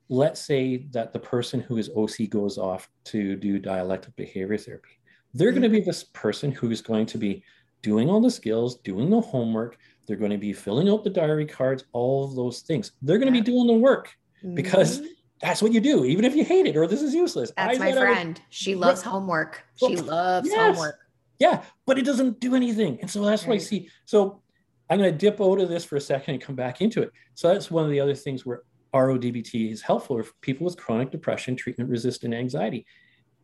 let's 0.09 0.41
say 0.41 0.85
that 0.91 1.13
the 1.13 1.19
person 1.19 1.59
who 1.59 1.77
is 1.77 1.89
OC 1.95 2.29
goes 2.29 2.57
off 2.57 2.89
to 3.05 3.35
do 3.35 3.59
dialectic 3.59 4.15
behavior 4.15 4.57
therapy. 4.57 4.99
They're 5.33 5.51
going 5.51 5.63
to 5.63 5.69
be 5.69 5.81
this 5.81 6.03
person 6.03 6.51
who 6.51 6.69
is 6.69 6.81
going 6.81 7.07
to 7.07 7.17
be 7.17 7.43
doing 7.81 8.09
all 8.09 8.21
the 8.21 8.29
skills, 8.29 8.77
doing 8.79 9.09
the 9.09 9.19
homework. 9.19 9.77
They're 10.05 10.17
going 10.17 10.31
to 10.31 10.37
be 10.37 10.53
filling 10.53 10.89
out 10.89 11.03
the 11.03 11.09
diary 11.09 11.45
cards, 11.45 11.85
all 11.93 12.25
of 12.25 12.35
those 12.35 12.61
things. 12.61 12.91
They're 13.01 13.17
going 13.17 13.33
to 13.33 13.39
be 13.39 13.41
doing 13.41 13.65
the 13.65 13.73
work 13.73 14.15
mm-hmm. 14.43 14.53
because 14.53 15.01
that's 15.41 15.61
what 15.61 15.73
you 15.73 15.81
do, 15.81 16.05
even 16.05 16.25
if 16.25 16.35
you 16.35 16.45
hate 16.45 16.67
it 16.67 16.77
or 16.77 16.85
this 16.85 17.01
is 17.01 17.15
useless. 17.15 17.51
That's 17.57 17.79
I 17.79 17.91
my 17.91 17.91
friend. 17.91 18.39
she 18.49 18.75
loves 18.75 19.01
homework. 19.01 19.63
She 19.75 19.97
loves 19.97 20.47
yes. 20.47 20.75
homework. 20.75 20.99
Yeah, 21.39 21.63
but 21.87 21.97
it 21.97 22.05
doesn't 22.05 22.39
do 22.39 22.55
anything. 22.55 22.99
And 23.01 23.09
so 23.09 23.25
that's 23.25 23.43
right. 23.43 23.49
what 23.49 23.55
I 23.55 23.57
see. 23.57 23.89
So 24.05 24.42
I'm 24.89 24.99
going 24.99 25.11
to 25.11 25.17
dip 25.17 25.39
out 25.41 25.59
of 25.59 25.69
this 25.69 25.85
for 25.85 25.95
a 25.95 26.01
second 26.01 26.35
and 26.35 26.43
come 26.43 26.55
back 26.55 26.81
into 26.81 27.01
it. 27.01 27.11
So 27.35 27.47
that's 27.47 27.71
one 27.71 27.85
of 27.85 27.91
the 27.91 27.99
other 27.99 28.15
things 28.15 28.45
where 28.45 28.63
RODBT 28.93 29.71
is 29.71 29.81
helpful 29.81 30.21
for 30.21 30.31
people 30.41 30.65
with 30.65 30.77
chronic 30.77 31.11
depression, 31.11 31.55
treatment 31.55 31.89
resistant 31.89 32.33
anxiety. 32.33 32.85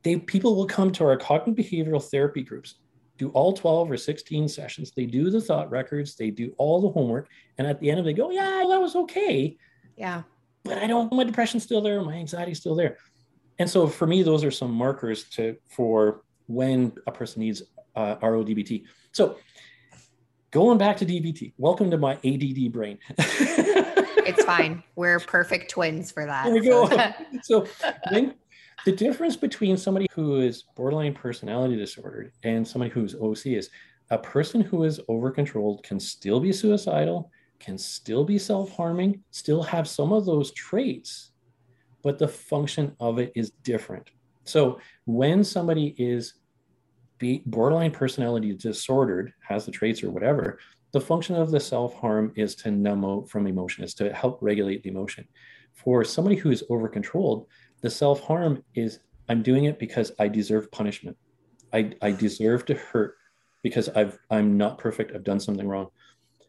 They 0.03 0.17
people 0.17 0.55
will 0.55 0.67
come 0.67 0.91
to 0.93 1.05
our 1.05 1.17
cognitive 1.17 1.65
behavioral 1.65 2.03
therapy 2.03 2.43
groups, 2.43 2.75
do 3.17 3.29
all 3.29 3.53
12 3.53 3.91
or 3.91 3.97
16 3.97 4.47
sessions. 4.47 4.91
They 4.95 5.05
do 5.05 5.29
the 5.29 5.41
thought 5.41 5.69
records, 5.71 6.15
they 6.15 6.29
do 6.29 6.53
all 6.57 6.81
the 6.81 6.89
homework, 6.89 7.27
and 7.57 7.67
at 7.67 7.79
the 7.79 7.89
end 7.89 7.99
of 7.99 8.05
it, 8.05 8.09
they 8.09 8.13
go, 8.13 8.31
"Yeah, 8.31 8.63
that 8.69 8.79
was 8.79 8.95
okay." 8.95 9.57
Yeah. 9.97 10.23
But 10.63 10.77
I 10.77 10.87
don't. 10.87 11.11
My 11.11 11.23
depression's 11.23 11.63
still 11.63 11.81
there. 11.81 12.01
My 12.01 12.13
anxiety's 12.13 12.59
still 12.59 12.75
there. 12.75 12.97
And 13.57 13.69
so 13.69 13.87
for 13.87 14.07
me, 14.07 14.23
those 14.23 14.43
are 14.43 14.51
some 14.51 14.71
markers 14.71 15.25
to 15.31 15.57
for 15.67 16.21
when 16.47 16.93
a 17.07 17.11
person 17.11 17.41
needs 17.41 17.61
uh, 17.95 18.15
RODBT. 18.17 18.85
So 19.11 19.37
going 20.51 20.77
back 20.77 20.97
to 20.97 21.05
DBT. 21.05 21.53
Welcome 21.57 21.91
to 21.91 21.97
my 21.97 22.13
ADD 22.25 22.71
brain. 22.71 22.97
it's 23.17 24.43
fine. 24.45 24.83
We're 24.95 25.19
perfect 25.19 25.69
twins 25.69 26.11
for 26.11 26.25
that. 26.25 26.45
There 26.45 26.53
we 26.53 26.61
go. 26.61 26.89
so 27.43 27.67
the 28.85 28.91
difference 28.91 29.35
between 29.35 29.77
somebody 29.77 30.07
who 30.11 30.39
is 30.39 30.63
borderline 30.75 31.13
personality 31.13 31.75
disorder 31.75 32.31
and 32.43 32.67
somebody 32.67 32.91
who's 32.91 33.15
OC 33.15 33.47
is 33.47 33.69
a 34.09 34.17
person 34.17 34.61
who 34.61 34.85
is 34.85 34.99
over 35.07 35.29
controlled 35.29 35.83
can 35.83 35.99
still 35.99 36.39
be 36.39 36.51
suicidal, 36.51 37.29
can 37.59 37.77
still 37.77 38.23
be 38.23 38.39
self 38.39 38.75
harming, 38.75 39.23
still 39.29 39.61
have 39.61 39.87
some 39.87 40.11
of 40.11 40.25
those 40.25 40.51
traits, 40.53 41.31
but 42.01 42.17
the 42.17 42.27
function 42.27 42.95
of 42.99 43.19
it 43.19 43.31
is 43.35 43.51
different. 43.63 44.09
So 44.45 44.79
when 45.05 45.43
somebody 45.43 45.93
is 45.99 46.33
be 47.20 47.43
borderline 47.45 47.91
personality 47.91 48.53
disordered, 48.53 49.34
has 49.47 49.65
the 49.65 49.72
traits 49.72 50.03
or 50.03 50.09
whatever, 50.09 50.59
the 50.91 51.01
function 51.01 51.36
of 51.36 51.51
the 51.51 51.59
self 51.59 51.93
harm 51.95 52.32
is 52.36 52.55
to 52.55 52.72
numb 52.72 53.26
from 53.26 53.45
emotion, 53.45 53.84
is 53.84 53.93
to 53.95 54.11
help 54.13 54.39
regulate 54.41 54.82
the 54.84 54.89
emotion. 54.89 55.28
For 55.74 56.03
somebody 56.03 56.36
who 56.36 56.49
is 56.49 56.63
over 56.70 56.88
controlled, 56.88 57.45
the 57.82 57.89
self 57.89 58.22
harm 58.22 58.63
is 58.74 58.99
I'm 59.28 59.43
doing 59.43 59.65
it 59.65 59.78
because 59.78 60.11
I 60.20 60.28
deserve 60.28 60.72
punishment. 60.72 61.15
I, 61.72 61.93
I 62.01 62.11
deserve 62.11 62.65
to 62.65 62.74
hurt 62.74 63.15
because 63.61 63.89
I've 63.89 64.17
I'm 64.32 64.57
not 64.57 64.80
perfect. 64.80 65.13
I've 65.13 65.24
done 65.24 65.39
something 65.39 65.67
wrong. 65.67 65.89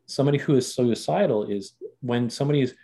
Somebody 0.06 0.38
who 0.38 0.54
is 0.56 0.74
suicidal 0.74 1.44
is 1.44 1.74
when 2.00 2.30
somebody 2.30 2.62
is 2.62 2.74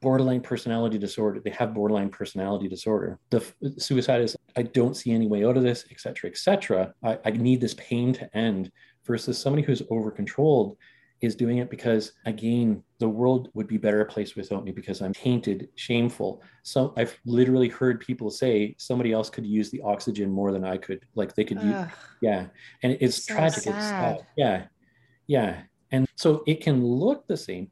borderline 0.00 0.40
personality 0.40 0.98
disorder. 0.98 1.40
They 1.40 1.50
have 1.50 1.74
borderline 1.74 2.10
personality 2.10 2.68
disorder. 2.68 3.18
The 3.30 3.44
suicide 3.78 4.22
is, 4.22 4.36
I 4.56 4.62
don't 4.62 4.96
see 4.96 5.12
any 5.12 5.26
way 5.26 5.44
out 5.44 5.56
of 5.56 5.62
this, 5.62 5.84
et 5.90 6.00
cetera, 6.00 6.30
et 6.30 6.36
cetera. 6.38 6.92
I, 7.02 7.18
I 7.24 7.30
need 7.30 7.60
this 7.60 7.74
pain 7.74 8.12
to 8.14 8.36
end 8.36 8.70
versus 9.04 9.38
somebody 9.38 9.62
who's 9.62 9.82
over 9.90 10.10
controlled 10.10 10.76
is 11.22 11.34
doing 11.34 11.58
it 11.58 11.70
because 11.70 12.12
again 12.26 12.82
the 12.98 13.08
world 13.08 13.48
would 13.54 13.66
be 13.66 13.78
better 13.78 14.04
place 14.04 14.36
without 14.36 14.64
me 14.64 14.70
because 14.70 15.00
i'm 15.00 15.14
tainted 15.14 15.68
shameful. 15.74 16.42
So 16.62 16.92
i've 16.98 17.18
literally 17.24 17.68
heard 17.70 18.00
people 18.00 18.30
say 18.30 18.74
somebody 18.78 19.12
else 19.12 19.30
could 19.30 19.46
use 19.46 19.70
the 19.70 19.80
oxygen 19.80 20.30
more 20.30 20.52
than 20.52 20.64
i 20.64 20.76
could. 20.76 21.06
Like 21.14 21.34
they 21.34 21.44
could 21.44 21.62
use 21.62 21.86
yeah. 22.20 22.46
And 22.82 22.98
it's 23.00 23.24
So 23.24 23.34
tragic 23.34 23.62
sad. 23.62 23.74
it's 23.74 23.86
sad. 23.86 24.26
Yeah. 24.36 24.64
Yeah. 25.26 25.62
And 25.90 26.06
so 26.16 26.42
it 26.46 26.60
can 26.60 26.84
look 26.84 27.26
the 27.26 27.36
same. 27.36 27.70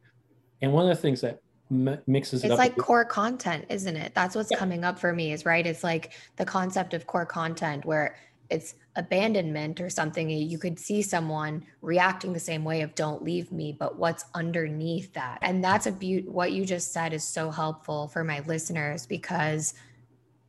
And 0.63 0.73
one 0.73 0.89
of 0.89 0.97
the 0.97 1.03
things 1.03 1.21
that 1.21 1.41
m- 1.71 1.99
mixes 2.07 2.43
it 2.45 2.49
It's 2.49 2.53
up 2.53 2.59
like 2.59 2.77
core 2.77 3.05
content, 3.05 3.67
isn't 3.69 3.97
it? 3.97 4.15
That's 4.15 4.35
what's 4.35 4.51
Yeah. 4.51 4.59
coming 4.59 4.85
up 4.85 4.99
for 4.99 5.13
me, 5.13 5.33
is 5.33 5.47
right? 5.47 5.67
It's 5.67 5.85
like 5.85 6.13
the 6.37 6.45
concept 6.45 6.95
of 6.95 7.07
core 7.07 7.27
content 7.27 7.85
where 7.85 8.17
it's 8.51 8.75
abandonment 8.97 9.81
or 9.81 9.89
something. 9.89 10.29
You 10.29 10.59
could 10.59 10.79
see 10.79 11.03
someone 11.03 11.65
reacting 11.81 12.33
the 12.33 12.41
same 12.41 12.63
way 12.63 12.83
of 12.83 12.95
don't 12.95 13.23
leave 13.23 13.51
me, 13.51 13.73
but 13.73 13.99
what's 13.99 14.25
underneath 14.35 15.13
that? 15.15 15.39
And 15.43 15.65
that's 15.65 15.87
a 15.87 15.93
beaut. 15.93 16.29
What 16.29 16.53
you 16.53 16.65
just 16.67 16.93
said 16.93 17.13
is 17.13 17.25
so 17.25 17.51
helpful 17.51 18.09
for 18.09 18.23
my 18.23 18.41
listeners 18.41 19.07
because, 19.07 19.75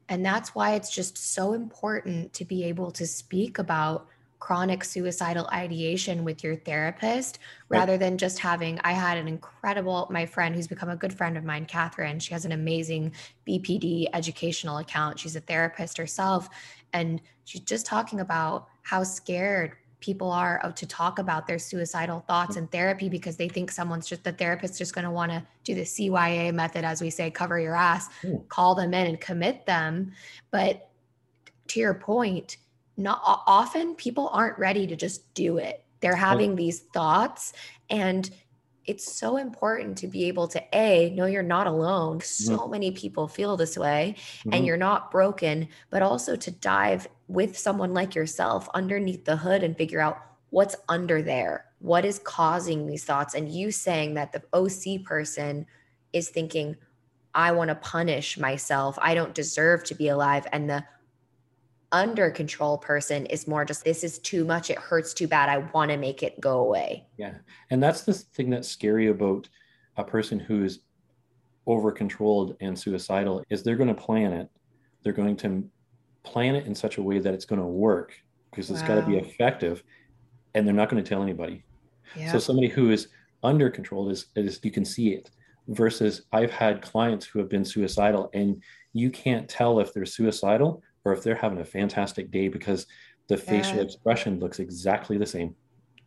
and 0.10 0.26
that's 0.26 0.54
why 0.54 0.76
it's 0.76 0.94
just 0.94 1.18
so 1.18 1.54
important 1.54 2.34
to 2.34 2.46
be 2.46 2.66
able 2.66 2.92
to 2.92 3.08
speak 3.08 3.58
about 3.58 4.08
chronic 4.40 4.84
suicidal 4.84 5.48
ideation 5.54 6.24
with 6.24 6.44
your 6.44 6.56
therapist 6.56 7.40
Right. 7.70 7.80
rather 7.80 7.98
than 7.98 8.18
just 8.18 8.38
having 8.40 8.80
i 8.84 8.92
had 8.92 9.18
an 9.18 9.28
incredible 9.28 10.08
my 10.12 10.26
friend 10.26 10.54
who's 10.56 10.68
become 10.68 10.90
a 10.90 10.96
good 10.96 11.14
friend 11.14 11.38
of 11.38 11.44
mine 11.44 11.66
catherine 11.66 12.20
she 12.20 12.34
has 12.34 12.46
an 12.46 12.52
amazing 12.52 13.14
bpd 13.48 14.08
educational 14.14 14.78
account 14.78 15.20
she's 15.20 15.36
a 15.36 15.42
therapist 15.42 15.98
herself 15.98 16.50
and 16.94 17.22
she's 17.46 17.62
just 17.62 17.86
talking 17.86 18.20
about 18.20 18.68
how 18.84 19.04
scared 19.04 19.74
people 20.02 20.30
are 20.30 20.60
of 20.60 20.76
to 20.76 20.86
talk 20.86 21.18
about 21.18 21.48
their 21.48 21.58
suicidal 21.58 22.20
thoughts 22.28 22.58
in 22.58 22.68
therapy 22.68 23.10
because 23.10 23.38
they 23.38 23.48
think 23.50 23.72
someone's 23.72 24.06
just 24.06 24.24
the 24.24 24.32
therapist 24.32 24.78
just 24.78 24.94
going 24.94 25.06
to 25.06 25.10
want 25.10 25.32
to 25.32 25.42
do 25.64 25.74
the 25.74 25.82
cya 25.82 26.54
method 26.54 26.84
as 26.86 27.02
we 27.02 27.10
say 27.10 27.32
cover 27.32 27.60
your 27.60 27.76
ass 27.76 28.10
Mm. 28.24 28.48
call 28.50 28.76
them 28.76 28.94
in 28.94 29.08
and 29.08 29.20
commit 29.22 29.66
them 29.66 30.12
but 30.52 30.90
to 31.70 31.80
your 31.80 31.96
point 31.96 32.58
not 32.98 33.22
often 33.24 33.96
people 33.96 34.30
aren't 34.30 34.58
ready 34.60 34.88
to 34.88 34.96
just 34.96 35.34
do 35.34 35.58
it. 35.58 35.84
They're 36.02 36.16
having 36.16 36.56
these 36.56 36.82
thoughts 36.82 37.54
and 37.90 38.30
it's 38.86 39.12
so 39.12 39.38
important 39.38 39.98
to 39.98 40.08
be 40.08 40.26
able 40.26 40.48
to 40.50 40.62
a 40.72 41.10
know 41.12 41.26
you're 41.26 41.42
not 41.42 41.66
alone. 41.68 42.22
So 42.22 42.68
many 42.68 42.92
people 42.92 43.28
feel 43.28 43.58
this 43.58 43.78
way 43.78 44.16
Mhm. 44.46 44.54
and 44.54 44.66
you're 44.66 44.78
not 44.78 45.12
broken 45.12 45.68
but 45.90 46.02
also 46.04 46.36
to 46.36 46.52
dive 46.52 47.08
with 47.28 47.58
someone 47.58 47.94
like 47.94 48.14
yourself 48.16 48.70
underneath 48.76 49.26
the 49.26 49.38
hood 49.38 49.64
and 49.64 49.76
figure 49.76 50.00
out 50.00 50.20
what's 50.52 50.76
under 50.88 51.22
there 51.22 51.66
what 51.80 52.06
is 52.06 52.20
causing 52.20 52.86
these 52.88 53.04
thoughts 53.04 53.34
and 53.34 53.50
you 53.52 53.72
saying 53.72 54.14
that 54.14 54.32
the 54.32 54.44
oc 54.54 55.04
person 55.04 55.66
is 56.14 56.30
thinking 56.30 56.76
i 57.34 57.52
want 57.52 57.70
to 57.70 57.76
punish 57.76 58.38
myself. 58.38 58.98
I 59.02 59.14
don't 59.16 59.34
deserve 59.34 59.84
to 59.86 59.96
be 59.96 60.08
alive 60.08 60.48
and 60.52 60.70
the 60.70 60.86
under 61.92 62.30
control 62.30 62.78
person 62.78 63.26
is 63.28 63.48
more 63.48 63.64
just 63.64 63.84
this 63.84 64.04
is 64.04 64.20
too 64.20 64.44
much 64.44 64.70
it 64.70 64.78
hurts 64.78 65.14
too 65.14 65.28
bad 65.28 65.50
i 65.50 65.58
want 65.74 65.92
to 65.92 65.98
make 65.98 66.24
it 66.24 66.40
go 66.42 66.60
away 66.60 67.06
Yeah. 67.18 67.36
And 67.70 67.82
that's 67.82 68.02
the 68.02 68.14
thing 68.14 68.50
that's 68.50 68.68
scary 68.68 69.08
about 69.08 69.48
a 69.98 70.04
person 70.04 70.40
who's 70.40 70.80
over 71.68 71.92
controlled 71.92 72.56
and 72.62 72.78
suicidal 72.78 73.44
is 73.50 73.64
they're 73.64 73.76
going 73.76 73.94
to 73.94 74.02
plan 74.02 74.34
it. 74.34 74.50
They're 75.04 75.14
going 75.14 75.36
to 75.38 75.64
plan 76.24 76.56
it 76.56 76.66
in 76.66 76.76
such 76.76 76.98
a 76.98 77.02
way 77.02 77.20
that 77.20 77.34
it's 77.34 77.46
going 77.46 77.62
to 77.62 77.68
work 77.68 78.14
because 78.52 78.70
it's 78.70 78.82
got 78.82 78.96
to 78.96 79.06
be 79.06 79.18
effective 79.18 79.84
and 80.54 80.66
they're 80.66 80.76
not 80.76 80.90
going 80.90 81.04
to 81.04 81.08
tell 81.08 81.22
anybody. 81.22 81.64
yeah 82.16 82.32
So 82.32 82.40
somebody 82.40 82.68
who 82.68 82.92
is 82.92 83.10
under 83.44 83.70
controlled 83.70 84.12
is, 84.12 84.28
is 84.36 84.60
you 84.64 84.72
can 84.72 84.86
see 84.86 85.10
it 85.10 85.32
versus 85.68 86.24
I've 86.32 86.52
had 86.52 86.82
clients 86.82 87.26
who 87.26 87.40
have 87.40 87.50
been 87.50 87.66
suicidal 87.66 88.30
and 88.34 88.62
you 88.94 89.10
can't 89.10 89.50
tell 89.50 89.80
if 89.80 89.94
they're 89.94 90.06
suicidal 90.06 90.82
or 91.06 91.14
if 91.14 91.24
they're 91.24 91.36
having 91.36 91.60
a 91.60 91.66
fantastic 91.66 92.32
day 92.32 92.48
because 92.48 92.88
the 93.28 93.38
facial 93.38 93.80
expression 93.80 94.40
looks 94.40 94.60
exactly 94.60 95.18
the 95.18 95.26
same. 95.26 95.56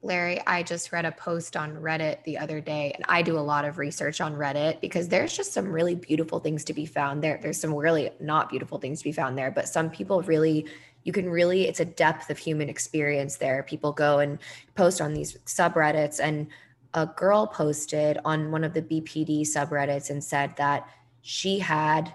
Larry, 0.02 0.40
I 0.46 0.62
just 0.62 0.92
read 0.92 1.04
a 1.04 1.12
post 1.12 1.56
on 1.56 1.74
Reddit 1.74 2.22
the 2.22 2.38
other 2.38 2.60
day, 2.60 2.92
and 2.94 3.04
I 3.08 3.22
do 3.22 3.36
a 3.36 3.40
lot 3.40 3.64
of 3.64 3.78
research 3.78 4.20
on 4.20 4.34
Reddit 4.34 4.80
because 4.80 5.08
there's 5.08 5.36
just 5.36 5.52
some 5.52 5.66
really 5.66 5.96
beautiful 5.96 6.38
things 6.38 6.62
to 6.64 6.72
be 6.72 6.86
found 6.86 7.22
there. 7.22 7.38
There's 7.42 7.60
some 7.60 7.74
really 7.74 8.10
not 8.20 8.48
beautiful 8.48 8.78
things 8.78 8.98
to 8.98 9.04
be 9.04 9.12
found 9.12 9.36
there, 9.36 9.50
but 9.50 9.68
some 9.68 9.90
people 9.90 10.22
really, 10.22 10.66
you 11.02 11.12
can 11.12 11.28
really, 11.28 11.66
it's 11.66 11.80
a 11.80 11.84
depth 11.84 12.30
of 12.30 12.38
human 12.38 12.68
experience 12.68 13.36
there. 13.38 13.64
People 13.64 13.92
go 13.92 14.20
and 14.20 14.38
post 14.76 15.00
on 15.00 15.14
these 15.14 15.36
subreddits, 15.46 16.20
and 16.22 16.46
a 16.94 17.06
girl 17.06 17.48
posted 17.48 18.18
on 18.24 18.52
one 18.52 18.62
of 18.62 18.74
the 18.74 18.82
BPD 18.82 19.40
subreddits 19.40 20.10
and 20.10 20.22
said 20.22 20.56
that 20.58 20.88
she 21.22 21.58
had, 21.58 22.14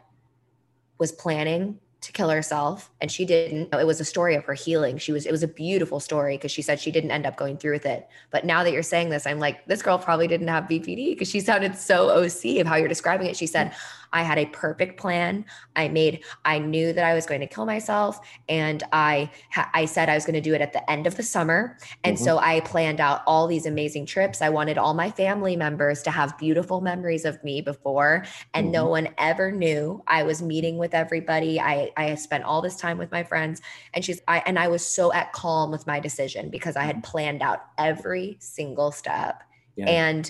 was 1.00 1.12
planning 1.12 1.80
to 2.04 2.12
kill 2.12 2.30
herself 2.30 2.92
and 3.02 3.12
she 3.12 3.26
didn't. 3.26 3.74
It 3.74 3.88
was 3.88 4.00
a 4.00 4.06
story 4.06 4.36
of 4.36 4.44
her 4.46 4.54
healing. 4.54 4.98
She 4.98 5.12
was 5.12 5.26
it 5.26 5.32
was 5.32 5.44
a 5.44 5.48
beautiful 5.48 6.00
story 6.00 6.38
because 6.38 6.52
she 6.52 6.62
said 6.62 6.80
she 6.80 6.92
didn't 6.92 7.12
end 7.12 7.26
up 7.26 7.36
going 7.36 7.58
through 7.58 7.74
with 7.74 7.86
it. 7.86 8.08
But 8.32 8.46
now 8.46 8.64
that 8.64 8.72
you're 8.72 8.84
saying 8.84 9.10
this 9.10 9.26
i'm 9.26 9.40
like 9.40 9.66
this 9.66 9.82
girl 9.82 9.98
probably 9.98 10.28
didn't 10.28 10.48
have 10.48 10.66
bpd 10.66 11.12
because 11.12 11.30
she 11.30 11.40
sounded 11.40 11.76
so 11.76 12.10
oc 12.10 12.46
of 12.46 12.68
how 12.68 12.76
you're 12.76 12.88
describing 12.88 13.28
it. 13.28 13.36
She 13.36 13.48
said 13.48 13.74
i 14.14 14.22
had 14.24 14.38
a 14.38 14.46
perfect 14.48 15.00
plan. 15.00 15.46
I 15.76 15.88
made 15.90 16.24
i 16.46 16.60
knew 16.60 16.94
that 16.94 17.04
i 17.04 17.14
was 17.14 17.26
going 17.26 17.42
to 17.42 17.48
kill 17.48 17.66
myself 17.66 18.20
and 18.48 18.82
i 18.94 19.30
ha- 19.52 19.70
i 19.74 19.86
said 19.86 20.08
i 20.10 20.14
was 20.16 20.26
going 20.26 20.36
to 20.36 20.42
do 20.42 20.54
it 20.54 20.62
at 20.62 20.72
the 20.74 20.90
end 20.90 21.08
of 21.08 21.18
the 21.18 21.24
summer. 21.24 21.78
And 22.04 22.16
Mhm. 22.18 22.24
so 22.24 22.38
i 22.38 22.60
planned 22.62 23.02
out 23.02 23.22
all 23.28 23.48
these 23.48 23.66
amazing 23.66 24.06
trips. 24.06 24.42
I 24.42 24.50
wanted 24.50 24.78
all 24.78 24.94
my 24.94 25.10
family 25.12 25.56
members 25.56 26.02
to 26.04 26.12
have 26.12 26.38
beautiful 26.38 26.80
memories 26.82 27.26
of 27.26 27.44
me 27.44 27.62
before 27.62 28.26
and 28.54 28.72
no 28.72 28.88
one 28.88 29.10
ever 29.18 29.52
knew. 29.52 30.04
I 30.08 30.24
was 30.24 30.42
meeting 30.42 30.78
with 30.78 30.94
everybody. 30.94 31.60
I 31.60 31.92
i 31.98 32.16
spent 32.16 32.44
all 32.44 32.62
this 32.62 32.76
time 32.76 32.98
with 32.98 33.12
my 33.12 33.24
friends 33.24 33.62
and 33.94 34.06
she's 34.06 34.22
i 34.28 34.44
and 34.46 34.60
i 34.60 34.68
was 34.68 34.86
so 34.86 35.12
at 35.14 35.34
calm 35.34 35.72
with 35.72 35.88
my 35.88 36.00
decision 36.00 36.50
because 36.50 36.76
i 36.76 36.84
had 36.84 37.04
planned 37.04 37.42
out 37.42 37.60
every 37.78 38.38
single 38.40 38.92
step. 38.92 39.44
Yeah. 39.76 39.90
and 39.90 40.30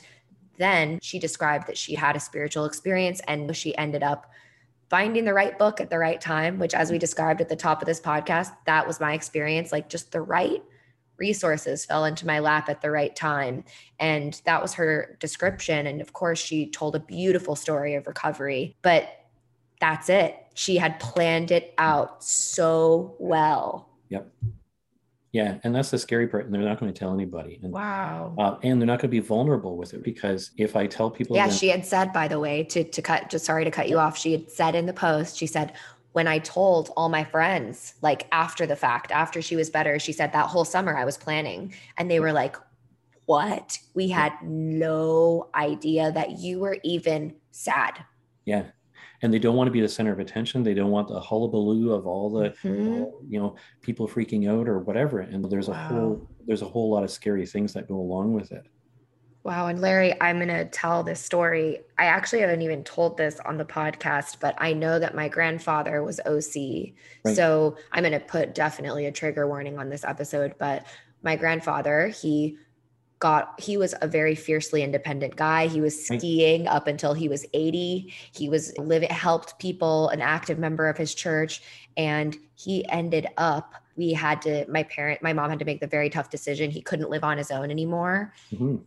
then 0.57 0.99
she 1.01 1.19
described 1.19 1.67
that 1.67 1.77
she 1.77 1.95
had 1.95 2.15
a 2.15 2.19
spiritual 2.19 2.65
experience 2.65 3.21
and 3.27 3.55
she 3.55 3.75
ended 3.77 4.03
up 4.03 4.31
finding 4.89 5.25
the 5.25 5.33
right 5.33 5.57
book 5.57 5.81
at 5.81 5.89
the 5.89 5.97
right 5.97 6.21
time 6.21 6.59
which 6.59 6.73
as 6.73 6.91
we 6.91 6.97
described 6.97 7.41
at 7.41 7.49
the 7.49 7.55
top 7.55 7.81
of 7.81 7.85
this 7.85 7.99
podcast 7.99 8.51
that 8.65 8.85
was 8.85 8.99
my 8.99 9.13
experience. 9.13 9.71
Like 9.71 9.89
just 9.89 10.11
the 10.11 10.21
right 10.21 10.63
resources 11.17 11.85
fell 11.85 12.05
into 12.05 12.25
my 12.25 12.39
lap 12.39 12.69
at 12.69 12.81
the 12.81 12.91
right 12.91 13.15
time. 13.15 13.63
And 13.99 14.39
that 14.45 14.61
was 14.61 14.73
her 14.73 15.17
description. 15.19 15.87
And 15.87 16.01
of 16.01 16.13
course 16.13 16.39
she 16.39 16.69
told 16.69 16.95
a 16.95 16.99
beautiful 16.99 17.55
story 17.55 17.95
of 17.95 18.07
recovery 18.07 18.75
but 18.81 19.09
that's 19.79 20.07
it. 20.07 20.37
She 20.53 20.77
had 20.77 20.99
planned 20.99 21.51
it 21.51 21.73
out 21.77 22.23
so 22.23 23.15
well. 23.19 23.89
Yep. 24.09 24.31
Yeah, 25.33 25.57
and 25.63 25.75
that's 25.75 25.89
the 25.89 25.97
scary 25.97 26.27
part, 26.27 26.45
and 26.45 26.53
they're 26.53 26.61
not 26.61 26.79
going 26.79 26.93
to 26.93 26.97
tell 26.97 27.13
anybody, 27.13 27.59
and 27.61 27.73
wow. 27.73 28.33
uh, 28.37 28.55
and 28.63 28.79
they're 28.79 28.87
not 28.87 28.99
going 28.99 29.09
to 29.09 29.19
be 29.19 29.19
vulnerable 29.19 29.75
with 29.75 29.93
it 29.93 30.03
because 30.03 30.51
if 30.57 30.75
I 30.75 30.87
tell 30.87 31.09
people, 31.09 31.35
yeah 31.35 31.47
then- 31.47 31.57
she 31.57 31.67
had 31.69 31.85
said 31.85 32.13
by 32.13 32.27
the 32.27 32.39
way 32.39 32.63
to 32.65 32.83
to 32.83 33.01
cut 33.01 33.29
just 33.29 33.43
sorry 33.43 33.65
to 33.65 33.71
cut 33.71 33.89
you 33.89 33.97
off 33.97 34.17
she 34.17 34.31
had 34.31 34.49
said 34.49 34.75
in 34.75 34.85
the 34.85 34.93
post 34.93 35.35
she 35.37 35.47
said 35.47 35.73
when 36.11 36.27
i 36.27 36.37
told 36.37 36.91
all 36.95 37.09
my 37.09 37.23
friends 37.23 37.95
like 38.03 38.27
after 38.31 38.67
the 38.67 38.75
fact 38.75 39.11
after 39.11 39.41
she 39.41 39.55
was 39.55 39.69
better 39.71 39.97
she 39.97 40.13
said 40.13 40.31
that 40.31 40.45
whole 40.45 40.65
summer 40.65 40.95
i 40.95 41.03
was 41.03 41.17
planning 41.17 41.73
and 41.97 42.11
they 42.11 42.19
were 42.19 42.31
like 42.31 42.55
what? 43.25 43.79
We 43.93 44.09
had 44.09 44.33
no 44.41 45.49
idea 45.55 46.11
that 46.11 46.39
you 46.39 46.59
were 46.59 46.77
even 46.83 47.35
sad. 47.51 48.03
Yeah, 48.45 48.65
and 49.23 49.33
they 49.33 49.39
don't 49.39 49.55
want 49.55 49.67
to 49.67 49.71
be 49.71 49.81
the 49.81 49.87
center 49.89 50.11
of 50.11 50.19
attention. 50.19 50.61
They 50.63 50.73
don't 50.73 50.91
want 50.91 51.07
the 51.07 51.19
hullabaloo 51.19 51.93
of 51.93 52.05
all 52.05 52.29
the 52.29 52.51
Mhm. 52.63 53.09
you 53.27 53.39
know 53.39 53.55
people 53.81 54.07
freaking 54.07 54.47
out 54.49 54.67
or 54.67 54.79
whatever. 54.79 55.21
And 55.21 55.43
there's 55.45 55.69
a 55.69 55.73
whole 55.73 56.27
there's 56.45 56.61
a 56.61 56.65
whole 56.65 56.91
lot 56.91 57.03
of 57.03 57.09
scary 57.09 57.45
things 57.45 57.73
that 57.73 57.87
go 57.87 57.95
along 57.95 58.33
with 58.33 58.51
it. 58.51 58.65
Wow. 59.43 59.67
And 59.67 59.81
Larry, 59.81 60.13
I'm 60.21 60.37
going 60.37 60.47
to 60.47 60.63
tell 60.65 61.03
this 61.03 61.19
story. 61.19 61.79
I 61.97 62.05
actually 62.05 62.39
haven't 62.39 62.61
even 62.61 62.83
told 62.85 63.17
this 63.17 63.41
on 63.41 63.57
the 63.57 63.65
podcast, 63.65 64.37
but 64.39 64.55
I 64.57 64.71
know 64.71 64.99
that 64.99 65.15
my 65.15 65.27
grandfather 65.27 66.01
was 66.01 66.21
OC. 66.25 66.95
Right. 67.25 67.35
So 67.35 67.75
I'm 67.91 68.03
going 68.03 68.13
to 68.13 68.25
put 68.25 68.55
definitely 68.55 69.05
a 69.05 69.11
trigger 69.11 69.45
warning 69.45 69.77
on 69.77 69.89
this 69.89 70.05
episode. 70.05 70.55
But 70.59 70.85
my 71.23 71.35
grandfather, 71.35 72.07
he 72.07 72.57
got, 73.23 73.57
he 73.57 73.77
was 73.77 73.95
a 74.01 74.07
very 74.07 74.35
fiercely 74.35 74.83
independent 74.83 75.37
guy. 75.37 75.67
He 75.67 75.79
was 75.79 76.05
skiing 76.05 76.67
up 76.67 76.87
until 76.87 77.13
he 77.13 77.29
was 77.29 77.45
80. 77.53 78.13
He 78.35 78.49
was 78.49 78.77
living, 78.77 79.09
helped 79.09 79.57
people, 79.59 80.09
an 80.09 80.19
active 80.19 80.59
member 80.59 80.89
of 80.89 80.97
his 80.97 81.15
church. 81.15 81.61
And 81.95 82.35
he 82.55 82.85
ended 82.89 83.27
up, 83.37 83.75
we 83.95 84.11
had 84.11 84.41
to, 84.41 84.65
my 84.69 84.83
parent, 84.83 85.23
my 85.23 85.31
mom 85.31 85.49
had 85.49 85.59
to 85.59 85.65
make 85.65 85.79
the 85.79 85.87
very 85.87 86.09
tough 86.09 86.29
decision. 86.29 86.69
He 86.69 86.81
couldn't 86.81 87.09
live 87.09 87.23
on 87.23 87.37
his 87.37 87.49
own 87.49 87.71
anymore 87.71 88.33
Mhm. 88.53 88.81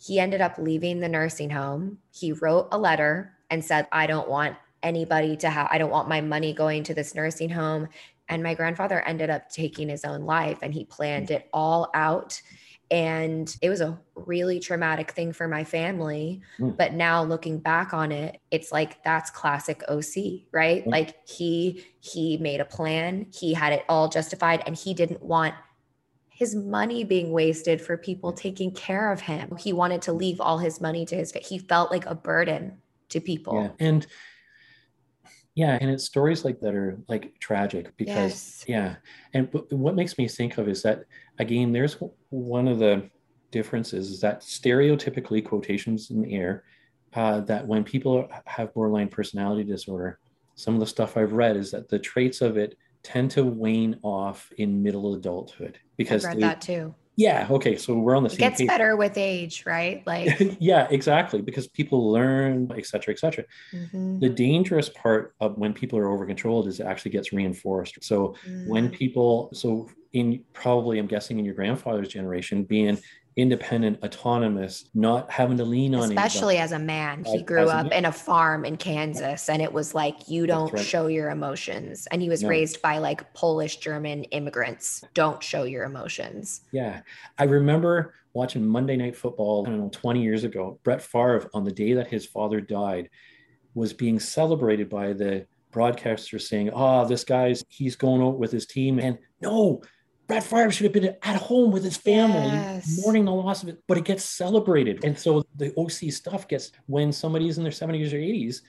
he 0.00 0.18
ended 0.18 0.40
up 0.40 0.54
leaving 0.56 1.00
the 1.00 1.08
nursing 1.08 1.50
home. 1.50 1.98
He 2.10 2.32
wrote 2.32 2.68
a 2.72 2.78
letter 2.78 3.32
and 3.50 3.62
said, 3.62 3.86
I 3.92 4.06
don't 4.06 4.28
want 4.30 4.56
anybody 4.82 5.36
to 5.38 5.50
have, 5.50 5.68
I 5.70 5.76
don't 5.76 5.90
want 5.90 6.08
my 6.08 6.20
money 6.22 6.54
going 6.54 6.84
to 6.84 6.94
this 6.94 7.14
nursing 7.14 7.50
home. 7.50 7.88
And 8.30 8.42
my 8.42 8.54
grandfather 8.54 9.00
ended 9.02 9.28
up 9.28 9.50
taking 9.50 9.88
his 9.88 10.04
own 10.04 10.22
life 10.22 10.58
and 10.62 10.72
he 10.72 10.84
planned 10.84 11.30
it 11.32 11.48
all 11.52 11.90
out. 11.94 12.40
And 12.90 13.54
it 13.60 13.68
was 13.68 13.80
a 13.80 13.98
really 14.14 14.60
traumatic 14.60 15.10
thing 15.10 15.32
for 15.32 15.46
my 15.46 15.64
family. 15.64 16.40
Mm. 16.58 16.76
But 16.76 16.94
now 16.94 17.22
looking 17.22 17.58
back 17.58 17.92
on 17.92 18.12
it, 18.12 18.40
it's 18.50 18.72
like 18.72 19.02
that's 19.04 19.30
classic 19.30 19.82
OC, 19.88 20.46
right? 20.52 20.84
Mm. 20.84 20.90
Like 20.90 21.28
he 21.28 21.84
he 22.00 22.38
made 22.38 22.60
a 22.60 22.64
plan, 22.64 23.26
he 23.32 23.52
had 23.52 23.72
it 23.72 23.84
all 23.88 24.08
justified, 24.08 24.62
and 24.66 24.74
he 24.74 24.94
didn't 24.94 25.22
want 25.22 25.54
his 26.30 26.54
money 26.54 27.02
being 27.02 27.32
wasted 27.32 27.80
for 27.80 27.96
people 27.96 28.32
taking 28.32 28.70
care 28.70 29.10
of 29.10 29.20
him. 29.20 29.56
He 29.58 29.72
wanted 29.72 30.02
to 30.02 30.12
leave 30.12 30.40
all 30.40 30.58
his 30.58 30.80
money 30.80 31.04
to 31.06 31.16
his 31.16 31.32
he 31.32 31.58
felt 31.58 31.90
like 31.90 32.06
a 32.06 32.14
burden 32.14 32.78
to 33.08 33.20
people. 33.20 33.60
Yeah. 33.60 33.86
And 33.86 34.06
yeah, 35.58 35.76
and 35.80 35.90
it's 35.90 36.04
stories 36.04 36.44
like 36.44 36.60
that 36.60 36.72
are 36.76 37.00
like 37.08 37.34
tragic 37.40 37.96
because 37.96 38.06
Yes. 38.06 38.64
yeah. 38.68 38.96
And 39.34 39.48
what 39.70 39.96
makes 39.96 40.16
me 40.16 40.28
think 40.28 40.56
of 40.56 40.68
is 40.68 40.82
that 40.84 41.02
again, 41.38 41.72
there's 41.72 41.96
one 42.30 42.68
of 42.68 42.78
the 42.78 43.08
differences 43.50 44.10
is 44.10 44.20
that 44.20 44.42
stereotypically 44.42 45.44
quotations 45.44 46.10
in 46.10 46.22
the 46.22 46.34
air 46.34 46.64
uh, 47.14 47.40
that 47.40 47.66
when 47.66 47.82
people 47.82 48.28
have 48.44 48.74
borderline 48.74 49.08
personality 49.08 49.64
disorder, 49.64 50.18
some 50.54 50.74
of 50.74 50.80
the 50.80 50.86
stuff 50.86 51.16
I've 51.16 51.32
read 51.32 51.56
is 51.56 51.70
that 51.70 51.88
the 51.88 51.98
traits 51.98 52.40
of 52.40 52.56
it 52.56 52.76
tend 53.02 53.30
to 53.32 53.44
wane 53.44 53.98
off 54.02 54.50
in 54.58 54.82
middle 54.82 55.14
adulthood 55.14 55.78
because 55.96 56.24
I've 56.24 56.30
read 56.30 56.36
they- 56.36 56.46
that 56.48 56.60
too. 56.60 56.94
Yeah 57.18 57.46
okay 57.50 57.76
so 57.76 57.94
we're 57.98 58.16
on 58.16 58.24
the 58.24 58.30
It 58.30 58.36
same 58.36 58.38
gets 58.38 58.58
page. 58.58 58.68
better 58.68 58.96
with 58.96 59.16
age, 59.18 59.64
right? 59.66 60.06
Like 60.06 60.46
yeah 60.60 60.88
exactly 60.90 61.42
because 61.42 61.68
people 61.68 62.10
learn 62.12 62.70
et 62.76 62.86
cetera 62.86 63.14
et 63.14 63.18
cetera. 63.18 63.44
Mhm, 63.72 64.20
the 64.20 64.30
dangerous 64.30 64.90
part 64.90 65.34
of 65.40 65.58
when 65.58 65.74
people 65.74 65.98
are 65.98 66.08
over 66.10 66.26
controlled 66.26 66.68
is 66.68 66.80
it 66.80 66.86
actually 66.86 67.12
gets 67.12 67.32
reinforced. 67.32 67.98
So 68.02 68.36
when 68.64 68.88
mm, 68.88 68.92
people 68.92 69.50
so 69.54 69.88
in 70.14 70.44
probably 70.54 70.98
i'm 70.98 71.06
guessing 71.08 71.38
in 71.38 71.44
your 71.44 71.54
grandfather's 71.54 72.08
generation 72.08 72.64
being 72.64 73.02
independent 73.38 74.02
autonomous 74.02 74.90
not 74.94 75.30
having 75.30 75.56
to 75.56 75.64
lean 75.64 75.94
on 75.94 76.02
especially 76.10 76.56
anybody. 76.56 76.64
as 76.64 76.72
a 76.72 76.78
man, 76.84 77.24
he 77.24 77.36
As- 77.36 77.42
grew 77.42 77.62
as 77.62 77.70
up 77.70 77.84
man. 77.84 77.92
in 77.92 78.04
a 78.06 78.12
farm 78.12 78.64
in 78.64 78.76
Kansas 78.76 79.48
and 79.48 79.62
it 79.62 79.72
was 79.72 79.94
like 79.94 80.28
you 80.28 80.44
don't 80.46 80.72
right. 80.72 80.84
show 80.84 81.06
your 81.06 81.30
emotions. 81.30 82.08
And 82.10 82.20
he 82.20 82.28
was 82.28 82.42
No. 82.42 82.48
raised 82.48 82.82
by 82.82 82.98
like 82.98 83.32
Polish 83.34 83.76
German 83.76 84.24
immigrants. 84.24 85.04
Don't 85.14 85.40
show 85.42 85.62
your 85.62 85.84
emotions. 85.84 86.62
yeah 86.72 87.00
i 87.38 87.44
remember 87.44 88.14
watching 88.34 88.66
monday 88.66 88.96
night 88.96 89.16
football 89.16 89.64
i 89.66 89.70
don't 89.70 89.78
know 89.78 89.88
20 89.92 90.20
years 90.22 90.42
ago 90.44 90.78
brett 90.82 91.00
Favre 91.00 91.48
on 91.54 91.62
the 91.64 91.70
day 91.70 91.92
that 91.94 92.08
his 92.08 92.26
father 92.26 92.60
died 92.60 93.08
was 93.74 93.92
being 93.92 94.18
celebrated 94.18 94.88
by 94.88 95.12
the 95.12 95.46
broadcaster 95.70 96.38
saying 96.38 96.70
oh 96.74 97.06
this 97.06 97.24
guy's 97.24 97.64
he's 97.68 97.94
going 97.96 98.20
out 98.22 98.38
with 98.38 98.50
his 98.50 98.66
team 98.66 98.98
and 98.98 99.18
no 99.40 99.80
Brett 100.28 100.44
Favre 100.44 100.70
should 100.70 100.84
have 100.84 100.92
been 100.92 101.16
at 101.22 101.36
home 101.36 101.72
with 101.72 101.82
his 101.82 101.96
family 101.96 102.46
Yes. 102.52 103.00
mourning 103.02 103.24
the 103.24 103.32
loss 103.32 103.62
of 103.62 103.70
it, 103.70 103.82
but 103.88 103.96
it 103.96 104.04
gets 104.04 104.22
celebrated. 104.24 105.02
And 105.04 105.18
so 105.18 105.42
the 105.56 105.72
OC 105.78 106.10
stuff 106.12 106.46
gets 106.46 106.70
when 106.86 107.12
somebody's 107.12 107.56
in 107.56 107.64
their 107.64 107.72
70s 107.72 108.12
or 108.12 108.18
80s, 108.18 108.60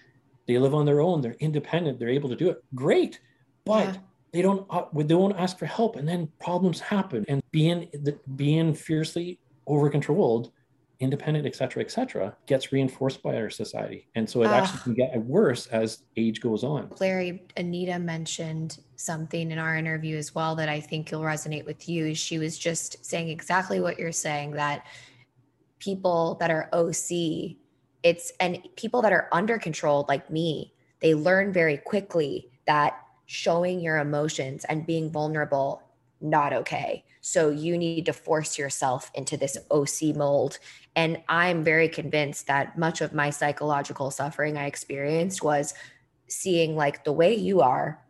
they 0.48 0.58
live 0.58 0.74
on 0.74 0.86
their 0.86 1.02
own, 1.02 1.22
they're 1.22 1.36
independent, 1.40 2.00
they're 2.00 2.10
able 2.10 2.30
to 2.30 2.36
do 2.36 2.50
it. 2.50 2.64
Great. 2.74 3.20
But 3.66 3.84
Yeah. 3.94 3.98
they 4.32 4.42
don't 4.42 4.66
uh, 4.70 4.86
they 4.94 5.04
don't 5.04 5.36
ask 5.38 5.58
for 5.60 5.66
help 5.66 5.98
and 5.98 6.08
then 6.08 6.30
problems 6.40 6.80
happen. 6.80 7.26
And 7.28 7.44
being 7.52 7.90
being 8.38 8.74
fiercely 8.74 9.40
over 9.68 9.90
controlled, 9.90 10.52
independent, 11.02 11.46
et 11.46 11.56
cetera, 11.56 11.84
et 11.84 11.92
cetera, 11.92 12.36
gets 12.46 12.72
reinforced 12.72 13.22
by 13.22 13.36
our 13.36 13.50
society. 13.50 14.08
And 14.16 14.30
so 14.30 14.44
it 14.44 14.48
actually 14.48 14.80
can 14.80 14.94
get 14.94 15.16
worse 15.26 15.68
as 15.68 16.04
age 16.16 16.40
goes 16.42 16.64
on. 16.64 16.90
Larry, 17.00 17.44
Anita 17.58 18.00
mentioned 18.00 18.80
something 19.00 19.52
in 19.52 19.58
our 19.58 19.78
interview 19.78 20.18
as 20.18 20.36
well 20.36 20.56
that 20.56 20.68
I 20.68 20.82
think 20.82 21.12
will 21.12 21.22
resonate 21.22 21.66
with 21.66 21.88
you. 21.88 22.14
She 22.14 22.38
was 22.38 22.58
just 22.58 23.04
saying 23.06 23.30
exactly 23.30 23.80
what 23.80 23.98
you're 23.98 24.12
saying 24.12 24.52
that 24.52 24.86
people 25.80 26.36
that 26.42 26.52
are 26.52 26.70
OC, 26.74 27.56
it's 28.04 28.34
and 28.42 28.60
people 28.76 29.02
that 29.02 29.14
are 29.14 29.30
under 29.32 29.58
controlled 29.58 30.10
like 30.10 30.30
me, 30.30 30.74
they 31.00 31.16
learn 31.16 31.54
very 31.54 31.78
quickly 31.78 32.50
that 32.68 33.00
showing 33.26 33.80
your 33.80 33.98
emotions 34.00 34.66
and 34.66 34.86
being 34.86 35.10
vulnerable 35.10 35.82
not 36.20 36.52
okay. 36.52 37.06
So 37.22 37.50
you 37.50 37.78
need 37.78 38.06
to 38.08 38.14
force 38.14 38.58
yourself 38.58 39.12
into 39.14 39.38
this 39.38 39.58
OC 39.72 40.16
mold. 40.16 40.60
And 40.96 41.22
I'm 41.30 41.64
very 41.64 41.88
convinced 41.88 42.48
that 42.48 42.78
much 42.78 43.00
of 43.00 43.14
my 43.14 43.30
psychological 43.30 44.12
suffering 44.12 44.58
I 44.58 44.66
experienced 44.66 45.42
was 45.42 45.74
seeing 46.28 46.76
like 46.76 47.06
the 47.06 47.14
way 47.14 47.34
you 47.34 47.62
are 47.62 48.02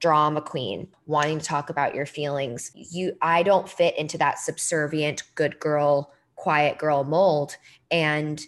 drama 0.00 0.40
queen 0.40 0.88
wanting 1.06 1.38
to 1.38 1.44
talk 1.44 1.70
about 1.70 1.94
your 1.94 2.06
feelings. 2.06 2.70
You 2.74 3.16
i 3.22 3.42
don't 3.42 3.68
fit 3.68 3.96
into 3.98 4.18
that 4.18 4.38
subservient 4.38 5.22
good 5.34 5.58
girl 5.58 6.12
quiet 6.36 6.78
girl 6.78 7.04
mold. 7.04 7.56
And 7.90 8.40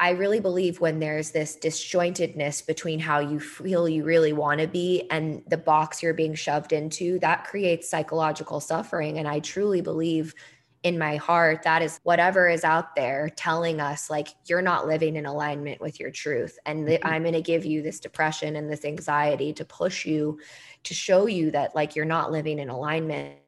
i 0.00 0.10
really 0.10 0.40
believe 0.40 0.80
when 0.80 1.00
there's 1.00 1.32
this 1.32 1.56
disjointedness 1.56 2.66
between 2.66 3.00
how 3.00 3.18
you 3.18 3.40
feel 3.40 3.88
you 3.88 4.04
really 4.04 4.32
want 4.32 4.60
to 4.60 4.68
be 4.68 5.06
and 5.10 5.42
the 5.48 5.56
box 5.56 6.02
you're 6.02 6.14
being 6.14 6.34
shoved 6.34 6.72
into 6.72 7.18
that 7.18 7.44
creates 7.44 7.88
psychological 7.88 8.60
suffering. 8.60 9.18
And 9.18 9.28
i 9.28 9.40
truly 9.40 9.80
believe 9.80 10.34
in 10.84 10.98
my 10.98 11.16
heart 11.16 11.62
that 11.64 11.82
is 11.82 12.00
whatever 12.04 12.48
is 12.48 12.64
out 12.64 12.94
there 12.96 13.28
telling 13.36 13.80
us 13.80 14.08
like 14.10 14.28
you're 14.46 14.62
not 14.62 14.86
living 14.86 15.16
in 15.16 15.26
alignment 15.26 15.80
with 15.80 15.98
your 16.00 16.10
truth. 16.10 16.58
And 16.66 16.86
that 16.88 17.06
i'm 17.06 17.22
going 17.22 17.34
to 17.34 17.42
give 17.42 17.64
you 17.64 17.82
this 17.82 18.00
depression 18.00 18.56
and 18.56 18.70
this 18.70 18.84
anxiety 18.84 19.52
to 19.54 19.64
push 19.64 20.06
you 20.06 20.38
to 20.84 20.94
show 20.94 21.26
you 21.26 21.50
that 21.50 21.74
like 21.74 21.96
you're 21.96 22.04
not 22.04 22.30
living 22.32 22.58
in 22.60 22.68
alignment. 22.70 23.38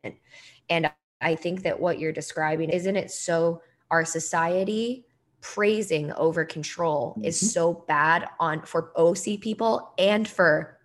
And 0.69 0.91
i 1.21 1.35
think 1.37 1.63
that 1.63 1.79
what 1.81 1.99
you're 2.01 2.13
describing 2.13 2.71
isn't 2.71 2.97
it 2.97 3.11
so 3.11 3.63
our 3.91 4.05
society 4.05 5.07
praising 5.43 6.13
over 6.15 6.45
control 6.45 7.17
Mhm. 7.19 7.27
is 7.27 7.53
so 7.55 7.85
bad 7.89 8.29
on 8.41 8.63
for 8.63 8.93
oc 8.97 9.41
people 9.41 9.93
and 9.99 10.29
for 10.29 10.80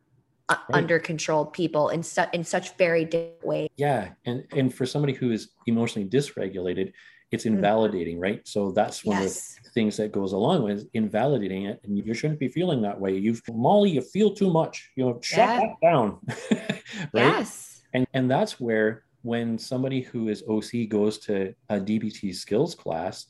Right. 0.50 0.60
under 0.74 1.00
controlled 1.00 1.54
people 1.54 1.90
in, 1.90 2.04
su- 2.04 2.30
in 2.32 2.44
such 2.44 2.78
very 2.78 3.04
different 3.06 3.44
ways 3.44 3.70
Yeah, 3.78 4.10
and 4.26 4.46
and 4.52 4.72
for 4.72 4.86
somebody 4.86 5.14
who 5.14 5.32
is 5.32 5.50
emotionally 5.66 6.08
dysregulated, 6.08 6.92
it's 7.32 7.46
Mm. 7.46 7.56
invalidating, 7.56 8.20
right? 8.20 8.48
So 8.48 8.72
that's 8.72 9.04
one 9.04 9.22
yes 9.24 9.58
of 9.58 9.64
the 9.64 9.70
things 9.72 9.98
that 9.98 10.12
goes 10.12 10.34
along 10.34 10.62
with 10.64 10.88
invalidating 10.94 11.66
it, 11.66 11.80
and 11.84 11.98
you 11.98 12.14
shouldn't 12.14 12.40
be 12.40 12.48
feeling 12.48 12.84
that 12.84 13.00
way. 13.00 13.18
You've 13.18 13.42
Molly, 13.52 13.90
you 13.90 14.02
feel 14.02 14.36
too 14.36 14.52
much. 14.52 14.92
You 14.96 15.06
know, 15.06 15.20
shut 15.22 15.50
Yeah. 15.50 15.60
that 15.62 15.76
down, 15.82 16.20
right? 17.14 17.38
yes 17.40 17.82
And 17.96 18.06
and 18.14 18.30
that's 18.30 18.60
where 18.60 19.04
when 19.24 19.58
somebody 19.58 20.02
who 20.02 20.28
is 20.28 20.44
OC 20.48 20.86
goes 20.88 21.18
to 21.26 21.56
a 21.70 21.80
DBT 21.80 22.36
skills 22.36 22.76
class, 22.76 23.26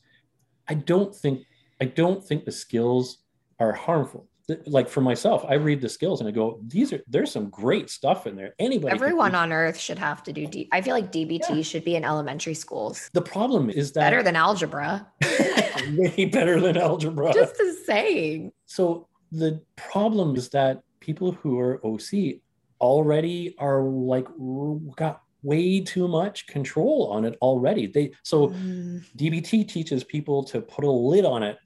I 0.67 0.73
don't 0.73 1.15
think 1.15 1.45
I 1.81 1.85
don't 1.85 2.21
think 2.27 2.43
the 2.43 2.51
skills 2.51 3.19
are 3.57 3.71
harmful. 3.71 4.27
Like 4.67 4.87
for 4.89 5.01
myself, 5.01 5.43
I 5.47 5.55
read 5.55 5.81
the 5.81 5.89
skills 5.89 6.19
and 6.19 6.27
I 6.29 6.31
go, 6.31 6.59
these 6.67 6.93
are 6.93 7.01
there's 7.07 7.31
some 7.31 7.49
great 7.49 7.89
stuff 7.89 8.27
in 8.27 8.35
there. 8.35 8.53
Anybody, 8.59 8.93
Everyone 8.93 9.33
on 9.33 9.51
earth 9.51 9.77
should 9.77 9.97
have 9.97 10.21
to 10.23 10.33
do 10.33 10.45
D. 10.45 10.69
I 10.71 10.81
feel 10.81 10.93
like 10.93 11.11
DBT 11.11 11.49
Yeah. 11.49 11.61
should 11.63 11.83
be 11.83 11.95
in 11.95 12.03
elementary 12.05 12.53
schools. 12.53 13.09
The 13.13 13.21
problem 13.23 13.71
is 13.71 13.91
that 13.93 14.01
Better 14.01 14.21
than 14.21 14.35
algebra. 14.35 15.07
way 15.97 16.25
better 16.25 16.59
than 16.59 16.77
algebra. 16.77 17.33
Just 17.33 17.55
the 17.57 17.75
saying. 17.85 18.51
so 18.65 19.07
the 19.31 19.61
problem 19.77 20.35
is 20.35 20.49
that 20.49 20.81
people 20.99 21.31
who 21.31 21.59
are 21.59 21.81
OC 21.85 22.39
already 22.81 23.55
are 23.57 23.81
like 23.81 24.27
got 24.95 25.21
way 25.41 25.79
too 25.81 26.07
much 26.07 26.45
control 26.47 27.09
on 27.11 27.25
it 27.25 27.35
already. 27.41 27.87
They 27.87 28.11
so 28.23 28.49
Mm. 28.49 29.03
DBT 29.17 29.67
teaches 29.67 30.03
people 30.03 30.43
to 30.45 30.61
put 30.61 30.83
a 30.85 30.91
lid 30.91 31.25
on 31.25 31.41
it 31.43 31.57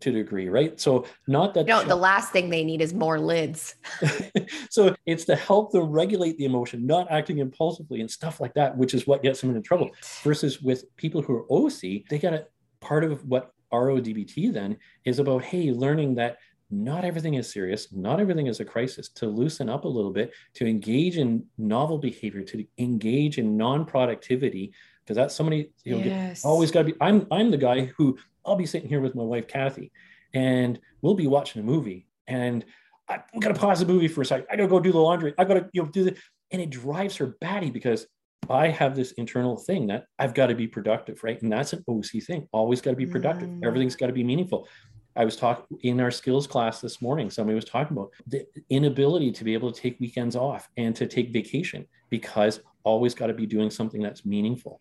to 0.00 0.10
degree, 0.10 0.48
right? 0.48 0.80
So 0.80 1.06
not 1.26 1.54
that 1.54 1.66
No, 1.66 1.82
the 1.84 1.96
last 1.96 2.32
thing 2.32 2.50
they 2.50 2.64
need 2.64 2.80
is 2.80 2.92
more 2.94 3.18
lids. 3.18 3.74
so 4.70 4.94
it's 5.06 5.24
to 5.26 5.36
help 5.36 5.72
them 5.72 5.90
regulate 5.90 6.38
the 6.38 6.44
emotion, 6.44 6.86
not 6.86 7.10
acting 7.10 7.38
impulsively 7.38 8.00
and 8.00 8.10
stuff 8.10 8.40
like 8.40 8.54
that, 8.54 8.76
which 8.76 8.94
is 8.94 9.06
what 9.06 9.22
gets 9.22 9.40
them 9.40 9.50
into 9.50 9.62
trouble. 9.62 9.90
Versus 10.22 10.60
with 10.60 10.84
people 10.96 11.22
who 11.22 11.34
are 11.34 11.52
OC, 11.52 11.80
they 12.08 12.18
got 12.18 12.34
a 12.34 12.46
part 12.80 13.04
of 13.04 13.24
what 13.26 13.50
RODBT 13.72 14.52
then 14.52 14.78
is 15.04 15.18
about, 15.18 15.42
hey, 15.44 15.70
learning 15.70 16.14
that 16.16 16.38
not 16.70 17.04
everything 17.04 17.34
is 17.34 17.50
serious, 17.50 17.92
not 17.92 18.20
everything 18.20 18.46
is 18.46 18.60
a 18.60 18.64
crisis, 18.64 19.08
to 19.08 19.26
loosen 19.26 19.68
up 19.68 19.84
a 19.84 19.88
little 19.88 20.12
bit, 20.12 20.32
to 20.54 20.66
engage 20.66 21.18
in 21.18 21.44
novel 21.58 21.98
behavior, 21.98 22.42
to 22.42 22.64
engage 22.78 23.38
in 23.38 23.56
non-productivity, 23.56 24.72
because 25.04 25.16
that's 25.16 25.34
somebody, 25.34 25.72
you 25.84 25.98
know, 25.98 26.04
Yes. 26.04 26.44
always 26.44 26.70
got 26.70 26.80
to 26.80 26.84
be 26.86 26.94
i'm 27.00 27.26
i'm 27.32 27.50
the 27.50 27.56
guy 27.56 27.86
who 27.96 28.16
i'll 28.50 28.56
be 28.56 28.66
sitting 28.66 28.88
here 28.88 29.00
with 29.00 29.14
my 29.14 29.22
wife 29.22 29.46
kathy 29.48 29.90
and 30.34 30.78
we'll 31.02 31.14
be 31.14 31.26
watching 31.26 31.62
a 31.62 31.64
movie 31.64 32.06
and 32.26 32.64
I, 33.08 33.20
i'm 33.32 33.40
gonna 33.40 33.54
pause 33.54 33.80
the 33.80 33.86
movie 33.86 34.08
for 34.08 34.22
a 34.22 34.26
second 34.26 34.46
i 34.50 34.56
gotta 34.56 34.68
go 34.68 34.80
do 34.80 34.92
the 34.92 34.98
laundry 34.98 35.32
i 35.38 35.44
gotta 35.44 35.68
you 35.72 35.82
know 35.82 35.88
do 35.88 36.04
the 36.04 36.16
and 36.50 36.60
it 36.60 36.70
drives 36.70 37.16
her 37.16 37.36
batty 37.40 37.70
because 37.70 38.06
i 38.48 38.68
have 38.68 38.96
this 38.96 39.12
internal 39.12 39.56
thing 39.56 39.86
that 39.86 40.04
i've 40.18 40.34
got 40.34 40.46
to 40.48 40.54
be 40.54 40.66
productive 40.66 41.22
right 41.22 41.40
and 41.42 41.52
that's 41.52 41.72
an 41.72 41.84
oc 41.88 42.04
thing 42.22 42.48
always 42.52 42.80
got 42.80 42.90
to 42.90 42.96
be 42.96 43.06
productive 43.06 43.48
Mm. 43.48 43.64
everything's 43.64 43.96
got 43.96 44.08
to 44.08 44.12
be 44.12 44.24
meaningful 44.24 44.68
I 45.16 45.24
was 45.24 45.36
talking 45.36 45.76
in 45.82 46.00
our 46.00 46.12
skills 46.12 46.46
class 46.46 46.80
this 46.80 47.02
morning. 47.02 47.30
Somebody 47.30 47.56
was 47.56 47.64
talking 47.64 47.96
about 47.96 48.10
the 48.28 48.46
inability 48.70 49.32
to 49.32 49.42
be 49.44 49.54
able 49.54 49.72
to 49.72 49.78
take 49.78 49.98
weekends 49.98 50.36
off 50.36 50.68
and 50.76 50.94
to 50.94 51.06
take 51.06 51.32
vacation 51.32 51.84
because 52.10 52.60
always 52.84 53.12
got 53.12 53.26
to 53.26 53.34
be 53.34 53.44
doing 53.44 53.70
something 53.70 54.00
that's 54.00 54.24
meaningful. 54.24 54.80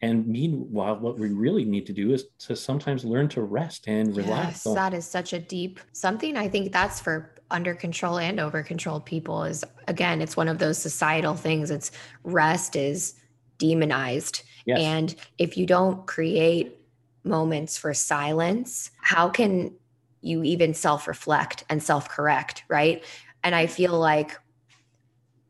And 0.00 0.26
meanwhile, 0.26 0.98
what 0.98 1.18
we 1.18 1.28
really 1.30 1.64
need 1.64 1.86
to 1.86 1.92
do 1.92 2.12
is 2.12 2.26
to 2.40 2.54
sometimes 2.54 3.04
learn 3.04 3.28
to 3.30 3.42
rest 3.42 3.88
and 3.88 4.16
relax. 4.16 4.64
Yes, 4.64 4.74
that 4.74 4.94
is 4.94 5.06
such 5.06 5.32
a 5.32 5.38
deep 5.38 5.80
something. 5.92 6.36
I 6.36 6.48
think 6.48 6.72
that's 6.72 7.00
for 7.00 7.34
under 7.50 7.74
control 7.74 8.18
and 8.18 8.38
over 8.38 8.62
controlled 8.62 9.06
people 9.06 9.44
is 9.44 9.64
again, 9.88 10.20
it's 10.20 10.36
one 10.36 10.48
of 10.48 10.58
those 10.58 10.78
societal 10.78 11.34
things. 11.34 11.70
It's 11.70 11.90
rest 12.22 12.76
is 12.76 13.14
demonized. 13.58 14.42
Yes. 14.66 14.78
And 14.80 15.14
if 15.38 15.56
you 15.56 15.66
don't 15.66 16.06
create 16.06 16.78
moments 17.24 17.76
for 17.76 17.92
silence, 17.92 18.90
how 19.00 19.28
can 19.28 19.74
you 20.20 20.42
even 20.44 20.74
self 20.74 21.08
reflect 21.08 21.64
and 21.68 21.82
self 21.82 22.08
correct? 22.08 22.62
Right. 22.68 23.02
And 23.42 23.54
I 23.54 23.66
feel 23.66 23.98
like 23.98 24.38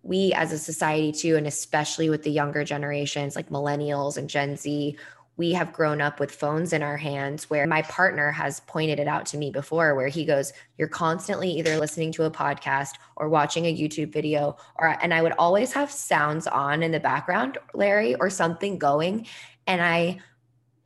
we 0.09 0.33
as 0.33 0.53
a 0.53 0.59
society 0.59 1.13
too 1.13 1.37
and 1.37 1.47
especially 1.47 2.09
with 2.09 2.23
the 2.23 2.31
younger 2.31 2.65
generations 2.65 3.37
like 3.37 3.51
millennials 3.51 4.17
and 4.17 4.29
gen 4.29 4.57
z 4.57 4.97
we 5.37 5.53
have 5.53 5.73
grown 5.73 6.01
up 6.01 6.19
with 6.19 6.33
phones 6.33 6.73
in 6.73 6.83
our 6.83 6.97
hands 6.97 7.49
where 7.49 7.67
my 7.67 7.83
partner 7.83 8.33
has 8.33 8.59
pointed 8.61 8.99
it 8.99 9.07
out 9.07 9.27
to 9.27 9.37
me 9.37 9.51
before 9.51 9.95
where 9.95 10.09
he 10.09 10.25
goes 10.25 10.53
you're 10.79 10.89
constantly 10.89 11.51
either 11.51 11.79
listening 11.79 12.11
to 12.11 12.25
a 12.25 12.31
podcast 12.31 12.93
or 13.17 13.29
watching 13.29 13.67
a 13.67 13.77
youtube 13.77 14.13
video 14.13 14.57
or 14.77 14.97
and 15.03 15.13
i 15.13 15.21
would 15.23 15.35
always 15.39 15.73
have 15.73 15.91
sounds 15.91 16.47
on 16.47 16.83
in 16.83 16.91
the 16.91 17.01
background 17.01 17.59
larry 17.75 18.15
or 18.17 18.31
something 18.31 18.79
going 18.79 19.27
and 19.67 19.83
i 19.83 20.19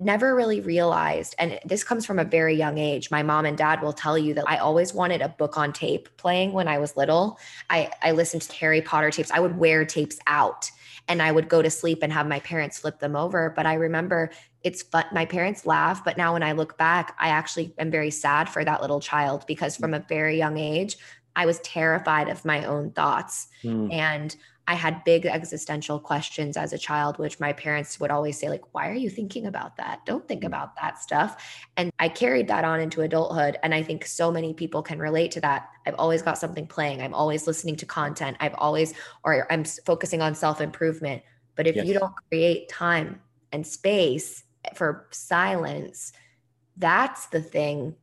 never 0.04 0.34
really 0.34 0.60
realized, 0.60 1.34
and 1.38 1.58
this 1.64 1.84
comes 1.84 2.04
from 2.04 2.18
a 2.18 2.24
very 2.24 2.54
young 2.54 2.78
age. 2.78 3.10
My 3.10 3.22
mom 3.22 3.46
and 3.46 3.56
dad 3.56 3.82
will 3.82 3.92
tell 3.92 4.18
you 4.18 4.34
that 4.34 4.48
I 4.48 4.58
always 4.58 4.92
wanted 4.92 5.22
a 5.22 5.28
book 5.28 5.56
on 5.56 5.72
tape 5.72 6.08
playing 6.16 6.52
when 6.52 6.68
I 6.68 6.78
was 6.78 6.96
little. 6.96 7.38
I, 7.70 7.90
I 8.02 8.12
listened 8.12 8.42
to 8.42 8.54
Harry 8.56 8.82
Potter 8.82 9.10
tapes. 9.10 9.30
I 9.30 9.40
would 9.40 9.58
wear 9.58 9.84
tapes 9.84 10.18
out 10.26 10.70
and 11.08 11.22
I 11.22 11.32
would 11.32 11.48
go 11.48 11.62
to 11.62 11.70
sleep 11.70 12.00
and 12.02 12.12
have 12.12 12.26
my 12.26 12.40
parents 12.40 12.78
flip 12.78 13.00
them 13.00 13.16
over. 13.16 13.50
But 13.54 13.66
I 13.66 13.74
remember 13.74 14.30
it's 14.62 14.82
fun. 14.82 15.04
My 15.12 15.24
parents 15.24 15.66
laugh, 15.66 16.04
but 16.04 16.16
now 16.16 16.34
when 16.34 16.42
I 16.42 16.52
look 16.52 16.78
back, 16.78 17.16
I 17.18 17.28
actually 17.28 17.74
am 17.78 17.90
very 17.90 18.10
sad 18.10 18.48
for 18.48 18.64
that 18.64 18.80
little 18.80 19.00
child 19.00 19.44
because 19.46 19.76
from 19.76 19.94
a 19.94 20.00
very 20.00 20.38
young 20.38 20.58
age, 20.58 20.96
I 21.34 21.46
was 21.46 21.58
terrified 21.60 22.28
of 22.28 22.44
my 22.44 22.64
own 22.64 22.90
thoughts. 22.90 23.48
Mm. 23.64 23.92
And 23.92 24.36
I 24.68 24.74
had 24.74 25.02
big 25.04 25.26
existential 25.26 25.98
questions 25.98 26.56
as 26.56 26.72
a 26.72 26.78
child, 26.78 27.18
which 27.18 27.40
my 27.40 27.52
parents 27.52 27.98
would 27.98 28.12
always 28.12 28.38
say, 28.38 28.48
like, 28.48 28.62
why 28.72 28.88
are 28.88 28.94
you 28.94 29.10
thinking 29.10 29.46
about 29.46 29.76
that? 29.76 30.06
Don't 30.06 30.26
think 30.28 30.42
mm. 30.42 30.46
about 30.46 30.76
that 30.76 30.98
stuff. 30.98 31.66
And 31.76 31.90
I 31.98 32.08
carried 32.08 32.46
that 32.48 32.64
on 32.64 32.80
into 32.80 33.00
adulthood. 33.00 33.58
And 33.62 33.74
I 33.74 33.82
think 33.82 34.06
so 34.06 34.30
many 34.30 34.54
people 34.54 34.82
can 34.82 35.00
relate 35.00 35.32
to 35.32 35.40
that. 35.40 35.68
I've 35.84 35.96
always 35.96 36.22
got 36.22 36.38
something 36.38 36.66
playing. 36.66 37.02
I'm 37.02 37.14
always 37.14 37.46
listening 37.46 37.76
to 37.76 37.86
content. 37.86 38.36
I've 38.38 38.54
always, 38.54 38.94
or 39.24 39.50
I'm 39.50 39.64
focusing 39.64 40.22
on 40.22 40.34
self 40.34 40.60
improvement. 40.60 41.22
But 41.56 41.66
if 41.66 41.76
yes. 41.76 41.86
you 41.86 41.94
don't 41.94 42.14
create 42.30 42.68
time 42.68 43.20
and 43.52 43.66
space 43.66 44.44
for 44.74 45.08
silence, 45.10 46.12
that's 46.76 47.26
the 47.26 47.42
thing 47.42 47.96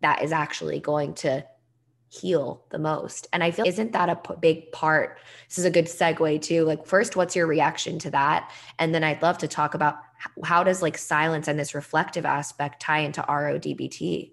that 0.00 0.22
is 0.22 0.32
actually 0.32 0.80
going 0.80 1.14
to 1.14 1.44
heal 2.20 2.64
the 2.70 2.78
most. 2.78 3.26
And 3.32 3.42
I 3.44 3.50
feel, 3.50 3.66
isn't 3.66 3.92
that 3.92 4.08
a 4.08 4.16
p- 4.16 4.34
big 4.40 4.72
part? 4.72 5.18
This 5.48 5.58
is 5.58 5.64
a 5.64 5.70
good 5.70 5.86
segue 5.86 6.42
too. 6.42 6.64
Like, 6.64 6.86
first, 6.86 7.16
what's 7.16 7.36
your 7.36 7.46
reaction 7.46 7.98
to 8.00 8.10
that? 8.10 8.52
And 8.78 8.94
then 8.94 9.04
I'd 9.04 9.22
love 9.22 9.38
to 9.38 9.48
talk 9.48 9.74
about 9.74 9.98
how 10.44 10.64
does 10.64 10.82
like 10.82 10.98
silence 10.98 11.48
and 11.48 11.58
this 11.58 11.74
reflective 11.74 12.24
aspect 12.24 12.80
tie 12.80 13.00
into 13.00 13.22
RODBT? 13.22 14.32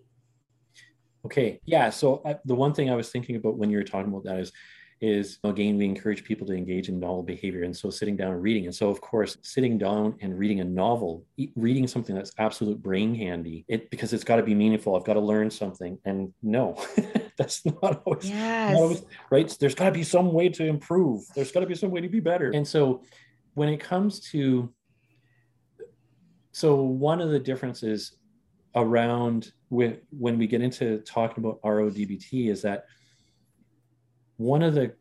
Okay. 1.25 1.59
Yeah. 1.65 1.89
So 1.89 2.21
I, 2.25 2.37
the 2.45 2.55
one 2.55 2.73
thing 2.73 2.89
I 2.89 2.95
was 2.95 3.09
thinking 3.09 3.35
about 3.35 3.57
when 3.57 3.69
you 3.69 3.77
were 3.77 3.83
talking 3.83 4.11
about 4.11 4.25
that 4.25 4.39
is 4.39 4.51
is 5.03 5.37
again 5.43 5.77
we 5.77 5.83
encourage 5.83 6.23
people 6.23 6.47
to 6.47 6.53
engage 6.53 6.87
in 6.87 6.97
novel 6.97 7.23
behavior. 7.23 7.63
And 7.63 7.75
so 7.75 7.89
sitting 7.89 8.15
down 8.15 8.31
and 8.31 8.41
reading. 8.41 8.65
And 8.65 8.73
so 8.73 8.89
of 8.89 9.01
course 9.01 9.37
sitting 9.41 9.77
down 9.77 10.15
and 10.21 10.39
reading 10.39 10.61
a 10.61 10.63
novel 10.63 11.25
reading 11.55 11.87
something 11.87 12.15
that's 12.15 12.31
absolute 12.37 12.81
brain 12.81 13.13
handy 13.13 13.65
it 13.67 13.91
because 13.91 14.13
it's 14.13 14.23
got 14.23 14.37
to 14.37 14.43
be 14.43 14.55
meaningful. 14.55 14.95
I've 14.95 15.03
got 15.03 15.15
to 15.15 15.19
learn 15.19 15.51
something. 15.51 15.99
And 16.05 16.33
no 16.41 16.81
that's 17.37 17.65
not 17.65 18.01
always, 18.05 18.29
yes. 18.29 18.71
not 18.71 18.81
always 18.81 19.03
right. 19.29 19.57
There's 19.59 19.75
got 19.75 19.87
to 19.87 19.91
be 19.91 20.03
some 20.03 20.31
way 20.31 20.47
to 20.47 20.65
improve. 20.65 21.25
There's 21.35 21.51
got 21.51 21.59
to 21.59 21.65
be 21.65 21.75
some 21.75 21.91
way 21.91 21.99
to 21.99 22.07
be 22.07 22.21
better. 22.21 22.51
And 22.51 22.65
so 22.65 23.03
when 23.55 23.67
it 23.67 23.81
comes 23.81 24.21
to 24.31 24.73
so 26.53 26.75
one 26.75 27.19
of 27.19 27.29
the 27.29 27.39
differences 27.39 28.15
around 28.73 29.51
with 29.69 29.97
when 30.11 30.37
we 30.37 30.47
get 30.47 30.61
into 30.61 30.99
talking 30.99 31.43
about 31.43 31.61
rodbt 31.61 32.49
is 32.49 32.61
that 32.61 32.85
one 34.43 34.61
of 34.61 34.75
the 34.75 34.93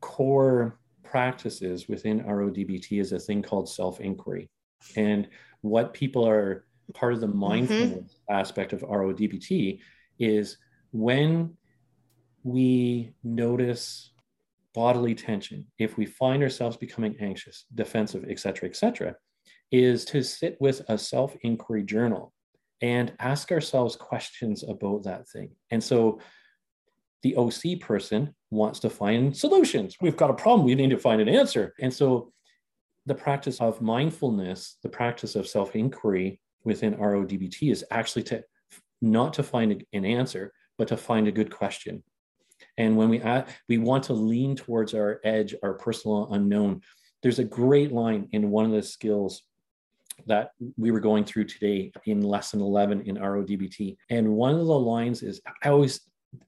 core 0.00 0.78
practices 1.02 1.88
within 1.88 2.22
RODBT 2.22 3.00
is 3.00 3.12
a 3.12 3.18
thing 3.18 3.42
called 3.42 3.68
self 3.68 3.98
inquiry. 4.00 4.50
And 4.94 5.28
what 5.62 5.94
people 5.94 6.28
are 6.28 6.66
part 6.92 7.14
of 7.14 7.20
the 7.20 7.26
mm-hmm. 7.26 7.38
mindfulness 7.38 8.14
mm-hmm. 8.14 8.32
aspect 8.32 8.72
of 8.72 8.82
RODBT 8.82 9.80
is 10.18 10.58
when 10.92 11.56
we 12.44 13.14
notice 13.24 14.12
bodily 14.74 15.14
tension, 15.14 15.66
if 15.78 15.96
we 15.96 16.04
find 16.04 16.42
ourselves 16.42 16.76
becoming 16.76 17.16
anxious, 17.20 17.64
defensive, 17.74 18.24
etc., 18.28 18.68
etc., 18.68 19.16
is 19.72 20.04
to 20.04 20.22
sit 20.22 20.58
with 20.60 20.82
a 20.88 20.98
self 20.98 21.34
inquiry 21.42 21.84
journal 21.84 22.34
and 22.82 23.12
ask 23.18 23.50
ourselves 23.50 23.96
questions 23.96 24.62
about 24.62 25.04
that 25.04 25.26
thing. 25.28 25.50
And 25.70 25.82
so 25.82 26.20
the 27.22 27.36
OC 27.36 27.80
person 27.80 28.34
wants 28.50 28.80
to 28.80 28.90
find 28.90 29.36
solutions. 29.36 29.96
We've 30.00 30.16
got 30.16 30.30
a 30.30 30.34
problem, 30.34 30.66
we 30.66 30.74
need 30.74 30.90
to 30.90 30.98
find 30.98 31.20
an 31.20 31.28
answer. 31.28 31.74
And 31.80 31.92
so 31.92 32.32
the 33.06 33.14
practice 33.14 33.60
of 33.60 33.80
mindfulness, 33.80 34.76
the 34.82 34.88
practice 34.88 35.34
of 35.34 35.48
self 35.48 35.74
inquiry 35.74 36.40
within 36.64 36.94
RODBT 36.94 37.70
is 37.70 37.84
actually 37.90 38.22
to 38.24 38.44
not 39.00 39.32
to 39.34 39.42
find 39.42 39.84
an 39.92 40.04
answer, 40.04 40.52
but 40.78 40.88
to 40.88 40.96
find 40.96 41.26
a 41.26 41.32
good 41.32 41.50
question. 41.50 42.02
And 42.76 42.96
when 42.96 43.08
we 43.08 43.20
add, 43.20 43.48
we 43.68 43.78
want 43.78 44.04
to 44.04 44.12
lean 44.12 44.54
towards 44.56 44.94
our 44.94 45.20
edge, 45.24 45.54
our 45.62 45.74
personal 45.74 46.32
unknown. 46.32 46.82
There's 47.22 47.38
a 47.38 47.44
great 47.44 47.92
line 47.92 48.28
in 48.32 48.50
one 48.50 48.66
of 48.66 48.72
the 48.72 48.82
skills 48.82 49.42
that 50.26 50.50
we 50.76 50.90
were 50.90 51.00
going 51.00 51.24
through 51.24 51.44
today 51.44 51.92
in 52.04 52.20
lesson 52.20 52.60
11 52.60 53.02
in 53.02 53.16
RODBT. 53.16 53.96
And 54.10 54.34
one 54.34 54.54
of 54.54 54.66
the 54.66 54.78
lines 54.78 55.22
is 55.22 55.40
I 55.62 55.70
always 55.70 56.00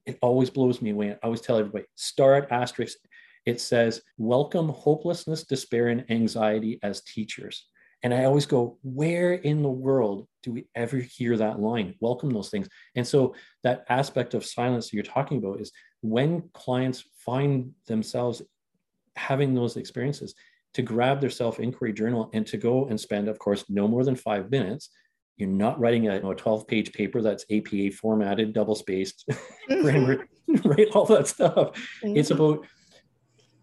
it 0.05 0.17
always 0.21 0.49
blows 0.49 0.81
me 0.81 0.91
away. 0.91 1.11
I 1.11 1.17
always 1.23 1.41
tell 1.41 1.57
everybody 1.57 1.85
star 1.95 2.35
at 2.35 2.51
asterisk. 2.51 2.97
It 3.45 3.59
says, 3.59 4.01
Welcome 4.17 4.69
hopelessness, 4.69 5.43
despair, 5.43 5.89
and 5.89 6.09
anxiety 6.09 6.79
as 6.83 7.01
teachers. 7.01 7.65
And 8.01 8.13
I 8.13 8.25
always 8.25 8.45
go, 8.45 8.77
Where 8.83 9.33
in 9.33 9.61
the 9.61 9.69
world 9.69 10.27
do 10.43 10.51
we 10.51 10.67
ever 10.75 10.97
hear 10.97 11.37
that 11.37 11.59
line? 11.59 11.95
Welcome 11.99 12.31
those 12.31 12.49
things. 12.49 12.69
And 12.95 13.05
so, 13.05 13.35
that 13.63 13.85
aspect 13.89 14.33
of 14.33 14.45
silence 14.45 14.93
you're 14.93 15.03
talking 15.03 15.37
about 15.37 15.59
is 15.59 15.71
when 16.01 16.49
clients 16.53 17.03
find 17.25 17.71
themselves 17.87 18.41
having 19.15 19.53
those 19.53 19.77
experiences, 19.77 20.33
to 20.73 20.81
grab 20.81 21.21
their 21.21 21.29
self 21.29 21.59
inquiry 21.59 21.93
journal 21.93 22.29
and 22.33 22.45
to 22.47 22.57
go 22.57 22.87
and 22.87 22.99
spend, 22.99 23.27
of 23.27 23.39
course, 23.39 23.65
no 23.69 23.87
more 23.87 24.03
than 24.03 24.15
five 24.15 24.49
minutes 24.49 24.89
you're 25.37 25.49
not 25.49 25.79
writing 25.79 26.07
a, 26.07 26.29
a 26.29 26.35
12 26.35 26.67
page 26.67 26.93
paper 26.93 27.21
that's 27.21 27.45
APA 27.51 27.91
formatted, 27.91 28.53
double 28.53 28.75
spaced, 28.75 29.29
grammar, 29.67 30.27
right? 30.65 30.87
All 30.93 31.05
that 31.05 31.27
stuff. 31.27 31.55
Mm-hmm. 31.55 32.17
It's 32.17 32.31
about 32.31 32.65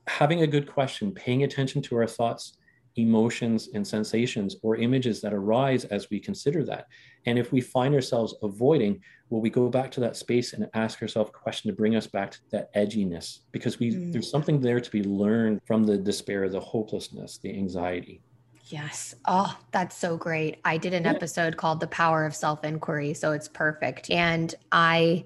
having 0.06 0.42
a 0.42 0.46
good 0.46 0.66
question, 0.66 1.12
paying 1.12 1.44
attention 1.44 1.80
to 1.82 1.96
our 1.96 2.06
thoughts, 2.06 2.56
emotions, 2.96 3.68
and 3.74 3.86
sensations 3.86 4.56
or 4.62 4.76
images 4.76 5.20
that 5.20 5.32
arise 5.32 5.84
as 5.86 6.10
we 6.10 6.18
consider 6.18 6.64
that. 6.64 6.86
And 7.26 7.38
if 7.38 7.52
we 7.52 7.60
find 7.60 7.94
ourselves 7.94 8.34
avoiding, 8.42 9.00
will 9.28 9.40
we 9.40 9.50
go 9.50 9.68
back 9.68 9.92
to 9.92 10.00
that 10.00 10.16
space 10.16 10.52
and 10.52 10.68
ask 10.74 11.00
ourselves 11.00 11.30
a 11.30 11.38
question 11.38 11.70
to 11.70 11.76
bring 11.76 11.94
us 11.94 12.08
back 12.08 12.32
to 12.32 12.38
that 12.50 12.74
edginess? 12.74 13.40
Because 13.52 13.78
we 13.78 13.92
mm-hmm. 13.92 14.10
there's 14.10 14.30
something 14.30 14.60
there 14.60 14.80
to 14.80 14.90
be 14.90 15.04
learned 15.04 15.60
from 15.64 15.84
the 15.84 15.96
despair, 15.96 16.48
the 16.48 16.58
hopelessness, 16.58 17.38
the 17.38 17.56
anxiety. 17.56 18.22
Yes. 18.70 19.16
Oh, 19.26 19.58
that's 19.72 19.96
so 19.96 20.16
great. 20.16 20.58
I 20.64 20.76
did 20.76 20.94
an 20.94 21.04
episode 21.04 21.56
called 21.56 21.80
The 21.80 21.88
Power 21.88 22.24
of 22.24 22.36
Self 22.36 22.64
Inquiry. 22.64 23.14
So 23.14 23.32
it's 23.32 23.48
perfect. 23.48 24.10
And 24.10 24.54
I 24.70 25.24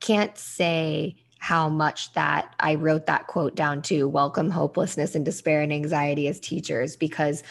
can't 0.00 0.36
say 0.38 1.16
how 1.38 1.68
much 1.68 2.12
that 2.14 2.54
I 2.58 2.76
wrote 2.76 3.06
that 3.06 3.26
quote 3.26 3.54
down 3.54 3.82
to 3.82 4.08
welcome 4.08 4.50
hopelessness 4.50 5.14
and 5.14 5.24
despair 5.24 5.60
and 5.60 5.72
anxiety 5.72 6.26
as 6.28 6.40
teachers 6.40 6.96
because 6.96 7.42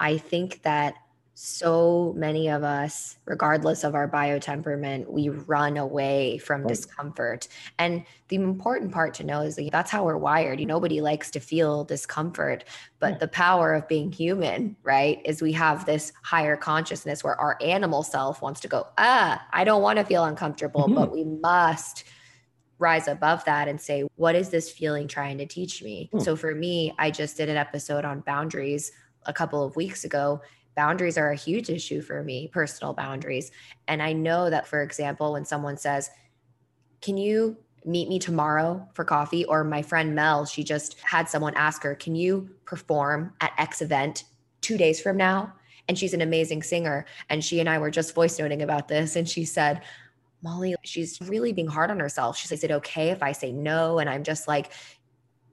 I 0.00 0.16
think 0.16 0.62
that 0.62 0.94
so 1.36 2.14
many 2.16 2.48
of 2.48 2.62
us, 2.62 3.16
regardless 3.24 3.82
of 3.82 3.96
our 3.96 4.06
bio 4.06 4.38
temperament, 4.38 5.12
we 5.12 5.28
run 5.30 5.76
away 5.76 6.38
from 6.38 6.62
Right. 6.62 6.68
discomfort. 6.68 7.48
And 7.76 8.04
the 8.28 8.36
important 8.36 8.92
part 8.92 9.14
to 9.14 9.24
know 9.24 9.40
is 9.40 9.56
that 9.56 9.68
that's 9.72 9.90
how 9.90 10.04
we're 10.04 10.16
wired. 10.16 10.60
Nobody 10.60 11.00
likes 11.00 11.32
to 11.32 11.40
feel 11.40 11.84
discomfort, 11.84 12.64
but 13.00 13.14
Yeah. 13.14 13.18
the 13.18 13.28
power 13.28 13.74
of 13.74 13.88
being 13.88 14.12
human, 14.12 14.76
right, 14.84 15.20
is 15.24 15.42
we 15.42 15.52
have 15.52 15.86
this 15.86 16.12
higher 16.22 16.56
consciousness 16.56 17.24
where 17.24 17.38
our 17.40 17.58
animal 17.60 18.04
self 18.04 18.40
wants 18.40 18.60
to 18.60 18.68
go, 18.68 18.86
ah, 18.96 19.44
I 19.52 19.64
don't 19.64 19.82
want 19.82 19.98
to 19.98 20.04
feel 20.04 20.24
uncomfortable, 20.24 20.86
but 20.86 21.12
we 21.12 21.24
must 21.24 22.04
rise 22.78 23.08
above 23.08 23.44
that 23.44 23.66
and 23.66 23.80
say, 23.80 24.04
what 24.14 24.36
is 24.36 24.50
this 24.50 24.70
feeling 24.70 25.08
trying 25.08 25.38
to 25.38 25.46
teach 25.46 25.82
me? 25.82 26.10
Hmm. 26.12 26.20
So 26.20 26.36
for 26.36 26.54
me, 26.54 26.94
I 26.96 27.10
just 27.10 27.36
did 27.36 27.48
an 27.48 27.56
episode 27.56 28.04
on 28.04 28.20
boundaries 28.20 28.92
a 29.26 29.32
couple 29.32 29.64
of 29.64 29.74
weeks 29.74 30.04
ago. 30.04 30.40
Boundaries 30.76 31.18
are 31.18 31.30
a 31.30 31.36
huge 31.36 31.70
issue 31.70 32.00
for 32.00 32.22
me, 32.22 32.48
personal 32.48 32.94
boundaries. 32.94 33.50
And 33.88 34.02
I 34.02 34.12
know 34.12 34.50
that, 34.50 34.66
for 34.66 34.82
example, 34.82 35.32
when 35.32 35.44
someone 35.44 35.76
says, 35.76 36.10
Can 37.00 37.16
you 37.16 37.56
meet 37.84 38.08
me 38.08 38.18
tomorrow 38.18 38.88
for 38.94 39.04
coffee? 39.04 39.44
Or 39.44 39.62
my 39.62 39.82
friend 39.82 40.14
Mel, 40.14 40.44
she 40.46 40.64
just 40.64 40.98
had 41.00 41.28
someone 41.28 41.54
ask 41.54 41.82
her, 41.82 41.94
Can 41.94 42.14
you 42.14 42.50
perform 42.64 43.32
at 43.40 43.52
X 43.58 43.82
event 43.82 44.24
two 44.60 44.76
days 44.76 45.00
from 45.00 45.16
now? 45.16 45.52
And 45.88 45.98
she's 45.98 46.14
an 46.14 46.22
amazing 46.22 46.62
singer. 46.62 47.04
And 47.28 47.44
she 47.44 47.60
and 47.60 47.68
I 47.68 47.78
were 47.78 47.90
just 47.90 48.14
voice 48.14 48.38
noting 48.38 48.62
about 48.62 48.88
this. 48.88 49.16
And 49.16 49.28
she 49.28 49.44
said, 49.44 49.82
Molly, 50.42 50.74
she's 50.82 51.20
really 51.22 51.52
being 51.52 51.68
hard 51.68 51.90
on 51.90 52.00
herself. 52.00 52.36
She 52.36 52.48
says, 52.48 52.58
Is 52.58 52.64
it 52.64 52.70
okay 52.70 53.10
if 53.10 53.22
I 53.22 53.32
say 53.32 53.52
no? 53.52 53.98
And 53.98 54.10
I'm 54.10 54.24
just 54.24 54.48
like, 54.48 54.72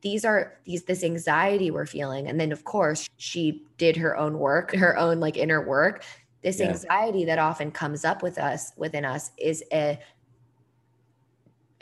these 0.02 0.26
are 0.26 0.58
these 0.66 0.84
this 0.84 1.04
anxiety 1.04 1.72
we're 1.72 1.86
feeling. 1.86 2.28
And 2.28 2.40
then 2.40 2.52
of 2.52 2.64
course 2.64 3.08
she 3.18 3.66
did 3.78 3.98
her 3.98 4.18
own 4.18 4.40
work 4.40 4.74
her 4.76 4.98
own 4.98 5.20
like 5.20 5.38
inner 5.38 5.66
work. 5.66 6.04
This 6.42 6.60
Yeah. 6.60 6.70
anxiety 6.70 7.26
that 7.26 7.40
often 7.40 7.72
comes 7.72 8.04
up 8.04 8.24
with 8.24 8.38
us 8.38 8.72
within 8.78 9.06
us 9.06 9.32
is 9.38 9.64
a 9.72 10.00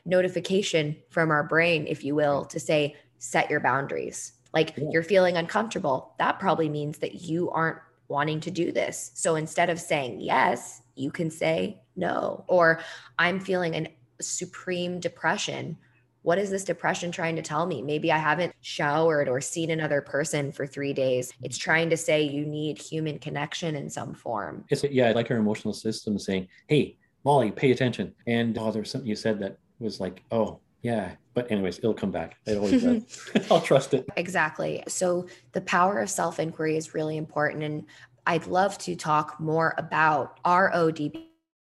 notification 0.05 0.97
from 1.09 1.31
our 1.31 1.43
brain 1.43 1.85
if 1.87 2.03
you 2.03 2.15
will 2.15 2.45
to 2.45 2.59
say 2.59 2.95
set 3.19 3.49
your 3.49 3.59
boundaries. 3.59 4.33
Like 4.53 4.75
Yeah. 4.77 4.89
you're 4.91 5.03
feeling 5.03 5.37
uncomfortable. 5.37 6.13
That 6.19 6.39
probably 6.39 6.69
means 6.69 6.97
that 6.99 7.21
you 7.21 7.49
aren't 7.51 7.77
wanting 8.07 8.39
to 8.41 8.51
do 8.51 8.71
this. 8.71 9.11
So 9.13 9.35
instead 9.35 9.69
of 9.69 9.79
saying 9.79 10.21
yes 10.21 10.81
you 10.95 11.11
can 11.11 11.31
say 11.31 11.81
no. 11.95 12.43
Or 12.47 12.81
i'm 13.17 13.39
feeling 13.39 13.75
an 13.75 13.87
supreme 14.19 14.99
depression 14.99 15.77
what 16.21 16.37
is 16.37 16.49
this 16.49 16.63
depression 16.63 17.11
trying 17.11 17.35
to 17.35 17.41
tell 17.41 17.65
me? 17.65 17.81
Maybe 17.81 18.11
I 18.11 18.17
haven't 18.17 18.53
showered 18.61 19.29
or 19.29 19.39
seen 19.39 19.71
another 19.71 20.01
person 20.01 20.51
for 20.51 20.67
three 20.67 20.93
days. 20.93 21.31
It's 21.41 21.57
trying 21.57 21.89
to 21.91 21.97
say 21.97 22.23
you 22.23 22.45
need 22.45 22.77
human 22.77 23.19
connection 23.19 23.75
in 23.75 23.89
some 23.89 24.13
form. 24.13 24.65
It's 24.69 24.83
yeah, 24.83 25.07
I 25.07 25.11
like 25.13 25.31
our 25.31 25.37
emotional 25.37 25.73
system 25.73 26.19
saying, 26.19 26.47
"Hey, 26.67 26.97
Molly, 27.23 27.51
pay 27.51 27.71
attention." 27.71 28.13
And 28.27 28.57
oh, 28.57 28.71
there's 28.71 28.91
something 28.91 29.07
you 29.07 29.15
said 29.15 29.39
that 29.39 29.57
was 29.79 29.99
like, 29.99 30.23
"Oh, 30.31 30.59
yeah." 30.81 31.11
But 31.33 31.51
anyways, 31.51 31.77
it'll 31.77 31.93
come 31.93 32.11
back. 32.11 32.35
It 32.45 32.57
always 32.57 32.83
does. 32.83 33.31
I'll 33.51 33.61
trust 33.61 33.93
it. 33.93 34.05
Exactly. 34.17 34.83
So 34.87 35.27
the 35.53 35.61
power 35.61 35.99
of 36.01 36.09
self 36.09 36.39
inquiry 36.39 36.75
is 36.75 36.93
really 36.93 37.15
important. 37.15 37.63
And 37.63 37.85
I'd 38.25 38.45
love 38.45 38.77
to 38.79 38.95
talk 38.95 39.39
more 39.39 39.73
about 39.77 40.37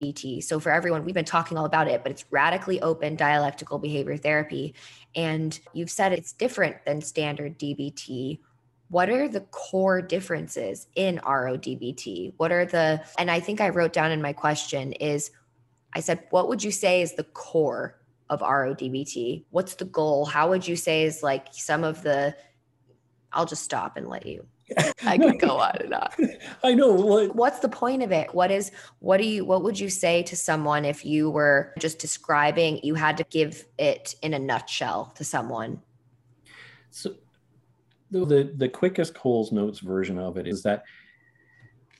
RODBT. 0.01 0.43
So 0.43 0.59
for 0.59 0.71
everyone, 0.71 1.05
we've 1.05 1.15
been 1.15 1.25
talking 1.25 1.57
all 1.57 1.65
about 1.65 1.87
it, 1.87 2.03
but 2.03 2.11
it's 2.11 2.25
radically 2.31 2.81
open 2.81 3.15
dialectical 3.15 3.79
behavior 3.79 4.17
therapy. 4.17 4.73
And 5.15 5.57
you've 5.73 5.89
said 5.89 6.13
it's 6.13 6.33
different 6.33 6.83
than 6.85 7.01
standard 7.01 7.59
DBT. 7.59 8.39
What 8.89 9.09
are 9.09 9.27
the 9.27 9.41
core 9.41 10.01
differences 10.01 10.87
in 10.95 11.19
RODBT? 11.19 12.33
What 12.37 12.51
are 12.51 12.65
the, 12.65 13.03
and 13.17 13.31
I 13.31 13.39
think 13.39 13.61
I 13.61 13.69
wrote 13.69 13.93
down 13.93 14.11
in 14.11 14.21
my 14.21 14.33
question 14.33 14.93
is 14.93 15.31
I 15.93 15.99
said, 15.99 16.23
what 16.29 16.47
would 16.47 16.63
you 16.63 16.71
say 16.71 17.01
is 17.01 17.13
the 17.13 17.23
core 17.23 17.97
of 18.29 18.41
RODBT? 18.41 19.45
What's 19.49 19.75
the 19.75 19.85
goal? 19.85 20.25
How 20.25 20.49
would 20.49 20.67
you 20.67 20.75
say 20.75 21.03
is 21.03 21.23
like 21.23 21.47
some 21.51 21.83
of 21.83 22.01
the, 22.01 22.35
I'll 23.33 23.45
just 23.45 23.63
stop 23.63 23.95
and 23.95 24.07
let 24.07 24.25
you. 24.25 24.45
I 25.05 25.17
could 25.17 25.39
go 25.39 25.57
on 25.57 25.75
and 25.79 25.93
on. 25.93 26.09
I 26.63 26.73
know. 26.73 27.29
What's 27.33 27.59
the 27.59 27.69
point 27.69 28.03
of 28.03 28.11
it? 28.11 28.33
What 28.33 28.51
is, 28.51 28.71
what 28.99 29.17
do 29.17 29.25
you, 29.25 29.45
what 29.45 29.63
would 29.63 29.79
you 29.79 29.89
say 29.89 30.23
to 30.23 30.35
someone 30.35 30.85
if 30.85 31.05
you 31.05 31.29
were 31.29 31.73
just 31.79 31.99
describing, 31.99 32.79
you 32.83 32.95
had 32.95 33.17
to 33.17 33.25
give 33.29 33.65
it 33.77 34.15
in 34.21 34.33
a 34.33 34.39
nutshell 34.39 35.13
to 35.15 35.23
someone? 35.23 35.81
So 36.91 37.15
the, 38.11 38.25
the 38.25 38.53
the 38.57 38.69
quickest 38.69 39.13
Coles 39.15 39.51
Notes 39.51 39.79
version 39.79 40.19
of 40.19 40.37
it 40.37 40.47
is 40.47 40.63
that 40.63 40.83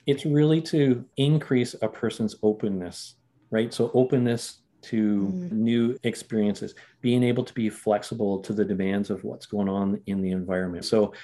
it's 0.06 0.26
really 0.26 0.60
to 0.60 1.04
increase 1.16 1.74
a 1.80 1.88
person's 1.88 2.36
openness, 2.42 3.14
right? 3.50 3.72
So 3.72 3.90
openness 3.94 4.60
to 4.82 5.32
Mm. 5.32 5.52
new 5.52 5.96
experiences, 6.02 6.74
being 7.00 7.22
able 7.22 7.44
to 7.44 7.54
be 7.54 7.70
flexible 7.70 8.40
to 8.40 8.52
the 8.52 8.64
demands 8.64 9.10
of 9.10 9.22
what's 9.22 9.46
going 9.46 9.68
on 9.68 10.02
in 10.06 10.20
the 10.20 10.30
environment. 10.30 10.84
So 10.84 11.14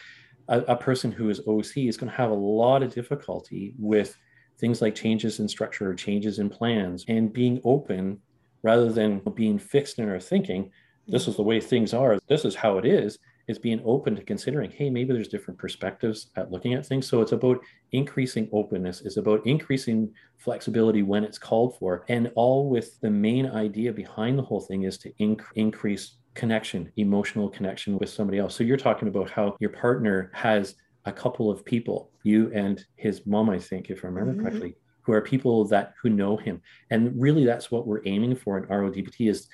a, 0.49 0.61
a 0.61 0.77
person 0.77 1.13
who 1.13 1.29
is 1.31 1.41
OC 1.47 1.79
is 1.79 1.97
going 1.97 2.11
to 2.11 2.17
have 2.17 2.31
a 2.31 2.35
lot 2.35 2.83
of 2.83 2.93
difficulty 2.93 3.75
with 3.79 4.17
things 4.59 4.83
like 4.83 4.95
changes 4.95 5.41
in 5.41 5.49
structure 5.49 5.91
or 5.91 5.95
changes 5.95 6.39
in 6.39 6.49
plans 6.49 7.05
and 7.09 7.33
being 7.33 7.61
open 7.65 8.19
rather 8.63 8.91
than 8.91 9.23
being 9.35 9.59
fixed 9.59 9.99
in 9.99 10.09
our 10.09 10.21
thinking. 10.21 10.71
This 11.07 11.29
is 11.29 11.37
the 11.37 11.43
way 11.43 11.61
things 11.61 11.95
are. 11.95 12.19
This 12.29 12.45
is 12.45 12.55
how 12.55 12.79
it 12.79 12.85
is 12.85 13.19
is 13.47 13.59
being 13.59 13.81
open 13.87 14.15
to 14.15 14.23
considering 14.23 14.71
hey 14.71 14.91
maybe 14.91 15.15
there's 15.15 15.29
different 15.29 15.59
perspectives 15.59 16.31
at 16.37 16.51
looking 16.51 16.75
at 16.75 16.85
things. 16.85 17.07
So 17.07 17.23
it's 17.23 17.33
about 17.33 17.61
increasing 17.93 18.49
openness 18.53 19.01
it's 19.01 19.17
about 19.17 19.47
increasing 19.47 20.13
flexibility 20.37 21.03
when 21.03 21.25
it's 21.25 21.39
called 21.39 21.77
for. 21.79 22.05
And 22.09 22.31
all 22.35 22.69
with 22.69 23.01
the 23.01 23.11
main 23.11 23.47
idea 23.47 23.93
behind 23.93 24.39
the 24.39 24.43
whole 24.43 24.61
thing 24.61 24.83
is 24.83 24.99
to 24.99 25.13
inc- 25.15 25.45
increase 25.55 26.17
connection 26.43 26.81
emotional 26.97 27.49
connection 27.57 27.99
with 27.99 28.09
somebody 28.09 28.39
else. 28.39 28.55
So 28.55 28.63
you're 28.65 28.85
talking 28.89 29.09
about 29.09 29.29
how 29.37 29.47
your 29.61 29.71
partner 29.85 30.31
has 30.47 30.65
a 31.05 31.13
couple 31.23 31.51
of 31.51 31.65
people 31.65 31.99
you 32.23 32.41
and 32.63 32.77
his 32.97 33.17
mom 33.27 33.47
i 33.57 33.59
think 33.69 33.83
if 33.91 33.99
i 34.05 34.09
remember 34.09 34.35
Mhm. 34.35 34.43
correctly 34.43 34.73
who 35.05 35.13
are 35.17 35.23
people 35.35 35.65
that 35.73 35.87
who 36.01 36.11
know 36.11 36.37
him. 36.37 36.57
And 36.91 37.01
really 37.27 37.45
that's 37.51 37.71
what 37.73 37.87
we're 37.89 38.03
aiming 38.15 38.35
for 38.43 38.53
in 38.59 38.65
rodbt 38.67 39.15
is 39.33 39.49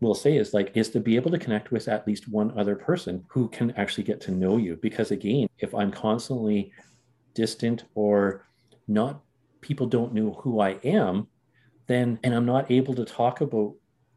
we'll 0.00 0.14
say 0.24 0.32
is 0.42 0.54
like 0.54 0.68
is 0.80 0.88
to 0.90 1.00
be 1.08 1.16
able 1.16 1.32
to 1.32 1.38
connect 1.44 1.66
with 1.72 1.88
at 1.88 2.06
least 2.08 2.24
one 2.40 2.50
other 2.60 2.76
person 2.76 3.14
who 3.32 3.42
can 3.56 3.68
actually 3.72 4.04
get 4.10 4.20
to 4.22 4.30
know 4.42 4.54
you. 4.66 4.72
Because 4.86 5.10
again 5.18 5.46
if 5.58 5.70
i'm 5.80 5.90
constantly 6.06 6.72
distant 7.34 7.78
or 8.02 8.46
not 8.88 9.12
people 9.68 9.86
don't 9.96 10.14
know 10.18 10.30
who 10.42 10.52
i 10.60 10.72
am 11.02 11.26
then 11.86 12.18
and 12.24 12.32
i'm 12.36 12.46
not 12.54 12.70
able 12.78 12.94
to 12.94 13.04
talk 13.04 13.40
about 13.46 13.70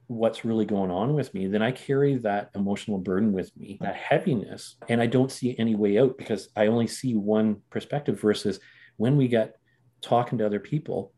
what's 0.08 0.43
really 0.45 0.66
going 0.66 0.91
on 0.91 1.14
with 1.14 1.34
me 1.34 1.47
then 1.47 1.62
i 1.62 1.72
carry 1.72 2.18
that 2.18 2.49
emotional 2.56 2.97
burden 2.97 3.32
with 3.32 3.49
me 3.58 3.78
that 3.82 3.95
heaviness 3.95 4.76
and 4.89 5.01
i 5.01 5.06
don't 5.06 5.32
see 5.32 5.56
any 5.58 5.76
way 5.76 5.97
out 5.97 6.18
because 6.18 6.49
i 6.56 6.68
only 6.68 6.88
see 6.88 7.16
one 7.16 7.62
perspective 7.70 8.20
versus 8.20 8.60
when 8.97 9.16
we 9.16 9.28
get 9.28 9.56
talking 10.01 10.38
to 10.38 10.45
other 10.45 10.60
people 10.60 11.14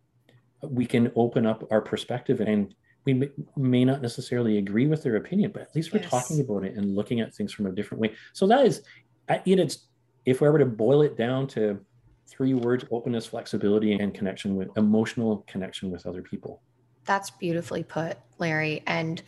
we 0.61 0.86
can 0.86 1.11
open 1.15 1.45
up 1.45 1.63
our 1.71 1.81
perspective 1.81 2.39
and 2.41 2.73
we 3.05 3.29
may, 3.55 3.86
not 3.86 4.01
necessarily 4.01 4.57
agree 4.57 4.88
with 4.88 5.03
their 5.03 5.17
opinion, 5.17 5.51
but 5.53 5.61
at 5.61 5.75
least 5.75 5.93
we're 5.93 5.99
Yes. 5.99 6.09
talking 6.09 6.41
about 6.41 6.63
it 6.63 6.75
and 6.75 6.95
looking 6.95 7.19
at 7.19 7.36
things 7.36 7.53
from 7.53 7.67
a 7.67 7.71
different 7.71 8.01
way. 8.01 8.15
So 8.33 8.47
that 8.47 8.65
is, 8.65 8.81
I- 9.29 9.43
it 9.45 9.59
is, 9.59 9.88
if 10.25 10.41
we 10.41 10.49
were 10.49 10.57
to 10.57 10.65
boil 10.65 11.03
it 11.03 11.15
down 11.15 11.47
to 11.49 11.86
three 12.27 12.55
words: 12.55 12.83
openness, 12.89 13.27
flexibility, 13.27 13.93
and 13.93 14.13
connection 14.13 14.55
with 14.55 14.75
emotional 14.75 15.43
connection 15.47 15.91
with 15.91 16.07
other 16.07 16.23
people. 16.23 16.63
That's 17.06 17.30
beautifully 17.30 17.84
put, 17.84 18.18
Larry. 18.39 18.84
And 18.88 19.22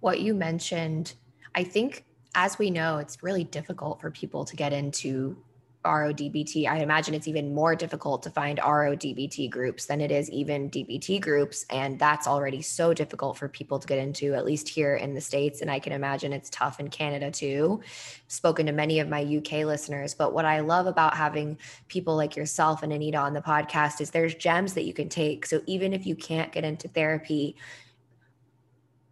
what 0.00 0.20
you 0.20 0.34
mentioned, 0.34 1.14
I 1.54 1.64
think, 1.64 2.04
as 2.34 2.58
we 2.58 2.70
know, 2.70 2.98
it's 2.98 3.22
really 3.22 3.44
difficult 3.44 4.00
for 4.00 4.10
people 4.10 4.44
to 4.44 4.56
get 4.56 4.72
into 4.72 5.36
RODBT. 5.84 6.68
I 6.68 6.78
imagine 6.78 7.14
it's 7.14 7.26
even 7.26 7.54
more 7.54 7.74
difficult 7.74 8.22
to 8.22 8.30
find 8.30 8.58
RODBT 8.58 9.50
groups 9.50 9.86
than 9.86 10.00
it 10.00 10.10
is 10.10 10.30
even 10.30 10.70
DBT 10.70 11.20
groups. 11.20 11.66
And 11.70 11.98
that's 11.98 12.26
already 12.26 12.62
so 12.62 12.94
difficult 12.94 13.36
for 13.36 13.48
people 13.48 13.78
to 13.78 13.86
get 13.86 13.98
into, 13.98 14.34
at 14.34 14.44
least 14.44 14.68
here 14.68 14.94
in 14.94 15.14
the 15.14 15.20
States. 15.20 15.60
And 15.60 15.70
I 15.70 15.80
can 15.80 15.92
imagine 15.92 16.32
it's 16.32 16.50
tough 16.50 16.78
in 16.78 16.88
Canada 16.88 17.30
too. 17.30 17.80
Spoken 18.28 18.66
to 18.66 18.72
many 18.72 19.00
of 19.00 19.08
my 19.08 19.22
UK 19.22 19.64
listeners. 19.64 20.14
But 20.14 20.32
what 20.32 20.44
I 20.44 20.60
love 20.60 20.86
about 20.86 21.16
having 21.16 21.58
people 21.88 22.16
like 22.16 22.36
yourself 22.36 22.82
and 22.82 22.92
Anita 22.92 23.18
on 23.18 23.34
the 23.34 23.42
podcast 23.42 24.00
is 24.00 24.10
there's 24.10 24.34
gems 24.34 24.74
that 24.74 24.84
you 24.84 24.94
can 24.94 25.08
take. 25.08 25.46
So 25.46 25.62
even 25.66 25.92
if 25.92 26.06
you 26.06 26.14
can't 26.14 26.52
get 26.52 26.64
into 26.64 26.86
therapy, 26.86 27.56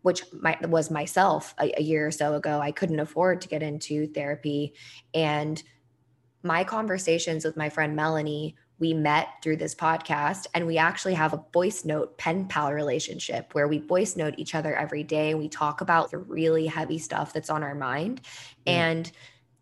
which 0.03 0.23
my, 0.33 0.57
was 0.63 0.91
myself 0.91 1.55
a, 1.59 1.79
a 1.79 1.83
year 1.83 2.07
or 2.07 2.11
so 2.11 2.35
ago, 2.35 2.61
I 2.61 2.71
couldn't 2.71 3.01
afford 3.01 3.41
to 3.41 3.49
get 3.49 3.63
into 3.63 4.07
therapy. 4.07 4.75
And 5.13 5.63
my 6.43 6.65
conversations 6.65 7.45
with 7.45 7.57
my 7.57 7.69
friend 7.69 7.95
Melanie, 7.95 8.57
we 8.79 8.95
met 8.95 9.29
through 9.43 9.57
this 9.57 9.75
podcast 9.75 10.47
and 10.55 10.67
we 10.67 10.79
actually 10.79 11.15
have 11.15 11.35
a 11.35 11.45
voice 11.53 11.85
note 11.85 12.17
pen 12.17 12.47
pal 12.47 12.73
relationship 12.73 13.55
where 13.55 13.69
we 13.69 13.79
voice 13.79 14.17
note 14.17 14.35
each 14.39 14.55
other 14.55 14.75
every 14.75 15.03
day 15.03 15.31
and 15.31 15.39
we 15.39 15.49
talk 15.49 15.83
about 15.83 16.11
the 16.11 16.19
really 16.19 16.67
heavy 16.67 16.99
stuff 16.99 17.33
that's 17.33 17.51
on 17.51 17.63
our 17.63 17.75
mind. 17.75 18.23
Yeah. 18.65 18.89
And 18.89 19.13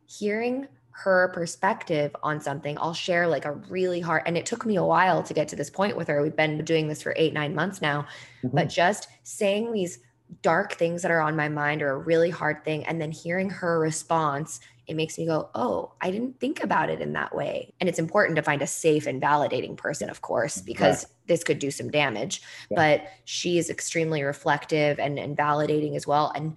hearing 0.06 0.68
her 0.90 1.30
perspective 1.32 2.14
on 2.22 2.40
something, 2.40 2.76
I'll 2.80 2.94
share 2.94 3.28
like 3.28 3.44
a 3.44 3.52
really 3.52 4.00
hard, 4.00 4.22
and 4.26 4.36
it 4.36 4.46
took 4.46 4.66
me 4.66 4.76
a 4.76 4.84
while 4.84 5.22
to 5.22 5.34
get 5.34 5.46
to 5.48 5.56
this 5.56 5.70
point 5.70 5.96
with 5.96 6.08
her. 6.08 6.22
We've 6.22 6.34
been 6.34 6.64
doing 6.64 6.88
this 6.88 7.02
for 7.02 7.14
eight, 7.16 7.32
nine 7.32 7.54
months 7.54 7.80
now, 7.80 8.02
mm-hmm. 8.42 8.56
but 8.56 8.68
just 8.68 9.08
saying 9.22 9.72
these 9.72 10.00
dark 10.42 10.72
things 10.72 11.02
that 11.02 11.10
are 11.10 11.20
on 11.20 11.36
my 11.36 11.48
mind 11.48 11.82
or 11.82 11.90
a 11.90 11.98
really 11.98 12.30
hard 12.30 12.64
thing, 12.64 12.84
and 12.86 13.00
then 13.00 13.12
hearing 13.12 13.48
her 13.48 13.78
response, 13.78 14.58
it 14.88 14.96
makes 14.96 15.18
me 15.18 15.26
go, 15.26 15.50
Oh, 15.54 15.92
I 16.00 16.10
didn't 16.10 16.40
think 16.40 16.64
about 16.64 16.88
it 16.90 17.00
in 17.00 17.12
that 17.12 17.34
way. 17.34 17.72
And 17.78 17.88
it's 17.88 17.98
important 17.98 18.36
to 18.36 18.42
find 18.42 18.62
a 18.62 18.66
safe 18.66 19.06
and 19.06 19.22
validating 19.22 19.76
person, 19.76 20.08
of 20.08 20.22
course, 20.22 20.60
because 20.62 21.04
right. 21.04 21.12
this 21.26 21.44
could 21.44 21.58
do 21.58 21.70
some 21.70 21.90
damage. 21.90 22.42
Yeah. 22.70 22.76
But 22.76 23.08
she 23.24 23.58
is 23.58 23.70
extremely 23.70 24.22
reflective 24.22 24.98
and, 24.98 25.18
and 25.18 25.36
validating 25.36 25.94
as 25.94 26.06
well. 26.06 26.32
And 26.34 26.56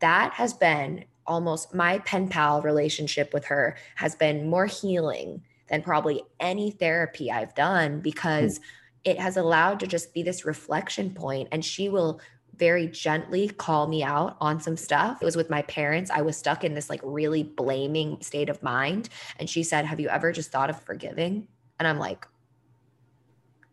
that 0.00 0.32
has 0.34 0.52
been 0.52 1.04
almost 1.24 1.72
my 1.72 1.98
pen 2.00 2.28
pal 2.28 2.60
relationship 2.62 3.32
with 3.32 3.44
her 3.44 3.76
has 3.94 4.16
been 4.16 4.50
more 4.50 4.66
healing 4.66 5.40
than 5.68 5.82
probably 5.82 6.24
any 6.40 6.72
therapy 6.72 7.30
I've 7.30 7.54
done 7.54 8.00
because 8.00 8.58
mm. 8.58 8.62
it 9.04 9.20
has 9.20 9.36
allowed 9.36 9.78
to 9.80 9.86
just 9.86 10.12
be 10.12 10.24
this 10.24 10.44
reflection 10.44 11.14
point 11.14 11.48
and 11.52 11.64
she 11.64 11.88
will 11.88 12.20
very 12.62 12.86
gently 12.86 13.48
call 13.48 13.88
me 13.88 14.04
out 14.04 14.36
on 14.40 14.60
some 14.60 14.76
stuff. 14.76 15.20
It 15.20 15.24
was 15.24 15.34
with 15.34 15.50
my 15.50 15.62
parents. 15.62 16.12
I 16.12 16.22
was 16.22 16.36
stuck 16.36 16.62
in 16.62 16.74
this 16.74 16.88
like 16.88 17.00
really 17.02 17.42
blaming 17.42 18.20
state 18.20 18.48
of 18.48 18.62
mind 18.62 19.08
and 19.40 19.50
she 19.50 19.64
said, 19.64 19.84
"Have 19.84 19.98
you 19.98 20.08
ever 20.08 20.30
just 20.30 20.52
thought 20.52 20.70
of 20.70 20.80
forgiving?" 20.80 21.48
And 21.80 21.88
I'm 21.88 21.98
like, 21.98 22.24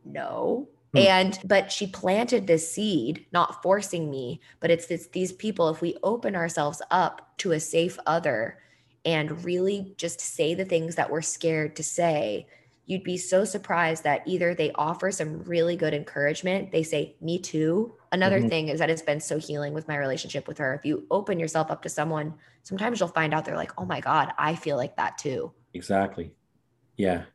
"No." 0.04 0.70
Hmm. 0.94 0.98
And 0.98 1.40
but 1.46 1.72
she 1.72 1.86
planted 1.86 2.48
this 2.48 2.72
seed, 2.72 3.28
not 3.32 3.62
forcing 3.62 4.10
me, 4.10 4.42
but 4.60 4.72
it's 4.72 4.88
this, 4.88 5.06
these 5.14 5.34
people 5.34 5.70
if 5.70 5.82
we 5.82 5.96
open 6.02 6.36
ourselves 6.36 6.82
up 6.90 7.38
to 7.38 7.52
a 7.52 7.60
safe 7.60 8.00
other 8.08 8.58
and 9.06 9.46
really 9.46 9.94
just 9.98 10.20
say 10.20 10.56
the 10.56 10.66
things 10.66 10.96
that 10.96 11.12
we're 11.12 11.22
scared 11.22 11.76
to 11.76 11.84
say, 11.84 12.48
you'd 12.90 13.04
be 13.04 13.18
so 13.18 13.46
surprised 13.46 14.04
that 14.04 14.24
either 14.26 14.56
they 14.56 14.72
offer 14.74 15.12
some 15.12 15.44
really 15.44 15.76
good 15.76 15.94
encouragement, 15.94 16.72
they 16.72 16.82
say 16.82 17.16
me 17.22 17.38
too. 17.38 17.94
Another 18.12 18.40
mm-hmm. 18.40 18.50
thing 18.50 18.68
is 18.70 18.80
that 18.80 18.90
it's 18.90 19.04
been 19.04 19.20
so 19.20 19.38
healing 19.38 19.76
with 19.76 19.88
my 19.88 19.96
relationship 19.96 20.48
with 20.48 20.58
her. 20.58 20.74
If 20.74 20.84
you 20.84 21.06
open 21.12 21.38
yourself 21.38 21.70
up 21.70 21.84
to 21.84 21.90
someone, 21.90 22.34
sometimes 22.64 23.00
you'll 23.00 23.10
find 23.10 23.32
out 23.32 23.46
they're 23.46 23.56
like, 23.56 23.74
"Oh 23.78 23.86
my 23.86 24.00
god, 24.00 24.34
I 24.40 24.56
feel 24.56 24.76
like 24.76 24.98
that 24.98 25.20
too." 25.20 25.52
Exactly. 25.76 26.34
Yeah. 26.98 27.26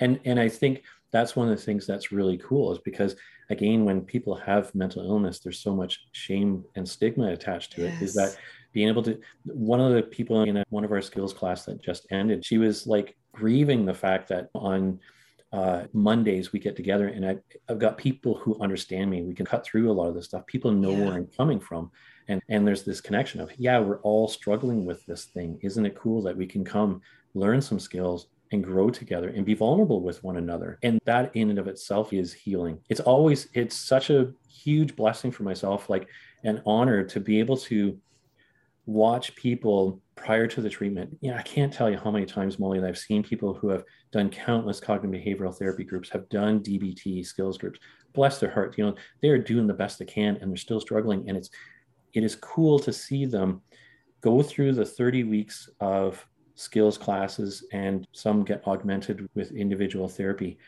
And 0.00 0.20
and 0.26 0.38
I 0.38 0.50
think 0.50 0.82
that's 1.10 1.34
one 1.34 1.48
of 1.48 1.56
the 1.56 1.64
things 1.64 1.86
that's 1.86 2.12
really 2.12 2.36
cool 2.36 2.70
is 2.70 2.78
because 2.78 3.16
again 3.48 3.86
when 3.86 4.02
people 4.02 4.34
have 4.34 4.74
mental 4.74 5.02
illness 5.02 5.38
there's 5.38 5.60
so 5.60 5.74
much 5.74 6.06
shame 6.12 6.64
and 6.76 6.88
stigma 6.88 7.28
attached 7.28 7.72
to 7.72 7.82
yes. 7.82 8.00
it 8.00 8.04
is 8.04 8.14
that 8.14 8.36
being 8.72 8.88
able 8.88 9.02
to 9.02 9.20
one 9.44 9.80
of 9.80 9.92
the 9.92 10.02
people 10.02 10.42
in 10.42 10.56
a, 10.56 10.64
one 10.70 10.82
of 10.82 10.90
our 10.90 11.02
skills 11.02 11.34
class 11.34 11.66
that 11.66 11.80
just 11.82 12.06
ended 12.10 12.44
she 12.44 12.58
was 12.58 12.86
like 12.86 13.16
grieving 13.34 13.84
the 13.84 13.94
fact 13.94 14.28
that 14.28 14.50
on 14.54 15.00
uh, 15.52 15.84
Mondays 15.92 16.52
we 16.52 16.58
get 16.58 16.74
together 16.74 17.08
and 17.08 17.24
I, 17.24 17.36
have 17.68 17.78
got 17.78 17.96
people 17.96 18.34
who 18.34 18.58
understand 18.60 19.10
me. 19.10 19.22
We 19.22 19.34
can 19.34 19.46
cut 19.46 19.64
through 19.64 19.90
a 19.90 19.92
lot 19.92 20.08
of 20.08 20.14
this 20.14 20.24
stuff. 20.24 20.46
People 20.46 20.72
know 20.72 20.90
yeah. 20.90 21.04
where 21.04 21.14
I'm 21.14 21.28
coming 21.36 21.60
from. 21.60 21.90
And, 22.26 22.42
and 22.48 22.66
there's 22.66 22.84
this 22.84 23.00
connection 23.00 23.40
of, 23.40 23.50
yeah, 23.58 23.78
we're 23.78 24.00
all 24.00 24.26
struggling 24.26 24.84
with 24.84 25.04
this 25.06 25.26
thing. 25.26 25.58
Isn't 25.62 25.86
it 25.86 25.94
cool 25.94 26.22
that 26.22 26.36
we 26.36 26.46
can 26.46 26.64
come 26.64 27.02
learn 27.34 27.60
some 27.60 27.78
skills 27.78 28.26
and 28.52 28.64
grow 28.64 28.90
together 28.90 29.28
and 29.28 29.44
be 29.44 29.54
vulnerable 29.54 30.00
with 30.00 30.22
one 30.22 30.36
another 30.36 30.78
and 30.82 31.00
that 31.04 31.30
in 31.34 31.50
and 31.50 31.58
of 31.58 31.66
itself 31.66 32.12
is 32.12 32.32
healing 32.32 32.78
it's 32.88 33.00
always 33.00 33.48
it's 33.52 33.74
such 33.74 34.10
a 34.10 34.32
huge 34.48 34.94
blessing 34.94 35.32
for 35.32 35.42
myself 35.42 35.90
like 35.90 36.06
an 36.44 36.62
honor 36.64 37.02
to 37.02 37.20
be 37.20 37.40
able 37.40 37.56
to 37.56 37.98
watch 38.86 39.34
people 39.34 40.00
prior 40.14 40.46
to 40.46 40.60
the 40.60 40.68
treatment 40.68 41.16
yeah 41.20 41.36
i 41.38 41.42
can't 41.42 41.72
tell 41.72 41.90
you 41.90 41.96
how 41.96 42.10
many 42.10 42.26
times 42.26 42.58
molly 42.58 42.82
i've 42.84 42.98
seen 42.98 43.22
people 43.22 43.54
who 43.54 43.68
have 43.68 43.82
done 44.12 44.28
countless 44.28 44.78
cognitive 44.78 45.24
behavioral 45.24 45.56
therapy 45.56 45.84
groups 45.84 46.10
have 46.10 46.28
done 46.28 46.60
dbt 46.60 47.24
skills 47.24 47.56
groups 47.56 47.80
bless 48.12 48.38
their 48.38 48.50
heart 48.50 48.76
you 48.76 48.84
know 48.84 48.94
they're 49.22 49.38
doing 49.38 49.66
the 49.66 49.74
best 49.74 49.98
they 49.98 50.04
can 50.04 50.36
and 50.36 50.50
they're 50.50 50.56
still 50.56 50.80
struggling 50.80 51.28
and 51.28 51.36
it's 51.36 51.50
it 52.12 52.22
is 52.22 52.36
cool 52.36 52.78
to 52.78 52.92
see 52.92 53.24
them 53.24 53.60
go 54.20 54.42
through 54.42 54.72
the 54.72 54.84
30 54.84 55.24
weeks 55.24 55.68
of 55.80 56.24
skills 56.54 56.96
classes, 56.96 57.66
and 57.72 58.06
some 58.12 58.44
get 58.44 58.66
augmented 58.66 59.28
with 59.34 59.52
individual 59.52 60.08
therapy. 60.08 60.58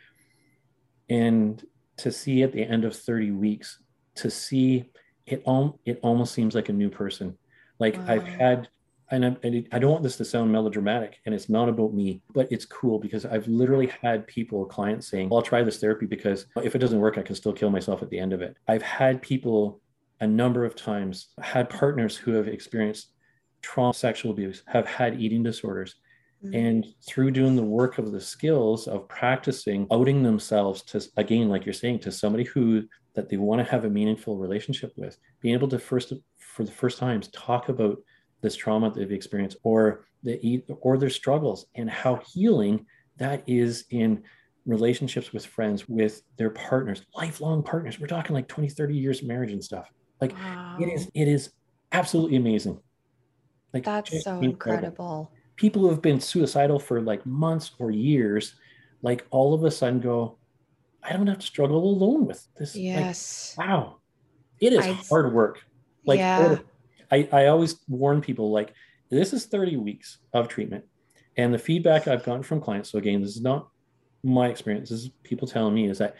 And 1.09 1.65
to 1.99 2.13
see 2.13 2.43
at 2.43 2.53
the 2.53 2.63
end 2.63 2.85
of 2.85 2.95
30 2.95 3.31
weeks, 3.31 3.79
to 4.17 4.31
see 4.31 4.91
it, 5.27 5.43
it 5.85 6.01
almost 6.03 6.35
seems 6.35 6.55
like 6.55 6.69
a 6.69 6.73
new 6.73 6.91
person. 6.91 7.39
Like 7.79 7.97
wow. 7.97 8.05
I've 8.09 8.25
had, 8.25 8.69
and 9.11 9.25
I, 9.25 9.65
I 9.73 9.79
don't 9.79 9.93
want 9.93 10.03
this 10.03 10.17
to 10.17 10.25
sound 10.25 10.51
melodramatic, 10.51 11.21
and 11.27 11.35
it's 11.35 11.49
not 11.49 11.69
about 11.69 11.95
me, 11.95 12.23
but 12.35 12.51
it's 12.51 12.65
cool 12.65 12.99
because 12.99 13.25
I've 13.25 13.47
literally 13.47 13.93
had 14.03 14.27
people, 14.27 14.65
clients 14.65 15.09
saying, 15.09 15.29
I'll 15.33 15.43
try 15.43 15.63
this 15.63 15.79
therapy 15.79 16.07
because 16.07 16.47
if 16.63 16.75
it 16.75 16.79
doesn't 16.79 17.01
work, 17.01 17.19
I 17.19 17.23
can 17.23 17.37
still 17.37 17.53
kill 17.53 17.71
myself 17.71 18.03
at 18.03 18.11
the 18.11 18.19
end 18.19 18.33
of 18.33 18.43
it. 18.43 18.57
I've 18.69 18.83
had 18.83 19.23
people 19.23 19.81
a 20.21 20.27
number 20.27 20.65
of 20.65 20.75
times, 20.75 21.29
had 21.41 21.69
partners 21.69 22.17
who 22.17 22.33
have 22.33 22.49
experienced 22.49 23.13
trauma, 23.63 23.95
sexual 23.95 24.33
abuse, 24.33 24.63
have 24.67 24.87
had 24.87 25.21
eating 25.21 25.43
disorders. 25.43 25.97
Mm-hmm. 26.45 26.55
And 26.55 26.87
through 27.07 27.31
doing 27.33 27.57
the 27.57 27.63
work 27.63 27.99
of 27.99 28.13
the 28.13 28.21
skills 28.21 28.89
of 28.89 29.09
practicing 29.09 29.87
outing 29.91 30.23
themselves 30.23 30.83
to, 30.85 31.03
again, 31.17 31.49
like 31.49 31.65
you're 31.65 31.73
saying, 31.73 32.01
to 32.01 32.13
somebody 32.13 32.45
who 32.45 32.87
that 33.17 33.29
they 33.29 33.39
want 33.39 33.59
to 33.59 33.71
have 33.71 33.85
a 33.85 33.91
meaningful 33.91 34.37
relationship 34.37 34.93
with, 34.97 35.19
being 35.41 35.55
able 35.55 35.69
to 35.69 35.79
first, 35.79 36.13
for 36.39 36.63
the 36.65 36.71
first 36.71 36.99
times, 36.99 37.29
talk 37.29 37.69
about 37.69 37.99
this 38.43 38.55
trauma 38.55 38.93
they've 38.93 39.11
experienced 39.11 39.57
or 39.65 40.05
the 40.23 40.63
or 40.81 40.99
their 40.99 41.11
struggles 41.11 41.67
and 41.75 41.91
how 41.91 42.21
healing 42.33 42.85
that 43.17 43.43
is 43.47 43.87
in 43.91 44.23
relationships 44.67 45.33
with 45.33 45.47
friends, 45.47 45.89
with 45.89 46.23
their 46.37 46.51
partners, 46.51 47.03
lifelong 47.15 47.63
partners. 47.63 47.99
We're 47.99 48.07
talking 48.07 48.35
like 48.35 48.49
20, 48.49 48.69
30 48.69 48.95
years 48.97 49.23
of 49.23 49.29
marriage 49.29 49.53
and 49.53 49.65
stuff. 49.65 49.91
Like 50.21 50.33
wow. 50.35 50.77
it 50.81 50.87
is, 50.87 51.09
it 51.15 51.29
is 51.29 51.51
absolutely 51.93 52.37
amazing. 52.37 52.79
Like 53.73 53.85
that's 53.85 54.11
so 54.11 54.41
incredible. 54.41 54.45
incredible. 54.45 55.33
People 55.57 55.83
who 55.83 55.89
have 55.89 56.03
been 56.03 56.21
suicidal 56.21 56.79
for 56.79 57.01
like 57.01 57.25
months 57.25 57.73
or 57.79 57.91
years, 57.91 58.57
like 59.03 59.27
all 59.31 59.55
of 59.55 59.65
a 59.65 59.71
sudden 59.71 60.01
go, 60.01 60.37
I 61.09 61.13
don't 61.13 61.27
have 61.27 61.39
to 61.39 61.47
struggle 61.47 61.85
alone 61.85 62.27
with 62.27 62.47
this. 62.57 62.75
Yes. 62.75 63.55
Like, 63.57 63.69
wow. 63.69 63.97
It 64.61 64.73
is 64.73 64.85
I'd, 64.87 64.95
hard 65.09 65.33
work. 65.33 65.63
Like 66.05 66.19
yeah. 66.19 66.57
Oh, 66.59 66.61
I, 67.11 67.29
I 67.33 67.47
always 67.47 67.77
warn 67.89 68.21
people 68.21 68.51
like 68.51 68.73
this 69.11 69.33
is 69.33 69.47
30 69.47 69.77
weeks 69.77 70.19
of 70.33 70.49
treatment. 70.49 70.85
And 71.37 71.53
the 71.53 71.59
feedback 71.59 72.09
I've 72.09 72.25
gotten 72.25 72.43
from 72.43 72.61
clients, 72.61 72.91
so 72.91 72.99
again, 72.99 73.21
this 73.21 73.37
is 73.37 73.43
not 73.43 73.69
my 74.23 74.49
experience, 74.49 74.89
this 74.89 75.05
is 75.05 75.11
people 75.23 75.47
telling 75.47 75.75
me 75.75 75.89
is 75.89 75.99
that 75.99 76.17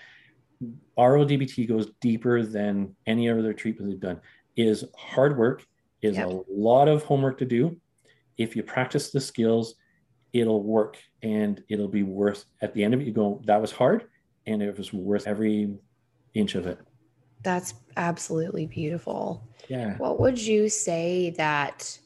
RODBT 0.99 1.69
goes 1.69 1.91
deeper 2.01 2.43
than 2.43 2.95
any 3.07 3.29
other 3.31 3.53
treatment 3.53 3.91
they've 3.91 4.01
done. 4.01 4.21
Is 4.57 4.85
hard 4.97 5.37
work 5.37 5.67
is 6.03 6.17
yep. 6.17 6.29
a 6.29 6.41
lot 6.49 6.89
of 6.89 7.03
homework 7.03 7.39
to 7.39 7.45
do. 7.45 7.77
If 8.39 8.57
you 8.57 8.63
practice 8.63 9.11
the 9.11 9.21
skills, 9.21 9.75
it'll 10.33 10.63
work 10.63 10.99
and 11.23 11.63
it'll 11.69 11.89
be 11.89 12.03
worth 12.03 12.45
at 12.61 12.75
the 12.75 12.85
end 12.85 12.95
of 12.95 13.01
it. 13.01 13.07
You 13.07 13.13
go, 13.13 13.43
that 13.47 13.61
was 13.61 13.73
hard, 13.73 14.05
and 14.47 14.63
it 14.63 14.77
was 14.77 14.93
worth 14.93 15.27
every 15.27 15.75
inch 16.35 16.55
of 16.55 16.67
it. 16.67 16.79
That's 17.43 17.75
absolutely 17.97 18.67
beautiful. 18.67 19.49
Yeah. 19.69 19.97
What 19.99 20.21
would 20.21 20.39
you 20.41 20.69
say 20.69 21.31
that? 21.37 21.99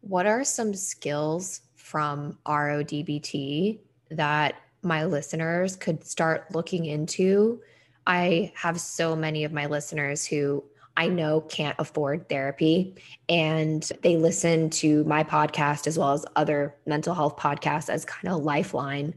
What 0.00 0.26
are 0.26 0.44
some 0.44 0.74
skills 0.74 1.60
from 1.76 2.38
RODBT 2.46 3.78
that 4.10 4.56
my 4.82 5.04
listeners 5.04 5.76
could 5.76 6.04
start 6.04 6.52
looking 6.52 6.86
into? 6.86 7.60
I 8.06 8.52
have 8.56 8.80
so 8.80 9.14
many 9.14 9.44
of 9.44 9.52
my 9.52 9.66
listeners 9.66 10.26
who 10.26 10.64
I 10.96 11.08
know 11.08 11.40
can't 11.40 11.76
afford 11.78 12.28
therapy 12.28 12.96
and 13.28 13.88
they 14.02 14.16
listen 14.16 14.68
to 14.70 15.04
my 15.04 15.24
podcast 15.24 15.86
as 15.86 15.98
well 15.98 16.12
as 16.12 16.26
other 16.36 16.76
mental 16.86 17.14
health 17.14 17.36
podcasts 17.36 17.88
as 17.88 18.04
kind 18.04 18.34
of 18.34 18.42
lifeline. 18.42 19.14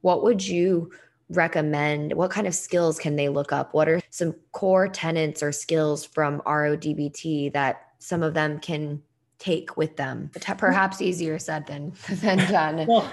What 0.00 0.22
would 0.22 0.46
you 0.46 0.90
recommend? 1.30 2.12
What 2.14 2.30
kind 2.30 2.46
of 2.46 2.54
skills 2.54 2.98
can 2.98 3.16
they 3.16 3.28
look 3.28 3.52
up? 3.52 3.74
What 3.74 3.88
are 3.88 4.00
some 4.10 4.34
core 4.52 4.88
tenets 4.88 5.42
or 5.42 5.52
skills 5.52 6.04
from 6.04 6.40
RODBT 6.42 7.52
that 7.52 7.88
some 7.98 8.22
of 8.22 8.34
them 8.34 8.58
can 8.60 9.02
take 9.38 9.76
with 9.76 9.96
them? 9.96 10.30
Perhaps 10.58 11.02
easier 11.02 11.38
said 11.38 11.66
than 11.66 11.92
than 12.08 12.38
done. 12.50 12.86
well, 12.86 13.10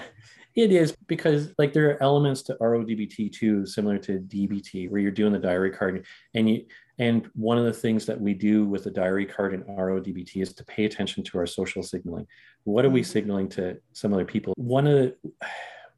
it 0.54 0.72
is 0.72 0.96
because 1.06 1.52
like 1.58 1.74
there 1.74 1.90
are 1.90 2.02
elements 2.02 2.42
to 2.42 2.54
RODBT 2.54 3.32
too, 3.32 3.66
similar 3.66 3.98
to 3.98 4.20
DBT, 4.20 4.90
where 4.90 5.00
you're 5.00 5.10
doing 5.10 5.32
the 5.32 5.38
diary 5.38 5.70
card 5.70 6.06
and 6.34 6.48
you 6.48 6.64
and 6.98 7.28
one 7.34 7.58
of 7.58 7.64
the 7.64 7.72
things 7.72 8.06
that 8.06 8.18
we 8.18 8.32
do 8.32 8.64
with 8.64 8.84
the 8.84 8.90
diary 8.90 9.26
card 9.26 9.52
in 9.52 9.62
RODBT 9.64 10.40
is 10.40 10.54
to 10.54 10.64
pay 10.64 10.86
attention 10.86 11.22
to 11.24 11.38
our 11.38 11.46
social 11.46 11.82
signaling. 11.82 12.26
What 12.64 12.86
are 12.86 12.90
we 12.90 13.02
mm-hmm. 13.02 13.10
signaling 13.10 13.48
to 13.50 13.78
some 13.92 14.14
other 14.14 14.24
people? 14.24 14.54
One 14.56 14.86
of 14.86 14.94
the, 14.94 15.16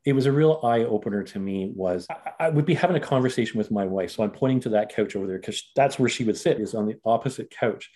it 0.05 0.13
was 0.13 0.27
a 0.27 0.33
real 0.33 0.61
eye 0.63 0.85
opener 0.85 1.23
to 1.23 1.39
me 1.39 1.73
was 1.75 2.07
I, 2.11 2.47
I 2.47 2.49
would 2.51 2.65
be 2.65 2.75
having 2.75 2.97
a 2.97 3.01
conversation 3.01 3.59
with 3.59 3.71
my 3.71 3.85
wife. 3.85 4.11
So 4.13 4.23
I'm 4.23 4.31
pointing 4.31 4.61
to 4.61 4.69
that 4.71 4.95
couch 4.95 5.17
over 5.17 5.27
there 5.27 5.39
because 5.39 5.71
that's 5.75 5.99
where 5.99 6.09
she 6.09 6.25
would 6.25 6.37
sit 6.37 6.61
is 6.61 6.75
on 6.75 6.87
the 6.87 6.97
opposite 7.05 7.51
couch. 7.51 7.91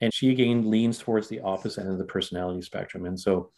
And 0.00 0.12
she 0.12 0.30
again 0.30 0.70
leans 0.70 0.98
towards 0.98 1.28
the 1.28 1.40
opposite 1.40 1.82
end 1.82 1.92
of 1.92 1.98
the 1.98 2.04
personality 2.04 2.62
spectrum. 2.62 3.06
And 3.06 3.18
so 3.18 3.50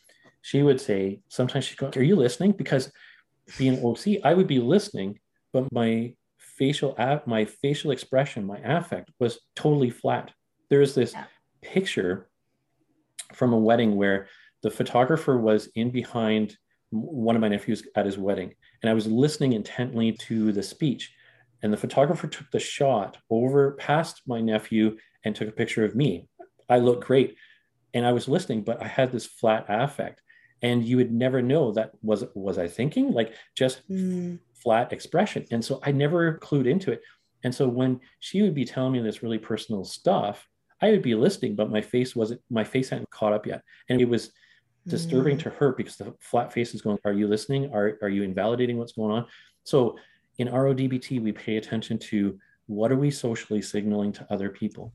she 0.42 0.62
would 0.62 0.80
say, 0.80 1.20
sometimes 1.28 1.64
she'd 1.64 1.78
go, 1.78 1.90
Are 1.96 2.02
you 2.02 2.16
listening? 2.16 2.52
Because 2.52 2.92
being 3.58 3.84
OC, 3.84 4.24
I 4.24 4.34
would 4.34 4.46
be 4.46 4.58
listening, 4.58 5.18
but 5.52 5.70
my 5.72 6.14
facial 6.38 6.94
my 7.26 7.44
facial 7.44 7.90
expression, 7.90 8.46
my 8.46 8.58
affect 8.58 9.10
was 9.18 9.40
totally 9.54 9.90
flat. 9.90 10.30
There's 10.68 10.94
this 10.94 11.12
yeah. 11.12 11.24
picture 11.62 12.28
from 13.34 13.52
a 13.52 13.58
wedding 13.58 13.96
where 13.96 14.28
the 14.62 14.70
photographer 14.70 15.36
was 15.36 15.68
in 15.74 15.90
behind 15.90 16.56
one 16.90 17.36
of 17.36 17.42
my 17.42 17.48
nephews 17.48 17.86
at 17.94 18.06
his 18.06 18.18
wedding, 18.18 18.54
and 18.82 18.90
I 18.90 18.94
was 18.94 19.06
listening 19.06 19.52
intently 19.52 20.12
to 20.12 20.52
the 20.52 20.62
speech. 20.62 21.12
And 21.62 21.72
the 21.72 21.78
photographer 21.78 22.28
took 22.28 22.50
the 22.50 22.60
shot 22.60 23.16
over 23.30 23.72
past 23.72 24.22
my 24.26 24.40
nephew 24.40 24.96
and 25.24 25.34
took 25.34 25.48
a 25.48 25.52
picture 25.52 25.84
of 25.84 25.96
me. 25.96 26.28
I 26.68 26.78
looked 26.78 27.04
great. 27.04 27.36
And 27.94 28.04
I 28.04 28.12
was 28.12 28.28
listening, 28.28 28.62
but 28.62 28.82
I 28.82 28.86
had 28.86 29.10
this 29.10 29.24
flat 29.24 29.64
affect 29.68 30.20
and 30.62 30.84
you 30.84 30.96
would 30.96 31.12
never 31.12 31.42
know 31.42 31.72
that 31.72 31.92
was 32.02 32.24
was 32.34 32.58
i 32.58 32.66
thinking 32.66 33.12
like 33.12 33.34
just 33.56 33.88
mm. 33.90 34.38
flat 34.54 34.92
expression 34.92 35.44
and 35.50 35.64
so 35.64 35.80
i 35.84 35.92
never 35.92 36.38
clued 36.38 36.66
into 36.66 36.92
it 36.92 37.02
and 37.44 37.54
so 37.54 37.68
when 37.68 38.00
she 38.20 38.42
would 38.42 38.54
be 38.54 38.64
telling 38.64 38.92
me 38.92 39.00
this 39.00 39.22
really 39.22 39.38
personal 39.38 39.84
stuff 39.84 40.48
i 40.80 40.90
would 40.90 41.02
be 41.02 41.14
listening 41.14 41.54
but 41.54 41.70
my 41.70 41.80
face 41.80 42.16
wasn't 42.16 42.40
my 42.50 42.64
face 42.64 42.88
hadn't 42.88 43.10
caught 43.10 43.32
up 43.32 43.46
yet 43.46 43.62
and 43.88 44.00
it 44.00 44.08
was 44.08 44.32
disturbing 44.86 45.36
mm. 45.36 45.42
to 45.42 45.50
her 45.50 45.72
because 45.72 45.96
the 45.96 46.14
flat 46.20 46.52
face 46.52 46.74
is 46.74 46.82
going 46.82 46.98
are 47.04 47.12
you 47.12 47.26
listening 47.26 47.72
are, 47.72 47.98
are 48.02 48.08
you 48.08 48.22
invalidating 48.22 48.78
what's 48.78 48.92
going 48.92 49.10
on 49.10 49.26
so 49.64 49.96
in 50.38 50.48
rodbt 50.48 51.20
we 51.20 51.32
pay 51.32 51.56
attention 51.56 51.98
to 51.98 52.38
what 52.66 52.90
are 52.92 52.96
we 52.96 53.10
socially 53.10 53.62
signaling 53.62 54.12
to 54.12 54.26
other 54.32 54.48
people 54.48 54.92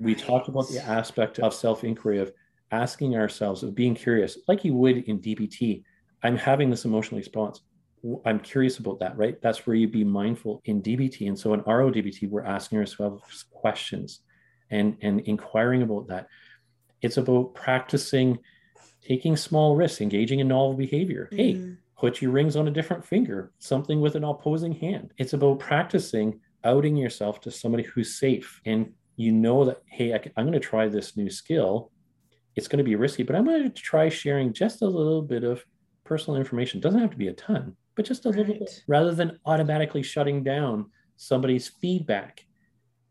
we 0.00 0.14
talk 0.14 0.48
about 0.48 0.68
the 0.68 0.84
aspect 0.84 1.38
of 1.38 1.54
self-inquiry 1.54 2.18
of 2.18 2.32
asking 2.74 3.16
ourselves 3.16 3.62
of 3.62 3.74
being 3.74 3.94
curious, 3.94 4.38
like 4.48 4.64
you 4.64 4.74
would 4.74 4.98
in 5.04 5.20
DBT. 5.20 5.84
I'm 6.22 6.36
having 6.36 6.70
this 6.70 6.84
emotional 6.84 7.18
response. 7.18 7.60
I'm 8.26 8.40
curious 8.40 8.78
about 8.78 8.98
that, 9.00 9.16
right? 9.16 9.40
That's 9.40 9.66
where 9.66 9.76
you 9.76 9.88
be 9.88 10.04
mindful 10.04 10.60
in 10.64 10.82
DBT. 10.82 11.28
And 11.28 11.38
so 11.38 11.54
in 11.54 11.62
RODBT, 11.62 12.28
we're 12.28 12.44
asking 12.44 12.78
ourselves 12.78 13.44
questions 13.50 14.20
and, 14.70 14.96
and 15.00 15.20
inquiring 15.20 15.82
about 15.82 16.08
that. 16.08 16.26
It's 17.00 17.16
about 17.16 17.54
practicing 17.54 18.38
taking 19.06 19.36
small 19.36 19.76
risks, 19.76 20.00
engaging 20.00 20.40
in 20.40 20.48
novel 20.48 20.74
behavior. 20.74 21.28
Mm-hmm. 21.32 21.36
Hey, 21.36 21.76
put 21.98 22.22
your 22.22 22.32
rings 22.32 22.56
on 22.56 22.68
a 22.68 22.72
different 22.72 23.04
finger, 23.04 23.52
something 23.58 24.00
with 24.00 24.14
an 24.14 24.24
opposing 24.24 24.72
hand. 24.72 25.12
It's 25.18 25.32
about 25.32 25.58
practicing 25.58 26.40
outing 26.64 26.96
yourself 26.96 27.40
to 27.42 27.50
somebody 27.50 27.84
who's 27.84 28.18
safe. 28.18 28.60
And 28.64 28.92
you 29.16 29.32
know 29.32 29.64
that, 29.66 29.82
hey, 29.86 30.12
I, 30.12 30.40
am 30.40 30.46
going 30.46 30.52
to 30.52 30.60
try 30.60 30.88
this 30.88 31.16
new 31.16 31.30
skill 31.30 31.92
it's 32.56 32.68
going 32.68 32.78
to 32.78 32.84
be 32.84 32.96
risky, 32.96 33.22
but 33.22 33.36
I'm 33.36 33.44
going 33.44 33.62
to 33.62 33.70
try 33.70 34.08
sharing 34.08 34.52
just 34.52 34.82
a 34.82 34.86
little 34.86 35.22
bit 35.22 35.44
of 35.44 35.64
personal 36.04 36.38
information. 36.38 36.78
It 36.78 36.82
doesn't 36.82 37.00
have 37.00 37.10
to 37.10 37.16
be 37.16 37.28
a 37.28 37.32
ton, 37.32 37.76
but 37.96 38.04
just 38.04 38.26
a 38.26 38.30
right. 38.30 38.38
little 38.38 38.54
bit, 38.54 38.82
rather 38.86 39.14
than 39.14 39.38
automatically 39.46 40.02
shutting 40.02 40.42
down 40.42 40.90
somebody's 41.16 41.68
feedback. 41.68 42.44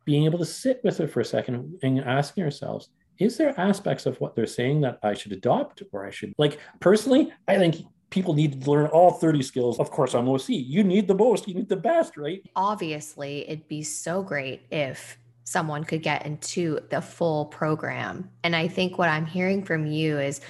Being 0.06 0.26
able 0.26 0.40
to 0.40 0.46
sit 0.46 0.82
with 0.84 1.00
it 1.00 1.08
for 1.08 1.22
a 1.22 1.26
second 1.26 1.80
and 1.84 2.00
asking 2.02 2.44
ourselves, 2.44 2.90
is 3.20 3.38
there 3.38 3.60
aspects 3.60 4.06
of 4.06 4.20
what 4.20 4.36
they're 4.36 4.46
saying 4.46 4.82
that 4.82 5.00
I 5.04 5.14
should 5.14 5.32
adopt 5.32 5.84
or 5.92 6.06
I 6.06 6.12
should 6.12 6.34
like 6.38 6.60
personally? 6.80 7.32
I 7.48 7.58
think 7.58 7.78
people 8.10 8.34
need 8.34 8.62
to 8.62 8.70
learn 8.70 8.88
all 8.88 9.12
30 9.12 9.42
skills. 9.42 9.80
Of 9.80 9.90
course, 9.90 10.14
I'm 10.14 10.30
OC. 10.30 10.50
You 10.50 10.84
need 10.84 11.08
the 11.08 11.16
most, 11.16 11.48
you 11.48 11.56
need 11.56 11.70
the 11.70 11.76
best, 11.76 12.16
right? 12.16 12.44
Obviously, 12.56 13.50
it'd 13.50 13.68
be 13.68 13.82
so 13.82 14.22
great 14.22 14.62
if 14.72 15.18
someone 15.46 15.84
could 15.84 16.04
get 16.04 16.26
into 16.26 16.80
the 16.90 17.02
full 17.02 17.46
program. 17.46 18.30
And 18.44 18.56
I 18.56 18.68
think 18.68 18.98
what 18.98 19.10
I'm 19.10 19.26
hearing 19.26 19.64
from 19.64 19.86
you 19.86 20.20
is 20.20 20.42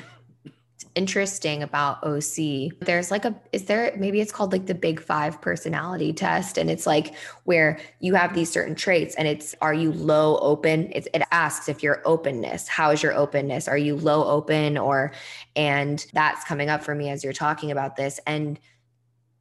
interesting 0.96 1.64
about 1.64 2.04
OC. 2.04 2.78
There's 2.82 3.12
like 3.12 3.26
a, 3.26 3.36
is 3.52 3.66
there, 3.66 3.94
maybe 3.98 4.22
it's 4.22 4.32
called 4.32 4.52
like 4.52 4.66
the 4.66 4.76
big 4.76 5.02
five 5.02 5.42
personality 5.42 6.14
test. 6.14 6.58
And 6.58 6.70
it's 6.70 6.86
like 6.86 7.16
where 7.46 7.80
you 8.00 8.14
have 8.16 8.34
these 8.34 8.52
certain 8.52 8.76
traits 8.76 9.16
and 9.16 9.28
it's, 9.28 9.56
are 9.62 9.74
you 9.74 9.92
low 9.92 10.38
open? 10.38 10.92
It's, 10.94 11.08
it 11.14 11.24
asks 11.32 11.68
if 11.68 11.84
your 11.84 12.02
openness, 12.06 12.68
how 12.68 12.92
is 12.92 13.02
your 13.02 13.14
openness? 13.14 13.68
Are 13.68 13.78
you 13.78 13.96
low 13.96 14.26
open 14.26 14.78
or, 14.78 15.12
and 15.56 16.06
that's 16.14 16.44
coming 16.44 16.70
up 16.70 16.84
for 16.84 16.94
me 16.96 17.10
as 17.10 17.24
you're 17.24 17.34
talking 17.34 17.72
about 17.72 17.96
this. 17.96 18.20
And 18.26 18.60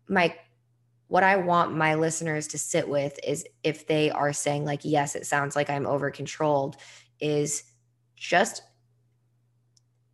my 0.08 0.34
what 1.08 1.22
I 1.22 1.36
want 1.36 1.76
my 1.76 1.94
listeners 1.94 2.46
to 2.48 2.58
sit 2.58 2.88
with 2.88 3.20
is 3.22 3.44
if 3.62 3.86
they 3.86 4.10
are 4.10 4.32
saying, 4.32 4.64
like, 4.64 4.80
yes, 4.82 5.14
it 5.14 5.26
sounds 5.26 5.54
like 5.54 5.68
I'm 5.68 5.86
over 5.86 6.10
controlled, 6.10 6.78
is 7.20 7.64
just 8.16 8.62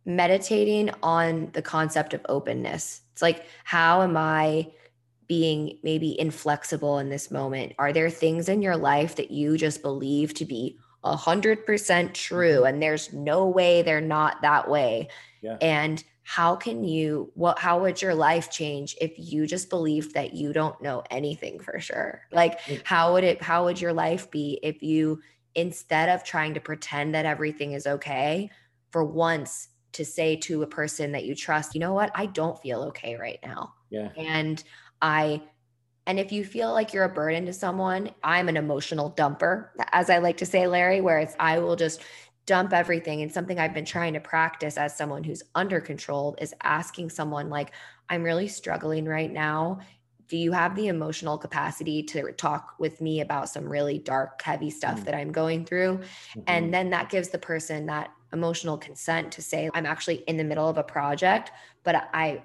meditating 0.09 0.89
on 1.03 1.51
the 1.53 1.61
concept 1.61 2.13
of 2.13 2.25
openness. 2.27 3.01
It's 3.13 3.21
like, 3.21 3.45
how 3.63 4.01
am 4.01 4.17
I 4.17 4.71
being 5.27 5.77
maybe 5.83 6.19
inflexible 6.19 6.97
in 6.97 7.09
this 7.09 7.29
moment? 7.29 7.73
Are 7.77 7.93
there 7.93 8.09
things 8.09 8.49
in 8.49 8.63
your 8.63 8.75
life 8.75 9.15
that 9.17 9.29
you 9.29 9.55
just 9.55 9.83
believe 9.83 10.33
to 10.33 10.45
be 10.45 10.77
a 11.03 11.15
hundred 11.15 11.65
percent 11.65 12.13
true 12.15 12.65
and 12.65 12.81
there's 12.81 13.13
no 13.13 13.47
way 13.47 13.83
they're 13.83 14.01
not 14.01 14.41
that 14.41 14.67
way? 14.67 15.09
Yeah. 15.41 15.57
And 15.61 16.03
how 16.23 16.55
can 16.55 16.83
you 16.83 17.31
what 17.33 17.57
how 17.57 17.79
would 17.79 18.01
your 18.01 18.13
life 18.13 18.51
change 18.51 18.95
if 19.01 19.13
you 19.17 19.47
just 19.47 19.69
believed 19.69 20.13
that 20.13 20.33
you 20.33 20.53
don't 20.53 20.79
know 20.79 21.01
anything 21.09 21.59
for 21.59 21.79
sure 21.79 22.21
like 22.31 22.59
how 22.83 23.13
would 23.13 23.23
it 23.23 23.41
how 23.41 23.63
would 23.63 23.81
your 23.81 23.93
life 23.93 24.29
be 24.29 24.59
if 24.61 24.83
you 24.83 25.19
instead 25.55 26.07
of 26.07 26.23
trying 26.23 26.53
to 26.53 26.59
pretend 26.59 27.15
that 27.15 27.25
everything 27.25 27.71
is 27.71 27.87
okay 27.87 28.47
for 28.91 29.03
once 29.03 29.69
to 29.93 30.05
say 30.05 30.35
to 30.35 30.63
a 30.63 30.67
person 30.67 31.11
that 31.13 31.25
you 31.25 31.35
trust 31.35 31.73
you 31.73 31.79
know 31.79 31.93
what? 31.93 32.11
I 32.15 32.27
don't 32.27 32.59
feel 32.61 32.83
okay 32.83 33.15
right 33.15 33.39
now. 33.43 33.73
Yeah. 33.89 34.09
And 34.17 34.63
i 35.01 35.41
and 36.05 36.19
if 36.19 36.31
you 36.31 36.43
feel 36.43 36.73
like 36.73 36.91
you're 36.91 37.03
a 37.03 37.09
burden 37.09 37.45
to 37.45 37.53
someone, 37.53 38.09
I'm 38.23 38.49
an 38.49 38.57
emotional 38.57 39.11
dumper, 39.11 39.67
as 39.91 40.09
I 40.09 40.17
like 40.17 40.37
to 40.37 40.45
say, 40.45 40.65
Larry, 40.65 41.01
where 41.01 41.19
it's 41.19 41.35
I 41.39 41.59
will 41.59 41.75
just 41.75 42.01
dump 42.47 42.73
everything. 42.73 43.21
And 43.21 43.31
something 43.31 43.59
i've 43.59 43.75
been 43.75 43.85
trying 43.85 44.13
to 44.13 44.19
practice 44.19 44.75
as 44.75 44.97
someone 44.97 45.23
who's 45.23 45.43
under 45.53 45.79
control 45.79 46.35
is 46.41 46.53
asking 46.63 47.11
someone 47.11 47.47
like 47.47 47.73
i'm 48.09 48.23
really 48.23 48.47
struggling 48.47 49.05
right 49.05 49.31
now. 49.31 49.79
Do 50.27 50.37
you 50.37 50.51
have 50.51 50.75
the 50.75 50.87
emotional 50.87 51.37
capacity 51.37 52.03
to 52.03 52.31
talk 52.33 52.75
with 52.79 53.01
me 53.01 53.21
about 53.21 53.49
some 53.49 53.65
really 53.67 53.97
dark 53.99 54.41
heavy 54.41 54.71
stuff 54.71 54.95
mm-hmm. 54.95 55.03
that 55.05 55.15
i'm 55.15 55.31
going 55.31 55.63
through? 55.65 55.97
Mm-hmm. 55.99 56.41
and 56.47 56.73
then 56.73 56.89
that 56.89 57.09
gives 57.09 57.29
the 57.29 57.37
person 57.37 57.85
that 57.85 58.09
emotional 58.33 58.77
consent 58.77 59.31
to 59.31 59.41
say 59.41 59.69
i'm 59.73 59.85
actually 59.85 60.17
in 60.27 60.37
the 60.37 60.43
middle 60.43 60.67
of 60.67 60.77
a 60.77 60.83
project 60.83 61.51
but 61.83 62.09
i 62.13 62.41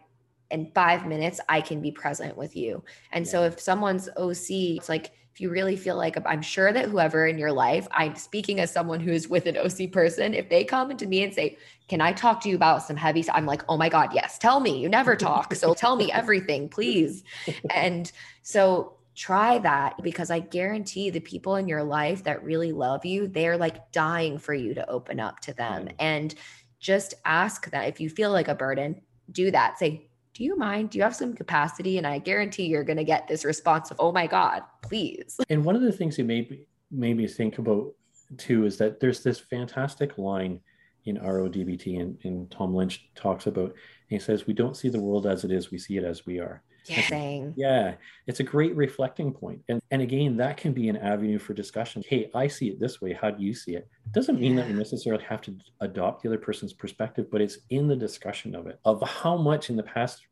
in 0.50 0.70
five 0.74 1.06
minutes 1.06 1.40
i 1.48 1.60
can 1.60 1.80
be 1.80 1.90
present 1.90 2.36
with 2.36 2.56
you 2.56 2.82
and 3.12 3.24
yeah. 3.24 3.30
so 3.30 3.42
if 3.44 3.60
someone's 3.60 4.08
oc 4.16 4.50
it's 4.50 4.88
like 4.88 5.12
if 5.34 5.40
you 5.40 5.50
really 5.50 5.74
feel 5.74 5.96
like 5.96 6.16
I'm 6.24 6.42
sure 6.42 6.72
that 6.72 6.88
whoever 6.88 7.26
in 7.26 7.38
your 7.38 7.50
life, 7.50 7.88
I'm 7.90 8.14
speaking 8.14 8.60
as 8.60 8.70
someone 8.70 9.00
who's 9.00 9.28
with 9.28 9.46
an 9.46 9.56
OC 9.56 9.90
person, 9.90 10.32
if 10.32 10.48
they 10.48 10.62
come 10.62 10.96
to 10.96 11.06
me 11.06 11.24
and 11.24 11.34
say, 11.34 11.58
Can 11.88 12.00
I 12.00 12.12
talk 12.12 12.40
to 12.42 12.48
you 12.48 12.54
about 12.54 12.84
some 12.84 12.94
heavy 12.94 13.22
stuff? 13.22 13.34
I'm 13.36 13.44
like, 13.44 13.64
Oh 13.68 13.76
my 13.76 13.88
God, 13.88 14.10
yes, 14.14 14.38
tell 14.38 14.60
me. 14.60 14.78
You 14.78 14.88
never 14.88 15.16
talk. 15.16 15.52
So 15.56 15.74
tell 15.74 15.96
me 15.96 16.12
everything, 16.12 16.68
please. 16.68 17.24
And 17.74 18.12
so 18.42 18.94
try 19.14 19.58
that 19.58 20.02
because 20.02 20.30
I 20.30 20.40
guarantee 20.40 21.10
the 21.10 21.20
people 21.20 21.56
in 21.56 21.68
your 21.68 21.84
life 21.84 22.24
that 22.24 22.42
really 22.42 22.72
love 22.72 23.04
you, 23.04 23.28
they're 23.28 23.56
like 23.56 23.92
dying 23.92 24.38
for 24.38 24.54
you 24.54 24.74
to 24.74 24.88
open 24.90 25.20
up 25.20 25.40
to 25.40 25.54
them. 25.54 25.86
Mm. 25.86 25.94
And 25.98 26.34
just 26.80 27.14
ask 27.24 27.70
that 27.70 27.88
if 27.88 28.00
you 28.00 28.10
feel 28.10 28.30
like 28.30 28.48
a 28.48 28.54
burden, 28.54 29.00
do 29.30 29.50
that. 29.50 29.78
Say, 29.78 30.08
do 30.34 30.42
you 30.44 30.56
mind? 30.56 30.90
Do 30.90 30.98
you 30.98 31.04
have 31.04 31.14
some 31.14 31.34
capacity? 31.34 31.96
And 31.96 32.06
I 32.06 32.18
guarantee 32.18 32.66
you're 32.66 32.84
going 32.84 32.96
to 32.96 33.04
get 33.04 33.28
this 33.28 33.44
response 33.44 33.90
of, 33.90 33.96
oh 34.00 34.12
my 34.12 34.26
God, 34.26 34.62
please. 34.82 35.38
And 35.48 35.64
one 35.64 35.76
of 35.76 35.82
the 35.82 35.92
things 35.92 36.16
that 36.16 36.24
made 36.24 36.50
me, 36.50 36.66
made 36.90 37.16
me 37.16 37.28
think 37.28 37.58
about 37.58 37.94
too 38.36 38.66
is 38.66 38.76
that 38.78 39.00
there's 39.00 39.22
this 39.22 39.38
fantastic 39.38 40.18
line 40.18 40.60
in 41.04 41.18
RODBT 41.18 42.00
and, 42.00 42.18
and 42.24 42.50
Tom 42.50 42.74
Lynch 42.74 43.08
talks 43.14 43.46
about, 43.46 43.74
he 44.08 44.18
says, 44.18 44.46
we 44.46 44.54
don't 44.54 44.76
see 44.76 44.88
the 44.88 45.00
world 45.00 45.26
as 45.26 45.44
it 45.44 45.52
is, 45.52 45.70
we 45.70 45.78
see 45.78 45.96
it 45.96 46.04
as 46.04 46.26
we 46.26 46.40
are. 46.40 46.62
Yeah. 46.86 47.50
Yeah. 47.56 47.94
It's 48.26 48.40
a 48.40 48.44
great 48.44 48.74
reflecting 48.76 49.32
point. 49.32 49.62
And 49.68 49.80
and 49.90 50.02
again, 50.02 50.36
that 50.36 50.56
can 50.56 50.72
be 50.72 50.88
an 50.88 50.96
avenue 50.96 51.38
for 51.38 51.54
discussion. 51.54 52.02
Hey, 52.06 52.30
I 52.34 52.46
see 52.46 52.68
it 52.68 52.80
this 52.80 53.00
way. 53.00 53.12
How 53.12 53.30
do 53.30 53.42
you 53.42 53.54
see 53.54 53.74
it? 53.74 53.88
It 54.06 54.12
doesn't 54.12 54.40
mean 54.40 54.56
yeah. 54.56 54.62
that 54.62 54.70
you 54.70 54.76
necessarily 54.76 55.24
have 55.24 55.40
to 55.42 55.56
adopt 55.80 56.22
the 56.22 56.28
other 56.28 56.38
person's 56.38 56.72
perspective, 56.72 57.30
but 57.30 57.40
it's 57.40 57.58
in 57.70 57.88
the 57.88 57.96
discussion 57.96 58.54
of 58.54 58.66
it, 58.66 58.78
of 58.84 59.02
how 59.02 59.36
much 59.36 59.70
in 59.70 59.76
the 59.76 59.82
past 59.82 60.26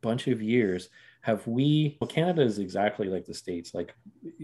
bunch 0.00 0.28
of 0.28 0.40
years 0.40 0.88
have 1.22 1.46
we 1.46 1.96
well, 2.00 2.08
Canada 2.08 2.42
is 2.42 2.58
exactly 2.58 3.08
like 3.08 3.26
the 3.26 3.34
States, 3.34 3.74
like 3.74 3.94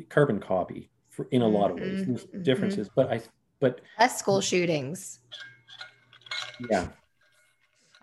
carbon 0.09 0.41
copy 0.41 0.91
for, 1.11 1.27
in 1.31 1.43
a 1.43 1.49
lot 1.49 1.71
of 1.71 1.79
ways. 1.79 2.07
There's 2.07 2.25
mm-hmm. 2.25 2.43
differences, 2.43 2.91
but 2.95 3.11
I 3.11 3.23
but 3.61 3.81
less 3.99 4.19
school 4.19 4.41
shootings. 4.41 5.21
Yeah, 6.71 6.89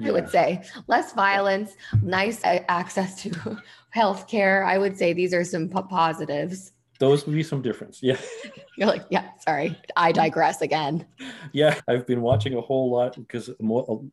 I 0.04 0.12
would 0.12 0.30
say 0.30 0.64
less 0.88 1.14
violence, 1.14 1.76
nice 2.02 2.42
access 2.44 3.22
to 3.24 3.30
healthcare. 3.96 4.66
I 4.66 4.78
would 4.78 4.98
say 4.98 5.14
these 5.14 5.34
are 5.34 5.44
some 5.44 5.70
p- 5.70 5.82
positives. 5.90 6.74
Those 7.00 7.26
would 7.26 7.34
be 7.36 7.44
some 7.44 7.62
difference. 7.62 8.02
Yeah. 8.02 8.18
You're 8.78 8.88
like, 8.88 9.06
yeah, 9.10 9.30
sorry. 9.40 9.78
I 9.96 10.12
digress 10.12 10.62
again. 10.62 11.06
Yeah. 11.52 11.80
I've 11.88 12.06
been 12.06 12.22
watching 12.22 12.56
a 12.56 12.62
whole 12.62 12.92
lot 12.92 13.16
because 13.16 13.50
a 13.50 13.56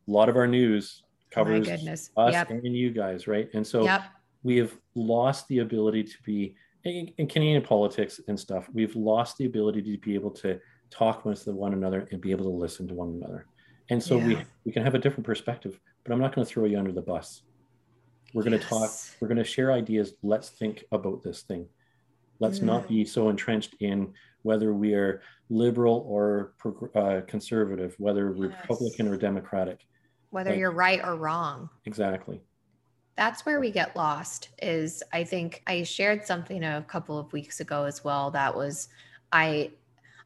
lot 0.07 0.29
of 0.29 0.37
our 0.37 0.47
news 0.47 1.03
covers 1.31 1.69
us 1.69 2.09
Yep. 2.17 2.51
and 2.51 2.77
you 2.77 2.91
guys, 2.91 3.27
right? 3.29 3.49
And 3.53 3.67
so 3.67 3.85
Yep. 3.85 4.03
we 4.43 4.57
have 4.57 4.75
lost 4.95 5.47
the 5.49 5.59
ability 5.59 6.05
to 6.05 6.17
be 6.25 6.55
in, 6.85 7.13
in 7.19 7.27
Canadian 7.27 7.63
politics 7.63 8.21
and 8.29 8.39
stuff. 8.41 8.69
We've 8.73 8.97
lost 8.97 9.37
the 9.37 9.45
ability 9.45 9.83
to 9.83 9.99
be 9.99 10.15
able 10.15 10.31
to 10.33 10.59
talk 10.91 11.27
with 11.27 11.47
one 11.47 11.75
another 11.75 12.09
and 12.11 12.21
be 12.21 12.31
able 12.31 12.45
to 12.45 12.51
listen 12.57 12.89
to 12.89 12.95
one 12.95 13.21
another. 13.23 13.47
And 13.91 14.03
so 14.03 14.19
we 14.19 14.35
Yeah. 14.35 14.45
we 14.65 14.73
can 14.73 14.83
have 14.83 14.95
a 14.95 14.99
different 14.99 15.25
perspective, 15.27 15.81
but 16.05 16.13
I'm 16.13 16.21
not 16.21 16.35
going 16.35 16.47
to 16.47 16.53
throw 16.53 16.65
you 16.67 16.79
under 16.79 16.93
the 16.93 17.03
bus. 17.03 17.43
We're 18.35 18.43
going 18.43 18.59
to 18.59 18.65
talk. 18.65 18.91
We're 19.21 19.29
going 19.29 19.39
to 19.39 19.45
share 19.45 19.73
ideas. 19.73 20.15
Let's 20.23 20.51
think 20.51 20.85
about 20.93 21.23
this 21.23 21.43
thing. 21.43 21.69
Let's 22.41 22.61
not 22.61 22.85
Mm. 22.85 22.89
be 22.89 23.05
so 23.05 23.31
entrenched 23.31 23.75
in 23.81 24.13
whether 24.43 24.73
we 24.75 24.95
are 24.95 25.23
liberal 25.49 26.05
or 26.07 26.53
uh, 26.95 27.23
conservative, 27.27 27.95
whether 27.99 28.31
Yes. 28.37 28.39
Republican 28.61 29.09
or 29.09 29.17
Democratic. 29.17 29.87
Whether 30.31 30.51
Like- 30.51 30.59
you're 30.59 30.71
right 30.71 31.01
or 31.03 31.17
wrong. 31.17 31.71
Exactly. 31.87 32.41
that's 33.17 33.45
where 33.45 33.59
we 33.59 33.73
get 33.73 33.97
lost 33.97 34.51
is 34.63 35.03
i 35.13 35.25
think 35.25 35.61
i 35.67 35.83
shared 35.83 36.25
something 36.25 36.63
a 36.63 36.85
couple 36.87 37.19
of 37.19 37.33
weeks 37.33 37.59
ago 37.59 37.83
as 37.83 38.05
well 38.05 38.31
that 38.31 38.55
was 38.55 38.87
i 39.33 39.73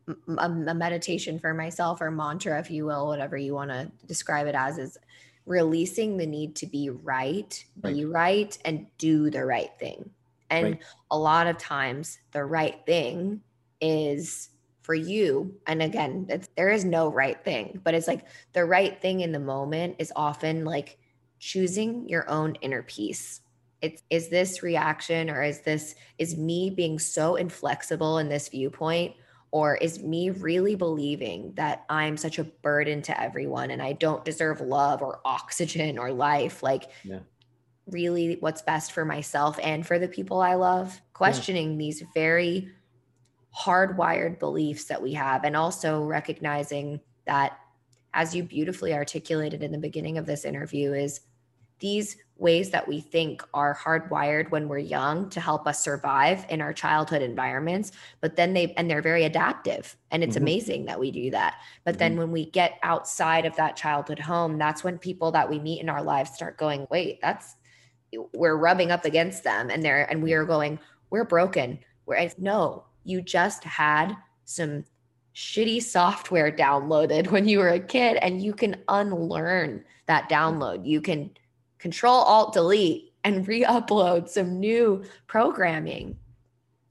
a, 0.08 0.42
a 0.42 0.74
meditation 0.74 1.38
for 1.38 1.54
myself 1.54 2.00
or 2.00 2.10
mantra 2.10 2.58
if 2.58 2.70
you 2.70 2.84
will 2.84 3.06
whatever 3.06 3.36
you 3.36 3.54
want 3.54 3.70
to 3.70 3.90
describe 4.06 4.46
it 4.46 4.54
as 4.54 4.78
is 4.78 4.98
releasing 5.46 6.16
the 6.16 6.26
need 6.26 6.54
to 6.56 6.66
be 6.66 6.90
right 6.90 7.64
be 7.82 8.04
right 8.04 8.58
and 8.64 8.86
do 8.98 9.30
the 9.30 9.44
right 9.44 9.70
thing. 9.78 10.10
And 10.50 10.64
Right. 10.64 10.82
a 11.10 11.18
lot 11.18 11.46
of 11.46 11.58
times 11.58 12.18
the 12.32 12.44
right 12.44 12.84
thing 12.86 13.42
is 13.80 14.50
for 14.82 14.94
you 14.94 15.54
and 15.66 15.82
again 15.82 16.26
it's, 16.28 16.48
there 16.56 16.70
is 16.70 16.84
no 16.84 17.08
right 17.08 17.42
thing 17.44 17.80
but 17.84 17.94
it's 17.94 18.08
like 18.08 18.26
the 18.52 18.64
right 18.64 19.00
thing 19.00 19.20
in 19.20 19.32
the 19.32 19.38
moment 19.38 19.96
is 19.98 20.12
often 20.14 20.64
like 20.64 20.98
choosing 21.38 22.08
your 22.08 22.28
own 22.30 22.54
inner 22.56 22.82
peace. 22.82 23.40
It's 23.80 24.00
is 24.10 24.28
this 24.28 24.62
reaction 24.62 25.28
or 25.28 25.42
is 25.42 25.60
this 25.62 25.96
is 26.18 26.36
me 26.36 26.70
being 26.70 27.00
so 27.00 27.34
inflexible 27.34 28.18
in 28.18 28.28
this 28.28 28.48
viewpoint 28.48 29.14
or 29.52 29.76
is 29.76 30.02
me 30.02 30.30
really 30.30 30.74
believing 30.74 31.52
that 31.54 31.84
i'm 31.88 32.16
such 32.16 32.38
a 32.38 32.44
burden 32.44 33.00
to 33.02 33.20
everyone 33.20 33.70
and 33.70 33.80
i 33.80 33.92
don't 33.92 34.24
deserve 34.24 34.60
love 34.60 35.00
or 35.02 35.20
oxygen 35.24 35.98
or 35.98 36.12
life? 36.12 36.62
Like 36.62 36.90
Yeah. 37.04 37.20
really 37.86 38.36
what's 38.40 38.62
best 38.62 38.92
for 38.92 39.04
myself 39.04 39.58
and 39.62 39.86
for 39.86 39.98
the 39.98 40.08
people 40.08 40.40
i 40.40 40.54
love? 40.54 41.00
Questioning 41.12 41.78
these 41.78 42.02
very 42.14 42.68
hardwired 43.56 44.38
beliefs 44.38 44.84
that 44.86 45.02
we 45.02 45.12
have 45.12 45.44
and 45.44 45.54
also 45.54 46.02
recognizing 46.02 47.00
that 47.26 47.58
as 48.14 48.34
you 48.34 48.42
beautifully 48.42 48.94
articulated 48.94 49.62
in 49.62 49.72
the 49.72 49.78
beginning 49.78 50.18
of 50.18 50.26
this 50.26 50.44
interview 50.44 50.92
is 50.92 51.20
these 51.78 52.16
ways 52.36 52.70
that 52.70 52.88
we 52.88 53.00
think 53.00 53.42
are 53.54 53.76
hardwired 53.76 54.50
when 54.50 54.68
we're 54.68 54.78
young 54.78 55.28
to 55.30 55.40
help 55.40 55.66
us 55.66 55.82
survive 55.82 56.44
in 56.48 56.60
our 56.60 56.72
childhood 56.72 57.22
environments 57.22 57.92
but 58.20 58.34
then 58.36 58.52
they 58.52 58.72
and 58.76 58.90
they're 58.90 59.02
very 59.02 59.24
adaptive 59.24 59.96
and 60.10 60.24
it's 60.24 60.36
Mhm. 60.36 60.40
amazing 60.40 60.84
that 60.86 60.98
we 60.98 61.10
do 61.10 61.30
that. 61.30 61.54
But 61.84 61.98
then 61.98 62.16
when 62.16 62.32
we 62.32 62.46
get 62.46 62.78
outside 62.82 63.46
of 63.46 63.54
that 63.56 63.76
childhood 63.76 64.18
home 64.18 64.58
that's 64.58 64.82
when 64.82 64.98
people 64.98 65.30
that 65.32 65.48
we 65.48 65.58
meet 65.58 65.80
in 65.80 65.88
our 65.88 66.02
lives 66.02 66.32
start 66.32 66.56
going 66.58 66.86
wait 66.90 67.20
that's 67.20 67.56
we're 68.34 68.56
rubbing 68.56 68.90
up 68.90 69.04
against 69.04 69.44
them 69.44 69.70
and 69.70 69.82
they're 69.84 70.10
and 70.10 70.22
we 70.22 70.32
are 70.32 70.44
going 70.44 70.78
we're 71.10 71.24
broken. 71.24 71.78
We're 72.06 72.28
no 72.38 72.84
you 73.04 73.20
just 73.22 73.62
had 73.64 74.16
some 74.44 74.84
shitty 75.34 75.82
software 75.82 76.50
downloaded 76.50 77.26
when 77.30 77.46
you 77.46 77.58
were 77.58 77.70
a 77.70 77.80
kid 77.80 78.16
and 78.16 78.42
you 78.42 78.52
can 78.52 78.76
unlearn 78.88 79.84
that 80.06 80.28
download. 80.28 80.84
You 80.86 81.00
can 81.00 81.30
control 81.82 82.14
alt 82.14 82.52
delete 82.52 83.12
and 83.24 83.46
re-upload 83.46 84.28
some 84.28 84.60
new 84.60 85.02
programming. 85.26 86.16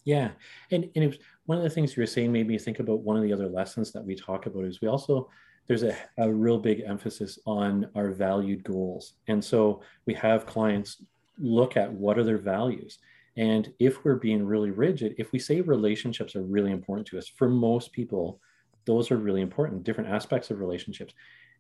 Yeah, 0.04 0.32
and 0.70 0.90
and 0.96 1.04
it 1.06 1.08
was, 1.08 1.18
one 1.46 1.58
of 1.58 1.64
the 1.64 1.70
things 1.70 1.96
you 1.96 2.02
were 2.02 2.08
saying 2.08 2.32
made 2.32 2.48
me 2.48 2.58
think 2.58 2.80
about 2.80 3.00
one 3.00 3.16
of 3.16 3.24
the 3.24 3.32
other 3.34 3.48
lessons 3.48 3.92
that 3.94 4.04
we 4.04 4.16
talk 4.16 4.46
about 4.46 4.66
is 4.66 4.82
we 4.82 4.90
also 4.90 5.30
there's 5.68 5.84
a, 5.84 5.96
a 6.18 6.32
real 6.32 6.60
big 6.60 6.84
emphasis 6.86 7.40
on 7.46 7.90
our 7.96 8.10
valued 8.12 8.64
goals, 8.64 9.14
and 9.28 9.44
so 9.44 9.82
we 10.06 10.14
have 10.14 10.46
clients 10.46 11.02
look 11.40 11.78
at 11.78 11.92
what 11.92 12.18
are 12.18 12.26
their 12.26 12.38
values, 12.38 13.00
and 13.38 13.72
if 13.80 14.04
we're 14.04 14.16
being 14.16 14.46
really 14.46 14.72
rigid, 14.72 15.16
if 15.18 15.32
we 15.32 15.40
say 15.40 15.62
relationships 15.62 16.36
are 16.36 16.44
really 16.44 16.72
important 16.72 17.08
to 17.08 17.18
us, 17.18 17.30
for 17.30 17.48
most 17.48 17.94
people, 17.94 18.42
those 18.86 19.10
are 19.12 19.18
really 19.18 19.42
important, 19.42 19.84
different 19.84 20.10
aspects 20.10 20.52
of 20.52 20.60
relationships, 20.60 21.14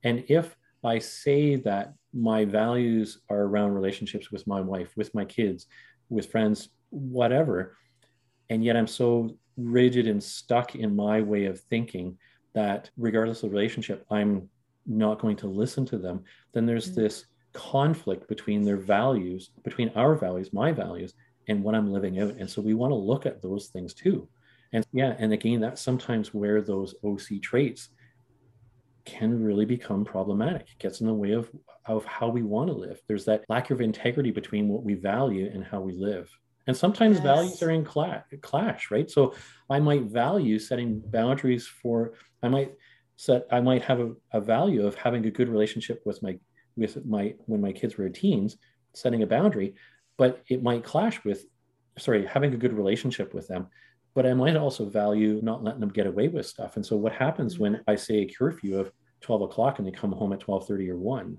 and 0.03 0.25
if 0.27 0.57
I 0.83 0.99
say 0.99 1.55
that 1.57 1.93
my 2.13 2.45
values 2.45 3.19
are 3.29 3.43
around 3.43 3.73
relationships 3.73 4.31
with 4.31 4.45
my 4.47 4.61
wife, 4.61 4.95
with 4.95 5.13
my 5.15 5.25
kids, 5.25 5.67
with 6.09 6.31
friends, 6.31 6.69
whatever, 6.89 7.77
and 8.49 8.63
yet 8.63 8.75
I'm 8.75 8.88
so 8.88 9.38
rigid 9.57 10.07
and 10.07 10.21
stuck 10.21 10.75
in 10.75 10.95
my 10.95 11.21
way 11.21 11.45
of 11.45 11.59
thinking 11.59 12.17
that 12.53 12.89
regardless 12.97 13.43
of 13.43 13.51
relationship, 13.51 14.05
I'm 14.09 14.49
not 14.85 15.19
going 15.19 15.38
to 15.38 15.47
listen 15.47 15.85
to 15.85 15.97
them, 15.97 16.23
then 16.53 16.65
there's 16.65 16.91
Mhm. 16.91 16.95
this 16.95 17.25
conflict 17.53 18.27
between 18.27 18.63
their 18.63 18.77
values, 18.77 19.51
between 19.63 19.89
our 19.89 20.15
values, 20.15 20.51
my 20.51 20.71
values, 20.71 21.13
and 21.47 21.63
what 21.63 21.75
I'm 21.75 21.91
living 21.91 22.19
out. 22.19 22.35
And 22.38 22.49
so 22.49 22.61
we 22.61 22.73
want 22.73 22.91
to 22.91 22.95
look 22.95 23.25
at 23.25 23.41
those 23.41 23.67
things 23.67 23.93
too. 23.93 24.27
And 24.73 24.85
yeah, 24.93 25.15
and 25.19 25.33
again, 25.33 25.59
that's 25.59 25.81
sometimes 25.81 26.33
where 26.33 26.61
those 26.61 26.95
OC 27.03 27.39
traits 27.39 27.89
can 29.06 29.44
really 29.44 29.65
become 29.65 30.06
problematic. 30.06 30.61
It 30.61 30.80
gets 30.80 31.02
in 31.02 31.07
the 31.07 31.14
way 31.14 31.32
of, 31.32 31.49
of 31.86 32.06
how 32.06 32.30
we 32.30 32.44
want 32.44 32.69
to 32.69 32.73
live. 32.76 33.02
There's 33.07 33.26
that 33.26 33.44
lack 33.49 33.72
of 33.72 33.82
integrity 33.82 34.32
between 34.32 34.68
what 34.68 34.84
we 34.84 34.94
value 34.94 35.49
and 35.53 35.64
how 35.64 35.82
we 35.82 35.94
live. 35.94 36.30
And 36.68 36.78
sometimes 36.78 37.18
Yes. 37.18 37.23
values 37.23 37.64
are 37.64 37.72
in 37.72 37.84
cla- 37.84 38.23
clash, 38.41 38.91
right? 38.91 39.10
So 39.10 39.34
I 39.69 39.80
might 39.80 40.03
value 40.03 40.60
setting 40.60 41.02
boundaries 41.06 41.68
for, 41.68 42.14
I 42.44 42.49
might 42.49 42.73
set, 43.15 43.45
I 43.52 43.61
might 43.61 43.84
have 43.84 43.99
a, 43.99 44.14
a 44.32 44.41
value 44.41 44.86
of 44.86 44.95
having 44.95 45.26
a 45.26 45.32
good 45.32 45.49
relationship 45.49 46.02
with 46.06 46.22
my, 46.22 46.40
with 46.76 47.03
my, 47.06 47.36
when 47.45 47.61
my 47.61 47.72
kids 47.72 47.98
were 47.98 48.10
teens, 48.10 48.57
setting 48.94 49.23
a 49.23 49.28
boundary, 49.28 49.76
but 50.18 50.44
it 50.48 50.61
might 50.61 50.84
clash 50.84 51.23
with, 51.23 51.45
sorry, 51.98 52.26
having 52.26 52.53
a 52.53 52.57
good 52.57 52.73
relationship 52.73 53.34
with 53.34 53.48
them. 53.48 53.68
But 54.13 54.25
I 54.25 54.33
might 54.33 54.57
also 54.57 54.85
value 54.85 55.39
not 55.41 55.63
letting 55.63 55.79
them 55.79 55.89
get 55.89 56.07
away 56.07 56.27
with 56.27 56.45
stuff. 56.45 56.75
And 56.75 56.85
so 56.85 56.97
what 56.97 57.13
happens 57.13 57.59
when 57.59 57.81
I 57.88 57.95
say 57.95 58.15
a 58.19 58.25
curfew 58.29 58.77
of 58.77 58.91
12 59.21 59.43
o'clock 59.43 59.79
and 59.79 59.88
they 59.88 59.91
come 59.91 60.11
home 60.11 60.33
at 60.33 60.39
12:30 60.41 60.89
or 60.89 60.97
1, 60.97 61.38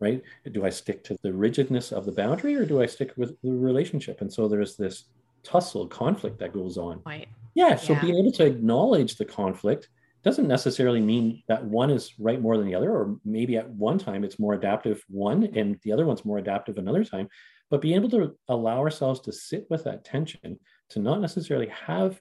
right? 0.00 0.22
Do 0.52 0.64
I 0.64 0.70
stick 0.70 1.02
to 1.04 1.16
the 1.22 1.32
rigidness 1.32 1.92
of 1.92 2.04
the 2.04 2.12
boundary 2.12 2.56
or 2.56 2.66
do 2.66 2.82
I 2.82 2.86
stick 2.86 3.12
with 3.16 3.40
the 3.42 3.50
relationship? 3.52 4.20
And 4.20 4.32
so 4.32 4.48
there's 4.48 4.76
this 4.76 5.04
tussle 5.44 5.86
conflict 5.86 6.38
that 6.40 6.52
goes 6.52 6.76
on. 6.76 7.00
point 7.00 7.28
Yeah. 7.54 7.76
So 7.76 7.94
Yeah. 7.94 8.00
being 8.02 8.18
able 8.18 8.32
to 8.32 8.46
acknowledge 8.46 9.16
the 9.16 9.24
conflict 9.24 9.88
doesn't 10.22 10.48
necessarily 10.48 11.00
mean 11.00 11.42
that 11.48 11.64
one 11.64 11.90
is 11.90 12.12
right 12.18 12.40
more 12.40 12.58
than 12.58 12.66
the 12.66 12.74
other, 12.74 12.92
or 12.92 13.18
maybe 13.24 13.56
at 13.56 13.70
one 13.70 13.96
time 13.96 14.22
it's 14.22 14.38
more 14.38 14.52
adaptive 14.52 15.02
one 15.08 15.44
and 15.56 15.78
the 15.82 15.92
other 15.92 16.04
one's 16.04 16.26
more 16.26 16.36
adaptive 16.38 16.76
another 16.76 17.04
time. 17.04 17.26
But 17.70 17.80
being 17.80 17.94
able 17.94 18.10
to 18.10 18.36
allow 18.48 18.80
ourselves 18.80 19.20
to 19.20 19.32
sit 19.32 19.66
with 19.70 19.84
that 19.84 20.04
tension, 20.04 20.58
to 20.90 20.98
not 20.98 21.20
necessarily 21.20 21.68
have 21.68 22.20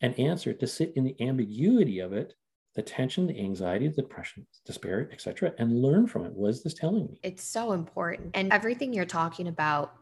an 0.00 0.12
answer, 0.14 0.52
to 0.52 0.66
sit 0.66 0.92
in 0.96 1.04
the 1.04 1.16
ambiguity 1.20 2.00
of 2.00 2.12
it, 2.12 2.34
the 2.74 2.82
tension, 2.82 3.26
the 3.26 3.38
anxiety, 3.38 3.86
the 3.88 4.02
depression, 4.02 4.46
despair, 4.64 5.08
etc., 5.12 5.52
and 5.58 5.82
learn 5.82 6.06
from 6.06 6.24
it. 6.24 6.32
What 6.32 6.50
is 6.50 6.62
this 6.62 6.74
telling 6.74 7.06
me? 7.06 7.18
it's 7.22 7.44
so 7.44 7.72
important 7.72 8.30
and 8.34 8.52
everything 8.52 8.92
you're 8.92 9.04
talking 9.04 9.48
about 9.48 9.94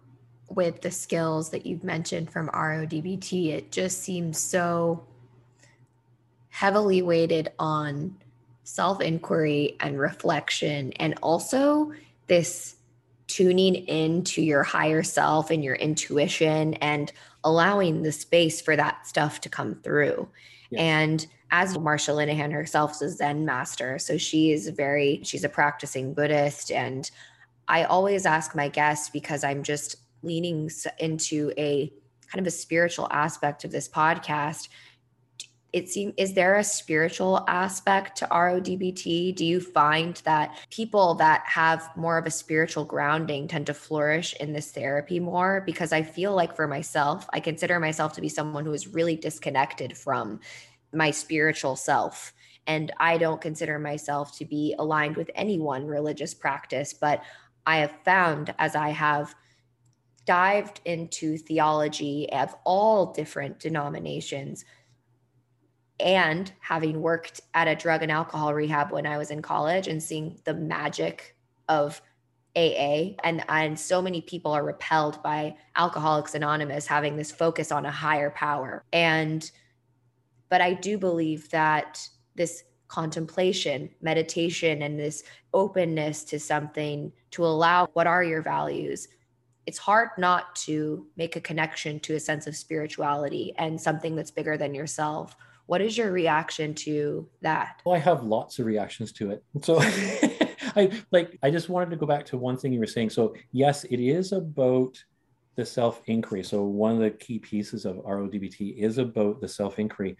with 0.49 0.81
the 0.81 0.91
skills 0.91 1.51
that 1.51 1.65
you've 1.67 1.85
mentioned 1.85 2.31
from 2.31 2.49
RODBT 2.49 3.51
it 3.51 3.71
just 3.71 4.03
seems 4.03 4.39
so 4.39 5.05
heavily 6.49 7.03
weighted 7.03 7.53
on 7.59 8.17
self-inquiry 8.65 9.77
and 9.81 9.99
reflection 9.99 10.93
and 10.95 11.15
also 11.23 11.93
this 12.27 12.77
tuning 13.27 13.77
into 13.87 14.43
your 14.43 14.63
higher 14.65 15.03
self 15.03 15.51
and 15.51 15.63
your 15.63 15.77
intuition 15.77 16.75
and 16.75 17.13
allowing 17.45 18.03
the 18.03 18.13
space 18.13 18.61
for 18.61 18.77
that 18.77 19.07
stuff 19.07 19.41
to 19.41 19.49
come 19.49 19.75
through 19.83 20.29
Yeah. 20.71 20.81
and 20.83 21.27
as 21.53 21.77
Marsha 21.77 22.15
Linehan 22.15 22.53
herself 22.53 22.93
is 22.93 23.03
a 23.03 23.11
Zen 23.11 23.45
master, 23.45 23.99
so 23.99 24.17
she 24.17 24.53
is 24.53 24.69
very, 24.69 25.21
she's 25.25 25.43
a 25.43 25.49
practicing 25.49 26.15
Buddhist. 26.15 26.71
And 26.71 27.11
I 27.67 27.85
always 27.85 28.25
ask 28.25 28.55
my 28.55 28.69
guests 28.69 29.11
because 29.11 29.43
I'm 29.43 29.65
just 29.65 29.97
leaning 30.23 30.71
into 31.01 31.53
a 31.59 31.93
kind 32.31 32.39
of 32.41 32.47
a 32.47 32.53
spiritual 32.53 33.09
aspect 33.11 33.65
of 33.65 33.73
this 33.73 33.89
podcast. 33.89 34.69
It 35.73 35.89
seems, 35.89 36.15
is 36.17 36.35
there 36.35 36.57
a 36.57 36.65
spiritual 36.65 37.45
aspect 37.47 38.19
to 38.19 38.27
RODBT? 38.27 39.37
Do 39.37 39.45
you 39.45 39.61
find 39.61 40.17
that 40.25 40.57
people 40.71 41.15
that 41.15 41.43
have 41.47 41.91
more 41.97 42.19
of 42.19 42.27
a 42.27 42.31
spiritual 42.31 42.85
grounding 42.85 43.47
tend 43.47 43.67
to 43.67 43.75
flourish 43.75 44.35
in 44.41 44.53
this 44.53 44.73
therapy 44.73 45.21
more? 45.21 45.63
Because 45.65 45.93
I 45.93 46.03
feel 46.03 46.35
like 46.35 46.57
for 46.57 46.67
myself, 46.67 47.29
I 47.33 47.41
consider 47.41 47.79
myself 47.79 48.15
to 48.15 48.21
be 48.21 48.29
someone 48.29 48.65
who 48.65 48.73
is 48.73 48.89
really 48.89 49.17
disconnected 49.17 49.97
from 49.97 50.41
my 50.93 51.13
spiritual 51.13 51.77
self. 51.77 52.33
And 52.67 52.93
I 52.99 53.17
don't 53.19 53.41
consider 53.41 53.79
myself 53.79 54.37
to 54.39 54.45
be 54.45 54.75
aligned 54.79 55.17
with 55.17 55.31
any 55.35 55.59
one 55.59 55.87
religious 55.87 56.35
practice, 56.35 56.93
but 56.93 57.23
I 57.65 57.79
have 57.79 57.95
found 58.05 58.55
as 58.59 58.75
I 58.75 58.91
have 58.91 59.35
dived 60.27 60.81
into 60.85 61.39
theology 61.39 62.29
of 62.33 62.55
all 62.65 63.13
different 63.13 63.59
denominations 63.59 64.65
and 66.01 66.53
having 66.61 67.01
worked 67.01 67.41
at 67.55 67.69
a 67.69 67.75
drug 67.75 68.03
and 68.03 68.11
alcohol 68.11 68.55
rehab 68.55 68.91
when 68.91 69.07
I 69.07 69.19
was 69.19 69.31
in 69.31 69.43
college 69.43 69.89
and 69.89 70.03
seeing 70.03 70.39
the 70.45 70.55
magic 70.55 71.37
of 71.69 72.01
AA 72.57 73.15
and 73.23 73.45
and 73.49 73.79
so 73.79 74.03
many 74.03 74.21
people 74.21 74.53
are 74.53 74.65
repelled 74.65 75.23
by 75.23 75.55
Alcoholics 75.77 76.35
Anonymous 76.35 76.87
having 76.87 77.17
this 77.17 77.31
focus 77.31 77.71
on 77.71 77.87
a 77.87 77.91
higher 77.91 78.31
power. 78.31 78.85
And 78.93 79.49
but 80.49 80.61
I 80.61 80.75
do 80.75 80.99
believe 80.99 81.49
that 81.51 82.09
this 82.35 82.65
contemplation, 82.89 83.89
meditation 84.03 84.83
and 84.83 84.99
this 84.99 85.23
openness 85.55 86.25
to 86.25 86.41
something 86.41 87.13
to 87.31 87.45
allow 87.45 87.87
what 87.93 88.09
are 88.09 88.25
your 88.25 88.43
values 88.43 89.07
it's 89.67 89.79
hard 89.79 90.09
not 90.19 90.57
to 90.57 91.07
make 91.17 91.37
a 91.37 91.41
connection 91.41 92.01
to 92.01 92.15
a 92.15 92.21
sense 92.21 92.49
of 92.49 92.57
spirituality 92.57 93.53
and 93.57 93.81
something 93.81 94.17
that's 94.17 94.33
bigger 94.33 94.57
than 94.57 94.75
yourself 94.75 95.37
what 95.71 95.81
is 95.81 95.97
your 95.97 96.11
reaction 96.11 96.75
to 96.75 97.29
that? 97.43 97.81
Well, 97.85 97.95
I 97.95 97.99
have 97.99 98.25
lots 98.25 98.59
of 98.59 98.67
reactions 98.67 99.13
to 99.13 99.31
it. 99.31 99.45
So 99.63 99.79
I 100.75 100.91
like 101.13 101.39
I 101.45 101.51
just 101.53 101.69
wanted 101.69 101.91
to 101.91 101.97
go 101.97 102.07
back 102.07 102.27
to 102.27 102.37
one 102.37 102.57
thing 102.57 102.73
you 102.73 102.81
were 102.81 102.89
saying. 102.89 103.11
So 103.11 103.37
yes, 103.53 103.85
it 103.85 104.01
is 104.01 104.33
about 104.33 105.01
the 105.55 105.65
self 105.65 106.03
inquiry. 106.07 106.43
So 106.43 106.65
one 106.65 106.95
of 106.95 106.99
the 106.99 107.13
key 107.13 107.39
pieces 107.39 107.85
of 107.85 107.99
RODBT 107.99 108.79
is 108.79 108.99
about 108.99 109.41
the 109.41 109.47
self 109.47 109.79
inquiry, 109.79 110.17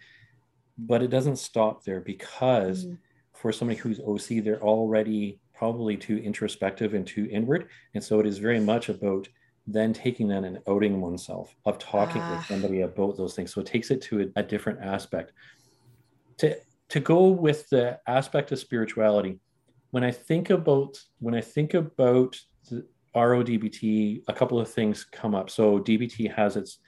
but 0.77 1.03
it 1.03 1.09
doesn't 1.09 1.35
stop 1.35 1.83
there 1.83 1.99
because 1.99 2.85
mm. 2.85 2.97
for 3.33 3.51
somebody 3.51 3.77
who's 3.77 3.99
OC, 3.99 4.45
they're 4.45 4.63
already 4.63 5.41
probably 5.53 5.97
too 5.97 6.15
introspective 6.19 6.93
and 6.93 7.05
too 7.05 7.27
inward. 7.29 7.67
And 7.93 8.01
so 8.01 8.21
it 8.21 8.25
is 8.25 8.37
very 8.37 8.61
much 8.61 8.87
about 8.87 9.27
then 9.67 9.93
taking 9.93 10.27
that 10.29 10.43
and 10.43 10.59
outing 10.67 10.99
oneself 11.01 11.55
of 11.65 11.77
talking 11.77 12.21
with 12.21 12.39
ah. 12.39 12.45
somebody 12.47 12.81
about 12.81 13.17
those 13.17 13.35
things. 13.35 13.53
So 13.53 13.61
it 13.61 13.67
takes 13.67 13.91
it 13.91 14.01
to 14.03 14.21
a, 14.21 14.39
a, 14.39 14.43
different 14.43 14.79
aspect. 14.81 15.33
To 16.39 16.57
to 16.89 16.99
go 16.99 17.27
with 17.27 17.69
the 17.69 17.99
aspect 18.05 18.51
of 18.51 18.59
spirituality 18.59 19.39
when 19.91 20.03
i 20.03 20.11
think 20.11 20.49
about 20.49 20.97
when 21.19 21.35
i 21.35 21.41
think 21.41 21.73
about 21.73 22.37
the 22.69 22.85
rodbt 23.15 24.21
a 24.27 24.33
couple 24.33 24.59
of 24.59 24.69
things 24.69 25.05
come 25.05 25.35
up. 25.35 25.49
So 25.49 25.79
dbt 25.79 26.33
has 26.33 26.57
its 26.57 26.79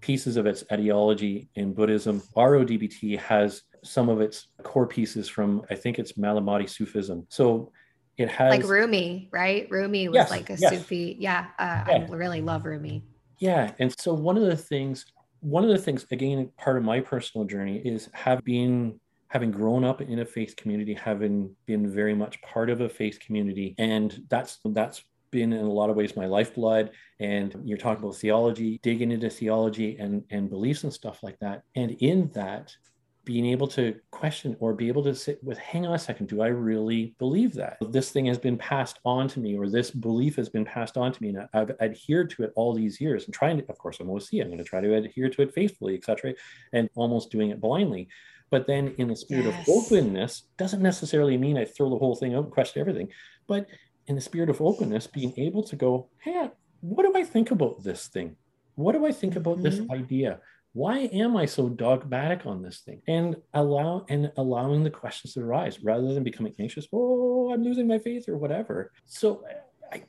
pieces 0.00 0.36
of 0.36 0.46
its 0.46 0.64
ideology 0.72 1.48
in 1.54 1.72
buddhism. 1.72 2.20
Rodbt 2.36 3.18
has 3.18 3.62
some 3.84 4.08
of 4.08 4.20
its 4.20 4.48
core 4.62 4.86
pieces 4.86 5.28
from 5.28 5.62
i 5.70 5.74
think 5.74 5.98
it's 5.98 6.12
malamati 6.12 6.68
sufism. 6.68 7.26
So 7.28 7.72
it 8.18 8.28
has 8.28 8.50
like 8.50 8.64
Rumi, 8.64 9.28
right? 9.32 9.66
Rumi 9.70 10.08
was 10.08 10.16
yes, 10.16 10.30
like 10.30 10.50
a 10.50 10.56
yes. 10.56 10.72
Sufi. 10.72 11.16
Yeah, 11.18 11.46
uh, 11.58 11.84
yeah, 11.88 12.06
I 12.08 12.10
really 12.10 12.40
love 12.40 12.64
Rumi. 12.64 13.04
Yeah, 13.38 13.72
and 13.78 13.98
so 13.98 14.14
one 14.14 14.36
of 14.36 14.44
the 14.44 14.56
things, 14.56 15.06
one 15.40 15.64
of 15.64 15.70
the 15.70 15.78
things, 15.78 16.06
again, 16.10 16.50
part 16.58 16.76
of 16.76 16.84
my 16.84 17.00
personal 17.00 17.46
journey 17.46 17.78
is 17.78 18.08
have 18.12 18.44
been 18.44 19.00
having 19.28 19.50
grown 19.50 19.82
up 19.82 20.02
in 20.02 20.18
a 20.18 20.24
faith 20.24 20.54
community, 20.56 20.92
having 20.92 21.50
been 21.64 21.90
very 21.90 22.14
much 22.14 22.40
part 22.42 22.68
of 22.68 22.82
a 22.82 22.88
faith 22.88 23.18
community, 23.18 23.74
and 23.78 24.22
that's 24.28 24.58
that's 24.66 25.02
been 25.30 25.52
in 25.54 25.64
a 25.64 25.72
lot 25.72 25.88
of 25.88 25.96
ways 25.96 26.14
my 26.14 26.26
lifeblood. 26.26 26.90
And 27.18 27.56
you're 27.64 27.78
talking 27.78 28.04
about 28.04 28.16
theology, 28.16 28.78
digging 28.82 29.10
into 29.10 29.30
theology 29.30 29.96
and 29.98 30.22
and 30.30 30.50
beliefs 30.50 30.84
and 30.84 30.92
stuff 30.92 31.22
like 31.22 31.38
that. 31.40 31.62
And 31.74 31.92
in 32.00 32.30
that, 32.34 32.76
being 33.24 33.46
able 33.46 33.68
to 33.68 33.94
question 34.10 34.56
or 34.58 34.74
be 34.74 34.88
able 34.88 35.04
to 35.04 35.14
sit 35.14 35.42
with, 35.44 35.56
hang 35.58 35.86
on 35.86 35.94
a 35.94 35.98
second, 35.98 36.28
do 36.28 36.42
I 36.42 36.48
really 36.48 37.14
believe 37.18 37.54
that? 37.54 37.78
This 37.80 38.10
thing 38.10 38.26
has 38.26 38.38
been 38.38 38.56
passed 38.56 38.98
on 39.04 39.28
to 39.28 39.40
me, 39.40 39.56
or 39.56 39.68
this 39.68 39.90
belief 39.90 40.34
has 40.36 40.48
been 40.48 40.64
passed 40.64 40.96
on 40.96 41.12
to 41.12 41.22
me, 41.22 41.28
and 41.28 41.48
I've 41.54 41.70
adhered 41.80 42.30
to 42.30 42.42
it 42.42 42.52
all 42.56 42.74
these 42.74 43.00
years 43.00 43.24
and 43.24 43.34
trying 43.34 43.58
to, 43.58 43.64
of 43.68 43.78
course, 43.78 44.00
I'm 44.00 44.10
OC, 44.10 44.34
I'm 44.34 44.48
going 44.48 44.58
to 44.58 44.64
try 44.64 44.80
to 44.80 44.94
adhere 44.94 45.28
to 45.28 45.42
it 45.42 45.54
faithfully, 45.54 45.94
etc., 45.94 46.34
and 46.72 46.90
almost 46.96 47.30
doing 47.30 47.50
it 47.50 47.60
blindly. 47.60 48.08
But 48.50 48.66
then 48.66 48.94
in 48.98 49.08
the 49.08 49.16
spirit 49.16 49.46
yes. 49.46 49.68
of 49.68 49.74
openness, 49.74 50.42
doesn't 50.58 50.82
necessarily 50.82 51.38
mean 51.38 51.56
I 51.56 51.64
throw 51.64 51.90
the 51.90 51.98
whole 51.98 52.16
thing 52.16 52.34
out, 52.34 52.50
question 52.50 52.80
everything. 52.80 53.08
But 53.46 53.66
in 54.08 54.16
the 54.16 54.20
spirit 54.20 54.50
of 54.50 54.60
openness, 54.60 55.06
being 55.06 55.32
able 55.38 55.62
to 55.62 55.76
go, 55.76 56.08
hey, 56.18 56.50
what 56.80 57.04
do 57.04 57.16
I 57.16 57.24
think 57.24 57.50
about 57.52 57.82
this 57.84 58.08
thing? 58.08 58.36
What 58.74 58.92
do 58.92 59.06
I 59.06 59.12
think 59.12 59.36
about 59.36 59.58
mm-hmm. 59.58 59.62
this 59.62 59.90
idea? 59.90 60.40
Why 60.74 61.00
am 61.00 61.36
i 61.36 61.44
so 61.44 61.68
dogmatic 61.68 62.46
on 62.46 62.62
this 62.62 62.80
thing? 62.80 63.02
And 63.06 63.36
allow 63.54 64.06
and 64.08 64.32
allowing 64.36 64.84
the 64.84 64.90
questions 64.90 65.34
to 65.34 65.40
arise 65.40 65.82
rather 65.82 66.14
than 66.14 66.22
becoming 66.22 66.54
anxious 66.58 66.86
oh 66.92 67.52
i'm 67.52 67.62
losing 67.62 67.86
my 67.86 67.98
faith 67.98 68.28
or 68.28 68.36
whatever. 68.36 68.92
So 69.06 69.44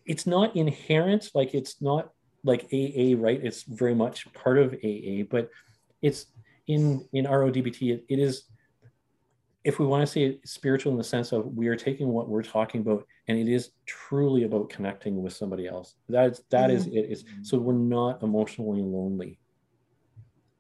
it's 0.06 0.26
not 0.26 0.56
inherent 0.56 1.30
like 1.34 1.54
it's 1.54 1.82
not 1.82 2.12
like 2.44 2.64
aa 2.74 3.16
right? 3.18 3.42
It's 3.44 3.64
very 3.64 3.96
much 3.96 4.32
part 4.34 4.58
of 4.58 4.74
aa 4.74 5.24
but 5.30 5.50
it's 6.02 6.28
in 6.68 7.08
in 7.12 7.26
rodbt 7.26 7.82
it, 7.82 8.06
it 8.08 8.20
is 8.20 8.44
if 9.64 9.80
we 9.80 9.86
want 9.86 10.02
to 10.02 10.08
say 10.08 10.24
it 10.24 10.48
spiritual 10.48 10.92
in 10.92 10.98
the 10.98 11.04
sense 11.04 11.32
of 11.32 11.46
we 11.46 11.68
are 11.68 11.76
taking 11.76 12.10
what 12.10 12.28
we're 12.28 12.44
talking 12.44 12.82
about 12.82 13.06
and 13.28 13.38
it 13.38 13.48
is 13.48 13.72
truly 13.86 14.44
about 14.44 14.70
connecting 14.70 15.22
with 15.24 15.32
somebody 15.32 15.68
else. 15.68 15.96
That's 16.10 16.42
that 16.52 16.70
mm-hmm. 16.70 16.78
is 16.78 16.88
it 16.88 17.06
is 17.10 17.26
so 17.42 17.58
we're 17.58 17.74
not 17.74 18.22
emotionally 18.24 18.82
lonely 18.82 19.40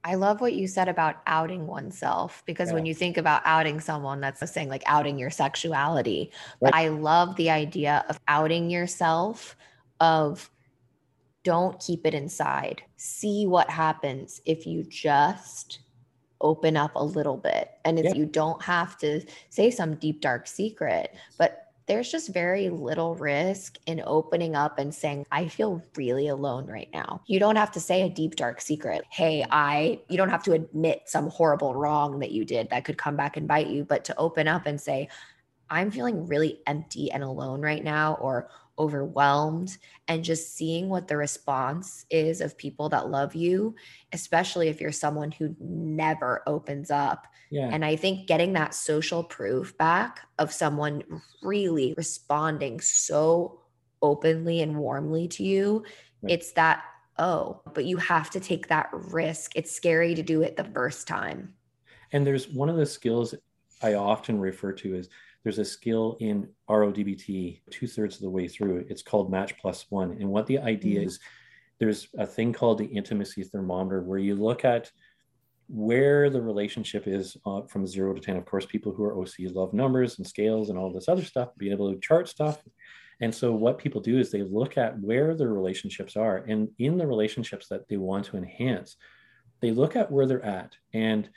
I 0.05 0.15
love 0.15 0.41
what 0.41 0.53
you 0.53 0.67
said 0.67 0.89
about 0.89 1.21
outing 1.27 1.65
oneself 1.65 2.43
because 2.45 2.69
yeah. 2.69 2.75
when 2.75 2.85
you 2.85 2.93
think 2.93 3.17
about 3.17 3.41
outing 3.45 3.80
someone, 3.80 4.19
that's 4.19 4.51
saying 4.51 4.69
like 4.69 4.84
outing 4.85 5.17
your 5.17 5.30
sexuality. 5.30 6.31
Right. 6.59 6.71
But 6.71 6.75
I 6.75 6.89
love 6.89 7.35
the 7.38 7.49
idea 7.49 8.03
of 8.09 8.19
outing 8.27 8.69
yourself, 8.69 9.55
of 10.01 10.49
don't 11.43 11.80
keep 11.80 12.05
it 12.05 12.13
inside. 12.13 12.84
See 12.97 13.45
what 13.45 13.69
happens 13.69 14.41
if 14.45 14.67
you 14.67 14.84
just 14.84 15.80
open 16.41 16.75
up 16.75 16.91
a 16.95 17.03
little 17.03 17.38
bit. 17.38 17.71
And 17.85 17.97
if 17.97 18.05
yeah. 18.05 18.13
you 18.13 18.25
don't 18.25 18.61
have 18.61 18.97
to 18.99 19.21
say 19.49 19.71
some 19.71 19.95
deep, 19.95 20.19
dark 20.19 20.47
secret, 20.47 21.15
but 21.38 21.72
there's 21.85 22.11
just 22.11 22.34
very 22.34 22.69
little 22.69 23.15
risk 23.15 23.77
in 23.85 24.01
opening 24.05 24.55
up 24.55 24.80
and 24.80 24.93
saying, 24.93 25.26
I 25.31 25.47
feel 25.47 25.84
really 25.95 26.27
alone 26.27 26.68
right 26.68 26.89
now. 26.93 27.22
You 27.27 27.39
don't 27.39 27.55
have 27.55 27.72
to 27.73 27.80
say 27.80 28.03
a 28.03 28.10
deep, 28.10 28.35
dark 28.35 28.61
secret. 28.61 29.03
Hey, 29.10 29.45
I, 29.51 29.99
you 30.10 30.18
don't 30.18 30.30
have 30.30 30.43
to 30.43 30.53
admit 30.53 31.03
some 31.05 31.30
horrible 31.30 31.76
wrong 31.76 32.19
that 32.19 32.31
you 32.31 32.45
did 32.45 32.69
that 32.69 32.85
could 32.85 32.97
come 32.97 33.15
back 33.15 33.38
and 33.38 33.47
bite 33.47 33.68
you, 33.68 33.84
but 33.84 34.05
to 34.05 34.18
open 34.18 34.47
up 34.47 34.65
and 34.65 34.80
say, 34.80 35.10
I'm 35.69 35.91
feeling 35.91 36.27
really 36.27 36.60
empty 36.68 37.11
and 37.11 37.23
alone 37.23 37.61
right 37.61 37.84
now, 37.84 38.15
or 38.15 38.49
overwhelmed, 38.77 39.77
and 40.07 40.23
just 40.23 40.56
seeing 40.56 40.90
what 40.90 41.07
the 41.07 41.18
response 41.18 42.06
is 42.10 42.41
of 42.41 42.57
people 42.57 42.90
that 42.90 43.10
love 43.10 43.35
you, 43.35 43.76
especially 44.11 44.68
if 44.68 44.81
you're 44.81 44.91
someone 44.91 45.31
who 45.31 45.56
never 45.60 46.41
opens 46.48 46.90
up 46.90 47.27
yeah. 47.53 47.69
And 47.72 47.85
I 47.85 47.95
think 47.98 48.26
getting 48.26 48.53
that 48.53 48.73
social 48.73 49.23
proof 49.23 49.77
back 49.77 50.22
of 50.40 50.52
someone 50.52 51.03
really 51.44 51.94
responding 51.95 52.81
so 52.81 53.60
openly 54.02 54.61
and 54.64 54.76
warmly 54.76 55.27
to 55.27 55.44
you, 55.44 55.85
right. 56.23 56.34
it's 56.34 56.53
that, 56.53 56.84
oh, 57.19 57.61
but 57.76 57.85
you 57.85 57.98
have 57.98 58.31
to 58.31 58.40
take 58.40 58.69
that 58.69 58.90
risk. 58.91 59.52
It's 59.56 59.72
scary 59.72 60.15
to 60.15 60.23
do 60.23 60.41
it 60.41 60.57
the 60.57 60.64
first 60.64 61.07
time. 61.07 61.53
And 62.11 62.26
there's 62.26 62.49
one 62.49 62.69
of 62.69 62.77
the 62.77 62.88
skills 62.88 63.35
I 63.84 63.94
often 63.94 64.40
refer 64.40 64.72
to 64.72 64.95
as 64.95 65.10
there's 65.44 65.60
a 65.60 65.65
skill 65.65 66.18
in 66.20 66.49
RODBT 66.70 67.61
two 67.70 67.88
thirds 67.88 68.15
of 68.15 68.22
the 68.22 68.30
way 68.30 68.48
through. 68.48 68.86
It's 68.90 69.03
called 69.03 69.32
match 69.32 69.57
plus 69.57 69.86
one. 69.90 70.11
And 70.20 70.30
what 70.30 70.48
the 70.48 70.60
idea 70.60 70.99
mm-hmm. 70.99 71.07
is, 71.07 71.20
there's 71.80 72.07
a 72.18 72.26
thing 72.26 72.53
called 72.53 72.78
the 72.78 72.86
intimacy 72.86 73.44
thermometer 73.44 74.02
where 74.02 74.20
you 74.20 74.36
look 74.36 74.64
at 74.64 74.90
where 75.68 76.30
the 76.30 76.41
relationship 76.41 77.07
is 77.07 77.36
uh, 77.45 77.61
from 77.64 77.88
zero 77.88 78.14
to 78.14 78.22
10. 78.22 78.38
Of 78.38 78.45
course, 78.45 78.65
people 78.65 78.94
who 78.94 79.03
are 79.03 79.15
OCs 79.15 79.53
love 79.56 79.74
numbers 79.74 80.18
and 80.18 80.28
scales 80.28 80.70
and 80.70 80.78
all 80.78 80.91
this 80.91 81.10
other 81.10 81.24
stuff, 81.24 81.49
being 81.57 81.72
able 81.72 81.91
to 81.91 81.99
chart 81.99 82.30
stuff. 82.30 82.61
And 83.22 83.34
so, 83.34 83.53
what 83.53 83.78
people 83.78 84.02
do 84.02 84.20
is 84.20 84.32
they 84.32 84.44
look 84.44 84.78
at 84.78 84.99
where 84.99 85.36
their 85.36 85.49
relationships 85.49 86.15
are. 86.15 86.38
And 86.38 86.70
in 86.80 86.98
the 86.98 87.07
relationships 87.07 87.68
that 87.70 87.88
they 87.88 87.98
want 87.98 88.26
to 88.26 88.38
enhance, 88.38 88.98
they 89.61 89.72
look 89.72 89.95
at 89.95 90.11
where 90.11 90.26
they're 90.26 90.45
at. 90.45 90.76
And 90.94 91.30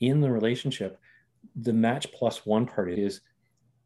in 0.00 0.20
the 0.20 0.30
relationship, 0.30 0.98
the 1.56 1.72
match 1.72 2.12
plus 2.12 2.44
one 2.44 2.66
part 2.66 2.92
is 2.92 3.20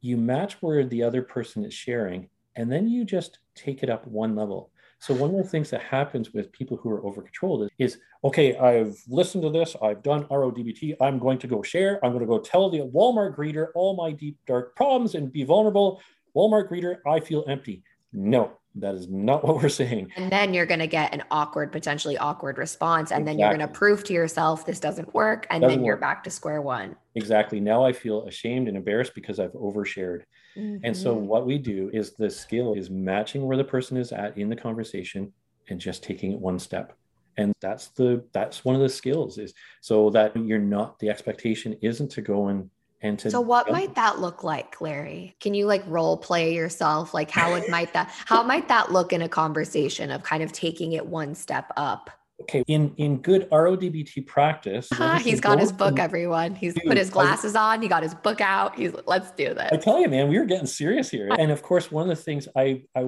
you 0.05 0.18
match 0.18 0.60
where 0.60 0.85
the 0.85 1.02
other 1.02 1.22
person 1.22 1.64
is 1.64 1.72
sharing, 1.72 2.28
and 2.56 2.70
then 2.70 2.86
you 2.86 3.06
just 3.06 3.39
take 3.55 3.82
it 3.82 3.89
up 3.89 4.06
one 4.06 4.36
level. 4.36 4.70
So 4.98 5.14
one 5.14 5.31
of 5.31 5.36
the 5.36 5.48
things 5.48 5.70
that 5.70 5.81
happens 5.81 6.35
with 6.35 6.52
people 6.52 6.76
who 6.76 6.90
are 6.90 7.02
over 7.06 7.22
controlled 7.22 7.62
is, 7.62 7.70
is, 7.78 7.98
okay, 8.22 8.55
I've 8.59 8.98
listened 9.09 9.44
to 9.44 9.51
this, 9.51 9.74
I've 9.82 10.02
done 10.02 10.24
RODBT, 10.24 10.97
I'm 11.01 11.18
going 11.18 11.39
to 11.39 11.47
go 11.47 11.62
share, 11.62 12.05
I'm 12.05 12.12
going 12.12 12.20
to 12.20 12.28
go 12.28 12.39
tell 12.39 12.68
the 12.68 12.81
Walmart 12.81 13.35
greeter 13.35 13.68
all 13.74 13.97
my 13.97 14.12
deep 14.12 14.36
dark 14.47 14.76
problems 14.76 15.14
and 15.14 15.32
be 15.32 15.43
vulnerable. 15.43 16.02
Walmart 16.36 16.70
greeter, 16.70 16.98
I 17.06 17.20
feel 17.20 17.43
empty. 17.48 17.82
No, 18.12 18.59
that 18.77 18.95
is 18.95 19.09
not 19.09 19.45
what 19.45 19.63
we're 19.63 19.69
saying. 19.69 20.11
And 20.17 20.31
then 20.31 20.53
you're 20.53 20.67
going 20.67 20.81
to 20.81 20.87
get 20.87 21.15
an 21.15 21.23
awkward, 21.31 21.71
potentially 21.71 22.19
awkward 22.19 22.59
response. 22.59 23.11
And 23.13 23.23
exactly. 23.23 23.33
then 23.33 23.39
you're 23.39 23.57
going 23.57 23.73
to 23.73 23.79
prove 23.79 24.05
to 24.05 24.13
yourself 24.13 24.67
this 24.67 24.81
doesn't 24.81 25.15
work. 25.15 25.47
And 25.51 25.63
doesn't 25.63 25.79
then 25.79 25.85
you're 25.85 25.95
work. 25.95 26.01
back 26.01 26.25
to 26.25 26.31
square 26.31 26.61
one. 26.61 26.97
Exactly. 27.15 27.61
Now 27.61 27.85
I 27.85 27.93
feel 27.93 28.27
ashamed 28.27 28.69
and 28.69 28.77
embarrassed 28.77 29.15
because 29.15 29.39
I've 29.39 29.53
overshared. 29.53 30.23
And 30.57 30.97
so 30.97 31.17
Mhm. 31.17 31.23
what 31.23 31.47
we 31.47 31.59
do 31.59 31.91
is 31.93 32.13
the 32.13 32.31
skill 32.31 32.75
is 32.75 32.89
matching 32.89 33.45
where 33.45 33.57
the 33.57 33.65
person 33.65 33.97
is 33.97 34.13
at 34.13 34.39
in 34.39 34.49
the 34.49 34.55
conversation 34.57 35.33
and 35.69 35.81
just 35.81 36.05
taking 36.05 36.33
it 36.33 36.39
one 36.39 36.61
step. 36.61 36.93
And 37.37 37.53
that's 37.61 37.89
the 37.89 38.25
that's 38.33 38.65
one 38.65 38.77
of 38.77 38.81
the 38.81 38.89
skills 38.89 39.39
is 39.39 39.53
so 39.81 40.11
that 40.11 40.37
you're 40.37 40.61
not 40.61 41.01
the 41.01 41.11
expectation 41.11 41.77
isn't 41.83 42.13
to 42.13 42.23
go 42.23 42.47
and 42.47 42.71
and 43.05 43.18
to 43.20 43.31
So 43.31 43.40
what 43.40 43.70
might 43.70 43.94
that 43.94 44.18
look 44.18 44.43
like, 44.43 44.81
Larry? 44.81 45.36
Can 45.39 45.55
you 45.55 45.66
like 45.66 45.85
role 45.86 46.16
play 46.16 46.55
yourself? 46.55 47.14
Like 47.14 47.31
how 47.31 47.52
would 47.52 47.68
might 47.68 47.93
that 47.93 48.10
how 48.26 48.43
might 48.43 48.66
that 48.68 48.90
look 48.90 49.12
in 49.12 49.22
a 49.22 49.28
conversation 49.28 50.10
of 50.10 50.22
kind 50.24 50.43
of 50.43 50.51
taking 50.52 50.93
it 50.94 51.06
one 51.06 51.35
step 51.35 51.70
up? 51.76 52.10
okay 52.40 52.64
in 52.66 52.93
in 52.97 53.18
good 53.18 53.48
RODBT 53.51 54.26
practice 54.26 54.89
Ah, 54.94 55.12
what 55.12 55.22
he's 55.22 55.40
got 55.40 55.60
his 55.60 55.70
book, 55.70 56.01
everyone. 56.01 56.56
He's 56.56 56.74
Dude, 56.74 56.82
put 56.85 56.97
his 56.97 57.10
I- 57.10 57.12
glasses 57.12 57.55
on. 57.55 57.81
He 57.81 57.86
got 57.86 58.02
his 58.02 58.12
book 58.14 58.40
out. 58.40 58.74
He's 58.76 58.93
let's 59.06 59.31
do 59.32 59.55
this. 59.55 59.68
I 59.70 59.76
tell 59.76 60.01
you, 60.01 60.09
man, 60.09 60.28
we 60.28 60.39
were 60.39 60.44
getting 60.44 60.66
serious 60.66 61.09
here. 61.10 61.28
And 61.39 61.52
of 61.52 61.62
course, 61.62 61.93
one 61.93 62.10
of 62.10 62.16
the 62.16 62.20
things 62.22 62.48
I, 62.56 62.82
I, 62.97 63.02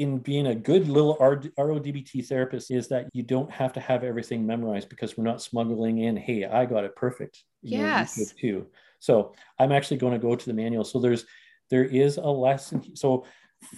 in 0.00 0.16
being 0.18 0.46
a 0.46 0.54
good 0.54 0.88
little 0.88 1.16
RODBT 1.18 2.26
therapist, 2.26 2.70
is 2.70 2.88
that 2.88 3.08
you 3.12 3.22
don't 3.22 3.50
have 3.50 3.72
to 3.74 3.80
have 3.80 4.02
everything 4.02 4.46
memorized 4.46 4.88
because 4.88 5.16
we're 5.16 5.24
not 5.24 5.42
smuggling 5.42 5.98
in, 5.98 6.16
hey, 6.16 6.46
I 6.46 6.64
got 6.64 6.84
it 6.84 6.96
perfect. 6.96 7.44
You 7.62 7.76
know, 7.76 7.84
you 7.84 7.90
Yes. 7.90 8.34
too. 8.40 8.66
So 8.98 9.34
I'm 9.58 9.72
actually 9.72 9.98
going 9.98 10.14
to 10.14 10.18
go 10.18 10.34
to 10.34 10.46
the 10.46 10.54
manual. 10.54 10.84
So 10.84 11.00
there's, 11.00 11.26
there 11.68 11.84
is 11.84 12.16
a 12.16 12.22
lesson. 12.22 12.96
So, 12.96 13.26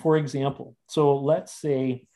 for 0.00 0.16
example, 0.16 0.76
so 0.88 1.16
let's 1.16 1.52
say 1.52 2.06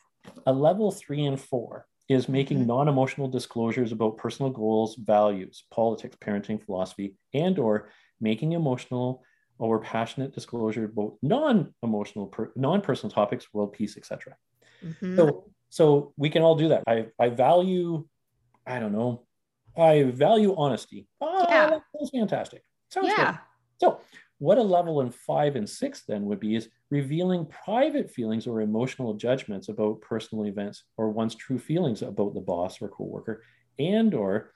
a 0.45 0.53
level 0.53 0.89
three 0.89 1.25
and 1.25 1.39
four 1.39 1.85
is 2.07 2.29
making 2.29 2.59
Mhm. 2.59 2.67
non-emotional 2.67 3.27
disclosures 3.27 3.91
about 3.91 4.15
personal 4.15 4.49
goals, 4.49 4.95
values, 4.95 5.65
politics, 5.69 6.15
parenting, 6.21 6.63
philosophy, 6.65 7.17
and 7.33 7.59
or 7.59 7.89
making 8.21 8.53
emotional 8.53 9.21
or 9.59 9.79
passionate 9.79 10.33
disclosure 10.33 10.85
about 10.85 11.15
non-emotional, 11.21 12.27
per, 12.27 12.51
non-personal 12.55 13.11
topics, 13.11 13.53
world 13.53 13.73
peace, 13.73 13.97
etc. 13.97 14.35
Mhm. 14.83 15.15
So, 15.15 15.49
so 15.69 16.13
we 16.17 16.29
can 16.29 16.41
all 16.43 16.55
do 16.55 16.69
that. 16.69 16.83
I, 16.87 17.07
I 17.19 17.29
value, 17.29 18.07
I 18.65 18.79
don't 18.79 18.93
know, 18.93 19.23
I 19.75 20.03
value 20.03 20.55
honesty. 20.55 21.07
Oh, 21.21 21.45
Yeah. 21.49 21.69
that 21.71 21.81
sounds 21.97 22.11
fantastic. 22.11 22.63
Sounds 22.89 23.13
good. 23.15 23.37
So, 23.79 23.99
what 24.39 24.59
a 24.59 24.61
level 24.63 25.01
in 25.01 25.09
five 25.09 25.55
and 25.55 25.67
six 25.67 26.03
then 26.07 26.25
would 26.25 26.39
be 26.39 26.55
is 26.55 26.69
revealing 26.91 27.47
private 27.47 28.09
feelings 28.11 28.45
or 28.45 28.61
emotional 28.61 29.15
judgments 29.15 29.67
about 29.67 29.99
personal 30.01 30.45
events 30.45 30.83
or 30.95 31.09
one's 31.09 31.33
true 31.33 31.57
feelings 31.57 32.03
about 32.03 32.35
the 32.35 32.39
boss 32.41 32.79
or 32.81 32.87
coworker, 32.89 33.41
and 33.79 34.13
or 34.13 34.53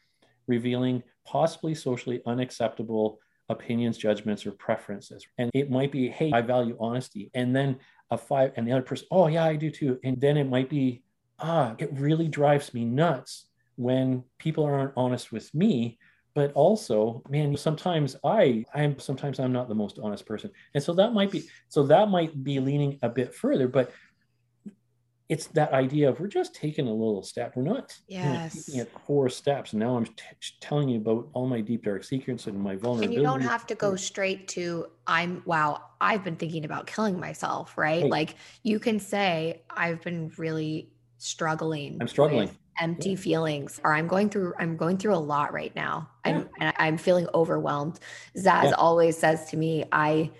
revealing 0.48 1.02
possibly 1.26 1.74
socially 1.74 2.22
unacceptable 2.28 3.20
opinions, 3.52 3.98
judgments, 3.98 4.46
or 4.46 4.52
preferences. 4.52 5.26
And 5.38 5.52
it 5.54 5.70
might 5.70 5.92
be, 5.92 6.10
hey, 6.10 6.32
I 6.34 6.42
value 6.42 6.78
honesty. 6.80 7.30
And 7.34 7.56
then 7.56 7.78
a 8.10 8.18
five, 8.18 8.54
and 8.56 8.68
the 8.68 8.72
other 8.72 8.82
person, 8.82 9.08
oh, 9.12 9.28
yeah, 9.28 9.46
I 9.46 9.56
do 9.56 9.70
too. 9.70 10.00
And 10.04 10.20
then 10.20 10.38
it 10.38 10.50
might 10.50 10.70
be, 10.70 11.04
ah, 11.40 11.76
it 11.78 11.90
really 11.94 12.28
drives 12.28 12.74
me 12.74 12.86
nuts 12.86 13.46
when 13.76 14.24
people 14.38 14.64
aren't 14.64 14.94
honest 14.96 15.32
with 15.32 15.54
me 15.54 15.98
but 16.34 16.52
also 16.54 17.22
man 17.30 17.56
sometimes 17.58 18.16
i 18.24 18.64
i'm 18.74 18.98
sometimes 19.00 19.40
i'm 19.40 19.52
not 19.52 19.68
the 19.68 19.76
most 19.76 20.00
honest 20.02 20.26
person 20.26 20.52
and 20.74 20.84
so 20.84 20.94
that 20.94 21.14
might 21.14 21.32
be 21.32 21.44
so 21.68 21.84
that 21.84 22.10
might 22.10 22.44
be 22.44 22.60
leaning 22.60 22.98
a 23.02 23.10
bit 23.10 23.34
further 23.34 23.68
but 23.68 23.92
it's 25.34 25.48
that 25.60 25.72
idea 25.72 26.10
of 26.10 26.20
we're 26.20 26.28
just 26.42 26.54
taking 26.54 26.88
a 26.88 26.92
little 27.04 27.24
step 27.24 27.54
we're 27.56 27.64
not 27.64 27.86
you 28.08 28.20
know, 28.20 28.34
Yes. 28.34 28.54
taking 28.66 28.82
it 28.82 28.92
four 29.08 29.30
steps 29.30 29.72
and 29.74 29.80
now 29.80 29.96
i'm 29.98 30.06
t- 30.06 30.14
telling 30.60 30.90
you 30.90 30.98
about 30.98 31.30
all 31.34 31.48
my 31.48 31.62
deep 31.62 31.84
dark 31.86 32.04
secrets 32.04 32.48
and 32.48 32.60
my 32.60 32.76
vulnerability 32.76 33.06
And 33.06 33.14
you 33.16 33.24
don't 33.24 33.42
have 33.54 33.66
to 33.68 33.76
go 33.76 33.96
straight 33.96 34.48
to 34.50 34.88
I'm 35.08 35.42
wow, 35.46 35.70
I've 36.00 36.24
been 36.24 36.36
thinking 36.36 36.64
about 36.66 36.86
killing 36.88 37.20
myself, 37.20 37.78
right? 37.78 38.02
Right. 38.04 38.12
Like 38.12 38.36
you 38.64 38.78
can 38.80 38.98
say 39.00 39.64
I've 39.70 40.02
been 40.08 40.32
really 40.38 40.92
struggling. 41.18 41.98
I'm 42.02 42.08
struggling. 42.08 42.50
empty 42.80 43.16
feelings 43.16 43.80
or 43.84 43.94
I'm 43.94 44.08
going 44.08 44.30
through 44.30 44.54
I'm 44.60 44.76
going 44.78 44.98
through 44.98 45.16
a 45.16 45.24
lot 45.34 45.54
right 45.54 45.76
now. 45.76 46.10
I'm 46.26 46.50
and 46.60 46.74
I'm 46.78 46.98
feeling 46.98 47.28
overwhelmed. 47.34 48.00
Zaz 48.38 48.66
Yeah. 48.66 48.72
always 48.86 49.18
says 49.18 49.50
to 49.52 49.58
me, 49.58 49.86
I 49.92 50.32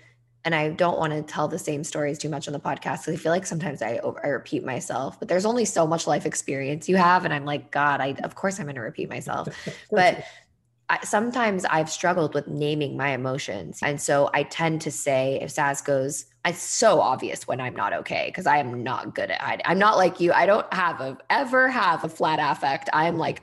and 0.44 0.54
I 0.54 0.70
don't 0.70 0.98
want 0.98 1.12
to 1.12 1.22
tell 1.22 1.46
the 1.46 1.58
same 1.58 1.84
stories 1.84 2.18
too 2.18 2.28
much 2.28 2.48
on 2.48 2.52
the 2.52 2.60
podcast 2.60 3.04
because 3.04 3.14
I 3.14 3.16
feel 3.16 3.32
like 3.32 3.46
sometimes 3.46 3.80
I 3.80 3.98
over, 3.98 4.24
I 4.24 4.28
repeat 4.28 4.64
myself. 4.64 5.18
But 5.18 5.28
there's 5.28 5.46
only 5.46 5.64
so 5.64 5.86
much 5.86 6.06
life 6.06 6.26
experience 6.26 6.88
you 6.88 6.96
have, 6.96 7.24
and 7.24 7.32
I'm 7.32 7.44
like, 7.44 7.70
God, 7.70 8.00
I 8.00 8.16
of 8.24 8.34
course 8.34 8.58
I'm 8.58 8.66
going 8.66 8.76
to 8.76 8.80
repeat 8.80 9.08
myself. 9.08 9.48
But 9.90 10.24
I, 10.88 10.98
sometimes 11.04 11.64
I've 11.64 11.90
struggled 11.90 12.34
with 12.34 12.48
naming 12.48 12.96
my 12.96 13.10
emotions. 13.10 13.78
And 13.82 14.00
so 14.00 14.30
I 14.34 14.42
tend 14.42 14.80
to 14.82 14.90
say, 14.90 15.38
if 15.40 15.54
Zaz 15.54 15.84
goes, 15.84 16.26
it's 16.44 16.60
so 16.60 17.00
obvious 17.00 17.46
when 17.46 17.60
I'm 17.60 17.74
not 17.74 17.92
okay 17.92 18.26
because 18.26 18.46
I 18.46 18.58
am 18.58 18.82
not 18.82 19.14
good 19.14 19.30
at 19.30 19.40
hiding. 19.40 19.64
I'm 19.64 19.78
not 19.78 19.96
like 19.96 20.20
you. 20.20 20.32
I 20.32 20.44
don't 20.44 20.70
have 20.74 21.00
a 21.00 21.16
ever 21.30 21.68
have 21.68 22.04
a 22.04 22.08
flat 22.08 22.38
affect. 22.40 22.90
I'm 22.92 23.16
like, 23.16 23.42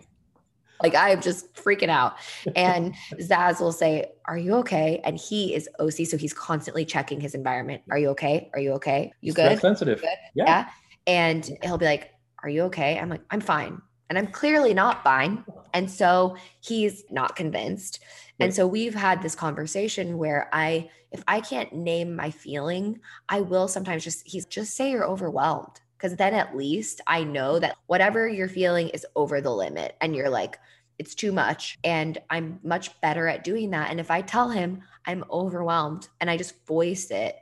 like 0.82 0.96
I 0.96 1.10
am 1.10 1.22
just 1.22 1.54
freaking 1.56 1.90
out. 1.90 2.18
And 2.56 2.96
Zaz 3.14 3.60
will 3.60 3.72
say, 3.72 4.12
Are 4.26 4.38
you 4.38 4.56
okay? 4.56 5.02
And 5.04 5.18
he 5.18 5.54
is 5.54 5.70
OC. 5.80 6.08
So 6.08 6.18
he's 6.18 6.34
constantly 6.34 6.86
checking 6.86 7.20
his 7.20 7.36
environment. 7.36 7.84
Are 7.90 7.98
you 7.98 8.10
okay? 8.10 8.50
Are 8.54 8.60
you 8.60 8.74
okay? 8.74 9.12
You 9.22 9.32
Stress 9.32 9.56
good? 9.56 9.62
sensitive 9.62 10.02
Good? 10.02 10.10
yeah, 10.36 10.46
Yeah. 10.46 10.70
And 11.08 11.50
he'll 11.64 11.78
be 11.78 11.86
like, 11.86 12.12
Are 12.44 12.50
you 12.50 12.64
okay? 12.64 12.98
I'm 13.00 13.10
like, 13.10 13.22
I'm 13.32 13.42
fine. 13.42 13.82
And 14.10 14.18
I'm 14.18 14.28
clearly 14.28 14.74
not 14.74 15.04
fine. 15.04 15.46
And 15.74 15.90
so 15.90 16.36
he's 16.62 17.04
not 17.12 17.36
convinced. 17.36 18.00
And 18.40 18.54
so 18.54 18.66
we've 18.66 18.96
had 18.96 19.22
this 19.22 19.36
conversation 19.36 20.18
where 20.18 20.50
I, 20.54 20.90
if 21.12 21.22
I 21.28 21.42
can't 21.42 21.74
name 21.74 22.16
my 22.16 22.32
feeling, 22.32 23.02
I 23.28 23.42
will 23.42 23.68
sometimes 23.68 24.04
just, 24.04 24.26
he's 24.26 24.46
just 24.46 24.76
say 24.76 24.92
you're 24.92 25.06
overwhelmed. 25.06 25.82
Cause 26.00 26.16
then 26.16 26.34
at 26.34 26.56
least 26.56 27.02
I 27.08 27.24
know 27.24 27.60
that 27.60 27.76
whatever 27.88 28.28
you're 28.28 28.48
feeling 28.48 28.90
is 28.90 29.06
over 29.16 29.42
the 29.42 29.54
limit 29.54 29.96
and 30.02 30.16
you're 30.16 30.30
like, 30.30 30.58
it's 30.98 31.16
too 31.16 31.32
much. 31.32 31.78
And 31.84 32.18
I'm 32.30 32.60
much 32.64 33.00
better 33.02 33.28
at 33.28 33.44
doing 33.44 33.72
that. 33.72 33.90
And 33.92 34.00
if 34.00 34.10
I 34.12 34.22
tell 34.22 34.50
him 34.50 34.82
I'm 35.06 35.24
overwhelmed 35.32 36.08
and 36.20 36.30
I 36.30 36.38
just 36.38 36.66
voice 36.66 37.12
it, 37.12 37.36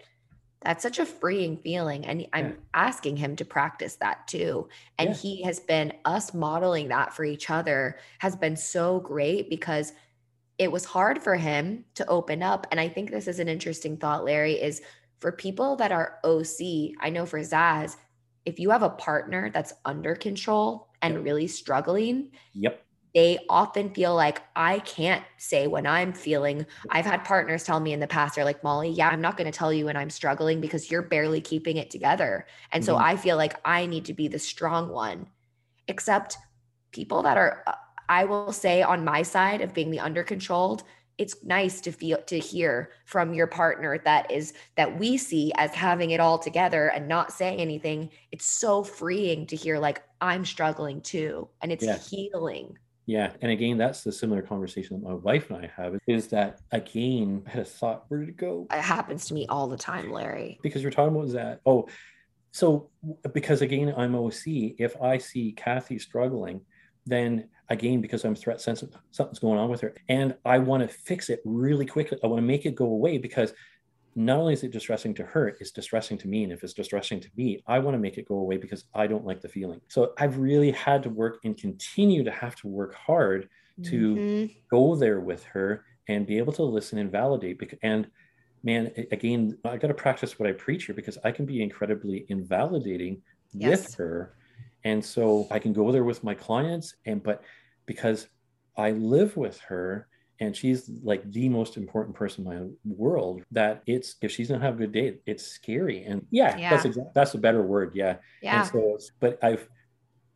that's 0.61 0.81
such 0.83 0.99
a 0.99 1.05
freeing 1.05 1.57
feeling. 1.57 2.05
And 2.05 2.25
I'm 2.33 2.45
Yeah. 2.47 2.53
asking 2.73 3.17
him 3.17 3.35
to 3.35 3.45
practice 3.45 3.95
that 3.97 4.27
too. 4.27 4.69
And 4.97 5.09
Yeah. 5.09 5.15
he 5.15 5.43
has 5.43 5.59
been, 5.59 5.93
us 6.03 6.33
modeling 6.33 6.87
that 6.89 7.13
for 7.13 7.23
each 7.23 7.49
other 7.49 7.99
has 8.19 8.35
been 8.35 8.55
so 8.55 8.99
great 8.99 9.49
because 9.49 9.93
it 10.57 10.71
was 10.71 10.85
hard 10.85 11.21
for 11.21 11.35
him 11.35 11.85
to 11.93 12.07
open 12.07 12.41
up. 12.41 12.65
And 12.71 12.79
I 12.79 12.89
think 12.89 13.11
this 13.11 13.27
is 13.27 13.39
an 13.39 13.47
interesting 13.47 13.97
thought, 13.97 14.23
Larry, 14.25 14.53
is 14.53 14.81
for 15.19 15.31
people 15.31 15.75
that 15.77 15.91
are 15.91 16.19
OC, 16.23 16.95
I 16.99 17.09
know 17.11 17.25
for 17.25 17.39
Zaz, 17.39 17.95
if 18.47 18.59
you 18.59 18.71
have 18.71 18.83
a 18.83 18.91
partner 18.91 19.51
that's 19.51 19.73
under 19.85 20.15
control 20.15 20.89
and 21.03 21.23
Yep. 21.23 21.23
really 21.23 21.47
struggling, 21.47 22.31
yep 22.53 22.87
they 23.15 23.39
often 23.49 23.93
feel 23.93 24.13
like 24.15 24.43
I 24.55 24.79
can't 24.79 25.25
say 25.37 25.65
when 25.67 25.87
I'm 25.87 26.13
feeling. 26.13 26.65
I've 26.89 27.05
had 27.05 27.23
partners 27.25 27.63
tell 27.63 27.79
me 27.79 27.93
in 27.93 27.99
the 27.99 28.07
past, 28.07 28.35
they're 28.35 28.45
like, 28.45 28.63
Molly, 28.63 28.89
yeah, 28.89 29.09
I'm 29.09 29.21
not 29.21 29.37
going 29.37 29.51
to 29.51 29.57
tell 29.57 29.73
you 29.73 29.85
when 29.85 29.97
I'm 29.97 30.11
struggling 30.11 30.61
because 30.61 30.91
you're 30.91 31.01
barely 31.01 31.41
keeping 31.41 31.77
it 31.77 31.89
together. 31.89 32.45
And 32.71 32.85
so 32.85 32.95
Mhm. 32.95 33.01
I 33.01 33.17
feel 33.17 33.37
like 33.37 33.59
I 33.65 33.85
need 33.87 34.05
to 34.05 34.13
be 34.13 34.27
the 34.27 34.39
strong 34.39 34.89
one. 34.89 35.27
Except 35.87 36.37
people 36.91 37.23
that 37.23 37.37
are, 37.37 37.63
uh, 37.67 37.75
I 38.09 38.25
will 38.25 38.53
say 38.53 38.81
on 38.83 39.03
my 39.05 39.21
side 39.23 39.61
of 39.61 39.73
being 39.73 39.91
the 39.91 39.99
under 39.99 40.23
controlled, 40.23 40.83
it's 41.17 41.43
nice 41.43 41.81
to 41.81 41.91
feel 41.91 42.21
to 42.23 42.37
hear 42.37 42.91
from 43.05 43.33
your 43.33 43.47
partner 43.47 43.97
that 44.05 44.31
is 44.31 44.53
that 44.75 44.99
we 44.99 45.17
see 45.17 45.51
as 45.55 45.73
having 45.73 46.11
it 46.11 46.19
all 46.19 46.37
together 46.37 46.89
and 46.89 47.07
not 47.07 47.31
saying 47.31 47.59
anything. 47.59 48.09
It's 48.31 48.45
so 48.45 48.83
freeing 48.83 49.47
to 49.47 49.55
hear 49.55 49.79
like 49.79 50.03
I'm 50.21 50.45
struggling 50.45 51.01
too. 51.01 51.49
And 51.61 51.71
it's 51.71 51.83
Yes. 51.83 52.09
healing. 52.09 52.77
Yeah, 53.07 53.31
and 53.41 53.49
again, 53.49 53.77
that's 53.77 54.03
the 54.03 54.11
similar 54.11 54.41
conversation 54.41 54.99
that 54.99 55.07
my 55.07 55.13
wife 55.13 55.49
and 55.49 55.65
I 55.65 55.71
have. 55.77 55.97
Is 56.07 56.27
that 56.27 56.59
again? 56.73 57.43
I 57.47 57.51
had 57.51 57.61
a 57.61 57.65
thought. 57.65 58.03
Where 58.09 58.19
did 58.19 58.29
it 58.29 58.37
go? 58.37 58.67
It 58.69 58.81
happens 58.81 59.27
to 59.27 59.33
me 59.33 59.47
all 59.47 59.67
the 59.67 59.77
time, 59.77 60.11
Larry. 60.11 60.59
Because 60.61 60.81
you're 60.81 60.91
talking 60.91 61.15
about 61.15 61.31
that. 61.31 61.61
Oh, 61.65 61.87
so 62.51 62.89
because 63.33 63.61
again, 63.61 63.93
I'm 63.95 64.13
OC. 64.13 64.75
If 64.77 65.01
I 65.01 65.19
see 65.19 65.53
Kathy 65.53 65.99
struggling, 65.99 66.61
then 67.07 67.49
again, 67.69 68.01
because 68.01 68.25
I'm 68.25 68.35
threat 68.35 68.61
sensitive, 68.61 68.99
something's 69.11 69.39
going 69.39 69.59
on 69.59 69.69
with 69.69 69.81
her, 69.81 69.95
and 70.09 70.37
I 70.45 70.59
want 70.59 70.83
to 70.83 70.95
fix 70.95 71.29
it 71.29 71.41
really 71.45 71.85
quickly. 71.85 72.19
I 72.23 72.27
want 72.27 72.39
to 72.41 72.47
make 72.47 72.65
it 72.65 72.75
go 72.75 72.85
away 72.85 73.17
because 73.17 73.53
not 74.15 74.39
only 74.39 74.53
is 74.53 74.63
it 74.63 74.71
distressing 74.71 75.13
to 75.15 75.25
her, 75.25 75.49
it's 75.49 75.71
distressing 75.71 76.17
to 76.19 76.27
me. 76.27 76.43
And 76.43 76.51
if 76.51 76.63
it's 76.63 76.73
distressing 76.73 77.19
to 77.19 77.29
me, 77.35 77.61
I 77.67 77.79
want 77.79 77.93
to 77.95 77.99
make 77.99 78.17
it 78.17 78.27
go 78.27 78.35
away 78.39 78.57
because 78.57 78.85
I 78.95 79.05
don't 79.07 79.25
like 79.25 79.41
the 79.41 79.49
feeling. 79.49 79.81
So 79.89 80.13
I've 80.17 80.39
really 80.39 80.71
had 80.71 81.03
to 81.03 81.09
work 81.09 81.39
and 81.43 81.55
continue 81.57 82.23
to 82.23 82.31
have 82.31 82.55
to 82.57 82.67
work 82.67 82.95
hard 82.95 83.49
to 83.83 84.25
Mhm. 84.25 84.49
go 84.71 84.95
there 84.95 85.19
with 85.19 85.43
her 85.45 85.85
and 86.07 86.25
be 86.25 86.39
able 86.39 86.53
to 86.53 86.63
listen 86.63 86.97
and 86.97 87.11
validate. 87.11 87.61
And 87.83 88.09
man, 88.63 88.91
again, 89.11 89.59
I 89.65 89.77
got 89.77 89.89
to 89.89 89.95
practice 89.95 90.39
what 90.39 90.49
I 90.49 90.53
preach 90.53 90.85
here 90.85 90.95
because 90.95 91.19
I 91.23 91.31
can 91.31 91.45
be 91.45 91.61
incredibly 91.61 92.25
invalidating 92.29 93.23
Yes. 93.59 93.87
with 93.87 93.95
her. 93.95 94.36
And 94.87 95.03
so 95.03 95.47
I 95.51 95.59
can 95.59 95.73
go 95.73 95.91
there 95.91 96.05
with 96.05 96.23
my 96.23 96.33
clients 96.33 96.95
and 97.05 97.21
but 97.21 97.43
because 97.85 98.27
I 98.77 98.91
live 98.91 99.35
with 99.35 99.59
her 99.61 100.07
and 100.39 100.55
she's 100.55 100.89
like 101.03 101.29
the 101.31 101.49
most 101.49 101.75
important 101.75 102.15
person 102.15 102.47
in 102.47 102.53
my 102.53 102.67
world 102.85 103.43
that 103.51 103.81
it's 103.85 104.15
if 104.21 104.31
she's 104.31 104.47
gonna 104.47 104.63
have 104.63 104.75
a 104.75 104.77
good 104.77 104.93
day 104.93 105.17
it's 105.25 105.45
scary. 105.45 106.03
And 106.03 106.25
yeah, 106.31 106.55
Yeah. 106.57 106.69
that's 106.69 106.85
exactly 106.85 107.11
that's 107.13 107.33
a 107.33 107.37
better 107.37 107.63
word 107.63 107.95
yeah. 107.95 108.15
Yeah. 108.41 108.61
and 108.61 108.71
so 108.71 108.97
but 109.19 109.37
i've 109.43 109.67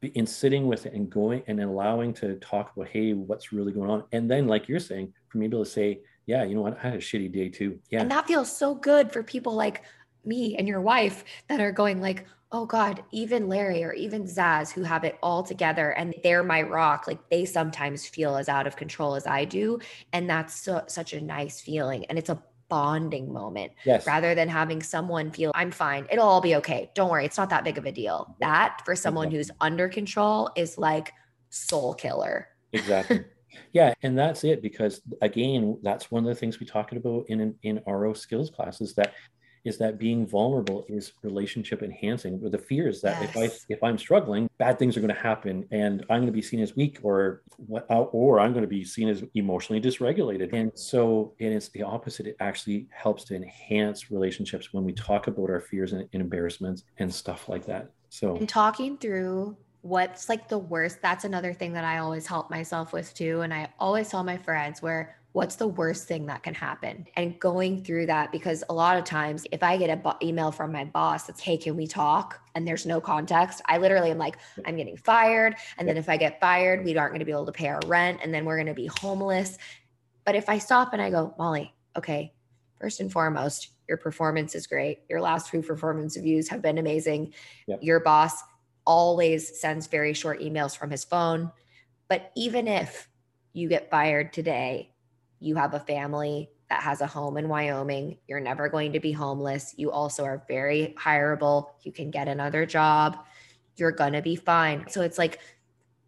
in 0.02 0.26
sitting 0.26 0.66
with 0.66 0.86
it 0.88 0.94
and 0.94 1.10
going 1.10 1.44
and 1.48 1.62
allowing 1.62 2.12
to 2.16 2.36
talk 2.40 2.76
about 2.76 2.90
hey 2.90 3.14
what's 3.14 3.54
really 3.54 3.72
going 3.72 3.90
on? 3.90 4.04
And 4.12 4.30
then 4.30 4.48
like 4.48 4.68
you're 4.68 4.80
saying 4.92 5.14
for 5.30 5.38
me 5.38 5.46
to 5.46 5.50
be 5.50 5.56
able 5.56 5.66
to 5.66 5.72
say 5.72 6.02
yeah 6.26 6.44
you 6.44 6.56
know 6.56 6.62
what? 6.62 6.78
I 6.78 6.82
had 6.90 6.94
a 6.96 6.98
shitty 6.98 7.32
day 7.32 7.48
too. 7.48 7.80
Yeah. 7.90 8.02
And 8.02 8.12
that 8.12 8.28
feels 8.28 8.52
so 8.64 8.76
good 8.76 9.14
for 9.14 9.24
people 9.24 9.54
like 9.54 9.84
me 10.26 10.56
and 10.58 10.68
your 10.68 10.82
wife 10.82 11.24
that 11.48 11.60
are 11.60 11.72
going 11.72 12.02
like, 12.02 12.26
oh 12.52 12.66
God, 12.66 13.04
even 13.12 13.48
Larry 13.48 13.84
or 13.84 13.94
even 13.94 14.26
Zaz 14.26 14.72
who 14.72 14.84
have 14.84 15.04
it 15.04 15.18
all 15.24 15.42
together 15.44 15.92
and 15.92 16.14
they're 16.24 16.44
my 16.44 16.62
rock. 16.62 17.08
Like 17.08 17.30
they 17.30 17.46
sometimes 17.46 18.06
feel 18.06 18.36
as 18.36 18.50
out 18.50 18.68
of 18.68 18.76
control 18.76 19.16
as 19.16 19.26
I 19.26 19.46
do. 19.46 19.80
And 20.12 20.30
that's 20.30 20.56
so, 20.56 20.84
such 20.88 21.14
a 21.14 21.22
nice 21.22 21.62
feeling. 21.62 22.06
And 22.06 22.18
it's 22.18 22.30
a 22.30 22.44
bonding 22.68 23.34
moment 23.34 23.70
yes 23.84 24.08
rather 24.08 24.34
than 24.34 24.48
having 24.48 24.82
someone 24.82 25.30
feel 25.32 25.52
I'm 25.56 25.72
fine. 25.72 26.08
It'll 26.12 26.28
all 26.28 26.42
be 26.42 26.56
okay. 26.56 26.90
Don't 26.96 27.10
worry. 27.10 27.26
It's 27.26 27.38
not 27.38 27.50
that 27.50 27.64
big 27.64 27.78
of 27.78 27.86
a 27.86 27.92
deal. 27.92 28.36
That 28.40 28.82
for 28.86 28.96
someone 28.96 29.30
who's 29.32 29.52
under 29.60 29.90
control 29.90 30.50
is 30.56 30.78
like 30.78 31.12
soul 31.50 31.94
killer. 31.94 32.48
exactly 32.74 33.26
yeah 33.74 33.94
and 34.04 34.18
that's 34.18 34.46
it 34.46 34.62
because 34.62 35.02
again 35.22 35.78
that's 35.84 36.10
one 36.10 36.24
of 36.24 36.30
the 36.30 36.36
things 36.36 36.60
we 36.60 36.66
talked 36.66 36.94
about 36.94 37.26
in 37.28 37.54
in 37.64 37.82
ro 37.86 38.14
skills 38.14 38.50
classes 38.50 38.94
that 38.94 39.14
is 39.64 39.78
that 39.78 39.98
being 39.98 40.26
vulnerable 40.26 40.86
is 40.88 41.14
relationship 41.22 41.84
enhancing. 41.84 42.42
With 42.42 42.54
the 42.54 42.58
fear 42.58 42.88
is 42.88 43.02
that 43.02 43.22
if 43.24 43.38
i 43.38 43.50
if 43.70 43.84
i'm 43.84 43.98
struggling 43.98 44.50
bad 44.58 44.80
things 44.80 44.98
are 44.98 45.02
going 45.02 45.14
to 45.14 45.20
happen 45.20 45.66
and 45.72 46.02
i'm 46.10 46.22
going 46.22 46.26
to 46.26 46.32
be 46.32 46.42
seen 46.42 46.62
as 46.62 46.76
weak 46.76 47.00
or 47.04 47.42
what 47.58 47.86
uh, 47.90 48.02
or 48.02 48.40
i'm 48.40 48.52
going 48.52 48.64
to 48.64 48.68
be 48.68 48.84
seen 48.84 49.08
as 49.10 49.24
emotionally 49.36 49.82
dysregulated. 49.82 50.54
And 50.54 50.72
so 50.76 51.34
and 51.40 51.54
it's 51.54 51.70
the 51.70 51.84
opposite. 51.84 52.28
It 52.28 52.38
actually 52.40 52.88
helps 52.92 53.24
to 53.26 53.36
enhance 53.36 54.12
relationships 54.12 54.74
when 54.74 54.84
we 54.84 54.94
talk 54.94 55.28
about 55.28 55.50
our 55.50 55.60
fears 55.60 55.94
and, 55.94 56.08
and 56.14 56.22
embarrassments 56.22 56.84
and 56.98 57.14
stuff 57.14 57.50
like 57.50 57.66
that. 57.66 57.92
So 58.10 58.36
and 58.36 58.50
talking 58.50 58.98
through 58.98 59.58
what's 59.82 60.30
like 60.30 60.48
the 60.48 60.60
worst 60.60 61.02
that's 61.02 61.24
another 61.24 61.54
thing 61.54 61.74
that 61.74 61.84
i 61.84 61.98
always 61.98 62.28
help 62.28 62.50
myself 62.50 62.94
with 62.94 63.14
too. 63.14 63.42
And 63.42 63.54
i 63.54 63.70
always 63.80 64.10
tell 64.10 64.24
my 64.24 64.38
friends 64.38 64.82
where 64.82 65.16
what's 65.34 65.56
the 65.56 65.68
worst 65.68 66.08
thing 66.08 66.26
that 66.26 66.44
can 66.44 66.54
happen? 66.54 67.08
And 67.16 67.40
going 67.40 67.84
through 67.84 68.08
that 68.08 68.32
because 68.32 68.64
a 68.70 68.74
lot 68.74 68.98
of 68.98 69.04
times 69.06 69.46
if 69.52 69.64
i 69.64 69.78
get 69.78 69.90
a 69.90 69.96
bo- 69.96 70.18
email 70.22 70.52
from 70.52 70.72
my 70.72 70.86
boss 70.86 71.24
that's 71.24 71.40
hey 71.40 71.58
can 71.58 71.76
we 71.76 71.88
talk? 71.88 72.40
and 72.54 72.68
there's 72.68 72.86
no 72.86 73.00
context 73.00 73.62
i 73.68 73.78
literally 73.78 74.12
am 74.12 74.18
like 74.18 74.38
i'm 74.66 74.76
getting 74.76 74.98
fired. 74.98 75.56
And 75.78 75.88
then 75.88 75.98
if 75.98 76.10
i 76.10 76.18
get 76.18 76.40
fired 76.40 76.84
we 76.84 76.98
aren't 76.98 77.14
going 77.14 77.20
to 77.20 77.26
be 77.26 77.32
able 77.32 77.46
to 77.46 77.52
pay 77.52 77.68
our 77.68 77.80
rent 77.86 78.20
and 78.24 78.34
then 78.34 78.46
we're 78.46 78.58
going 78.58 78.68
to 78.68 78.74
be 78.74 78.88
homeless. 79.00 79.58
But 80.26 80.36
if 80.36 80.50
i 80.50 80.58
stop 80.58 80.94
and 80.94 81.02
i 81.02 81.10
go 81.10 81.34
molly 81.38 81.74
okay 81.98 82.34
first 82.80 83.00
and 83.00 83.12
foremost 83.12 83.70
your 83.92 83.98
performance 83.98 84.56
is 84.56 84.68
great. 84.68 85.00
Your 85.10 85.20
last 85.20 85.50
few 85.50 85.62
performance 85.62 86.16
reviews 86.16 86.48
have 86.48 86.62
been 86.62 86.78
amazing. 86.78 87.34
Yep. 87.68 87.80
your 87.82 88.00
boss 88.00 88.42
always 88.86 89.60
sends 89.60 89.88
very 89.88 90.14
short 90.14 90.40
emails 90.40 90.78
from 90.78 90.90
his 90.90 91.04
phone. 91.04 91.52
But 92.08 92.32
even 92.38 92.70
if 92.70 93.10
you 93.52 93.68
get 93.68 93.92
fired 93.92 94.32
today, 94.32 94.94
you 95.42 95.56
have 95.56 95.74
a 95.74 95.80
family 95.80 96.50
that 96.70 96.82
has 96.82 97.02
a 97.02 97.08
home 97.08 97.36
in 97.36 97.50
Wyoming. 97.50 98.18
You're 98.28 98.40
never 98.40 98.70
going 98.70 98.94
to 98.94 99.00
be 99.02 99.12
homeless. 99.12 99.74
You 99.76 99.92
also 99.92 100.24
are 100.24 100.46
very 100.48 100.96
hireable. 100.98 101.72
You 101.82 101.92
can 101.92 102.12
get 102.12 102.30
another 102.30 102.66
job. 102.66 103.26
You're 103.76 103.92
going 103.92 104.14
to 104.14 104.22
be 104.22 104.38
fine. 104.38 104.86
So 104.88 105.02
it's 105.02 105.18
like 105.18 105.40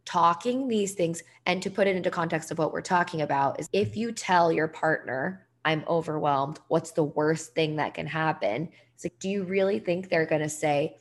talking 0.05 0.69
these 0.69 0.93
things. 0.93 1.21
And 1.45 1.61
to 1.63 1.69
put 1.69 1.87
it 1.87 1.97
into 1.97 2.09
context 2.09 2.51
of 2.51 2.57
what 2.57 2.71
we're 2.71 2.81
talking 2.81 3.21
about 3.21 3.59
is 3.59 3.67
if 3.73 3.97
you 3.97 4.13
tell 4.13 4.51
your 4.51 4.69
partner, 4.69 5.47
I'm 5.65 5.83
overwhelmed, 5.87 6.59
what's 6.69 6.91
the 6.91 7.03
worst 7.03 7.53
thing 7.53 7.75
that 7.77 7.93
can 7.93 8.07
happen? 8.07 8.69
It's 8.95 9.03
like, 9.03 9.19
do 9.19 9.29
you 9.29 9.43
really 9.43 9.79
think 9.79 10.09
they're 10.09 10.25
going 10.25 10.41
to 10.41 10.49
say, 10.49 10.97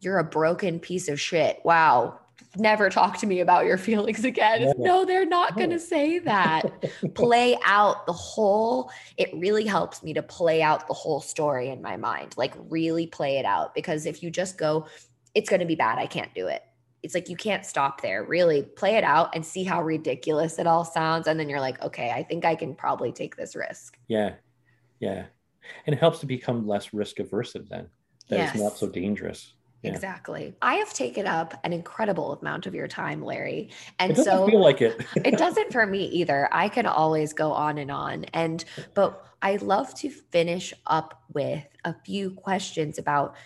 you're 0.00 0.18
a 0.18 0.24
broken 0.24 0.78
piece 0.78 1.08
of 1.08 1.20
shit. 1.20 1.60
Wow. 1.64 2.20
Never 2.56 2.88
talk 2.90 3.18
to 3.18 3.26
me 3.26 3.40
about 3.40 3.66
your 3.66 3.78
feelings 3.78 4.24
again. 4.24 4.72
No, 4.78 5.04
they're 5.04 5.26
not 5.26 5.56
going 5.56 5.70
to 5.70 5.78
say 5.78 6.18
that. 6.20 6.84
play 7.14 7.58
out 7.64 8.06
the 8.06 8.12
whole, 8.12 8.90
it 9.16 9.30
really 9.34 9.64
helps 9.64 10.02
me 10.02 10.14
to 10.14 10.22
play 10.22 10.62
out 10.62 10.86
the 10.88 10.94
whole 10.94 11.20
story 11.20 11.68
in 11.68 11.82
my 11.82 11.96
mind, 11.96 12.34
like 12.36 12.54
really 12.68 13.06
play 13.06 13.38
it 13.38 13.44
out. 13.44 13.74
Because 13.74 14.06
if 14.06 14.22
you 14.22 14.30
just 14.30 14.56
go, 14.58 14.86
it's 15.34 15.48
going 15.48 15.60
to 15.60 15.66
be 15.66 15.74
bad, 15.74 15.98
I 15.98 16.06
can't 16.06 16.32
do 16.34 16.46
it. 16.48 16.62
It's 17.02 17.14
like 17.14 17.28
you 17.28 17.36
can't 17.36 17.64
stop 17.64 18.00
there. 18.00 18.24
Really 18.24 18.62
play 18.62 18.96
it 18.96 19.04
out 19.04 19.34
and 19.34 19.44
see 19.44 19.62
how 19.62 19.82
ridiculous 19.82 20.58
it 20.58 20.66
all 20.66 20.84
sounds. 20.84 21.28
And 21.28 21.38
then 21.38 21.48
you're 21.48 21.60
like, 21.60 21.80
okay, 21.82 22.10
I 22.10 22.24
think 22.24 22.44
I 22.44 22.56
can 22.56 22.74
probably 22.74 23.12
take 23.12 23.36
this 23.36 23.54
risk. 23.54 23.96
Yeah, 24.08 24.34
yeah, 24.98 25.26
and 25.86 25.94
it 25.94 25.98
helps 25.98 26.18
to 26.20 26.26
become 26.26 26.66
less 26.66 26.92
risk 26.92 27.20
averse 27.20 27.52
then. 27.52 27.88
That 28.28 28.54
it's 28.54 28.60
not 28.60 28.76
so 28.76 28.88
dangerous. 28.88 29.54
Yeah. 29.82 29.92
Exactly. 29.92 30.54
I 30.60 30.74
have 30.76 30.92
taken 30.92 31.26
up 31.26 31.54
an 31.62 31.72
incredible 31.72 32.32
amount 32.32 32.66
of 32.66 32.74
your 32.74 32.88
time, 32.88 33.22
Larry. 33.22 33.70
And 34.00 34.16
so 34.16 34.46
feel 34.46 34.60
like 34.60 34.82
it. 34.82 35.06
it 35.16 35.38
doesn't 35.38 35.72
for 35.72 35.86
me 35.86 36.06
either. 36.06 36.48
I 36.50 36.68
can 36.68 36.84
always 36.86 37.32
go 37.32 37.52
on 37.52 37.78
and 37.78 37.90
on. 37.90 38.24
And 38.34 38.64
but 38.94 39.24
I 39.40 39.56
love 39.56 39.94
to 39.96 40.10
finish 40.10 40.74
up 40.86 41.22
with 41.32 41.64
a 41.84 41.94
few 42.04 42.32
questions 42.32 42.98
about 42.98 43.36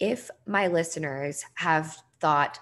if 0.00 0.30
my 0.46 0.68
listeners 0.68 1.44
have 1.54 1.98
thought, 2.18 2.58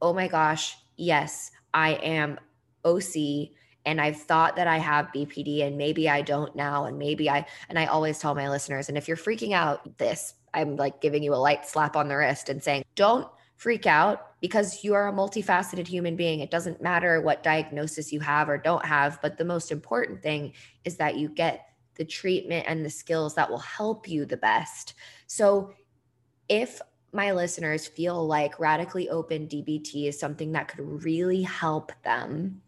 "Oh 0.00 0.12
my 0.12 0.28
gosh, 0.28 0.76
yes, 0.96 1.50
I 1.72 1.94
am 1.94 2.38
OC 2.84 3.50
and 3.86 4.00
I've 4.00 4.20
thought 4.20 4.56
that 4.56 4.66
I 4.66 4.78
have 4.78 5.12
BPD 5.14 5.62
and 5.62 5.76
maybe 5.76 6.08
I 6.08 6.22
don't 6.22 6.54
now 6.54 6.84
and 6.84 6.98
maybe 6.98 7.28
I 7.28 7.46
and 7.68 7.78
I 7.78 7.86
always 7.86 8.18
tell 8.18 8.34
my 8.34 8.48
listeners 8.48 8.88
and 8.88 8.96
if 8.96 9.08
you're 9.08 9.16
freaking 9.16 9.52
out 9.52 9.98
this 9.98 10.34
I'm 10.54 10.76
like 10.76 11.00
giving 11.00 11.22
you 11.22 11.34
a 11.34 11.36
light 11.36 11.66
slap 11.66 11.96
on 11.96 12.08
the 12.08 12.16
wrist 12.16 12.48
and 12.48 12.62
saying 12.62 12.84
don't 12.94 13.28
freak 13.56 13.86
out 13.86 14.40
because 14.40 14.82
you 14.84 14.94
are 14.94 15.08
a 15.08 15.12
multifaceted 15.12 15.86
human 15.86 16.16
being. 16.16 16.40
It 16.40 16.50
doesn't 16.50 16.82
matter 16.82 17.20
what 17.20 17.42
diagnosis 17.42 18.12
you 18.12 18.20
have 18.20 18.48
or 18.48 18.58
don't 18.58 18.84
have 18.84 19.20
but 19.22 19.36
the 19.36 19.44
most 19.44 19.70
important 19.70 20.22
thing 20.22 20.52
is 20.84 20.96
that 20.96 21.16
you 21.16 21.28
get 21.28 21.68
the 21.96 22.04
treatment 22.04 22.64
and 22.68 22.84
the 22.84 22.90
skills 22.90 23.34
that 23.34 23.50
will 23.50 23.58
help 23.58 24.08
you 24.08 24.24
the 24.24 24.36
best. 24.36 24.94
So 25.26 25.72
if 26.48 26.80
my 27.12 27.32
listeners 27.32 27.86
feel 27.86 28.26
like 28.26 28.58
radically 28.58 29.08
open 29.08 29.46
DBT 29.46 30.08
is 30.08 30.18
something 30.18 30.52
that 30.52 30.68
could 30.68 31.04
really 31.04 31.42
help 31.42 31.92
them 32.02 32.60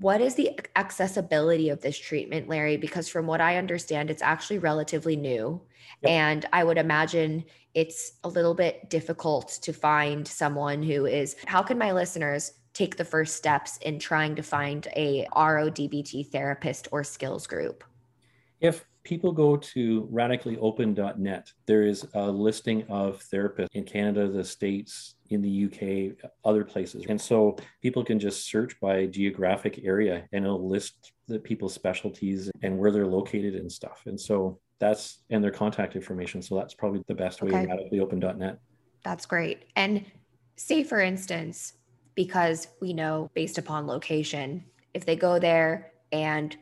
what 0.00 0.20
is 0.20 0.34
the 0.34 0.58
accessibility 0.76 1.70
of 1.70 1.80
this 1.80 1.98
treatment, 1.98 2.48
Larry? 2.48 2.76
Because 2.76 3.08
from 3.08 3.26
what 3.26 3.40
I 3.40 3.56
understand, 3.56 4.10
it's 4.10 4.22
actually 4.22 4.58
relatively 4.58 5.16
new. 5.16 5.60
Yep. 6.02 6.10
And 6.10 6.46
I 6.52 6.62
would 6.62 6.78
imagine 6.78 7.44
it's 7.74 8.12
a 8.22 8.28
little 8.28 8.54
bit 8.54 8.88
difficult 8.90 9.58
to 9.62 9.72
find 9.72 10.26
someone 10.26 10.82
who 10.82 11.06
is. 11.06 11.36
How 11.46 11.62
can 11.62 11.78
my 11.78 11.92
listeners 11.92 12.52
take 12.74 12.96
the 12.96 13.04
first 13.04 13.36
steps 13.36 13.78
in 13.78 13.98
trying 13.98 14.36
to 14.36 14.42
find 14.42 14.86
a 14.94 15.26
RODBT 15.34 16.28
therapist 16.28 16.88
or 16.92 17.02
skills 17.02 17.46
group? 17.46 17.82
If 18.60 18.84
people 19.08 19.32
go 19.32 19.56
to 19.56 20.06
radicallyopen.net, 20.12 21.50
there 21.64 21.82
is 21.82 22.06
a 22.12 22.30
listing 22.30 22.84
of 22.90 23.24
therapists 23.32 23.68
in 23.72 23.82
Canada, 23.82 24.28
the 24.28 24.44
States, 24.44 25.14
in 25.30 25.40
the 25.40 25.64
UK, 25.64 26.30
other 26.44 26.62
places. 26.62 27.06
And 27.08 27.18
so 27.18 27.56
people 27.80 28.04
can 28.04 28.18
just 28.18 28.44
search 28.44 28.78
by 28.80 29.06
geographic 29.06 29.80
area 29.82 30.28
and 30.32 30.44
it'll 30.44 30.68
list 30.68 31.12
the 31.26 31.38
people's 31.38 31.72
specialties 31.72 32.50
and 32.62 32.78
where 32.78 32.90
they're 32.90 33.06
located 33.06 33.54
and 33.54 33.72
stuff. 33.72 34.02
And 34.04 34.20
so 34.20 34.60
that's 34.78 35.22
and 35.30 35.42
their 35.42 35.50
contact 35.50 35.96
information. 35.96 36.42
So 36.42 36.54
that's 36.56 36.74
probably 36.74 37.02
the 37.08 37.14
best 37.14 37.40
way, 37.40 37.48
Okay. 37.48 37.66
radicallyopen.net. 37.66 38.58
That's 39.04 39.24
great. 39.24 39.64
And 39.74 40.04
say, 40.56 40.84
for 40.84 41.00
instance, 41.00 41.72
because 42.14 42.68
we 42.82 42.92
know 42.92 43.30
based 43.32 43.56
upon 43.56 43.86
location, 43.86 44.64
if 44.92 45.06
they 45.06 45.16
go 45.16 45.38
there 45.38 45.92
and 46.12 46.56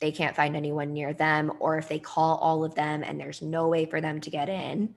they 0.00 0.10
can't 0.12 0.36
find 0.36 0.56
anyone 0.56 0.92
near 0.92 1.12
them, 1.12 1.52
or 1.60 1.78
if 1.78 1.88
they 1.88 1.98
call 1.98 2.36
all 2.38 2.64
of 2.64 2.74
them 2.74 3.02
and 3.04 3.20
there's 3.20 3.42
no 3.42 3.68
way 3.68 3.84
for 3.84 4.00
them 4.00 4.20
to 4.20 4.30
get 4.30 4.48
in, 4.48 4.94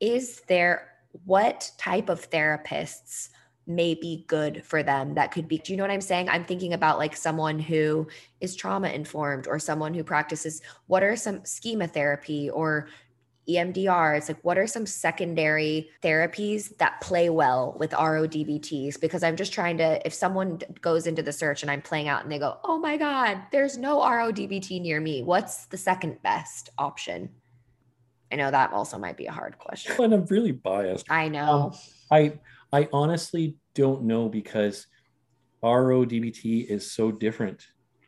is 0.00 0.42
there 0.48 0.88
what 1.24 1.70
type 1.78 2.08
of 2.08 2.30
therapists 2.30 3.30
may 3.66 3.94
be 3.94 4.24
good 4.26 4.64
for 4.64 4.82
them 4.82 5.14
that 5.14 5.30
could 5.30 5.46
be 5.46 5.56
do 5.58 5.72
you 5.72 5.76
know 5.76 5.84
what 5.84 5.90
i'm 5.90 6.00
saying? 6.00 6.28
I'm 6.28 6.44
thinking 6.44 6.72
about 6.72 6.98
like 6.98 7.14
someone 7.14 7.60
who 7.60 8.08
is 8.40 8.56
trauma 8.56 8.88
informed 8.88 9.46
or 9.46 9.58
someone 9.58 9.94
who 9.94 10.02
practices 10.02 10.62
what 10.88 11.04
are 11.04 11.14
some 11.14 11.44
schema 11.44 11.86
therapy 11.86 12.50
or 12.50 12.88
EMDR. 13.48 14.16
It's 14.16 14.28
like, 14.28 14.42
what 14.42 14.58
are 14.58 14.66
some 14.66 14.86
secondary 14.86 15.90
therapies 16.02 16.76
that 16.78 17.00
play 17.00 17.28
well 17.30 17.76
with 17.78 17.90
RODBTs? 17.90 19.00
Because 19.00 19.22
I'm 19.22 19.36
just 19.36 19.52
trying 19.52 19.78
to, 19.78 20.04
if 20.06 20.14
someone 20.14 20.60
goes 20.80 21.06
into 21.06 21.22
the 21.22 21.32
search 21.32 21.62
and 21.62 21.70
I'm 21.70 21.82
playing 21.82 22.08
out 22.08 22.22
and 22.22 22.30
they 22.30 22.38
go, 22.38 22.58
oh 22.64 22.78
my 22.78 22.96
God, 22.96 23.42
there's 23.50 23.76
no 23.76 23.98
RODBT 24.00 24.80
near 24.80 25.00
me. 25.00 25.22
What's 25.22 25.66
the 25.66 25.76
second 25.76 26.22
best 26.22 26.70
option? 26.78 27.30
I 28.30 28.36
know 28.36 28.50
that 28.50 28.72
also 28.72 28.98
might 28.98 29.16
be 29.16 29.26
a 29.26 29.32
hard 29.32 29.58
question. 29.58 29.94
And 30.02 30.14
I'm 30.14 30.24
really 30.26 30.52
biased. 30.52 31.10
I 31.10 31.28
know. 31.28 31.74
I 32.10 32.38
I 32.72 32.88
honestly 32.92 33.56
don't 33.74 34.04
know 34.04 34.30
because 34.30 34.86
RO 35.62 36.06
DBT 36.06 36.66
is 36.66 36.90
so 36.90 37.12
different 37.12 37.66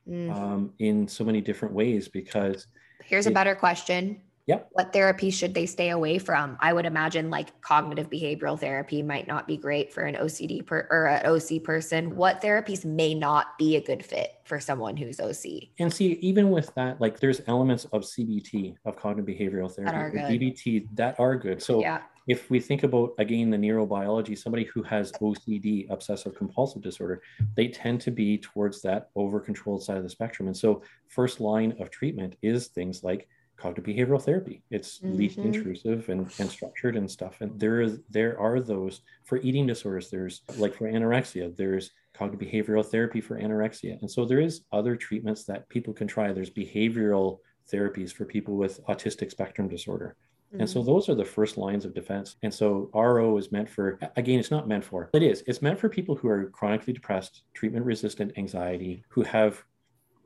Mm. 0.09 0.35
um, 0.35 0.73
in 0.81 1.09
so 1.09 1.25
many 1.25 1.41
different 1.41 1.75
ways 1.75 2.09
because 2.09 2.67
Here's 3.05 3.27
a 3.27 3.31
better 3.31 3.55
question. 3.55 4.21
Yep. 4.47 4.69
What 4.73 4.93
therapy 4.93 5.31
should 5.31 5.55
they 5.55 5.67
stay 5.67 5.91
away 5.91 6.19
from? 6.19 6.59
I 6.61 6.73
would 6.73 6.85
imagine 6.87 7.31
like 7.31 7.61
cognitive 7.63 8.11
behavioral 8.11 8.59
therapy 8.59 9.03
might 9.03 9.27
not 9.27 9.47
be 9.47 9.57
great 9.57 9.93
for 9.93 10.03
an 10.03 10.17
OCD 10.17 10.67
per, 10.67 10.87
or 10.91 11.07
an 11.07 11.27
OC 11.27 11.63
person. 11.65 12.15
What 12.15 12.43
therapies 12.43 12.85
may 12.85 13.15
not 13.15 13.57
be 13.59 13.77
a 13.77 13.81
good 13.81 14.05
fit 14.05 14.33
for 14.45 14.61
someone 14.61 14.97
who's 14.97 15.21
OC? 15.21 15.45
and 15.79 15.93
see 15.93 16.13
even 16.15 16.51
with 16.51 16.75
that 16.75 17.01
like 17.01 17.19
there's 17.21 17.41
elements 17.47 17.85
of 17.87 18.03
cbt 18.03 18.77
of 18.85 18.97
cognitive 18.97 19.27
behavioral 19.27 19.71
therapy 19.71 20.39
good. 20.39 20.57
dbt 20.57 20.89
that 20.95 21.19
are 21.19 21.37
good 21.37 21.63
so 21.63 21.81
yeah. 21.81 22.03
if 22.27 22.51
we 22.51 22.61
think 22.61 22.83
about 22.83 23.15
again 23.19 23.51
the 23.51 23.57
neurobiology 23.57 24.37
somebody 24.37 24.65
who 24.65 24.83
has 24.83 25.13
ocd 25.13 25.91
obsessive 25.91 26.35
compulsive 26.35 26.83
disorder 26.83 27.23
they 27.57 27.69
tend 27.69 28.01
to 28.01 28.11
be 28.11 28.39
towards 28.39 28.83
that 28.83 29.11
over 29.17 29.41
controlled 29.41 29.83
side 29.83 29.97
of 29.97 30.03
the 30.03 30.09
spectrum 30.09 30.49
and 30.49 30.57
so 30.57 30.83
first 31.09 31.41
line 31.41 31.75
of 31.81 31.91
treatment 31.91 32.37
is 32.43 32.69
things 32.69 33.03
like 33.03 33.29
cognitive 33.57 33.85
behavioral 33.85 34.21
therapy. 34.23 34.63
It's 34.71 35.01
least 35.03 35.39
Mhm. 35.39 35.47
intrusive 35.47 36.09
and, 36.09 36.21
and 36.39 36.51
structured 36.51 36.97
and 36.97 37.11
stuff. 37.11 37.41
And 37.41 37.59
there 37.59 37.81
is 37.81 38.01
there 38.11 38.39
are 38.39 38.61
those 38.61 39.03
for 39.25 39.39
eating 39.39 39.67
disorders. 39.67 40.11
There's 40.11 40.43
like 40.59 40.75
for 40.75 40.87
anorexia 40.91 41.57
there's 41.57 41.91
cognitive 42.15 42.49
behavioral 42.49 42.85
therapy 42.85 43.21
for 43.21 43.39
anorexia. 43.41 44.01
And 44.01 44.11
so 44.11 44.25
there 44.25 44.41
is 44.41 44.63
other 44.73 44.97
treatments 44.97 45.45
that 45.45 45.69
people 45.69 45.93
can 45.95 46.07
try. 46.07 46.33
There's 46.33 46.51
behavioral 46.51 47.39
therapies 47.73 48.13
for 48.13 48.25
people 48.25 48.57
with 48.57 48.85
autistic 48.87 49.31
spectrum 49.31 49.69
disorder. 49.69 50.17
And 50.57 50.71
so 50.71 50.85
those 50.85 51.09
are 51.09 51.17
the 51.17 51.25
first 51.25 51.57
lines 51.57 51.85
of 51.85 51.95
defense. 51.95 52.37
And 52.45 52.55
so 52.55 52.89
RO 52.95 53.37
is 53.39 53.51
meant 53.51 53.69
for, 53.69 53.99
again, 54.15 54.39
it's 54.39 54.53
not 54.53 54.69
meant 54.69 54.85
for, 54.85 55.11
it 55.13 55.21
is, 55.25 55.43
it's 55.49 55.61
meant 55.63 55.81
for 55.81 55.89
people 55.89 56.15
who 56.15 56.29
are 56.29 56.45
chronically 56.51 56.93
depressed, 56.93 57.43
treatment 57.55 57.85
resistant 57.85 58.31
anxiety, 58.39 59.03
who 59.09 59.23
have 59.23 59.65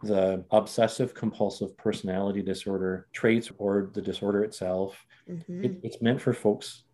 the 0.02 0.44
obsessive 0.50 1.14
compulsive 1.14 1.76
personality 1.76 2.42
disorder 2.42 3.08
traits 3.12 3.50
or 3.58 3.90
the 3.94 4.02
disorder 4.02 4.44
itself. 4.44 5.04
Mhm. 5.28 5.64
It, 5.64 5.80
it's 5.82 6.00
meant 6.02 6.20
for 6.20 6.32
folks 6.32 6.84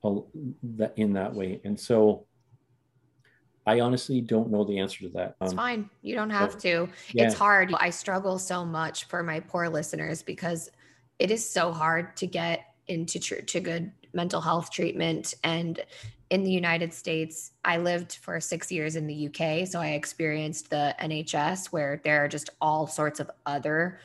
in 0.97 1.13
that 1.13 1.35
way. 1.35 1.61
And 1.65 1.79
so 1.79 2.27
I 3.67 3.81
honestly 3.81 4.21
don't 4.21 4.51
know 4.51 4.65
the 4.65 4.79
answer 4.79 5.01
to 5.05 5.09
that. 5.11 5.37
It's 5.41 5.53
Um, 5.53 5.57
fine. 5.57 5.91
You 6.03 6.15
don't 6.15 6.31
have 6.31 6.59
to. 6.59 6.89
yeah. 7.13 7.25
It's 7.25 7.35
hard. 7.35 7.73
I 7.79 7.91
struggle 7.91 8.39
so 8.39 8.65
much 8.65 9.05
for 9.05 9.23
my 9.23 9.41
poor 9.41 9.69
listeners 9.69 10.23
because 10.23 10.71
it 11.19 11.31
is 11.31 11.49
so 11.49 11.73
hard 11.73 12.17
to 12.19 12.27
get 12.27 12.61
into 12.89 13.19
tr- 13.19 13.37
to 13.37 13.61
good 13.61 13.93
mental 14.13 14.41
health 14.41 14.71
treatment 14.71 15.35
and 15.45 15.81
in 16.35 16.43
the 16.43 16.51
United 16.51 16.93
States, 16.93 17.53
I 17.65 17.77
lived 17.77 18.17
for 18.17 18.41
6 18.41 18.73
years 18.73 18.97
in 18.97 19.07
the 19.07 19.29
UK, 19.29 19.69
so 19.69 19.81
I 19.81 19.91
experienced 19.91 20.69
the 20.69 20.93
NHS 21.01 21.67
where 21.67 22.01
there 22.03 22.25
are 22.25 22.29
just 22.29 22.51
all 22.61 22.89
sorts 22.89 23.21
of 23.21 23.31
other 23.47 24.01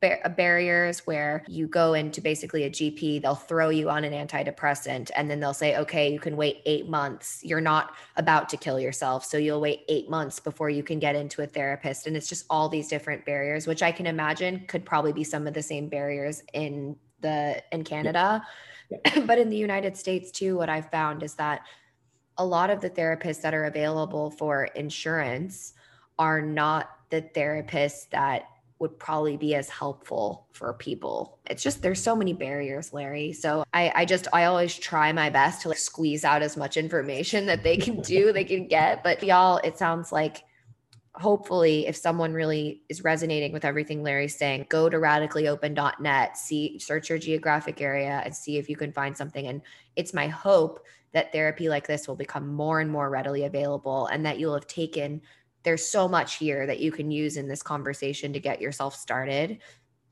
bar- 0.00 0.34
barriers 0.34 1.00
where 1.00 1.44
you 1.46 1.66
go 1.66 1.92
into 1.92 2.22
basically 2.22 2.64
a 2.64 2.70
GP, 2.70 3.20
they'll 3.20 3.34
throw 3.34 3.68
you 3.68 3.90
on 3.90 4.04
an 4.04 4.14
antidepressant 4.14 5.10
and 5.14 5.30
then 5.30 5.38
they'll 5.38 5.52
say, 5.52 5.76
okay, 5.76 6.10
you 6.10 6.18
can 6.18 6.34
wait 6.34 6.62
eight 6.64 6.88
months. 6.88 7.40
You're 7.42 7.60
not 7.60 7.94
about 8.16 8.48
to 8.48 8.56
kill 8.56 8.80
yourself. 8.80 9.26
So 9.26 9.36
you'll 9.36 9.60
wait 9.60 9.84
eight 9.90 10.08
months 10.08 10.40
before 10.40 10.70
you 10.70 10.82
can 10.82 10.98
get 10.98 11.14
into 11.14 11.42
a 11.42 11.46
therapist. 11.46 12.06
And 12.06 12.16
it's 12.16 12.28
just 12.28 12.46
all 12.48 12.70
these 12.70 12.88
different 12.88 13.26
barriers, 13.26 13.66
which 13.66 13.82
I 13.82 13.92
can 13.92 14.06
imagine 14.06 14.64
could 14.66 14.86
probably 14.86 15.12
be 15.12 15.24
some 15.24 15.46
of 15.46 15.52
the 15.52 15.62
same 15.62 15.90
barriers 15.90 16.42
in 16.54 16.96
the 17.20 17.62
in 17.70 17.84
Canada. 17.84 18.42
but 19.26 19.38
in 19.38 19.50
the 19.50 19.56
United 19.56 19.96
States 19.96 20.30
too, 20.30 20.56
what 20.56 20.68
I've 20.68 20.90
found 20.90 21.22
is 21.22 21.34
that 21.34 21.62
a 22.38 22.44
lot 22.44 22.70
of 22.70 22.80
the 22.80 22.90
therapists 22.90 23.42
that 23.42 23.54
are 23.54 23.64
available 23.64 24.30
for 24.30 24.64
insurance 24.64 25.74
are 26.18 26.42
not 26.42 26.90
the 27.10 27.22
therapists 27.22 28.08
that 28.10 28.48
would 28.80 28.98
probably 28.98 29.36
be 29.36 29.54
as 29.54 29.68
helpful 29.68 30.46
for 30.52 30.72
people. 30.74 31.38
It's 31.46 31.62
just 31.62 31.80
there's 31.80 32.02
so 32.02 32.16
many 32.16 32.32
barriers, 32.32 32.92
Larry. 32.92 33.32
So 33.32 33.64
I, 33.72 33.92
I 33.94 34.04
just 34.04 34.26
I 34.32 34.44
always 34.44 34.76
try 34.76 35.12
my 35.12 35.30
best 35.30 35.62
to 35.62 35.68
like 35.68 35.78
squeeze 35.78 36.24
out 36.24 36.42
as 36.42 36.56
much 36.56 36.76
information 36.76 37.46
that 37.46 37.62
they 37.62 37.76
can 37.76 38.00
do, 38.02 38.32
they 38.32 38.44
can 38.44 38.66
get. 38.66 39.04
But 39.04 39.22
y'all, 39.22 39.58
it 39.58 39.78
sounds 39.78 40.10
like 40.12 40.42
hopefully 41.16 41.86
if 41.86 41.96
someone 41.96 42.32
really 42.32 42.82
is 42.88 43.04
resonating 43.04 43.52
with 43.52 43.64
everything 43.64 44.02
Larry's 44.02 44.36
saying, 44.36 44.66
go 44.68 44.88
to 44.88 44.96
radicallyopen.net, 44.96 46.36
see 46.36 46.78
search 46.78 47.08
your 47.08 47.18
geographic 47.18 47.80
area 47.80 48.20
and 48.24 48.34
see 48.34 48.58
if 48.58 48.68
you 48.68 48.76
can 48.76 48.92
find 48.92 49.16
something. 49.16 49.46
And 49.46 49.62
it's 49.94 50.12
my 50.12 50.26
hope 50.26 50.84
that 51.12 51.30
therapy 51.30 51.68
like 51.68 51.86
this 51.86 52.08
will 52.08 52.16
become 52.16 52.52
more 52.52 52.80
and 52.80 52.90
more 52.90 53.10
readily 53.10 53.44
available 53.44 54.06
and 54.06 54.26
that 54.26 54.40
you'll 54.40 54.54
have 54.54 54.66
taken 54.66 55.20
there's 55.64 55.86
so 55.86 56.06
much 56.06 56.36
here 56.36 56.66
that 56.66 56.80
you 56.80 56.92
can 56.92 57.10
use 57.10 57.36
in 57.36 57.48
this 57.48 57.62
conversation 57.62 58.32
to 58.34 58.38
get 58.38 58.60
yourself 58.60 58.94
started. 58.94 59.58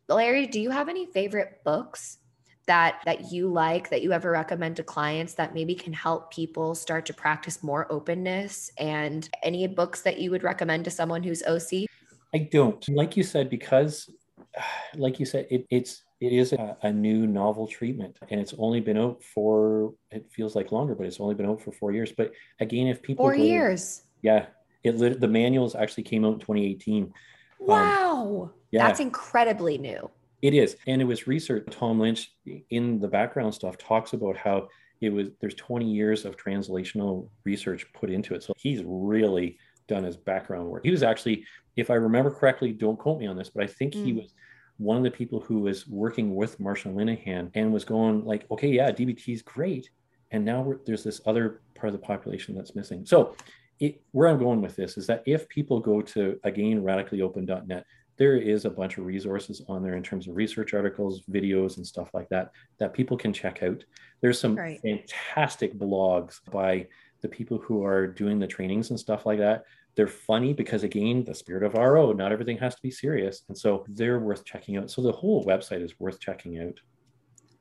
Larry, 0.08 0.46
do 0.46 0.58
you 0.58 0.70
have 0.70 0.88
any 0.88 1.06
favorite 1.06 1.60
books 1.62 2.18
that 2.66 3.00
that 3.04 3.32
you 3.32 3.48
like 3.48 3.90
that 3.90 4.02
you 4.02 4.12
ever 4.12 4.30
recommend 4.30 4.76
to 4.76 4.82
clients 4.82 5.34
that 5.34 5.54
maybe 5.54 5.74
can 5.74 5.92
help 5.92 6.32
people 6.32 6.74
start 6.74 7.04
to 7.06 7.14
practice 7.14 7.62
more 7.62 7.90
openness 7.90 8.70
and 8.78 9.28
any 9.42 9.66
books 9.66 10.02
that 10.02 10.18
you 10.20 10.30
would 10.30 10.42
recommend 10.42 10.84
to 10.84 10.90
someone 10.90 11.22
who's 11.22 11.42
OC? 11.42 11.86
I 12.34 12.38
don't. 12.50 12.86
Like 12.88 13.16
you 13.16 13.22
said, 13.22 13.50
because, 13.50 14.08
like 14.96 15.18
you 15.20 15.26
said, 15.26 15.46
it, 15.50 15.66
it's 15.70 16.02
it 16.20 16.32
is 16.32 16.52
a, 16.52 16.76
a 16.82 16.92
new 16.92 17.26
novel 17.26 17.66
treatment, 17.66 18.16
and 18.30 18.40
it's 18.40 18.54
only 18.58 18.80
been 18.80 18.96
out 18.96 19.22
for 19.24 19.92
it 20.10 20.30
feels 20.30 20.54
like 20.54 20.70
longer, 20.70 20.94
but 20.94 21.06
it's 21.06 21.20
only 21.20 21.34
been 21.34 21.46
out 21.46 21.60
for 21.60 21.72
four 21.72 21.92
years. 21.92 22.12
But 22.12 22.32
again, 22.60 22.86
if 22.86 23.02
people 23.02 23.24
Four 23.24 23.36
go- 23.36 23.42
years. 23.42 24.02
yeah, 24.22 24.46
it 24.84 25.20
the 25.20 25.28
manuals 25.28 25.74
actually 25.74 26.04
came 26.04 26.24
out 26.24 26.34
in 26.34 26.38
2018. 26.38 27.12
Wow. 27.58 28.42
Um, 28.44 28.50
yeah. 28.70 28.86
That's 28.86 29.00
incredibly 29.00 29.78
new. 29.78 30.10
It 30.42 30.54
is, 30.54 30.76
and 30.88 31.00
it 31.00 31.04
was 31.04 31.26
research. 31.28 31.64
Tom 31.70 32.00
Lynch 32.00 32.32
in 32.70 32.98
the 32.98 33.08
background 33.08 33.54
stuff 33.54 33.78
talks 33.78 34.12
about 34.12 34.36
how 34.36 34.68
it 35.00 35.10
was. 35.10 35.28
There's 35.40 35.54
20 35.54 35.90
years 35.90 36.24
of 36.24 36.36
translational 36.36 37.28
research 37.44 37.86
put 37.94 38.10
into 38.10 38.34
it, 38.34 38.42
so 38.42 38.52
he's 38.56 38.82
really 38.84 39.56
done 39.88 40.02
his 40.02 40.16
background 40.16 40.68
work. 40.68 40.84
He 40.84 40.90
was 40.90 41.02
actually, 41.04 41.44
if 41.76 41.90
I 41.90 41.94
remember 41.94 42.30
correctly, 42.30 42.72
don't 42.72 42.98
quote 42.98 43.20
me 43.20 43.26
on 43.26 43.36
this, 43.36 43.50
but 43.50 43.62
I 43.62 43.66
think 43.68 43.94
he 43.94 44.12
Mm. 44.12 44.16
was 44.16 44.34
one 44.78 44.96
of 44.96 45.04
the 45.04 45.10
people 45.10 45.38
who 45.40 45.60
was 45.60 45.86
working 45.86 46.34
with 46.34 46.58
Marsha 46.58 46.92
Linehan 46.92 47.50
and 47.54 47.72
was 47.72 47.84
going 47.84 48.24
like, 48.24 48.50
okay, 48.50 48.68
yeah, 48.68 48.90
DBT 48.90 49.32
is 49.34 49.42
great, 49.42 49.90
and 50.32 50.44
now 50.44 50.62
we're, 50.62 50.78
there's 50.86 51.04
this 51.04 51.20
other 51.24 51.60
part 51.74 51.94
of 51.94 52.00
the 52.00 52.04
population 52.04 52.54
that's 52.54 52.74
missing. 52.74 53.06
So, 53.06 53.36
it, 53.80 54.00
where 54.12 54.28
I'm 54.28 54.38
going 54.38 54.60
with 54.60 54.76
this 54.76 54.96
is 54.96 55.06
that 55.08 55.22
if 55.26 55.48
people 55.48 55.80
go 55.80 56.00
to 56.02 56.38
again 56.44 56.82
radicallyopen.net 56.82 57.84
there 58.22 58.36
is 58.36 58.64
a 58.64 58.70
bunch 58.70 58.98
of 58.98 59.04
resources 59.04 59.62
on 59.68 59.82
there 59.82 59.96
in 59.96 60.02
terms 60.02 60.28
of 60.28 60.36
research 60.36 60.74
articles, 60.74 61.22
videos, 61.28 61.76
and 61.76 61.84
stuff 61.84 62.08
like 62.14 62.28
that 62.28 62.52
that 62.78 62.94
people 62.94 63.16
can 63.16 63.32
check 63.32 63.64
out. 63.64 63.82
There's 64.20 64.38
some 64.38 64.54
Right. 64.54 64.80
fantastic 64.80 65.74
blogs 65.76 66.38
by 66.52 66.86
the 67.20 67.28
people 67.28 67.58
who 67.58 67.84
are 67.84 68.06
doing 68.06 68.38
the 68.38 68.46
trainings 68.46 68.90
and 68.90 69.00
stuff 69.00 69.26
like 69.26 69.40
that. 69.40 69.64
They're 69.96 70.06
funny 70.06 70.52
because, 70.52 70.84
again, 70.84 71.24
the 71.24 71.34
spirit 71.34 71.64
of 71.64 71.74
RO, 71.74 72.12
not 72.12 72.30
everything 72.30 72.58
has 72.58 72.76
to 72.76 72.82
be 72.82 72.92
serious. 72.92 73.42
And 73.48 73.58
so 73.58 73.84
they're 73.88 74.20
worth 74.20 74.44
checking 74.44 74.76
out. 74.76 74.88
So 74.88 75.02
the 75.02 75.10
whole 75.10 75.44
website 75.44 75.82
is 75.82 75.98
worth 75.98 76.20
checking 76.20 76.60
out. 76.60 76.78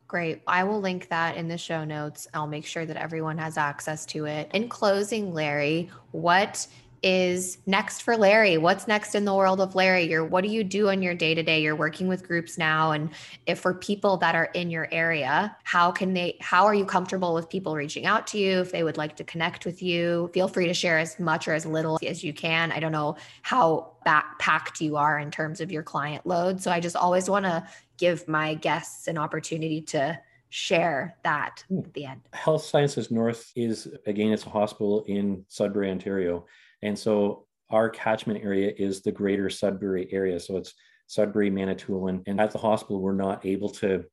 Great. 0.08 0.44
I 0.46 0.64
will 0.64 0.80
link 0.80 1.08
that 1.08 1.38
in 1.38 1.48
the 1.48 1.58
show 1.58 1.84
notes. 1.86 2.28
I'll 2.36 2.46
make 2.46 2.68
sure 2.68 2.86
that 2.86 2.98
everyone 2.98 3.40
has 3.40 3.58
access 3.58 4.06
to 4.08 4.26
it. 4.26 4.52
In 4.54 4.70
closing, 4.70 5.34
Larry, 5.34 5.90
what 6.12 6.68
is 7.04 7.58
next 7.66 8.02
for 8.02 8.16
Larry? 8.16 8.58
What's 8.58 8.88
next 8.88 9.16
in 9.16 9.26
the 9.26 9.34
world 9.34 9.60
of 9.60 9.74
Larry? 9.74 10.04
You're 10.04 10.24
what 10.24 10.44
do 10.44 10.50
you 10.50 10.64
do 10.64 10.90
on 10.90 11.02
your 11.02 11.16
day 11.16 11.34
to 11.34 11.42
day? 11.42 11.62
You're 11.62 11.76
working 11.76 12.08
with 12.08 12.28
groups 12.28 12.58
now 12.58 12.92
and 12.92 13.10
if 13.48 13.60
for 13.60 13.74
people 13.74 14.18
that 14.18 14.36
are 14.36 14.46
in 14.54 14.70
your 14.70 14.88
area, 14.92 15.56
how 15.64 15.92
can 15.92 16.14
they 16.14 16.38
how 16.42 16.66
are 16.66 16.76
you 16.76 16.86
comfortable 16.86 17.34
with 17.34 17.50
people 17.50 17.76
reaching 17.76 18.06
out 18.06 18.28
to 18.28 18.38
you 18.38 18.60
if 18.60 18.72
they 18.72 18.84
would 18.84 18.98
like 18.98 19.16
to 19.18 19.24
connect 19.24 19.66
with 19.66 19.82
you? 19.82 20.30
Feel 20.34 20.48
free 20.48 20.68
to 20.68 20.74
share 20.74 21.00
as 21.00 21.20
much 21.20 21.48
or 21.48 21.54
as 21.54 21.66
little 21.66 22.00
as 22.06 22.24
you 22.24 22.34
can. 22.34 22.72
I 22.72 22.80
don't 22.80 22.92
know 22.92 23.16
how 23.42 23.94
backpacked 24.06 24.82
you 24.82 24.98
are 24.98 25.18
in 25.18 25.32
terms 25.32 25.62
of 25.62 25.72
your 25.72 25.84
client 25.84 26.26
load, 26.26 26.62
so 26.62 26.72
I 26.72 26.80
just 26.80 26.96
always 26.96 27.30
want 27.30 27.46
to 27.46 27.68
give 27.98 28.28
my 28.28 28.54
guests 28.56 29.08
an 29.08 29.18
opportunity 29.18 29.82
to 29.82 30.20
share 30.50 31.16
that 31.24 31.64
hmm. 31.68 31.80
at 31.80 31.94
the 31.94 32.06
end. 32.06 32.22
Health 32.34 32.64
Sciences 32.64 33.10
North 33.10 33.52
is, 33.56 33.88
again, 34.06 34.32
it's 34.32 34.46
a 34.46 34.50
hospital 34.50 35.04
in 35.08 35.46
Sudbury, 35.48 35.90
Ontario. 35.90 36.46
And 36.82 36.98
so 36.98 37.46
our 37.70 37.90
catchment 37.90 38.44
area 38.44 38.74
is 38.78 39.02
the 39.02 39.12
greater 39.12 39.50
Sudbury 39.50 40.08
area. 40.12 40.40
So 40.40 40.58
it's 40.58 40.74
Sudbury, 41.08 41.50
Manitoulin. 41.50 42.24
And 42.28 42.40
at 42.40 42.52
the 42.52 42.58
hospital, 42.58 43.02
we're 43.02 43.14
not 43.14 43.46
able 43.46 43.70
to 43.70 44.06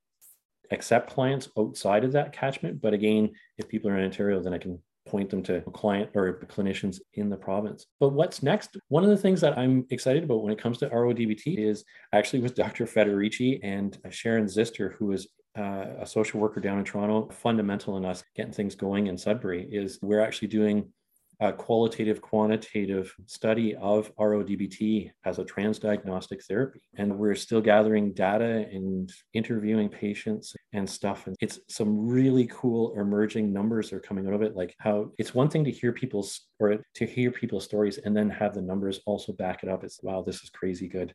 accept 0.71 1.11
clients 1.11 1.49
outside 1.59 2.05
of 2.05 2.13
that 2.13 2.33
catchment. 2.33 2.81
But 2.81 2.95
again, 2.95 3.31
if 3.57 3.69
people 3.69 3.91
are 3.91 3.97
in 3.97 4.05
Ontario, 4.05 4.41
then 4.41 4.55
I 4.55 4.59
can 4.59 4.81
point 5.07 5.31
them 5.31 5.43
to 5.43 5.61
client 5.73 6.11
or 6.15 6.41
clinicians 6.47 7.01
in 7.15 7.31
the 7.31 7.37
province. 7.37 7.87
But 7.99 8.11
what's 8.11 8.43
next? 8.43 8.77
One 8.89 9.05
of 9.05 9.11
the 9.11 9.17
things 9.17 9.41
that 9.41 9.57
I'm 9.57 9.87
excited 9.91 10.25
about 10.25 10.43
when 10.43 10.53
it 10.53 10.61
comes 10.61 10.79
to 10.79 10.91
RODBT 10.91 11.59
is 11.59 11.85
actually 12.13 12.41
with 12.41 12.55
Dr. 12.63 12.85
Federici 12.85 13.59
and 13.63 13.99
Sharon 14.11 14.45
Zister, 14.45 14.95
who 14.95 15.13
is 15.13 15.29
uh, 15.59 15.87
a 16.01 16.07
social 16.07 16.41
worker 16.41 16.61
down 16.61 16.79
in 16.79 16.85
Toronto, 16.85 17.33
fundamental 17.33 17.97
in 17.97 18.05
us 18.05 18.23
getting 18.37 18.53
things 18.53 18.75
going 18.75 19.09
in 19.09 19.17
Sudbury 19.17 19.67
is 19.71 19.99
we're 20.03 20.21
actually 20.21 20.49
doing 20.49 20.93
a 21.41 21.53
qualitative 21.53 22.21
quantitative 22.21 23.15
study 23.27 23.77
of 23.77 24.15
RODBT 24.17 25.11
as 25.25 25.39
a 25.39 25.45
transdiagnostic 25.45 26.43
therapy. 26.45 26.81
And 26.97 27.17
we're 27.17 27.37
still 27.37 27.61
gathering 27.61 28.13
data 28.13 28.67
and 28.73 29.13
interviewing 29.35 29.89
patients 29.89 30.55
and 30.73 30.89
stuff. 30.89 31.27
And 31.27 31.37
it's 31.41 31.61
some 31.69 32.09
really 32.09 32.49
cool 32.49 32.99
emerging 32.99 33.53
numbers 33.53 33.93
are 33.93 34.01
coming 34.01 34.27
out 34.27 34.35
of 34.35 34.43
it. 34.43 34.57
Like 34.57 34.75
how 34.79 35.13
it's 35.19 35.35
one 35.35 35.49
thing 35.49 35.65
to 35.65 35.71
hear 35.71 35.93
people's 35.93 36.49
or 36.59 36.79
to 36.95 37.07
hear 37.07 37.31
people's 37.31 37.65
stories 37.65 37.99
and 37.99 38.17
then 38.17 38.29
have 38.31 38.55
the 38.55 38.63
numbers 38.63 39.01
also 39.07 39.33
back 39.33 39.63
it 39.63 39.69
up. 39.69 39.85
It's 39.85 40.03
wow, 40.03 40.23
this 40.23 40.43
is 40.43 40.51
crazy 40.51 40.89
good. 40.89 41.15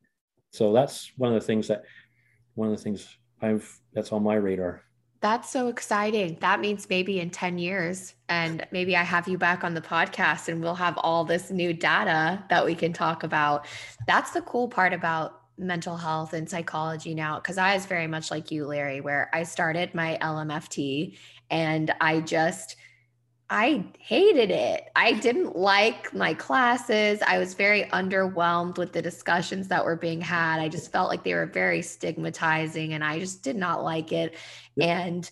So 0.52 0.72
that's 0.72 1.12
one 1.18 1.34
of 1.34 1.40
the 1.40 1.46
things 1.46 1.68
that 1.68 1.84
one 2.56 2.70
of 2.70 2.78
the 2.78 2.84
things 2.84 3.18
I've 3.42 3.70
that's 3.94 4.14
on 4.14 4.24
my 4.24 4.36
radar. 4.36 4.84
That's 5.24 5.50
so 5.50 5.70
exciting. 5.70 6.38
That 6.42 6.60
means 6.60 6.90
maybe 6.90 7.22
in 7.22 7.30
10 7.30 7.58
years, 7.58 8.14
and 8.28 8.68
maybe 8.74 8.98
I 8.98 9.04
have 9.04 9.26
you 9.26 9.38
back 9.38 9.64
on 9.64 9.74
the 9.74 9.80
podcast 9.80 10.50
and 10.50 10.62
we'll 10.62 10.76
have 10.76 10.98
all 10.98 11.24
this 11.24 11.50
new 11.50 11.72
data 11.72 12.44
that 12.50 12.66
we 12.66 12.76
can 12.76 12.92
talk 12.92 13.24
about. 13.24 13.66
That's 14.06 14.32
the 14.32 14.42
cool 14.42 14.68
part 14.68 14.92
about 14.92 15.40
mental 15.58 15.96
health 15.96 16.34
and 16.34 16.50
psychology 16.50 17.16
now, 17.16 17.38
because 17.38 17.58
I 17.58 17.74
was 17.74 17.86
very 17.86 18.06
much 18.06 18.32
like 18.32 18.52
you, 18.52 18.66
Larry, 18.66 19.00
where 19.00 19.30
I 19.32 19.44
started 19.44 19.96
my 19.96 20.18
LMFT 20.22 21.18
and 21.50 21.94
I 22.02 22.20
just, 22.20 22.76
I 23.56 23.86
hated 24.00 24.50
it. 24.50 24.90
I 24.96 25.14
didn't 25.14 25.56
like 25.56 26.12
my 26.12 26.34
classes. 26.34 27.22
I 27.22 27.38
was 27.38 27.54
very 27.54 27.84
underwhelmed 27.84 28.80
with 28.80 28.94
the 28.94 29.02
discussions 29.04 29.68
that 29.68 29.86
were 29.86 29.96
being 29.96 30.22
had. 30.22 30.60
I 30.60 30.70
just 30.70 30.92
felt 30.92 31.08
like 31.08 31.24
they 31.24 31.36
were 31.36 31.46
very 31.46 31.84
stigmatizing 31.84 32.94
and 32.94 33.04
I 33.04 33.20
just 33.20 33.44
did 33.44 33.56
not 33.56 33.84
like 33.84 34.12
it. 34.12 34.34
And 34.82 35.30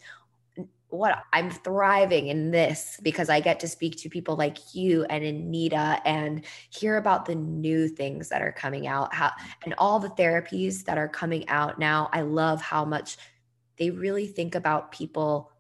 what 0.90 1.24
I'm 1.34 1.50
thriving 1.50 2.28
in 2.28 2.52
this 2.52 3.00
because 3.02 3.28
I 3.28 3.40
get 3.40 3.60
to 3.62 3.68
speak 3.68 3.98
to 3.98 4.10
people 4.10 4.36
like 4.36 4.76
you 4.76 5.04
and 5.06 5.24
Anita 5.24 6.00
and 6.06 6.46
hear 6.70 6.98
about 6.98 7.26
the 7.26 7.34
new 7.34 7.88
things 7.88 8.30
that 8.30 8.44
are 8.44 8.52
coming 8.52 8.86
out 8.86 9.16
how 9.16 9.32
and 9.64 9.74
all 9.80 9.98
the 10.00 10.10
therapies 10.10 10.84
that 10.84 11.00
are 11.00 11.10
coming 11.10 11.50
out 11.50 11.80
now. 11.80 12.08
I 12.14 12.22
love 12.22 12.62
how 12.62 12.86
much 12.86 13.18
they 13.78 13.90
really 13.90 14.28
think 14.28 14.54
about 14.54 14.92
people 14.92 15.51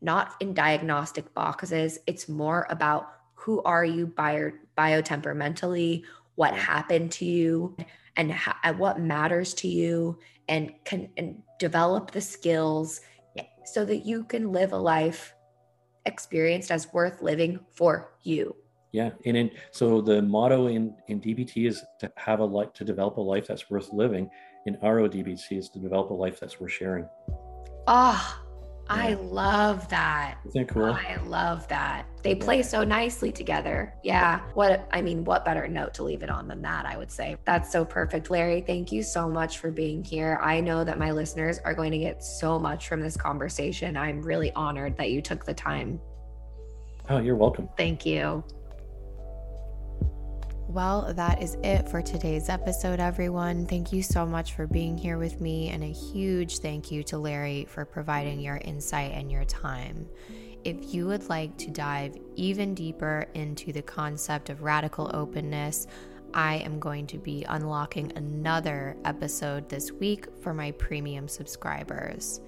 not 0.00 0.34
in 0.40 0.54
diagnostic 0.54 1.32
boxes. 1.34 1.98
It's 2.06 2.28
more 2.28 2.66
about 2.70 3.12
who 3.34 3.62
are 3.62 3.84
you 3.84 4.06
bio, 4.06 4.52
biotemperamentally, 4.76 6.02
what 6.34 6.54
happened 6.54 7.12
to 7.12 7.24
you, 7.24 7.76
and, 8.16 8.30
how, 8.30 8.54
and 8.62 8.78
what 8.78 9.00
matters 9.00 9.54
to 9.54 9.68
you, 9.68 10.18
and 10.48 10.72
can 10.84 11.08
and 11.16 11.42
develop 11.58 12.10
the 12.10 12.20
skills 12.20 13.00
so 13.64 13.84
that 13.84 14.04
you 14.04 14.24
can 14.24 14.52
live 14.52 14.72
a 14.72 14.76
life 14.76 15.34
experienced 16.06 16.70
as 16.70 16.92
worth 16.92 17.22
living 17.22 17.60
for 17.72 18.12
you. 18.22 18.56
Yeah, 18.92 19.10
and 19.24 19.36
in, 19.36 19.50
so 19.70 20.00
the 20.00 20.20
motto 20.20 20.66
in 20.66 20.96
in 21.06 21.20
DBT 21.20 21.68
is 21.68 21.84
to 22.00 22.12
have 22.16 22.40
a 22.40 22.44
life 22.44 22.72
to 22.74 22.84
develop 22.84 23.18
a 23.18 23.20
life 23.20 23.46
that's 23.46 23.70
worth 23.70 23.92
living. 23.92 24.28
In 24.66 24.76
RODBT 24.76 25.52
is 25.52 25.68
to 25.70 25.78
develop 25.78 26.10
a 26.10 26.14
life 26.14 26.40
that's 26.40 26.60
worth 26.60 26.72
sharing. 26.72 27.08
Ah, 27.86 28.42
oh, 28.42 28.49
I 28.90 29.14
love 29.14 29.88
that. 29.88 30.38
Isn't 30.46 30.68
cool? 30.68 30.86
I 30.92 31.16
love 31.24 31.66
that. 31.68 32.06
They 32.22 32.34
play 32.34 32.62
so 32.62 32.82
nicely 32.82 33.30
together. 33.30 33.94
Yeah. 34.02 34.40
What 34.54 34.88
I 34.92 35.00
mean, 35.00 35.24
what 35.24 35.44
better 35.44 35.68
note 35.68 35.94
to 35.94 36.02
leave 36.02 36.22
it 36.22 36.30
on 36.30 36.48
than 36.48 36.60
that, 36.62 36.86
I 36.86 36.96
would 36.96 37.10
say. 37.10 37.36
That's 37.44 37.70
so 37.70 37.84
perfect. 37.84 38.30
Larry, 38.30 38.60
thank 38.60 38.90
you 38.90 39.02
so 39.02 39.28
much 39.28 39.58
for 39.58 39.70
being 39.70 40.02
here. 40.02 40.40
I 40.42 40.60
know 40.60 40.82
that 40.82 40.98
my 40.98 41.12
listeners 41.12 41.60
are 41.64 41.72
going 41.72 41.92
to 41.92 41.98
get 41.98 42.24
so 42.24 42.58
much 42.58 42.88
from 42.88 43.00
this 43.00 43.16
conversation. 43.16 43.96
I'm 43.96 44.22
really 44.22 44.52
honored 44.52 44.96
that 44.96 45.10
you 45.10 45.22
took 45.22 45.44
the 45.44 45.54
time. 45.54 46.00
Oh, 47.08 47.18
you're 47.18 47.36
welcome. 47.36 47.68
Thank 47.76 48.04
you. 48.04 48.44
Well, 50.70 51.12
that 51.14 51.42
is 51.42 51.56
it 51.64 51.88
for 51.88 52.00
today's 52.00 52.48
episode, 52.48 53.00
everyone. 53.00 53.66
Thank 53.66 53.92
you 53.92 54.04
so 54.04 54.24
much 54.24 54.52
for 54.52 54.68
being 54.68 54.96
here 54.96 55.18
with 55.18 55.40
me, 55.40 55.70
and 55.70 55.82
a 55.82 55.88
huge 55.88 56.58
thank 56.58 56.92
you 56.92 57.02
to 57.04 57.18
Larry 57.18 57.66
for 57.68 57.84
providing 57.84 58.38
your 58.38 58.58
insight 58.58 59.10
and 59.10 59.32
your 59.32 59.44
time. 59.46 60.08
If 60.62 60.94
you 60.94 61.08
would 61.08 61.28
like 61.28 61.56
to 61.58 61.72
dive 61.72 62.16
even 62.36 62.72
deeper 62.76 63.26
into 63.34 63.72
the 63.72 63.82
concept 63.82 64.48
of 64.48 64.62
radical 64.62 65.10
openness, 65.12 65.88
I 66.34 66.58
am 66.58 66.78
going 66.78 67.08
to 67.08 67.18
be 67.18 67.44
unlocking 67.48 68.12
another 68.14 68.96
episode 69.04 69.68
this 69.68 69.90
week 69.90 70.28
for 70.40 70.54
my 70.54 70.70
premium 70.70 71.26
subscribers. 71.26 72.42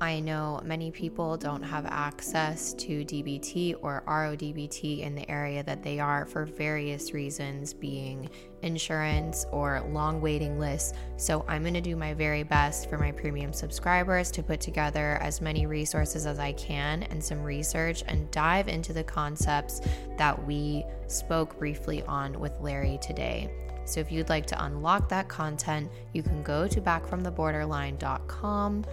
I 0.00 0.20
know 0.20 0.60
many 0.64 0.92
people 0.92 1.36
don't 1.36 1.64
have 1.64 1.84
access 1.84 2.72
to 2.74 3.04
DBT 3.04 3.74
or 3.82 4.04
RODBT 4.06 5.00
in 5.00 5.16
the 5.16 5.28
area 5.28 5.64
that 5.64 5.82
they 5.82 5.98
are 5.98 6.24
for 6.24 6.44
various 6.44 7.12
reasons, 7.12 7.74
being 7.74 8.30
insurance 8.62 9.44
or 9.50 9.84
long 9.90 10.20
waiting 10.20 10.56
lists. 10.56 10.92
So, 11.16 11.44
I'm 11.48 11.62
going 11.62 11.74
to 11.74 11.80
do 11.80 11.96
my 11.96 12.14
very 12.14 12.44
best 12.44 12.88
for 12.88 12.96
my 12.96 13.10
premium 13.10 13.52
subscribers 13.52 14.30
to 14.32 14.42
put 14.42 14.60
together 14.60 15.18
as 15.20 15.40
many 15.40 15.66
resources 15.66 16.26
as 16.26 16.38
I 16.38 16.52
can 16.52 17.02
and 17.04 17.22
some 17.22 17.42
research 17.42 18.04
and 18.06 18.30
dive 18.30 18.68
into 18.68 18.92
the 18.92 19.02
concepts 19.02 19.80
that 20.16 20.46
we 20.46 20.84
spoke 21.08 21.58
briefly 21.58 22.04
on 22.04 22.38
with 22.38 22.52
Larry 22.60 23.00
today. 23.02 23.50
So, 23.84 23.98
if 23.98 24.12
you'd 24.12 24.28
like 24.28 24.46
to 24.46 24.64
unlock 24.64 25.08
that 25.08 25.28
content, 25.28 25.90
you 26.12 26.22
can 26.22 26.44
go 26.44 26.68
to 26.68 26.80
backfromtheborderline.com 26.80 28.84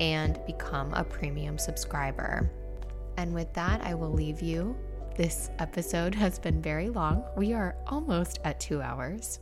and 0.00 0.38
become 0.46 0.92
a 0.94 1.04
premium 1.04 1.58
subscriber. 1.58 2.50
And 3.16 3.32
with 3.32 3.52
that, 3.54 3.80
I 3.82 3.94
will 3.94 4.12
leave 4.12 4.42
you. 4.42 4.76
This 5.16 5.50
episode 5.58 6.14
has 6.14 6.38
been 6.38 6.60
very 6.60 6.90
long. 6.90 7.24
We 7.36 7.52
are 7.52 7.76
almost 7.86 8.40
at 8.44 8.58
two 8.58 8.82
hours. 8.82 9.40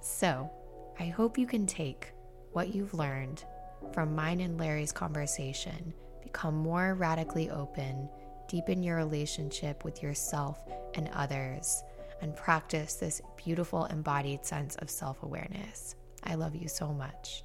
So 0.00 0.50
I 0.98 1.06
hope 1.06 1.38
you 1.38 1.46
can 1.46 1.66
take 1.66 2.12
what 2.52 2.74
you've 2.74 2.94
learned 2.94 3.44
from 3.92 4.14
mine 4.14 4.40
and 4.40 4.58
Larry's 4.58 4.92
conversation, 4.92 5.92
become 6.22 6.56
more 6.56 6.94
radically 6.94 7.50
open, 7.50 8.08
deepen 8.48 8.82
your 8.82 8.96
relationship 8.96 9.84
with 9.84 10.02
yourself 10.02 10.64
and 10.94 11.08
others, 11.12 11.84
and 12.20 12.34
practice 12.34 12.94
this 12.94 13.20
beautiful 13.36 13.84
embodied 13.86 14.44
sense 14.44 14.74
of 14.76 14.90
self 14.90 15.22
awareness. 15.22 15.94
I 16.24 16.34
love 16.34 16.56
you 16.56 16.68
so 16.68 16.92
much. 16.92 17.44